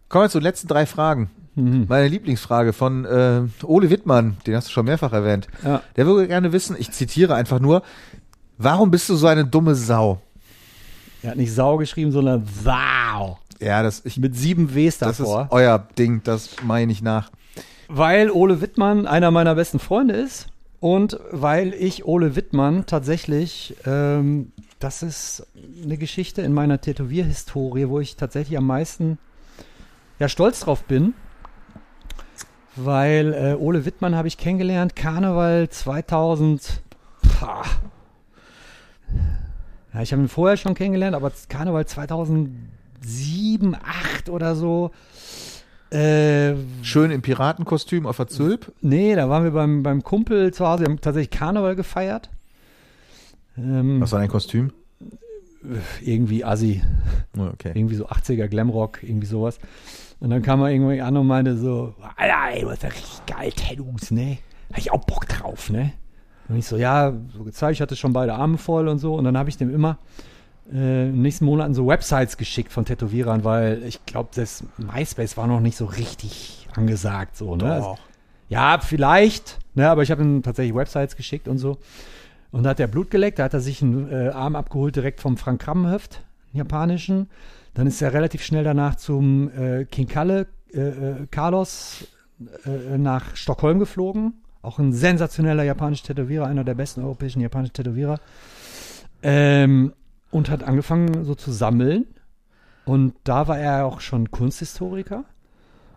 [0.10, 1.30] Kommen wir zu den letzten drei Fragen.
[1.56, 1.86] Mhm.
[1.88, 5.48] Meine Lieblingsfrage von äh, Ole Wittmann, den hast du schon mehrfach erwähnt.
[5.64, 5.82] Ja.
[5.96, 7.82] Der würde gerne wissen, ich zitiere einfach nur,
[8.58, 10.22] warum bist du so eine dumme Sau?
[11.24, 13.40] Er hat nicht Sau geschrieben, sondern Sau.
[13.62, 15.48] Ja, das, ich, Mit sieben Ws das ist davor.
[15.52, 17.32] euer Ding, das mache ich nach.
[17.88, 20.48] Weil Ole Wittmann einer meiner besten Freunde ist
[20.80, 25.48] und weil ich Ole Wittmann tatsächlich, ähm, das ist
[25.84, 29.18] eine Geschichte in meiner Tätowierhistorie, wo ich tatsächlich am meisten
[30.20, 31.14] ja, stolz drauf bin.
[32.76, 36.82] Weil äh, Ole Wittmann habe ich kennengelernt, Karneval 2000.
[37.40, 37.64] Pah.
[39.94, 44.92] Ja, ich habe ihn vorher schon kennengelernt, aber Karneval 2007 sieben, acht oder so.
[45.96, 48.74] Äh, Schön im Piratenkostüm auf der Zülp.
[48.82, 52.30] nee, da waren wir beim, beim Kumpel zu Hause, wir haben tatsächlich Karneval gefeiert.
[53.58, 54.72] Ähm, Was war dein Kostüm?
[56.02, 56.82] irgendwie assi,
[57.38, 57.72] okay.
[57.74, 59.60] irgendwie so 80er Glamrock, irgendwie sowas.
[60.20, 63.26] Und dann kam er irgendwie an und meinte so, Alter, ey, du hast ja richtig
[63.26, 64.38] geil Tattoos, ne?
[64.70, 65.94] Hab ich auch Bock drauf, ne?
[66.48, 69.16] Und ich so, ja, so gezeigt, ich hatte schon beide Arme voll und so.
[69.16, 69.98] Und dann habe ich dem immer
[70.72, 75.38] äh, in den nächsten Monaten so Websites geschickt von Tätowierern, weil ich glaube, das MySpace
[75.38, 77.74] war noch nicht so richtig angesagt, so, ne?
[77.74, 77.98] Also,
[78.50, 81.78] ja, vielleicht, ne, aber ich habe ihm tatsächlich Websites geschickt und so.
[82.52, 85.20] Und da hat er Blut geleckt, da hat er sich einen äh, Arm abgeholt direkt
[85.20, 85.90] vom Frank einen
[86.54, 87.30] japanischen.
[87.74, 92.08] Dann ist er relativ schnell danach zum äh, King Kalle, äh, äh, Carlos
[92.66, 94.36] äh, nach Stockholm geflogen.
[94.62, 98.20] Auch ein sensationeller japanischer Tätowierer, einer der besten europäischen japanischen Tätowierer.
[99.22, 99.94] Ähm,
[100.36, 102.06] und hat angefangen so zu sammeln.
[102.84, 105.24] Und da war er auch schon Kunsthistoriker.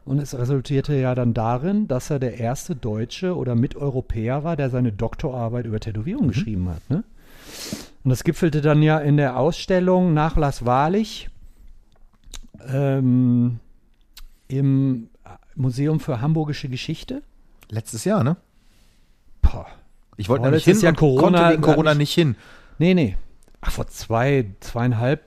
[0.05, 4.70] Und es resultierte ja dann darin, dass er der erste Deutsche oder Miteuropäer war, der
[4.70, 6.89] seine Doktorarbeit über Tätowierung geschrieben hat.
[6.89, 7.02] Ne?
[8.05, 11.28] Und das gipfelte dann ja in der Ausstellung Nachlass Wahrlich
[12.73, 13.58] ähm,
[14.47, 15.08] im
[15.57, 17.23] Museum für Hamburgische Geschichte.
[17.70, 18.36] Letztes Jahr, ne?
[19.42, 19.67] Boah.
[20.17, 22.36] Ich wollte nämlich hin Jahr Corona Corona nicht hin.
[22.78, 23.17] Nee, nee.
[23.60, 25.24] Ach, vor zwei, zweieinhalb,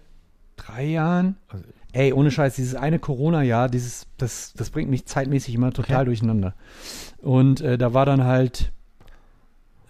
[0.55, 1.35] drei Jahren.
[1.93, 6.05] Ey, ohne Scheiß, dieses eine Corona-Jahr, dieses, das, das bringt mich zeitmäßig immer total Okay.
[6.05, 6.53] durcheinander.
[7.21, 8.71] Und äh, da war dann halt,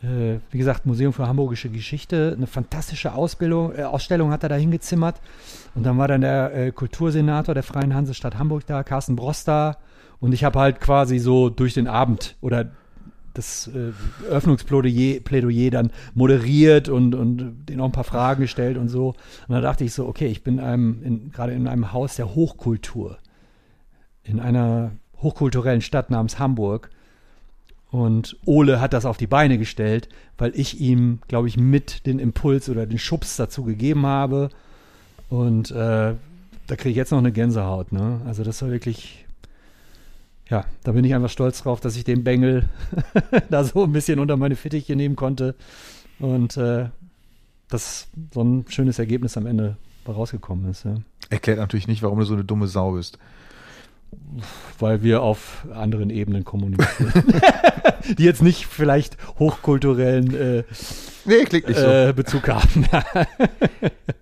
[0.01, 4.55] äh, wie gesagt, Museum für Hamburgische Geschichte, eine fantastische Ausbildung, äh, Ausstellung hat er da
[4.55, 5.21] hingezimmert.
[5.75, 9.77] Und dann war dann der äh, Kultursenator der Freien Hansestadt Hamburg da, Carsten Brost da.
[10.19, 12.71] Und ich habe halt quasi so durch den Abend oder
[13.33, 13.91] das äh,
[14.27, 19.09] Eröffnungsplädoyer Plädoyer dann moderiert und, und denen auch ein paar Fragen gestellt und so.
[19.47, 20.57] Und da dachte ich so, okay, ich bin
[21.31, 23.17] gerade in einem Haus der Hochkultur,
[24.23, 26.89] in einer hochkulturellen Stadt namens Hamburg.
[27.91, 32.19] Und Ole hat das auf die Beine gestellt, weil ich ihm, glaube ich, mit den
[32.19, 34.49] Impuls oder den Schubs dazu gegeben habe.
[35.29, 36.15] Und äh,
[36.67, 37.91] da kriege ich jetzt noch eine Gänsehaut.
[37.91, 38.21] Ne?
[38.25, 39.25] Also das war wirklich,
[40.51, 42.67] ja, da bin ich einfach stolz drauf, dass ich den Bengel
[43.49, 45.55] da so ein bisschen unter meine Fittiche nehmen konnte.
[46.19, 46.89] Und äh,
[47.69, 50.83] dass so ein schönes Ergebnis am Ende rausgekommen ist.
[50.83, 50.95] Ja.
[51.29, 53.17] Erklärt natürlich nicht, warum du so eine dumme Sau bist.
[54.77, 57.13] Weil wir auf anderen Ebenen kommunizieren.
[58.17, 60.63] Die jetzt nicht vielleicht hochkulturellen äh,
[61.23, 61.87] Nee, so.
[61.87, 62.85] äh, Bezug haben.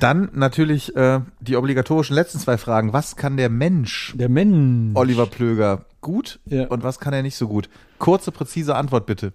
[0.00, 2.92] Dann natürlich äh, die obligatorischen letzten zwei Fragen.
[2.92, 4.96] Was kann der Mensch, Der Mensch.
[4.96, 6.66] Oliver Plöger, gut Ja.
[6.68, 7.68] und was kann er nicht so gut?
[7.98, 9.32] Kurze, präzise Antwort bitte.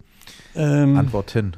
[0.56, 1.54] Ähm, Antworten.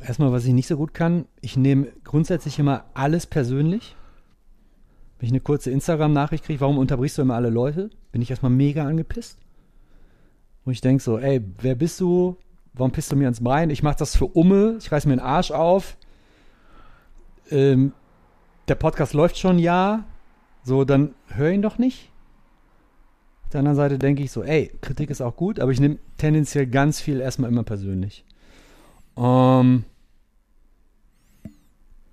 [0.00, 3.96] Erstmal, was ich nicht so gut kann, ich nehme grundsätzlich immer alles persönlich.
[5.18, 7.90] Wenn ich eine kurze Instagram-Nachricht kriege, warum unterbrichst du immer alle Leute?
[8.12, 9.38] Bin ich erstmal mega angepisst.
[10.64, 12.36] Wo ich denke so, ey, wer bist du?
[12.74, 13.70] Warum pisst du mir ans Bein?
[13.70, 15.96] Ich mache das für Umme, ich reiß mir den Arsch auf.
[17.50, 17.92] Ähm,
[18.68, 20.04] der Podcast läuft schon ein Jahr.
[20.64, 22.10] So, dann hör ihn doch nicht.
[23.44, 25.98] Auf der anderen Seite denke ich so, ey, Kritik ist auch gut, aber ich nehme
[26.18, 28.24] tendenziell ganz viel erstmal immer persönlich.
[29.16, 29.84] Ähm,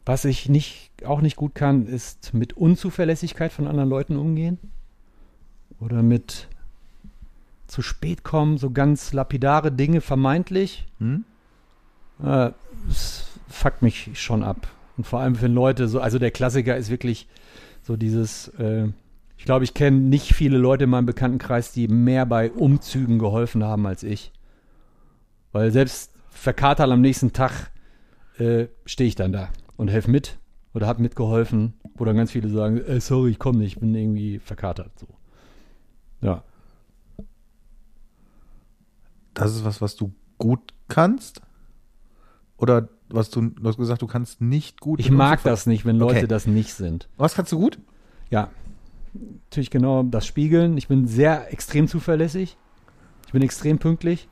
[0.06, 4.60] was ich nicht, auch nicht gut kann, ist mit Unzuverlässigkeit von anderen Leuten umgehen.
[5.80, 6.48] Oder mit
[7.68, 10.88] zu spät kommen, so ganz lapidare Dinge vermeintlich.
[11.00, 11.26] Hm?
[12.24, 12.52] Äh,
[12.90, 14.68] es fuckt mich schon ab.
[14.98, 17.28] Und vor allem für Leute, so, also der Klassiker ist wirklich
[17.82, 18.88] so dieses, äh,
[19.38, 23.64] ich glaube, ich kenne nicht viele Leute in meinem Bekanntenkreis, die mehr bei Umzügen geholfen
[23.64, 24.32] haben als ich.
[25.52, 27.72] Weil selbst verkatert am nächsten Tag
[28.38, 30.38] äh, stehe ich dann da und helfe mit
[30.74, 33.96] oder habe mitgeholfen, wo dann ganz viele sagen, äh, sorry, ich komme nicht, ich bin
[33.96, 34.92] irgendwie verkatert.
[35.00, 35.08] So.
[36.22, 36.44] Ja.
[39.34, 41.42] Das ist was, was du gut kannst?
[42.58, 45.00] Oder was du, du hast gesagt, du kannst nicht gut.
[45.00, 46.28] Ich mag das nicht, wenn Leute Okay.
[46.28, 47.08] das nicht sind.
[47.18, 47.80] Was kannst du gut?
[48.30, 48.50] Ja,
[49.50, 50.78] natürlich genau das Spiegeln.
[50.78, 52.58] Ich bin sehr extrem zuverlässig.
[53.28, 54.28] Ich bin extrem pünktlich.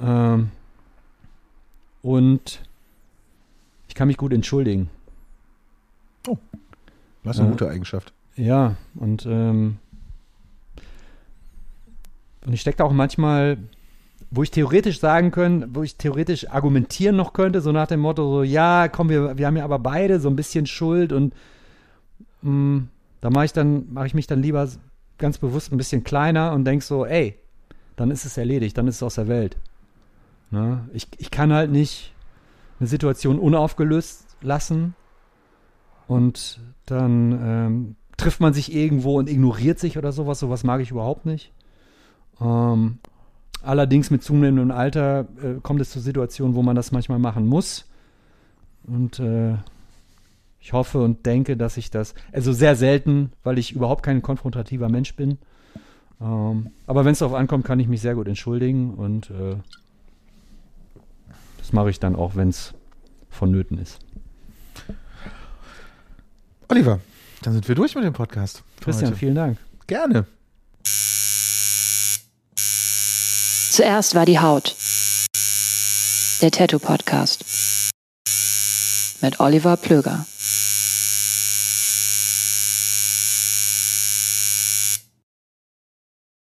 [0.00, 0.50] Ähm,
[2.02, 2.62] und
[3.88, 4.88] ich kann mich gut entschuldigen.
[7.22, 7.52] Das ist eine Ja.
[7.52, 8.14] gute Eigenschaft.
[8.36, 9.76] Ja, und, ähm,
[12.46, 13.58] und ich stecke da auch manchmal,
[14.30, 18.22] wo ich theoretisch sagen können, wo ich theoretisch argumentieren noch könnte, so nach dem Motto,
[18.30, 21.34] so, ja, komm, wir, wir haben ja aber beide so ein bisschen Schuld und
[22.42, 22.84] mh,
[23.20, 24.68] da mache ich dann, ich mich dann lieber
[25.18, 27.36] ganz bewusst ein bisschen kleiner und denk so, ey,
[27.96, 29.56] dann ist es erledigt, dann ist es aus der Welt.
[30.50, 30.88] Ne?
[30.92, 32.14] Ich, ich kann halt nicht
[32.78, 34.94] eine Situation unaufgelöst lassen
[36.08, 40.40] und dann ähm, trifft man sich irgendwo und ignoriert sich oder sowas.
[40.40, 41.52] Sowas mag ich überhaupt nicht.
[42.40, 42.98] Ähm,
[43.62, 47.86] allerdings mit zunehmendem Alter äh, kommt es zu Situationen, wo man das manchmal machen muss.
[48.84, 49.54] Und äh,
[50.60, 54.88] ich hoffe und denke, dass ich das, also sehr selten, weil ich überhaupt kein konfrontativer
[54.88, 55.38] Mensch bin.
[56.20, 59.56] Ähm, aber wenn es darauf ankommt, kann ich mich sehr gut entschuldigen und äh,
[61.58, 62.74] das mache ich dann auch, wenn es
[63.30, 63.98] vonnöten ist.
[66.68, 67.00] Oliver,
[67.42, 68.62] dann sind wir durch mit dem Podcast.
[68.80, 69.18] Christian, heute.
[69.18, 69.58] vielen Dank.
[69.86, 70.26] Gerne.
[73.70, 74.74] Zuerst war die Haut.
[76.42, 77.44] Der Tattoo Podcast.
[79.20, 80.26] Mit Oliver Plöger.